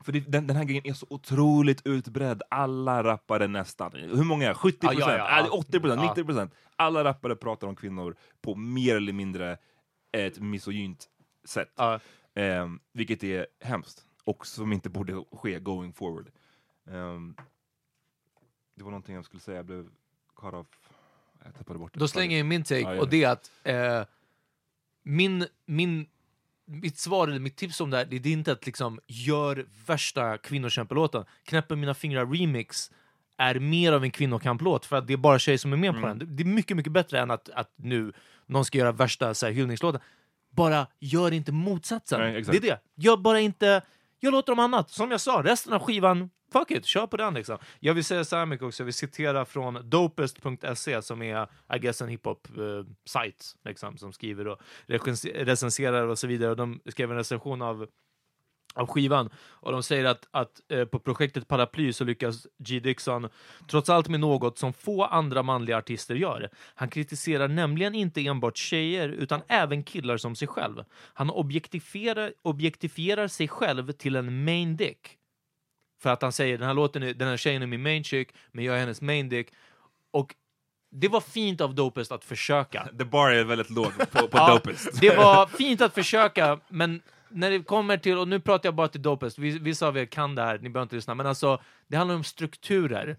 För 0.00 0.12
det, 0.12 0.20
den, 0.20 0.46
den 0.46 0.56
här 0.56 0.64
grejen 0.64 0.86
är 0.86 0.92
så 0.92 1.06
otroligt 1.10 1.86
utbredd. 1.86 2.42
Alla 2.50 3.04
rappare 3.04 3.46
nästan, 3.46 3.92
hur 3.92 4.24
många 4.24 4.44
är 4.44 4.48
det? 4.48 4.54
70 4.54 4.78
Ja, 4.82 4.92
ja, 4.92 5.16
ja, 5.16 5.40
ja. 5.40 5.50
80 5.50 5.80
procent? 5.80 6.02
Ja. 6.02 6.08
90 6.08 6.24
procent? 6.24 6.54
Alla 6.76 7.04
rappare 7.04 7.36
pratar 7.36 7.66
om 7.66 7.76
kvinnor 7.76 8.16
på 8.40 8.54
mer 8.54 8.96
eller 8.96 9.12
mindre 9.12 9.58
ett 10.12 10.38
misogynt 10.40 11.06
sätt. 11.44 11.72
Ehm, 12.34 12.80
vilket 12.92 13.24
är 13.24 13.46
hemskt. 13.60 14.04
Och 14.24 14.46
som 14.46 14.72
inte 14.72 14.90
borde 14.90 15.24
ske 15.32 15.58
going 15.60 15.92
forward. 15.92 16.30
Ehm, 16.90 17.36
det 18.76 18.84
var 18.84 18.90
någonting 18.90 19.14
jag 19.14 19.24
skulle 19.24 19.40
säga, 19.40 19.56
jag 19.56 19.66
blev 19.66 19.88
cut 20.36 20.54
off. 20.54 20.66
Jag 21.44 21.54
tappade 21.54 21.78
bort 21.78 21.92
det. 21.94 22.00
Då 22.00 22.08
slänger 22.08 22.36
jag 22.36 22.40
in 22.40 22.48
min 22.48 22.62
take, 22.64 22.80
Ja, 22.80 23.00
och 23.00 23.08
det 23.08 23.24
är 23.24 23.28
att 23.30 23.50
eh, 23.64 24.02
min, 25.02 25.46
min, 25.66 26.06
mitt 26.64 26.98
svar, 26.98 27.28
eller 27.28 27.38
mitt 27.40 27.56
tips 27.56 27.80
om 27.80 27.90
det 27.90 27.96
här, 27.96 28.04
det 28.04 28.16
är 28.28 28.32
inte 28.32 28.52
att 28.52 28.66
liksom 28.66 29.00
gör 29.06 29.66
värsta 29.86 30.38
kvinnokämpelåten. 30.38 31.24
Knäpper 31.44 31.76
mina 31.76 31.94
fingrar 31.94 32.26
remix 32.26 32.90
är 33.36 33.58
mer 33.58 33.92
av 33.92 34.04
en 34.04 34.10
kvinnokamplåt, 34.10 34.86
för 34.86 34.96
att 34.96 35.06
det 35.06 35.12
är 35.12 35.16
bara 35.16 35.38
tjejer 35.38 35.58
som 35.58 35.72
är 35.72 35.76
med 35.76 35.92
på 35.92 35.98
Mm. 35.98 36.18
den. 36.18 36.36
Det 36.36 36.42
är 36.42 36.44
mycket, 36.44 36.76
mycket 36.76 36.92
bättre 36.92 37.20
än 37.20 37.30
att, 37.30 37.48
att 37.48 37.72
nu 37.76 38.12
någon 38.46 38.64
ska 38.64 38.78
göra 38.78 38.92
värsta 38.92 39.34
så 39.34 39.46
här, 39.46 39.52
hyllningslåten. 39.52 40.00
Bara 40.50 40.86
gör 40.98 41.32
inte 41.32 41.52
motsatsen. 41.52 42.20
Nej, 42.20 42.42
det 42.42 42.56
är 42.56 42.60
det. 42.60 42.80
Gör 42.94 43.16
bara 43.16 43.40
inte... 43.40 43.82
Jag 44.18 44.32
låter 44.32 44.52
dem 44.52 44.58
annat. 44.58 44.90
Som 44.90 45.10
jag 45.10 45.20
sa, 45.20 45.42
resten 45.44 45.72
av 45.72 45.82
skivan, 45.82 46.30
fuck 46.52 46.70
it, 46.70 46.84
kör 46.84 47.06
på 47.06 47.16
den 47.16 47.34
liksom. 47.34 47.58
Jag 47.80 47.94
vill 47.94 48.04
säga 48.04 48.24
så 48.24 48.36
här 48.36 48.46
mycket 48.46 48.66
också, 48.66 48.82
jag 48.82 48.84
vill 48.84 48.94
citera 48.94 49.44
från 49.44 49.90
dopest.se 49.90 51.02
som 51.02 51.22
är, 51.22 51.48
I 51.74 51.78
guess, 51.78 52.02
en 52.02 52.08
hiphop-sajt 52.08 53.54
eh, 53.64 53.68
liksom, 53.68 53.98
som 53.98 54.12
skriver 54.12 54.48
och 54.48 54.60
recenserar 55.34 56.06
och 56.06 56.18
så 56.18 56.26
vidare. 56.26 56.50
Och 56.50 56.56
de 56.56 56.80
skrev 56.86 57.10
en 57.10 57.16
recension 57.16 57.62
av 57.62 57.86
av 58.76 58.86
skivan. 58.86 59.30
Och 59.36 59.72
de 59.72 59.82
säger 59.82 60.04
att, 60.04 60.28
att 60.30 60.60
eh, 60.68 60.84
på 60.84 60.98
projektet 60.98 61.48
Paraply 61.48 61.92
så 61.92 62.04
lyckas 62.04 62.46
G. 62.58 62.80
Dixon 62.80 63.28
trots 63.68 63.90
allt 63.90 64.08
med 64.08 64.20
något 64.20 64.58
som 64.58 64.72
få 64.72 65.04
andra 65.04 65.42
manliga 65.42 65.76
artister 65.76 66.14
gör. 66.14 66.50
Han 66.74 66.88
kritiserar 66.88 67.48
nämligen 67.48 67.94
inte 67.94 68.26
enbart 68.26 68.56
tjejer 68.56 69.08
utan 69.08 69.42
även 69.48 69.82
killar 69.82 70.16
som 70.16 70.36
sig 70.36 70.48
själv. 70.48 70.84
Han 71.14 71.30
objektifierar, 71.30 72.32
objektifierar 72.42 73.28
sig 73.28 73.48
själv 73.48 73.92
till 73.92 74.16
en 74.16 74.44
main 74.44 74.76
dick. 74.76 75.18
För 76.02 76.10
att 76.10 76.22
han 76.22 76.32
säger 76.32 76.58
den 76.58 76.66
här 76.66 76.74
låten, 76.74 77.02
är, 77.02 77.14
den 77.14 77.28
här 77.28 77.36
tjejen 77.36 77.62
är 77.62 77.66
min 77.66 77.82
main 77.82 78.04
chick, 78.04 78.28
men 78.52 78.64
jag 78.64 78.74
är 78.76 78.80
hennes 78.80 79.00
main 79.00 79.28
dick. 79.28 79.48
Och 80.10 80.34
det 80.90 81.08
var 81.08 81.20
fint 81.20 81.60
av 81.60 81.74
Dopest 81.74 82.12
att 82.12 82.24
försöka. 82.24 82.88
The 82.98 83.04
bar 83.04 83.30
är 83.30 83.44
väldigt 83.44 83.70
låg 83.70 83.92
på, 84.12 84.28
på 84.28 84.38
Dopest. 84.48 85.00
Det 85.00 85.16
var 85.16 85.46
fint 85.46 85.80
att 85.80 85.94
försöka, 85.94 86.60
men 86.68 87.02
när 87.28 87.50
det 87.50 87.62
kommer 87.62 87.96
till, 87.96 88.18
och 88.18 88.28
nu 88.28 88.40
pratar 88.40 88.66
jag 88.66 88.74
bara 88.74 88.88
till 88.88 89.02
Dopest, 89.02 89.38
vi- 89.38 89.58
vissa 89.58 89.86
av 89.88 89.96
er 89.98 90.04
kan 90.04 90.34
det 90.34 90.42
här, 90.42 90.58
ni 90.58 90.68
behöver 90.68 90.82
inte 90.82 90.96
lyssna, 90.96 91.14
men 91.14 91.26
alltså 91.26 91.62
det 91.88 91.96
handlar 91.96 92.14
om 92.16 92.24
strukturer. 92.24 93.16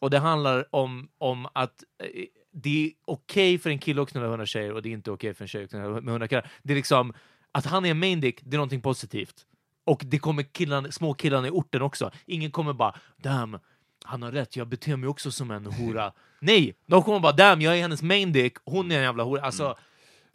Och 0.00 0.10
det 0.10 0.18
handlar 0.18 0.74
om, 0.74 1.08
om 1.18 1.46
att 1.52 1.84
eh, 2.04 2.24
det 2.52 2.86
är 2.86 2.90
okej 3.04 3.58
för 3.58 3.70
en 3.70 3.78
kille 3.78 4.02
att 4.02 4.10
knulla 4.10 4.26
100 4.26 4.46
tjejer 4.46 4.72
och 4.72 4.82
det 4.82 4.88
är 4.88 4.92
inte 4.92 5.10
okej 5.10 5.34
för 5.34 5.44
en 5.44 5.48
tjej 5.48 5.64
att 5.64 5.70
knulla 5.70 5.88
med 6.00 6.08
100 6.08 6.28
killar. 6.28 6.50
Det 6.62 6.72
är 6.72 6.76
liksom, 6.76 7.12
att 7.52 7.66
han 7.66 7.84
är 7.84 7.90
en 7.90 7.98
main 7.98 8.20
dick, 8.20 8.40
det 8.42 8.54
är 8.54 8.58
någonting 8.58 8.80
positivt. 8.82 9.46
Och 9.86 10.02
det 10.06 10.18
kommer 10.18 10.42
killarna, 10.42 10.90
små 10.92 11.14
killarna 11.14 11.46
i 11.46 11.50
orten 11.50 11.82
också. 11.82 12.10
Ingen 12.26 12.50
kommer 12.50 12.72
bara 12.72 12.94
damn, 13.16 13.58
han 14.04 14.22
har 14.22 14.32
rätt, 14.32 14.56
jag 14.56 14.68
beter 14.68 14.96
mig 14.96 15.08
också 15.08 15.30
som 15.30 15.50
en 15.50 15.66
hora. 15.66 16.12
Nej, 16.40 16.74
de 16.86 17.02
kommer 17.02 17.20
bara 17.20 17.32
damn, 17.32 17.60
jag 17.60 17.76
är 17.76 17.82
hennes 17.82 18.02
main 18.02 18.32
dick, 18.32 18.56
hon 18.64 18.90
är 18.92 18.96
en 18.96 19.02
jävla 19.02 19.22
hora. 19.24 19.42
Alltså, 19.42 19.76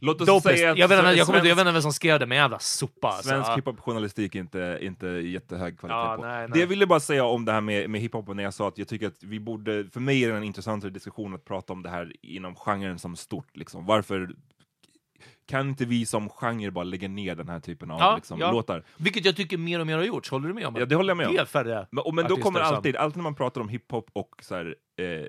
Låt 0.04 0.22
oss 0.22 0.28
Dopest. 0.28 0.44
säga 0.58 0.72
att 0.72 0.78
jag, 0.78 0.88
vet 0.88 0.98
jag, 0.98 1.00
kommer, 1.06 1.12
inte- 1.12 1.26
svensk- 1.26 1.50
jag 1.50 1.56
vet 1.56 1.62
inte 1.62 1.72
vem 1.72 1.82
som 1.82 1.94
skrev 1.94 2.20
det, 2.20 2.26
men 2.26 2.38
jävla 2.38 2.60
sopa. 2.60 3.08
Alltså. 3.08 3.30
Svensk 3.30 3.50
Ja. 3.50 3.56
hiphop-journalistik 3.56 4.36
är 4.36 4.40
inte, 4.40 4.78
inte 4.82 5.08
jättehög 5.08 5.80
kvalitet 5.80 5.98
Ja, 6.00 6.16
på. 6.18 6.22
nej, 6.26 6.40
nej. 6.40 6.50
Det 6.54 6.60
jag 6.60 6.68
ville 6.68 6.86
bara 6.88 7.00
säga 7.00 7.26
om 7.26 7.46
det 7.46 7.52
här 7.52 7.62
med, 7.62 7.90
med 7.90 8.02
hiphopen 8.02 8.38
när 8.38 8.44
jag 8.44 8.54
sa 8.54 8.68
att 8.68 8.78
jag 8.78 8.88
tycker 8.88 9.08
att 9.08 9.24
vi 9.24 9.40
borde, 9.40 9.86
för 9.94 10.00
mig 10.00 10.24
är 10.24 10.32
det 10.32 10.38
en 10.38 10.44
intressantare 10.44 10.92
diskussion 10.92 11.34
att 11.36 11.46
prata 11.46 11.74
om 11.74 11.84
det 11.84 11.90
här 11.90 12.14
inom 12.22 12.56
genren 12.56 13.00
som 13.00 13.16
stort. 13.16 13.58
Liksom. 13.58 13.86
Varför 13.86 14.36
kan 15.52 15.70
inte 15.70 15.86
vi 15.86 16.06
som 16.06 16.30
genre 16.30 16.72
bara 16.72 16.84
lägga 16.84 17.08
ner 17.08 17.36
den 17.36 17.50
här 17.50 17.60
typen 17.60 17.92
av 17.92 18.00
Ja, 18.00 18.16
liksom, 18.16 18.40
ja. 18.40 18.52
låtar? 18.52 18.84
Vilket 18.98 19.26
jag 19.26 19.36
tycker 19.36 19.58
mer 19.58 19.80
och 19.80 19.88
mer 19.88 19.98
har 19.98 20.04
gjorts. 20.04 20.30
Håller 20.32 20.48
du 20.48 20.54
med 20.54 20.66
om? 20.66 20.76
Ja, 20.76 20.86
det 20.86 20.96
håller 20.96 21.10
jag 21.10 21.18
med 21.18 21.28
om. 21.28 21.34
Det 21.34 21.42
är 21.42 21.46
färre 21.46 21.88
Men, 21.92 22.04
och, 22.04 22.14
men 22.16 22.28
då 22.28 22.38
kommer 22.38 22.60
alltid, 22.60 22.96
alltid 22.96 23.18
när 23.18 23.24
man 23.24 23.36
pratar 23.36 23.62
om 23.62 23.70
hiphop 23.70 24.10
och 24.14 24.36
så 24.42 24.56
här, 24.56 24.76
eh, 24.98 25.26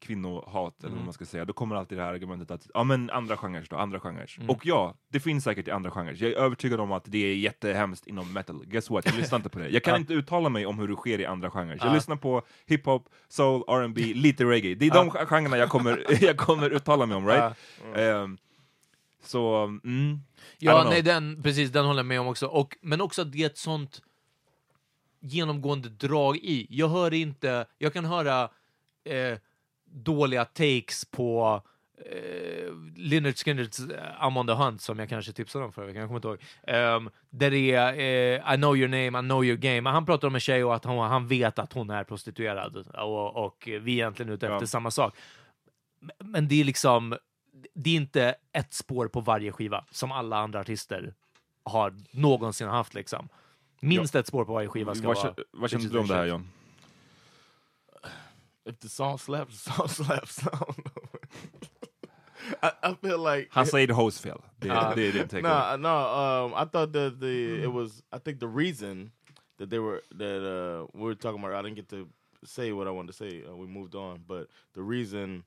kvinnohat, 0.00 0.78
eller 0.78 0.88
Mm. 0.88 0.98
vad 0.98 1.04
man 1.04 1.12
ska 1.12 1.24
säga, 1.24 1.44
då 1.44 1.52
kommer 1.52 1.76
alltid 1.76 1.98
det 1.98 2.04
här 2.04 2.12
argumentet 2.12 2.50
att 2.50 2.66
ja 2.74 2.84
men 2.84 3.10
andra 3.10 3.36
genrer 3.36 3.66
då, 3.70 3.76
andra 3.76 4.00
genrer. 4.00 4.34
Mm. 4.38 4.50
Och 4.50 4.66
ja, 4.66 4.94
det 5.12 5.20
finns 5.20 5.44
säkert 5.44 5.68
i 5.68 5.70
andra 5.70 5.90
genrer. 5.90 6.16
Jag 6.20 6.30
är 6.30 6.36
övertygad 6.36 6.80
om 6.80 6.92
att 6.92 7.04
det 7.06 7.18
är 7.18 7.34
jättehemskt 7.36 8.06
inom 8.06 8.32
metal. 8.32 8.62
Guess 8.66 8.90
what? 8.90 9.06
Jag 9.06 9.14
lyssnar 9.16 9.36
inte 9.38 9.48
på 9.48 9.58
det. 9.58 9.68
Jag 9.68 9.82
kan 9.82 9.92
Ja. 9.94 9.98
inte 10.00 10.14
uttala 10.14 10.48
mig 10.48 10.66
om 10.66 10.78
hur 10.78 10.88
det 10.88 10.94
sker 10.96 11.20
i 11.20 11.26
andra 11.26 11.50
genrer. 11.50 11.76
Jag 11.80 11.88
Ja. 11.90 11.94
lyssnar 11.94 12.16
på 12.16 12.42
hiphop, 12.66 13.08
soul, 13.28 13.62
R&B, 13.68 14.00
lite 14.14 14.44
reggae. 14.44 14.74
Det 14.74 14.86
är 14.86 14.90
de 14.90 15.10
genrerna 15.10 15.56
jag 15.58 15.68
kommer, 15.68 16.06
jag 16.24 16.36
kommer 16.36 16.70
uttala 16.70 17.06
mig 17.06 17.16
om, 17.16 17.26
right? 17.26 17.56
Ehm, 17.96 18.38
så, 19.28 19.64
mm, 19.84 20.20
Ja, 20.58 20.86
nej, 20.90 21.02
den, 21.02 21.42
precis, 21.42 21.70
den 21.70 21.84
håller 21.84 21.98
jag 21.98 22.06
med 22.06 22.20
om 22.20 22.26
också. 22.26 22.46
Och, 22.46 22.76
men 22.80 23.00
också 23.00 23.22
att 23.22 23.32
det 23.32 23.42
är 23.42 23.46
ett 23.46 23.58
sånt 23.58 24.02
genomgående 25.20 25.88
drag 25.88 26.36
i. 26.36 26.66
Jag 26.70 26.88
hör 26.88 27.14
inte, 27.14 27.66
jag 27.78 27.92
kan 27.92 28.04
höra 28.04 28.42
eh, 29.04 29.38
dåliga 29.84 30.44
takes 30.44 31.04
på 31.10 31.62
eh, 32.10 32.72
Lynyrd 32.96 33.34
Skynyrd's 33.34 33.98
I'm 34.20 34.38
on 34.40 34.46
the 34.46 34.52
hunt 34.52 34.80
som 34.80 34.98
jag 34.98 35.08
kanske 35.08 35.32
tipsade 35.32 35.64
om 35.64 35.72
förra 35.72 35.86
veckan, 35.86 36.00
jag 36.00 36.08
kommer 36.08 36.18
inte 36.18 36.28
ihåg. 36.28 36.38
Ehm, 36.76 37.10
där 37.30 37.50
det 37.50 37.72
är 37.72 37.92
eh, 37.94 38.54
I 38.54 38.56
know 38.56 38.76
your 38.76 38.88
name, 38.88 39.18
I 39.18 39.22
know 39.22 39.44
your 39.44 39.56
game. 39.56 39.90
Han 39.90 40.06
pratar 40.06 40.28
om 40.28 40.34
en 40.34 40.40
tjej 40.40 40.64
och 40.64 40.74
att 40.74 40.84
hon, 40.84 41.08
han 41.08 41.26
vet 41.26 41.58
att 41.58 41.72
hon 41.72 41.90
är 41.90 42.04
prostituerad 42.04 42.76
och, 42.76 43.44
och 43.44 43.56
vi 43.66 43.72
är 43.76 43.88
egentligen 43.88 44.32
ute 44.32 44.46
efter 44.46 44.60
Ja. 44.62 44.66
samma 44.66 44.90
sak. 44.90 45.16
Men 46.18 46.48
det 46.48 46.60
är 46.60 46.64
liksom, 46.64 47.16
det 47.74 47.90
är 47.90 47.94
inte 47.94 48.34
ett 48.52 48.74
spår 48.74 49.08
på 49.08 49.20
varje 49.20 49.52
skiva 49.52 49.84
som 49.90 50.12
alla 50.12 50.36
andra 50.36 50.60
artister 50.60 51.14
har 51.64 51.94
någonsin 52.10 52.68
haft 52.68 52.94
liksom. 52.94 53.28
Minst 53.80 54.14
ett 54.14 54.26
spår 54.26 54.44
på 54.44 54.52
varje 54.52 54.68
skiva 54.68 54.94
ska 54.94 55.08
vad, 55.08 55.16
vara... 55.16 55.34
vad 55.50 55.70
känner 55.70 55.88
du 55.88 55.98
om 55.98 56.06
det 56.06 56.14
här 56.14 56.26
John? 56.26 56.48
If 58.64 58.78
the 58.78 58.88
song 58.88 59.18
slaps, 59.18 59.64
the 59.64 59.70
song 59.72 59.88
slaps. 59.88 60.38
I 60.42 60.46
don't 60.46 60.74
know. 60.74 61.06
I, 62.62 62.70
I 62.82 62.94
feel 62.94 63.18
like 63.18 63.48
Han 63.50 63.66
säger 63.66 63.88
host 63.88 64.20
fel. 64.20 64.42
Det, 64.56 64.68
Uh, 64.68 64.94
det 64.94 65.02
är 65.02 65.12
din 65.12 65.28
take. 65.28 65.42
no, 65.42 65.76
no. 65.76 65.88
Um, 65.88 66.52
I 66.52 66.64
thought 66.64 66.92
that 66.92 67.20
the 67.20 67.62
it 67.62 67.72
was. 67.72 68.02
I 68.12 68.18
think 68.18 68.40
the 68.40 68.46
reason 68.46 69.12
that 69.58 69.70
they 69.70 69.78
were 69.78 70.00
that 70.18 70.42
uh, 70.42 70.86
we 70.94 71.04
were 71.04 71.14
talking 71.14 71.44
about. 71.44 71.54
I 71.54 71.62
didn't 71.62 71.76
get 71.76 71.88
to 71.88 72.08
say 72.44 72.72
what 72.72 72.86
I 72.86 72.90
wanted 72.90 73.12
to 73.12 73.18
say. 73.24 73.44
Uh, 73.44 73.56
we 73.56 73.66
moved 73.66 73.94
on, 73.94 74.24
but 74.26 74.48
the 74.74 74.82
reason 74.82 75.44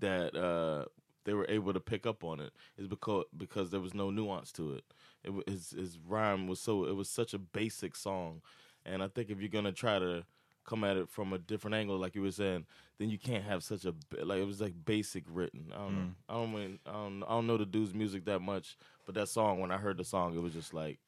that 0.00 0.34
uh, 0.34 0.84
they 1.24 1.34
were 1.34 1.46
able 1.48 1.72
to 1.72 1.80
pick 1.80 2.06
up 2.06 2.24
on 2.24 2.40
it 2.40 2.52
is 2.76 2.86
because 2.86 3.24
because 3.36 3.70
there 3.70 3.80
was 3.80 3.94
no 3.94 4.10
nuance 4.10 4.52
to 4.52 4.72
it. 4.72 4.84
It 5.24 5.32
his 5.48 5.70
his 5.70 5.98
rhyme 6.06 6.48
was 6.48 6.60
so 6.60 6.84
it 6.84 6.96
was 6.96 7.08
such 7.08 7.34
a 7.34 7.38
basic 7.38 7.96
song, 7.96 8.42
and 8.84 9.02
I 9.02 9.08
think 9.08 9.30
if 9.30 9.40
you're 9.40 9.48
gonna 9.48 9.72
try 9.72 9.98
to 9.98 10.24
come 10.64 10.84
at 10.84 10.96
it 10.96 11.08
from 11.08 11.32
a 11.32 11.38
different 11.38 11.74
angle, 11.74 11.98
like 11.98 12.14
you 12.14 12.22
were 12.22 12.30
saying, 12.30 12.66
then 12.98 13.10
you 13.10 13.18
can't 13.18 13.44
have 13.44 13.62
such 13.62 13.84
a 13.84 13.94
like 14.24 14.40
it 14.40 14.46
was 14.46 14.60
like 14.60 14.74
basic 14.84 15.24
written. 15.28 15.72
I 15.74 15.78
don't 15.78 15.94
know. 15.94 16.02
Mm. 16.02 16.14
I 16.28 16.34
don't 16.34 16.54
mean 16.54 16.78
I 16.86 16.92
don't 16.92 17.22
I 17.24 17.28
don't 17.28 17.46
know 17.46 17.56
the 17.56 17.66
dude's 17.66 17.94
music 17.94 18.24
that 18.26 18.40
much, 18.40 18.76
but 19.06 19.14
that 19.14 19.28
song 19.28 19.60
when 19.60 19.70
I 19.70 19.76
heard 19.76 19.96
the 19.96 20.04
song, 20.04 20.36
it 20.36 20.42
was 20.42 20.52
just 20.52 20.74
like 20.74 20.98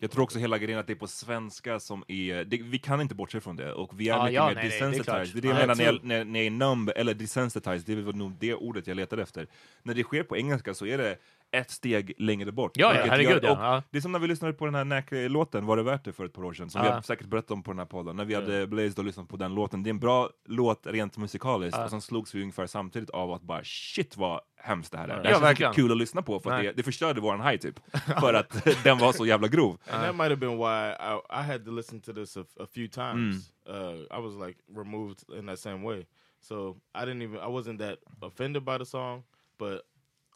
Jag 0.00 0.10
tror 0.10 0.22
också 0.24 0.38
hela 0.38 0.58
grejen 0.58 0.80
att 0.80 0.86
det 0.86 0.92
är 0.92 0.94
på 0.94 1.06
svenska 1.06 1.80
som 1.80 2.04
är, 2.08 2.44
det, 2.44 2.62
vi 2.62 2.78
kan 2.78 3.00
inte 3.00 3.14
bortse 3.14 3.40
från 3.40 3.56
det, 3.56 3.72
och 3.72 4.00
vi 4.00 4.08
är 4.08 4.16
Ja, 4.16 4.24
mycket 4.24 4.34
ja, 4.34 4.48
mer 4.48 4.54
nej, 4.54 4.64
desensitized. 4.64 5.34
Det 5.34 5.38
är 5.38 5.42
det 5.42 5.48
jag 5.48 5.56
Ja, 5.56 5.60
menar 5.60 5.74
när 5.74 5.84
jag, 5.84 6.04
när, 6.04 6.24
när 6.24 6.40
jag 6.40 6.46
är 6.46 6.50
numb, 6.50 6.90
eller 6.96 7.14
desensitized, 7.14 7.82
det 7.86 7.92
är 7.92 8.12
nog 8.12 8.32
det 8.38 8.54
ordet 8.54 8.86
jag 8.86 8.96
letar 8.96 9.18
efter. 9.18 9.46
När 9.82 9.94
det 9.94 10.02
sker 10.02 10.22
på 10.22 10.36
engelska 10.36 10.74
så 10.74 10.86
är 10.86 10.98
det 10.98 11.16
ett 11.50 11.70
steg 11.70 12.12
längre 12.18 12.52
bort. 12.52 12.72
Ja, 12.74 12.94
ja, 12.94 13.02
herregud, 13.10 13.30
gör- 13.32 13.40
ja, 13.42 13.52
och 13.52 13.64
ja. 13.64 13.82
Det 13.90 13.96
är 13.98 14.02
som 14.02 14.12
när 14.12 14.18
vi 14.18 14.26
lyssnade 14.26 14.52
på 14.54 14.64
den 14.64 14.74
här 14.74 14.84
Nack-låten, 14.84 15.66
Var 15.66 15.76
det 15.76 15.82
värt 15.82 16.04
det, 16.04 16.12
för 16.12 16.24
ett 16.24 16.32
par 16.32 16.44
år 16.44 16.52
sedan, 16.52 16.70
som 16.70 16.82
vi 16.82 16.88
Ja. 16.88 16.94
har 16.94 17.02
säkert 17.02 17.26
berättat 17.26 17.50
om 17.50 17.62
på 17.62 17.70
den 17.70 17.78
här 17.78 17.86
podden, 17.86 18.16
när 18.16 18.24
vi 18.24 18.34
hade 18.34 18.66
blazed 18.66 18.98
och 18.98 19.04
lyssnat 19.04 19.28
på 19.28 19.36
den 19.36 19.54
låten. 19.54 19.82
Det 19.82 19.88
är 19.88 19.90
en 19.90 19.98
bra 19.98 20.30
låt 20.44 20.86
rent 20.86 21.16
musikaliskt, 21.16 21.78
Ja. 21.78 21.84
och 21.84 21.90
sen 21.90 22.00
slogs 22.00 22.34
vi 22.34 22.40
ungefär 22.42 22.66
samtidigt 22.66 23.10
av 23.10 23.32
att 23.32 23.42
bara 23.42 23.60
shit 23.64 24.16
vad 24.16 24.40
hemskt 24.56 24.92
det 24.92 24.98
här 24.98 25.08
är. 25.08 25.16
Ja, 25.16 25.22
Det 25.22 25.28
här 25.28 25.40
verkligen. 25.40 25.72
kul 25.72 25.92
att 25.92 25.98
lyssna 25.98 26.22
på, 26.22 26.40
för 26.40 26.62
det, 26.62 26.72
det 26.72 26.82
förstörde 26.82 27.20
våran 27.20 27.40
high 27.48 27.56
typ. 27.60 27.80
för 28.20 28.34
att 28.34 28.84
den 28.84 28.98
var 28.98 29.12
så 29.12 29.26
jävla 29.26 29.48
grov. 29.48 29.78
And 29.90 30.02
that 30.02 30.14
might 30.16 30.30
have 30.30 30.36
been 30.36 30.58
why 30.58 30.88
I, 30.90 31.40
I 31.40 31.42
had 31.52 31.64
to 31.64 31.70
listen 31.70 32.00
to 32.00 32.12
this 32.12 32.36
a, 32.36 32.44
a 32.60 32.66
few 32.74 32.88
times. 32.88 33.52
Uh, 33.68 34.18
I 34.18 34.20
was 34.20 34.46
like 34.46 34.58
removed 34.76 35.18
in 35.38 35.46
that 35.46 35.58
same 35.58 35.82
way, 35.88 36.06
so 36.40 36.76
I 36.94 37.00
didn't 37.04 37.22
even 37.22 37.36
I 37.36 37.48
wasn't 37.48 37.78
that 37.78 37.98
offended 38.22 38.64
by 38.64 38.78
the 38.78 38.84
song, 38.86 39.22
but 39.58 39.82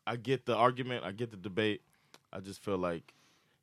I 0.07 0.16
get 0.16 0.46
the 0.46 0.55
argument, 0.57 1.05
I 1.05 1.12
get 1.12 1.30
the 1.30 1.36
debate. 1.36 1.80
I 2.32 2.40
just 2.40 2.64
feel 2.64 2.78
like 2.78 3.14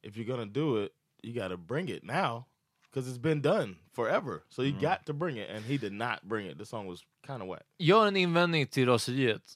if 0.04 0.18
you're 0.18 0.28
gonna 0.28 0.46
do 0.46 0.84
it, 0.84 0.92
you 1.22 1.34
got 1.34 1.50
to 1.50 1.58
bring 1.58 1.90
it 1.90 2.04
now 2.04 2.46
because 2.84 3.10
it's 3.10 3.22
been 3.22 3.42
done 3.42 3.76
forever. 3.94 4.44
So 4.50 4.64
you 4.64 4.72
got 4.82 5.06
to 5.06 5.14
bring 5.14 5.38
it, 5.38 5.50
and 5.50 5.66
he 5.66 5.78
did 5.78 5.94
not 5.94 6.20
bring 6.24 6.48
it. 6.48 6.58
The 6.58 6.66
song 6.66 6.88
was 6.88 7.06
kind 7.28 7.42
of 7.42 7.48
whack. 7.48 7.64
Gör 7.78 8.08
en 8.08 8.16
invändning 8.16 8.68
till 8.68 8.86
raseriet 8.86 9.54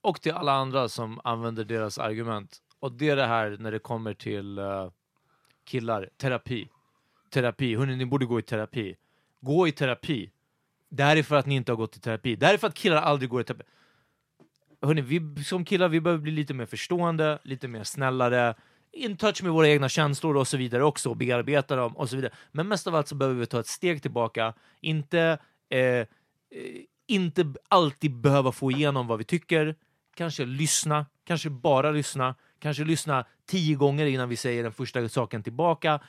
och 0.00 0.20
till 0.20 0.32
alla 0.32 0.52
andra 0.52 0.88
som 0.88 1.20
använder 1.24 1.64
deras 1.64 1.98
argument. 1.98 2.58
Och 2.80 2.92
det 2.92 3.08
är 3.08 3.16
det 3.16 3.26
här 3.26 3.56
när 3.60 3.72
det 3.72 3.78
kommer 3.78 4.14
till 4.14 4.58
eh, 4.58 4.90
killar, 5.64 6.10
terapi. 6.16 6.68
Terapi, 7.30 7.76
hörni 7.76 7.96
ni 7.96 8.06
borde 8.06 8.26
gå 8.26 8.38
i 8.38 8.42
terapi. 8.42 8.96
Gå 9.40 9.68
i 9.68 9.72
terapi. 9.72 10.30
Det 10.88 11.02
här 11.02 11.16
är 11.16 11.22
för 11.22 11.36
att 11.36 11.46
ni 11.46 11.54
inte 11.54 11.72
har 11.72 11.76
gått 11.76 11.96
i 11.96 12.00
terapi. 12.00 12.36
Det 12.36 12.46
här 12.46 12.54
är 12.54 12.58
för 12.58 12.66
att 12.66 12.74
killar 12.74 12.96
aldrig 12.96 13.30
går 13.30 13.40
i 13.40 13.44
terapi. 13.44 13.64
Hörni, 14.84 15.00
vi 15.00 15.44
som 15.44 15.64
killar 15.64 15.88
vi 15.88 16.00
behöver 16.00 16.22
bli 16.22 16.32
lite 16.32 16.54
mer 16.54 16.66
förstående, 16.66 17.38
lite 17.42 17.68
mer 17.68 17.84
snällare, 17.84 18.54
in 18.92 19.16
touch 19.16 19.42
med 19.42 19.52
våra 19.52 19.68
egna 19.68 19.88
känslor 19.88 20.36
och 20.36 20.48
så 20.48 20.56
vidare 20.56 20.84
också, 20.84 21.10
och 21.10 21.16
bearbeta 21.16 21.76
dem 21.76 21.96
och 21.96 22.10
så 22.10 22.16
vidare. 22.16 22.32
Men 22.52 22.68
mest 22.68 22.86
av 22.86 22.94
allt 22.94 23.08
så 23.08 23.14
behöver 23.14 23.40
vi 23.40 23.46
ta 23.46 23.60
ett 23.60 23.66
steg 23.66 24.02
tillbaka, 24.02 24.54
inte, 24.80 25.38
eh, 25.68 25.80
eh 25.80 26.06
inte 27.06 27.54
alltid 27.68 28.16
behöva 28.16 28.52
få 28.52 28.70
igenom 28.70 29.06
vad 29.06 29.18
vi 29.18 29.24
tycker, 29.24 29.74
kanske 30.14 30.44
lyssna, 30.44 31.06
kanske 31.24 31.50
bara 31.50 31.90
lyssna, 31.90 32.34
kanske 32.58 32.84
lyssna 32.84 33.24
tio 33.46 33.76
gånger 33.76 34.06
innan 34.06 34.28
vi 34.28 34.36
säger 34.36 34.62
den 34.62 34.72
första 34.72 35.08
saken 35.08 35.42
tillbaka. 35.42 36.00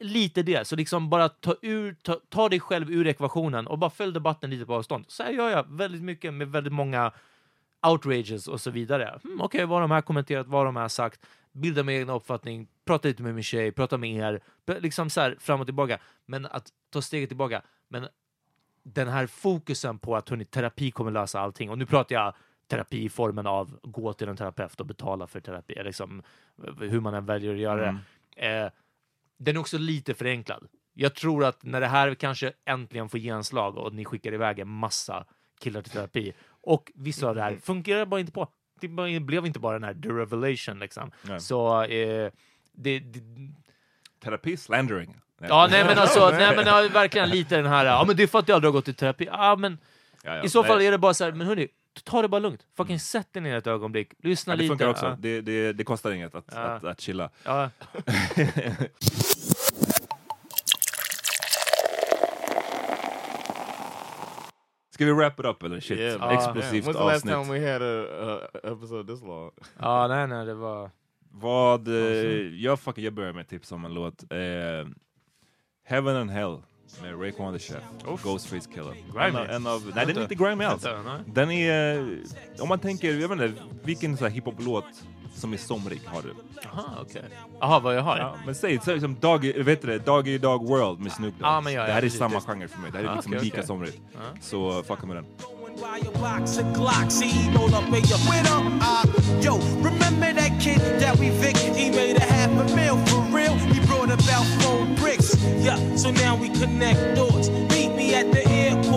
Lite 0.00 0.42
det, 0.42 0.66
så 0.66 0.76
liksom 0.76 1.10
bara 1.10 1.28
ta, 1.28 1.56
ur, 1.62 1.94
ta, 2.02 2.20
ta 2.28 2.48
dig 2.48 2.60
själv 2.60 2.90
ur 2.90 3.06
ekvationen 3.06 3.66
och 3.66 3.78
bara 3.78 3.90
följ 3.90 4.12
debatten 4.12 4.50
lite 4.50 4.66
på 4.66 4.74
avstånd. 4.74 5.04
Så 5.08 5.22
här 5.22 5.30
gör 5.30 5.50
jag 5.50 5.76
väldigt 5.76 6.02
mycket 6.02 6.34
med 6.34 6.48
väldigt 6.48 6.72
många 6.72 7.12
outrages 7.86 8.48
och 8.48 8.60
så 8.60 8.70
vidare. 8.70 9.18
Hmm, 9.22 9.40
Okej, 9.40 9.64
vad 9.66 9.76
har 9.76 9.80
de 9.80 9.90
här 9.90 10.00
kommenterat, 10.02 10.46
vad 10.46 10.60
har 10.60 10.64
de 10.66 10.76
här 10.76 10.88
sagt? 10.88 11.26
Bilda 11.52 11.82
min 11.82 11.96
egna 11.96 12.12
uppfattning, 12.14 12.68
prata 12.84 13.08
lite 13.08 13.22
med 13.22 13.34
min 13.34 13.44
tjej, 13.44 13.72
prata 13.72 13.98
med 13.98 14.10
er, 14.10 14.40
liksom 14.80 15.10
så 15.10 15.20
här 15.20 15.36
fram 15.40 15.60
och 15.60 15.66
tillbaka. 15.66 15.98
Men 16.26 16.46
att 16.46 16.68
ta 16.90 17.02
steget 17.02 17.30
tillbaka. 17.30 17.62
Men 17.88 18.06
den 18.82 19.08
här 19.08 19.26
fokusen 19.26 19.98
på 19.98 20.16
att 20.16 20.28
hörni, 20.28 20.44
terapi 20.44 20.90
kommer 20.90 21.10
lösa 21.10 21.40
allting. 21.40 21.70
Och 21.70 21.78
nu 21.78 21.86
pratar 21.86 22.14
jag 22.16 22.34
terapi 22.66 23.04
i 23.04 23.08
formen 23.08 23.46
av 23.46 23.78
gå 23.82 24.12
till 24.12 24.28
en 24.28 24.36
terapeut 24.36 24.80
och 24.80 24.86
betala 24.86 25.26
för 25.26 25.40
terapi, 25.40 25.74
liksom, 25.84 26.22
hur 26.80 27.00
man 27.00 27.14
än 27.14 27.26
väljer 27.26 27.52
att 27.54 27.60
göra 27.60 27.88
Mm. 27.88 27.98
det. 28.36 28.46
Eh, 28.64 28.70
den 29.38 29.56
är 29.56 29.60
också 29.60 29.78
lite 29.78 30.14
förenklad. 30.14 30.68
Jag 30.94 31.14
tror 31.14 31.44
att 31.44 31.62
när 31.64 31.80
det 31.80 31.86
här 31.86 32.14
kanske 32.14 32.52
äntligen 32.64 33.08
får 33.08 33.20
genomslag 33.20 33.76
och 33.76 33.94
ni 33.94 34.04
skickar 34.04 34.34
iväg 34.34 34.58
en 34.58 34.68
massa 34.68 35.24
killar 35.60 35.82
till 35.82 35.92
terapi 35.92 36.32
och 36.62 36.92
vissa 36.94 37.28
av 37.28 37.34
det 37.34 37.42
här 37.42 37.56
fungerar 37.62 38.06
bara 38.06 38.20
inte 38.20 38.32
på. 38.32 38.48
Det 38.80 38.88
blev 39.20 39.46
inte 39.46 39.58
bara 39.58 39.72
den 39.78 39.84
här 39.84 39.94
the 39.94 40.08
revelation 40.08 40.78
liksom. 40.78 41.10
Nej. 41.22 41.40
Så 41.40 41.82
eh, 41.82 42.30
det, 42.72 42.98
det, 42.98 43.20
Terapi 44.24 44.56
slandering. 44.56 45.16
Ja, 45.48 45.68
nej 45.70 45.84
men 45.84 45.98
alltså, 45.98 46.30
nej 46.38 46.56
men 46.56 46.66
ja, 46.66 46.88
verkligen 46.92 47.28
lite 47.30 47.56
den 47.56 47.66
här, 47.66 47.84
ja 47.84 48.04
men 48.06 48.16
det 48.16 48.22
är 48.22 48.26
för 48.26 48.38
att 48.38 48.48
jag 48.48 48.54
aldrig 48.54 48.68
har 48.68 48.72
gått 48.78 48.88
i 48.88 48.94
terapi. 48.94 49.24
Ja 49.32 49.56
men 49.56 49.78
Ja, 50.24 50.36
ja. 50.36 50.44
i 50.44 50.48
så 50.48 50.64
fall 50.64 50.78
Nej. 50.78 50.86
är 50.86 50.90
det 50.90 50.98
bara 50.98 51.14
så 51.14 51.24
här, 51.24 51.32
men 51.32 51.46
hörni, 51.46 51.68
ta 52.04 52.22
det 52.22 52.28
bara 52.28 52.38
lugnt. 52.38 52.60
Fucking 52.76 52.98
sätt 53.00 53.32
dig 53.32 53.42
ner 53.42 53.56
ett 53.56 53.66
ögonblick, 53.66 54.12
lyssna 54.22 54.52
Ja, 54.52 54.56
det 54.56 54.62
lite. 54.62 54.70
funkar 54.70 54.88
också. 54.88 55.16
Det, 55.20 55.40
det, 55.40 55.72
det 55.72 55.84
kostar 55.84 56.10
inget 56.10 56.34
att, 56.34 56.44
Ja. 56.52 56.58
att, 56.60 56.84
att 56.84 57.00
chilla. 57.00 57.30
Ska 64.94 65.04
vi 65.04 65.12
wrap 65.12 65.40
it 65.40 65.46
up 65.46 65.62
eller? 65.62 65.80
Shit, 65.80 65.98
Yeah, 65.98 66.20
man. 66.20 66.34
explosivt 66.34 66.86
When's 66.86 66.92
the 66.92 66.98
last 66.98 67.24
avsnitt. 67.26 67.34
time 67.46 67.58
we 67.60 67.72
had 67.72 67.82
a, 67.82 68.04
a 68.54 68.58
episode 68.72 69.12
this 69.12 69.22
long? 69.22 69.50
ja, 69.78 70.08
nej 70.08 70.26
nej, 70.26 70.46
det 70.46 70.54
var... 70.54 70.90
Vad, 71.34 71.88
eh, 71.88 71.94
jag, 72.64 72.80
fucking, 72.80 73.04
jag 73.04 73.12
börjar 73.12 73.32
med 73.32 73.48
tips 73.48 73.72
om 73.72 73.84
en 73.84 73.94
låt. 73.94 74.22
Eh, 74.32 74.88
Heaven 75.84 76.16
and 76.16 76.30
Hell 76.30 76.58
med 77.02 77.20
Raekwon 77.20 77.58
the 77.58 77.58
Chef. 77.58 77.82
Ghostface 78.22 78.70
Killer. 78.74 78.94
Grimy. 79.12 79.28
En, 79.28 79.36
av- 79.36 79.50
en 79.50 79.66
av, 79.66 79.92
nej, 79.94 80.06
den 80.06 80.16
är 80.16 80.22
inte 80.22 80.34
grimy 80.34 80.64
alls. 80.64 80.86
Den 81.26 81.50
är, 81.50 81.98
eh, 81.98 82.62
om 82.62 82.68
man 82.68 82.78
tänker, 82.78 83.14
jag 83.20 83.28
vet 83.28 83.40
inte, 83.40 83.62
vilken 83.84 84.16
så 84.16 84.24
här 84.24 84.30
hiphop-låt 84.32 84.84
som 85.34 85.52
är 85.52 85.56
somrig 85.56 86.00
har 86.06 86.22
du? 86.22 86.34
Aha, 86.72 86.84
okej. 87.02 87.22
Jaha, 87.60 87.80
vad 87.80 87.96
jag 87.96 88.02
har? 88.02 88.18
Ja, 88.18 88.34
men 88.46 88.54
säg, 88.54 88.78
säg 88.84 89.00
som 89.00 89.16
Doggy, 89.20 89.62
vet 89.62 89.82
du 89.82 89.88
det, 89.88 89.98
Doggy 89.98 90.38
Dog 90.38 90.68
World 90.68 91.00
med 91.00 91.12
Snoop 91.12 91.34
Dogg. 91.38 91.46
Ja, 91.48 91.60
men 91.60 91.72
ja, 91.72 91.80
ja, 91.80 91.86
det 91.86 91.92
här 91.92 92.02
är 92.04 92.08
samma 92.08 92.34
just- 92.34 92.46
genre 92.46 92.68
för 92.68 92.78
mig. 92.78 92.90
Det 92.90 92.98
här 92.98 93.04
är 93.04 93.08
Ja, 93.08 93.14
liksom 93.14 93.32
okej, 93.32 93.44
lika 93.44 93.56
okej. 93.56 93.66
somrigt. 93.66 93.98
Ja. 94.12 94.18
Så 94.40 94.82
fucka 94.82 95.06
med 95.06 95.16
den. 95.16 95.24
box 107.16 108.41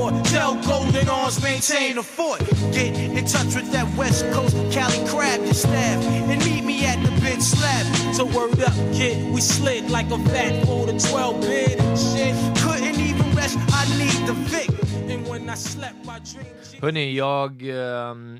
of 0.09 0.13
Glocks, 0.23 0.61
he 0.61 0.67
Golden 0.67 1.09
Arms 1.09 1.41
maintain 1.41 1.95
the 1.95 2.03
fort. 2.03 2.39
Get 2.73 2.95
in 2.95 3.25
touch 3.25 3.55
with 3.55 3.71
that 3.71 3.87
West 3.97 4.25
Coast 4.31 4.55
Cali 4.71 5.07
crab 5.07 5.41
your 5.43 5.53
staff 5.53 6.03
and 6.03 6.43
meet 6.45 6.63
me 6.63 6.85
at 6.85 7.01
the 7.03 7.11
bench 7.21 7.43
slab. 7.43 7.85
So 8.13 8.25
word 8.25 8.61
up, 8.61 8.73
kid, 8.93 9.31
we 9.33 9.41
slid 9.41 9.89
like 9.89 10.11
a 10.11 10.19
fat 10.29 10.65
four 10.65 10.87
to 10.87 10.99
twelve 11.09 11.41
bid 11.41 11.79
and 11.79 11.97
shit. 11.97 12.35
Couldn't 12.63 12.99
even 12.99 13.35
rest. 13.35 13.57
I 13.71 13.85
need 13.97 14.27
the 14.27 14.33
Vic. 14.33 14.69
And 15.09 15.27
when 15.27 15.49
I 15.49 15.55
slept, 15.55 16.05
my 16.05 16.19
dream... 16.19 16.81
Hörni, 16.81 17.15
jag... 17.15 17.61
ehm, 17.61 18.35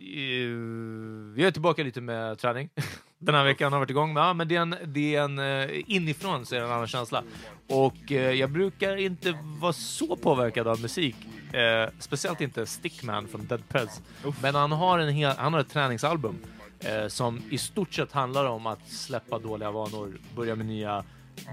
eh, 0.00 1.34
vi 1.34 1.44
är 1.44 1.50
tillbaka 1.50 1.82
lite 1.82 2.00
med 2.00 2.38
träning. 2.38 2.68
Den 3.20 3.34
här 3.34 3.44
veckan 3.44 3.72
har 3.72 3.80
varit 3.80 3.90
igång. 3.90 4.16
Ja, 4.16 4.34
men 4.34 4.48
det 4.48 4.56
är 4.56 4.60
en, 4.60 4.76
det 4.86 5.14
är 5.14 5.22
en 5.22 5.38
eh, 5.38 5.82
inifrån 5.86 6.46
så 6.46 6.54
är 6.54 6.60
det 6.60 6.66
en 6.66 6.72
annan 6.72 6.86
känsla. 6.86 7.22
Och 7.68 8.12
eh, 8.12 8.32
jag 8.32 8.50
brukar 8.50 8.96
inte 8.96 9.38
vara 9.42 9.72
så 9.72 10.16
påverkad 10.16 10.68
av 10.68 10.80
musik. 10.80 11.16
Eh, 11.52 11.90
speciellt 11.98 12.40
inte 12.40 12.66
Stickman 12.66 13.28
från 13.28 13.46
Dead 13.46 13.68
Preds. 13.68 14.02
Men 14.42 14.54
han 14.54 14.72
har, 14.72 14.98
en 14.98 15.14
hel, 15.14 15.36
han 15.36 15.52
har 15.52 15.60
ett 15.60 15.70
träningsalbum 15.70 16.38
eh, 16.80 17.08
som 17.08 17.42
i 17.50 17.58
stort 17.58 17.94
sett 17.94 18.12
handlar 18.12 18.44
om 18.44 18.66
att 18.66 18.88
släppa 18.88 19.38
dåliga 19.38 19.70
vanor, 19.70 20.12
börja 20.36 20.54
med 20.54 20.66
nya, 20.66 21.04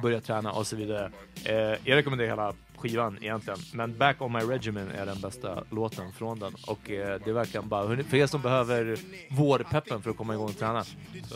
börja 0.01 0.21
träna 0.21 0.51
och 0.51 0.67
så 0.67 0.75
vidare. 0.75 1.11
Eh, 1.43 1.55
jag 1.55 1.95
rekommenderar 1.95 2.29
hela 2.29 2.53
skivan 2.77 3.17
egentligen, 3.21 3.59
men 3.73 3.97
Back 3.97 4.21
on 4.21 4.31
my 4.31 4.39
regimen 4.39 4.91
är 4.91 5.05
den 5.05 5.21
bästa 5.21 5.63
låten 5.71 6.11
från 6.13 6.39
den 6.39 6.53
och 6.67 6.91
eh, 6.91 7.19
det 7.23 7.29
är 7.29 7.33
verkligen 7.33 7.69
bara 7.69 8.03
för 8.03 8.15
er 8.15 8.27
som 8.27 8.41
behöver 8.41 8.97
vårpeppen 9.29 10.01
för 10.01 10.09
att 10.09 10.17
komma 10.17 10.33
igång 10.33 10.49
och 10.49 10.57
träna. 10.57 10.83
Så. 10.83 11.35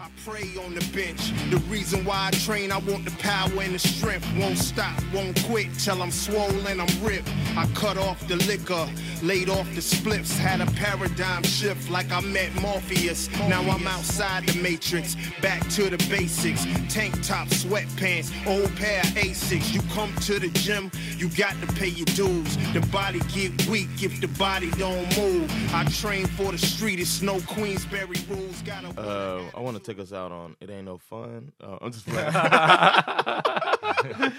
I 0.00 0.08
pray 0.24 0.58
on 0.58 0.74
the 0.74 0.84
bench. 0.92 1.32
The 1.50 1.58
reason 1.70 2.04
why 2.04 2.28
I 2.28 2.30
train, 2.32 2.72
I 2.72 2.78
want 2.78 3.04
the 3.04 3.16
power 3.22 3.62
and 3.62 3.74
the 3.74 3.78
strength. 3.78 4.26
Won't 4.36 4.58
stop, 4.58 4.92
won't 5.12 5.40
quit 5.44 5.72
till 5.78 6.02
I'm 6.02 6.10
swollen, 6.10 6.80
I'm 6.80 7.06
ripped. 7.06 7.30
I 7.56 7.66
cut 7.74 7.96
off 7.96 8.26
the 8.26 8.36
liquor, 8.36 8.86
laid 9.22 9.48
off 9.48 9.66
the 9.74 9.80
spliffs, 9.80 10.36
had 10.36 10.60
a 10.60 10.66
paradigm 10.72 11.44
shift 11.44 11.90
like 11.90 12.10
I 12.10 12.20
met 12.20 12.52
Morpheus. 12.60 13.30
Now 13.48 13.62
I'm 13.62 13.86
outside 13.86 14.46
the 14.46 14.60
matrix, 14.60 15.16
back 15.40 15.66
to 15.70 15.88
the 15.88 15.98
basics. 16.10 16.66
Tank 16.92 17.14
top, 17.22 17.48
sweatpants, 17.48 18.30
old 18.46 18.74
pair 18.76 19.00
of 19.00 19.14
Asics. 19.14 19.72
You 19.72 19.80
come 19.94 20.12
to 20.16 20.40
the 20.40 20.48
gym, 20.48 20.90
you 21.16 21.28
got 21.30 21.54
to 21.60 21.66
pay 21.74 21.86
your 21.86 22.06
dues. 22.06 22.56
The 22.72 22.80
body 22.92 23.20
get 23.32 23.64
weak 23.68 24.02
if 24.02 24.20
the 24.20 24.26
body 24.26 24.70
don't 24.72 25.16
move. 25.16 25.48
I 25.72 25.84
train 25.84 26.26
for 26.26 26.50
the 26.50 26.58
street, 26.58 26.98
it's 26.98 27.22
no 27.22 27.38
Queensberry 27.42 28.16
rules. 28.28 28.60
Gotta 28.62 28.88
Uh, 29.00 29.42
I 29.54 29.60
want 29.60 29.76
to 29.76 29.82
take 29.82 30.00
us 30.02 30.12
out 30.12 30.32
on 30.32 30.56
"It 30.60 30.68
Ain't 30.70 30.86
No 30.86 30.98
Fun." 30.98 31.52
Uh, 31.62 31.76
I'm 31.80 31.92
just 31.92 32.06
playing. 32.06 32.32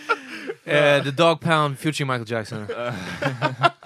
Eh, 0.68 1.00
the 1.00 1.12
Dog 1.12 1.42
Pound 1.42 1.78
future 1.78 2.06
Michael 2.06 2.26
Jackson. 2.26 2.68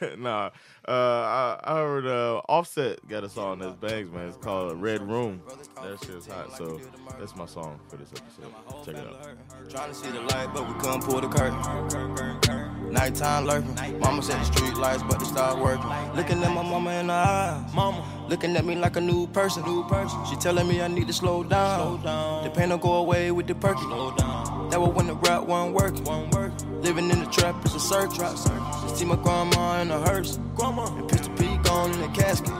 nah, 0.18 0.50
uh, 0.86 0.90
I, 0.90 1.60
I 1.62 1.76
heard 1.76 2.06
uh, 2.06 2.40
Offset 2.48 3.06
got 3.08 3.24
a 3.24 3.28
song 3.28 3.58
that's 3.58 3.74
bangs, 3.74 4.10
man. 4.10 4.28
It's 4.28 4.36
called 4.36 4.80
"Red 4.80 5.02
Room." 5.02 5.42
That 5.82 6.02
shit's 6.04 6.26
hot. 6.26 6.56
So 6.56 6.80
that's 7.18 7.36
my 7.36 7.46
song 7.46 7.80
for 7.88 7.96
this 7.96 8.10
episode. 8.12 8.84
Check 8.84 8.96
it 8.96 9.06
out. 9.06 9.70
Trying 9.70 9.88
to 9.90 9.94
see 9.94 10.10
the 10.10 10.20
light, 10.20 10.48
but 10.54 10.66
we 10.66 10.74
couldn't 10.74 11.02
pull 11.02 11.20
the 11.20 11.28
curtain. 11.28 12.92
Nighttime 12.92 13.46
lurking. 13.46 13.98
Mama 13.98 14.22
said 14.22 14.40
the 14.40 14.44
street 14.44 14.74
lights, 14.76 15.02
but 15.02 15.18
they 15.18 15.24
start 15.24 15.58
working. 15.58 15.90
Looking 16.14 16.42
at 16.42 16.52
my 16.52 16.62
mama 16.62 16.90
in 16.92 17.08
the 17.08 17.12
eyes. 17.12 17.74
Mama. 17.74 18.26
Looking 18.28 18.56
at 18.56 18.64
me 18.64 18.76
like 18.76 18.96
a 18.96 19.00
new 19.00 19.26
person. 19.28 19.64
New 19.64 19.84
person. 19.88 20.24
She 20.26 20.36
telling 20.36 20.68
me 20.68 20.80
I 20.80 20.88
need 20.88 21.08
to 21.08 21.12
slow 21.12 21.42
down. 21.42 21.98
Slow 21.98 22.04
down. 22.04 22.44
The 22.44 22.50
pain 22.50 22.70
will 22.70 22.78
go 22.78 22.94
away 22.94 23.30
with 23.30 23.46
the 23.46 23.54
perky. 23.54 23.82
Slow 23.82 24.14
down. 24.14 24.53
That 24.74 24.80
was 24.80 24.92
when 24.96 25.06
the 25.06 25.14
rap 25.14 25.42
wasn't 25.46 25.74
working. 25.76 26.82
Living 26.82 27.08
in 27.08 27.20
the 27.20 27.26
trap 27.26 27.54
is 27.64 27.76
a. 27.76 27.78
Trap 27.78 28.36
circus. 28.36 28.98
See 28.98 29.04
my 29.04 29.14
grandma 29.14 29.80
in 29.82 29.90
a 29.92 30.00
hearse. 30.00 30.40
Grandma. 30.56 30.86
And 30.98 31.08
Pistol 31.08 31.32
P 31.36 31.46
gone 31.62 31.92
in 31.92 32.00
the 32.00 32.08
casket. 32.08 32.52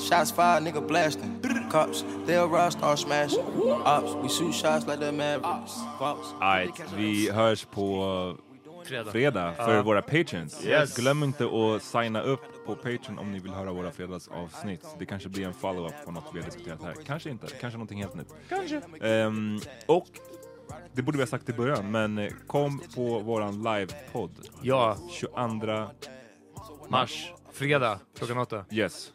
Shots 0.00 0.30
fired, 0.30 0.62
nigga 0.62 0.86
blasting. 0.86 1.40
Cops, 1.70 2.04
they'll 2.24 2.46
rush, 2.48 2.74
start 2.74 3.00
smashing. 3.00 3.40
Ops, 3.84 4.14
we 4.22 4.28
shoot 4.28 4.54
shots 4.54 4.86
like 4.86 5.00
the 5.00 5.10
Mavericks. 5.10 5.74
Cops. 5.98 6.28
Right, 6.40 6.82
vi 6.96 7.30
hörs 7.30 7.64
på 7.64 8.36
Fredag. 8.84 9.12
fredag 9.12 9.54
för 9.56 9.74
Ja. 9.76 9.82
våra 9.82 10.02
patrons. 10.02 10.64
Yes. 10.64 10.96
Glöm 10.96 11.22
inte 11.22 11.44
att 11.44 11.82
signa 11.82 12.20
upp 12.22 12.40
på 12.66 12.74
Patreon 12.74 13.18
om 13.18 13.32
ni 13.32 13.38
vill 13.38 13.52
höra 13.52 13.72
våra 13.72 13.90
fredagsavsnitt. 13.90 14.86
Det 14.98 15.06
kanske 15.06 15.28
blir 15.28 15.46
en 15.46 15.54
follow-up 15.54 15.94
på 16.04 16.12
något 16.12 16.24
vi 16.34 16.38
har 16.38 16.46
diskuterat 16.46 16.82
här. 16.82 16.94
Kanske 17.06 17.30
inte, 17.30 17.46
kanske 17.60 17.78
någonting 17.78 17.98
helt 17.98 18.14
nytt. 18.14 18.34
Kanske. 18.48 18.80
Ehm, 19.02 19.60
och 19.86 20.06
det 20.92 21.02
borde 21.02 21.18
vi 21.18 21.22
ha 21.22 21.28
sagt 21.28 21.48
i 21.48 21.52
början, 21.52 21.90
men 21.90 22.18
eh, 22.18 22.32
kom 22.46 22.80
på 22.94 23.18
våran 23.18 23.62
livepodd. 23.62 24.30
Ja. 24.62 24.96
22 25.10 25.86
Mars, 26.88 27.32
fredag, 27.52 27.98
klockan 28.18 28.38
åtta. 28.38 28.64
Yes. 28.70 29.12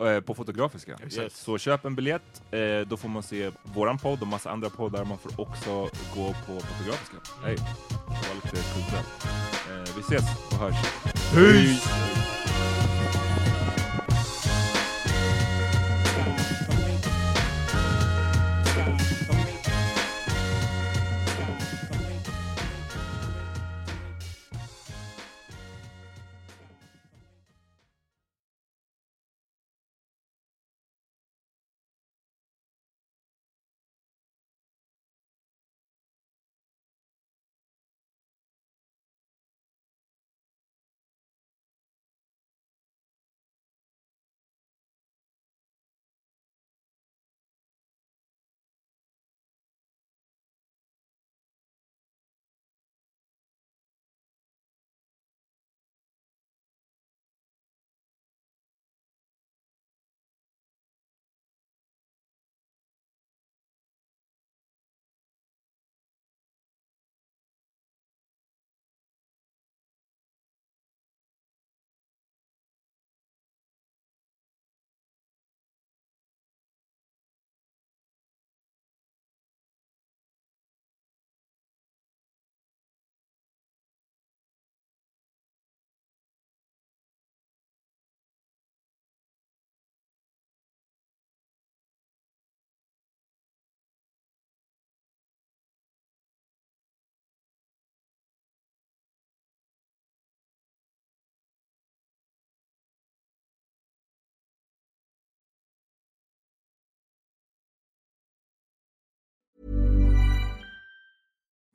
Eh, 0.00 0.20
På 0.20 0.34
Fotografiska. 0.34 0.98
Exakt. 1.06 1.36
Så 1.36 1.58
köp 1.58 1.84
en 1.84 1.94
biljett, 1.94 2.42
eh, 2.50 2.80
då 2.88 2.96
får 2.96 3.08
man 3.08 3.22
se 3.22 3.50
våran 3.62 3.98
podd 3.98 4.20
och 4.22 4.26
massa 4.28 4.50
andra 4.50 4.70
poddar. 4.70 5.04
Man 5.04 5.18
får 5.18 5.40
också 5.40 5.70
gå 6.14 6.26
på 6.46 6.60
Fotografiska. 6.60 7.16
Hej, 7.44 7.56
det 7.88 8.28
var 8.28 8.34
lite 8.34 8.48
kulturellt. 8.74 9.26
Eh, 9.70 9.96
vi 9.96 10.00
ses 10.00 10.24
och 10.52 10.58
hörs. 10.58 10.74
Peace. 11.34 12.41